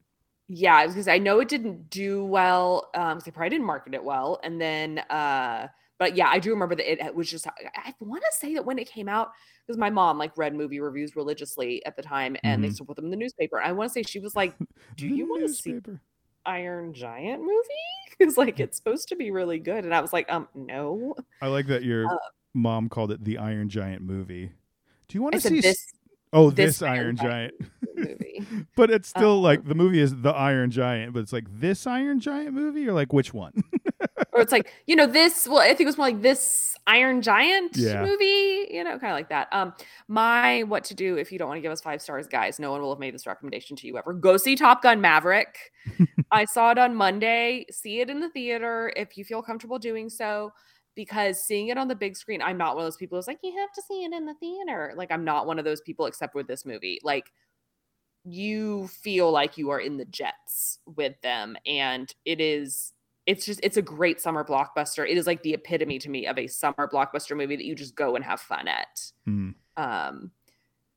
Yeah, 0.48 0.76
I 0.76 0.86
was 0.88 0.96
because 0.96 1.08
I 1.08 1.20
know 1.20 1.40
it 1.40 1.48
didn't 1.48 1.90
do 1.92 2.26
well. 2.26 2.90
Um, 2.96 3.14
'cause 3.18 3.24
they 3.26 3.32
probably 3.32 3.50
didn't 3.52 3.68
market 3.68 3.94
it 3.94 4.04
well. 4.04 4.40
And 4.44 4.60
then, 4.60 4.98
uh, 4.98 5.68
but 6.00 6.16
yeah, 6.16 6.30
I 6.30 6.40
do 6.40 6.50
remember 6.52 6.76
that 6.76 6.92
it 7.06 7.14
was 7.14 7.30
just. 7.30 7.46
I, 7.48 7.94
want 8.00 8.24
to 8.24 8.38
say 8.40 8.56
that 8.56 8.66
when 8.66 8.80
it 8.80 8.90
came 8.90 9.08
out, 9.10 9.32
because 9.68 9.78
my 9.78 9.90
mom 9.92 10.18
like 10.18 10.36
read 10.38 10.56
movie 10.56 10.80
reviews 10.80 11.16
religiously 11.16 11.86
at 11.86 11.96
the 11.96 12.02
time, 12.02 12.36
and 12.44 12.64
they 12.64 12.68
Mhm. 12.68 12.70
used 12.72 12.78
to 12.80 12.86
put 12.86 12.96
them 12.96 13.06
in 13.06 13.12
the 13.12 13.18
newspaper. 13.18 13.60
I 13.62 13.74
want 13.74 13.90
to 13.90 13.94
say 13.94 14.04
she 14.04 14.20
was 14.20 14.36
like, 14.36 14.56
"Do 14.98 15.08
you 15.08 15.30
want 15.30 15.46
to 15.46 15.54
see. 15.54 15.80
Iron 16.46 16.94
Giant 16.94 17.42
movie? 17.42 17.54
Because 18.18 18.38
like 18.38 18.60
it's 18.60 18.76
supposed 18.76 19.08
to 19.10 19.16
be 19.16 19.30
really 19.32 19.60
good." 19.60 19.86
And 19.86 19.94
I 19.94 20.02
was 20.02 20.12
like, 20.12 20.30
"Um, 20.32 20.48
no." 20.56 21.16
I 21.42 21.48
like 21.48 21.68
that 21.68 21.84
your 21.84 22.06
Uh, 22.08 22.18
mom 22.54 22.90
called 22.90 23.12
it 23.12 23.24
the 23.24 23.38
Iron 23.38 23.70
Giant 23.70 24.02
movie. 24.02 24.52
Do 25.08 25.18
you 25.18 25.22
want 25.22 25.36
to 25.36 25.42
see? 25.42 25.62
this 25.62 25.86
oh, 26.34 26.50
this 26.50 26.80
this, 26.80 26.82
Iron 26.82 26.98
Iron 27.00 27.16
Giant. 27.16 27.54
movie. 27.96 28.46
But 28.76 28.90
it's 28.92 29.08
still 29.10 29.38
Um, 29.38 29.44
like 29.44 29.66
the 29.66 29.76
movie 29.76 30.00
is 30.00 30.22
the 30.22 30.32
Iron 30.32 30.70
Giant, 30.72 31.14
but 31.14 31.20
it's 31.22 31.34
like 31.34 31.46
this 31.50 31.86
Iron 31.88 32.20
Giant 32.20 32.54
movie 32.54 32.88
or 32.88 32.94
like 32.94 33.12
which 33.14 33.34
one? 33.34 33.54
Or 34.34 34.42
it's 34.42 34.52
like 34.52 34.72
you 34.88 34.96
know 34.96 35.06
this 35.06 35.48
well 35.48 35.60
i 35.60 35.68
think 35.68 35.82
it 35.82 35.86
was 35.86 35.98
more 35.98 36.08
like 36.08 36.22
this 36.22 36.76
iron 36.88 37.22
giant 37.22 37.76
Yeah. 37.76 38.02
movie 38.04 38.68
you 38.72 38.84
know 38.84 38.98
kind 38.98 39.12
of 39.12 39.18
like 39.18 39.30
that. 39.30 39.48
Um 39.52 39.74
my 40.08 40.64
what 40.64 40.84
to 40.86 40.96
do 40.96 41.18
if 41.18 41.32
you 41.32 41.38
don't 41.38 41.48
want 41.48 41.58
to 41.58 41.62
give 41.62 41.72
us 41.72 41.82
five 41.82 42.02
stars 42.02 42.26
guys 42.28 42.58
no 42.60 42.72
one 42.72 42.82
will 42.82 42.92
have 42.94 43.00
made 43.00 43.14
this 43.14 43.28
recommendation 43.28 43.76
to 43.78 43.88
you 43.88 43.98
ever. 43.98 44.14
Go 44.14 44.38
see 44.38 44.56
top 44.56 44.82
gun 44.82 45.00
maverick. 45.02 45.72
I 46.32 46.46
saw 46.46 46.72
it 46.72 46.78
on 46.78 46.96
monday. 46.96 47.66
See 47.72 48.00
it 48.02 48.10
in 48.10 48.20
the 48.20 48.30
theater 48.30 48.92
if 48.96 49.18
you 49.18 49.24
feel 49.26 49.42
comfortable 49.44 49.78
doing 49.78 50.10
so 50.10 50.52
because 50.96 51.44
seeing 51.44 51.68
it 51.68 51.78
on 51.78 51.88
the 51.88 51.96
big 51.96 52.18
screen 52.18 52.42
i'm 52.42 52.58
not 52.58 52.76
one 52.76 52.84
of 52.84 52.88
those 52.88 52.98
people 52.98 53.18
who's 53.18 53.28
like 53.28 53.40
you 53.44 53.56
have 53.58 53.72
to 53.74 53.82
see 53.88 54.04
it 54.04 54.12
in 54.14 54.26
the 54.26 54.34
theater. 54.36 54.94
Like 54.96 55.12
i'm 55.12 55.24
not 55.24 55.46
one 55.46 55.60
of 55.60 55.66
those 55.66 55.82
people 55.82 56.08
except 56.08 56.34
with 56.34 56.48
this 56.48 56.66
movie. 56.66 57.00
Like 57.04 57.32
you 58.26 58.88
feel 58.88 59.32
like 59.32 59.58
you 59.58 59.70
are 59.70 59.80
in 59.80 59.98
the 59.98 60.06
jets 60.06 60.80
with 60.96 61.20
them 61.22 61.56
and 61.66 62.14
it 62.26 62.42
is 62.42 62.94
it's 63.30 63.46
just 63.46 63.60
it's 63.64 63.78
a 63.78 63.82
great 63.82 64.20
summer 64.20 64.44
blockbuster 64.44 65.08
it 65.10 65.18
is 65.18 65.28
like 65.28 65.42
the 65.44 65.54
epitome 65.54 66.00
to 66.00 66.10
me 66.10 66.26
of 66.28 66.38
a 66.38 66.48
summer 66.48 66.90
blockbuster 66.92 67.38
movie 67.38 67.56
that 67.56 67.66
you 67.66 67.76
just 67.76 67.96
go 67.96 68.16
and 68.16 68.26
have 68.26 68.42
fun 68.42 68.68
at 68.68 69.12
Hmm. 69.26 69.52
um 69.78 70.32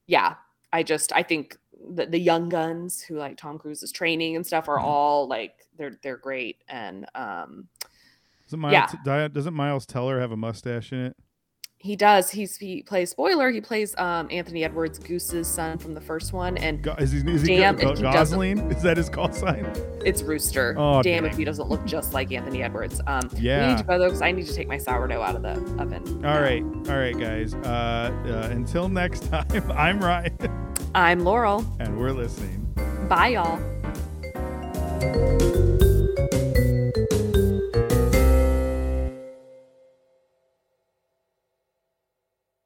yeah 0.06 0.34
i 0.72 0.82
just 0.82 1.12
i 1.12 1.22
think 1.22 1.56
the, 1.94 2.06
the 2.06 2.18
young 2.18 2.48
guns 2.48 3.02
who 3.02 3.16
like 3.16 3.36
tom 3.36 3.58
cruise's 3.58 3.92
training 3.92 4.36
and 4.36 4.46
stuff 4.46 4.68
are 4.68 4.78
Mhm. 4.78 4.84
all 4.84 5.28
like 5.28 5.54
they're 5.76 5.98
they're 6.02 6.16
great 6.16 6.56
and 6.68 7.06
um 7.14 7.68
Doesn't 8.46 8.60
Miles, 8.60 8.94
Yeah. 9.06 9.28
Doesn't 9.28 9.54
Miles 9.54 9.86
Teller 9.86 10.20
have 10.20 10.32
a 10.32 10.36
mustache 10.36 10.92
in 10.92 11.00
it? 11.06 11.16
He 11.84 11.96
does 11.96 12.30
he's 12.30 12.56
he 12.58 12.80
plays 12.80 13.10
spoiler 13.10 13.50
he 13.50 13.60
plays 13.60 13.92
um 13.98 14.28
anthony 14.30 14.62
edwards 14.62 15.00
goose's 15.00 15.48
son 15.48 15.76
from 15.78 15.94
the 15.94 16.00
first 16.00 16.32
one 16.32 16.56
and 16.58 16.86
is 16.98 17.10
he, 17.10 17.18
is 17.28 17.42
he 17.42 17.56
Damn 17.56 17.74
Go- 17.74 17.90
if 17.90 17.96
he 17.98 18.02
doesn't- 18.04 18.12
Gosling? 18.12 18.70
Is 18.70 18.82
that 18.82 18.96
his 18.96 19.08
call 19.08 19.32
sign? 19.32 19.66
it's 20.04 20.22
rooster 20.22 20.76
Oh, 20.78 21.02
damn 21.02 21.24
if 21.24 21.36
he 21.36 21.44
doesn't 21.44 21.68
look 21.68 21.84
just 21.84 22.12
like 22.14 22.30
anthony 22.30 22.62
edwards 22.62 23.00
um 23.08 23.28
we 23.34 23.40
need 23.40 23.78
to 23.78 23.84
go 23.86 23.98
though 23.98 24.06
because 24.06 24.22
i 24.22 24.30
need 24.30 24.46
to 24.46 24.54
take 24.54 24.68
my 24.68 24.78
sourdough 24.78 25.20
out 25.22 25.34
of 25.34 25.42
the 25.42 25.54
oven 25.82 26.24
All 26.24 26.40
right, 26.40 26.62
all 26.88 26.98
right, 26.98 27.18
guys. 27.18 27.52
Uh, 27.54 28.12
uh, 28.26 28.48
until 28.52 28.88
next 28.88 29.24
time, 29.30 29.70
I'm 29.72 29.98
Ryan, 29.98 30.38
i'm 30.94 31.20
laurel 31.24 31.64
and 31.80 31.98
we're 31.98 32.12
listening. 32.12 32.60
bye 33.08 33.28
y'all 33.28 33.60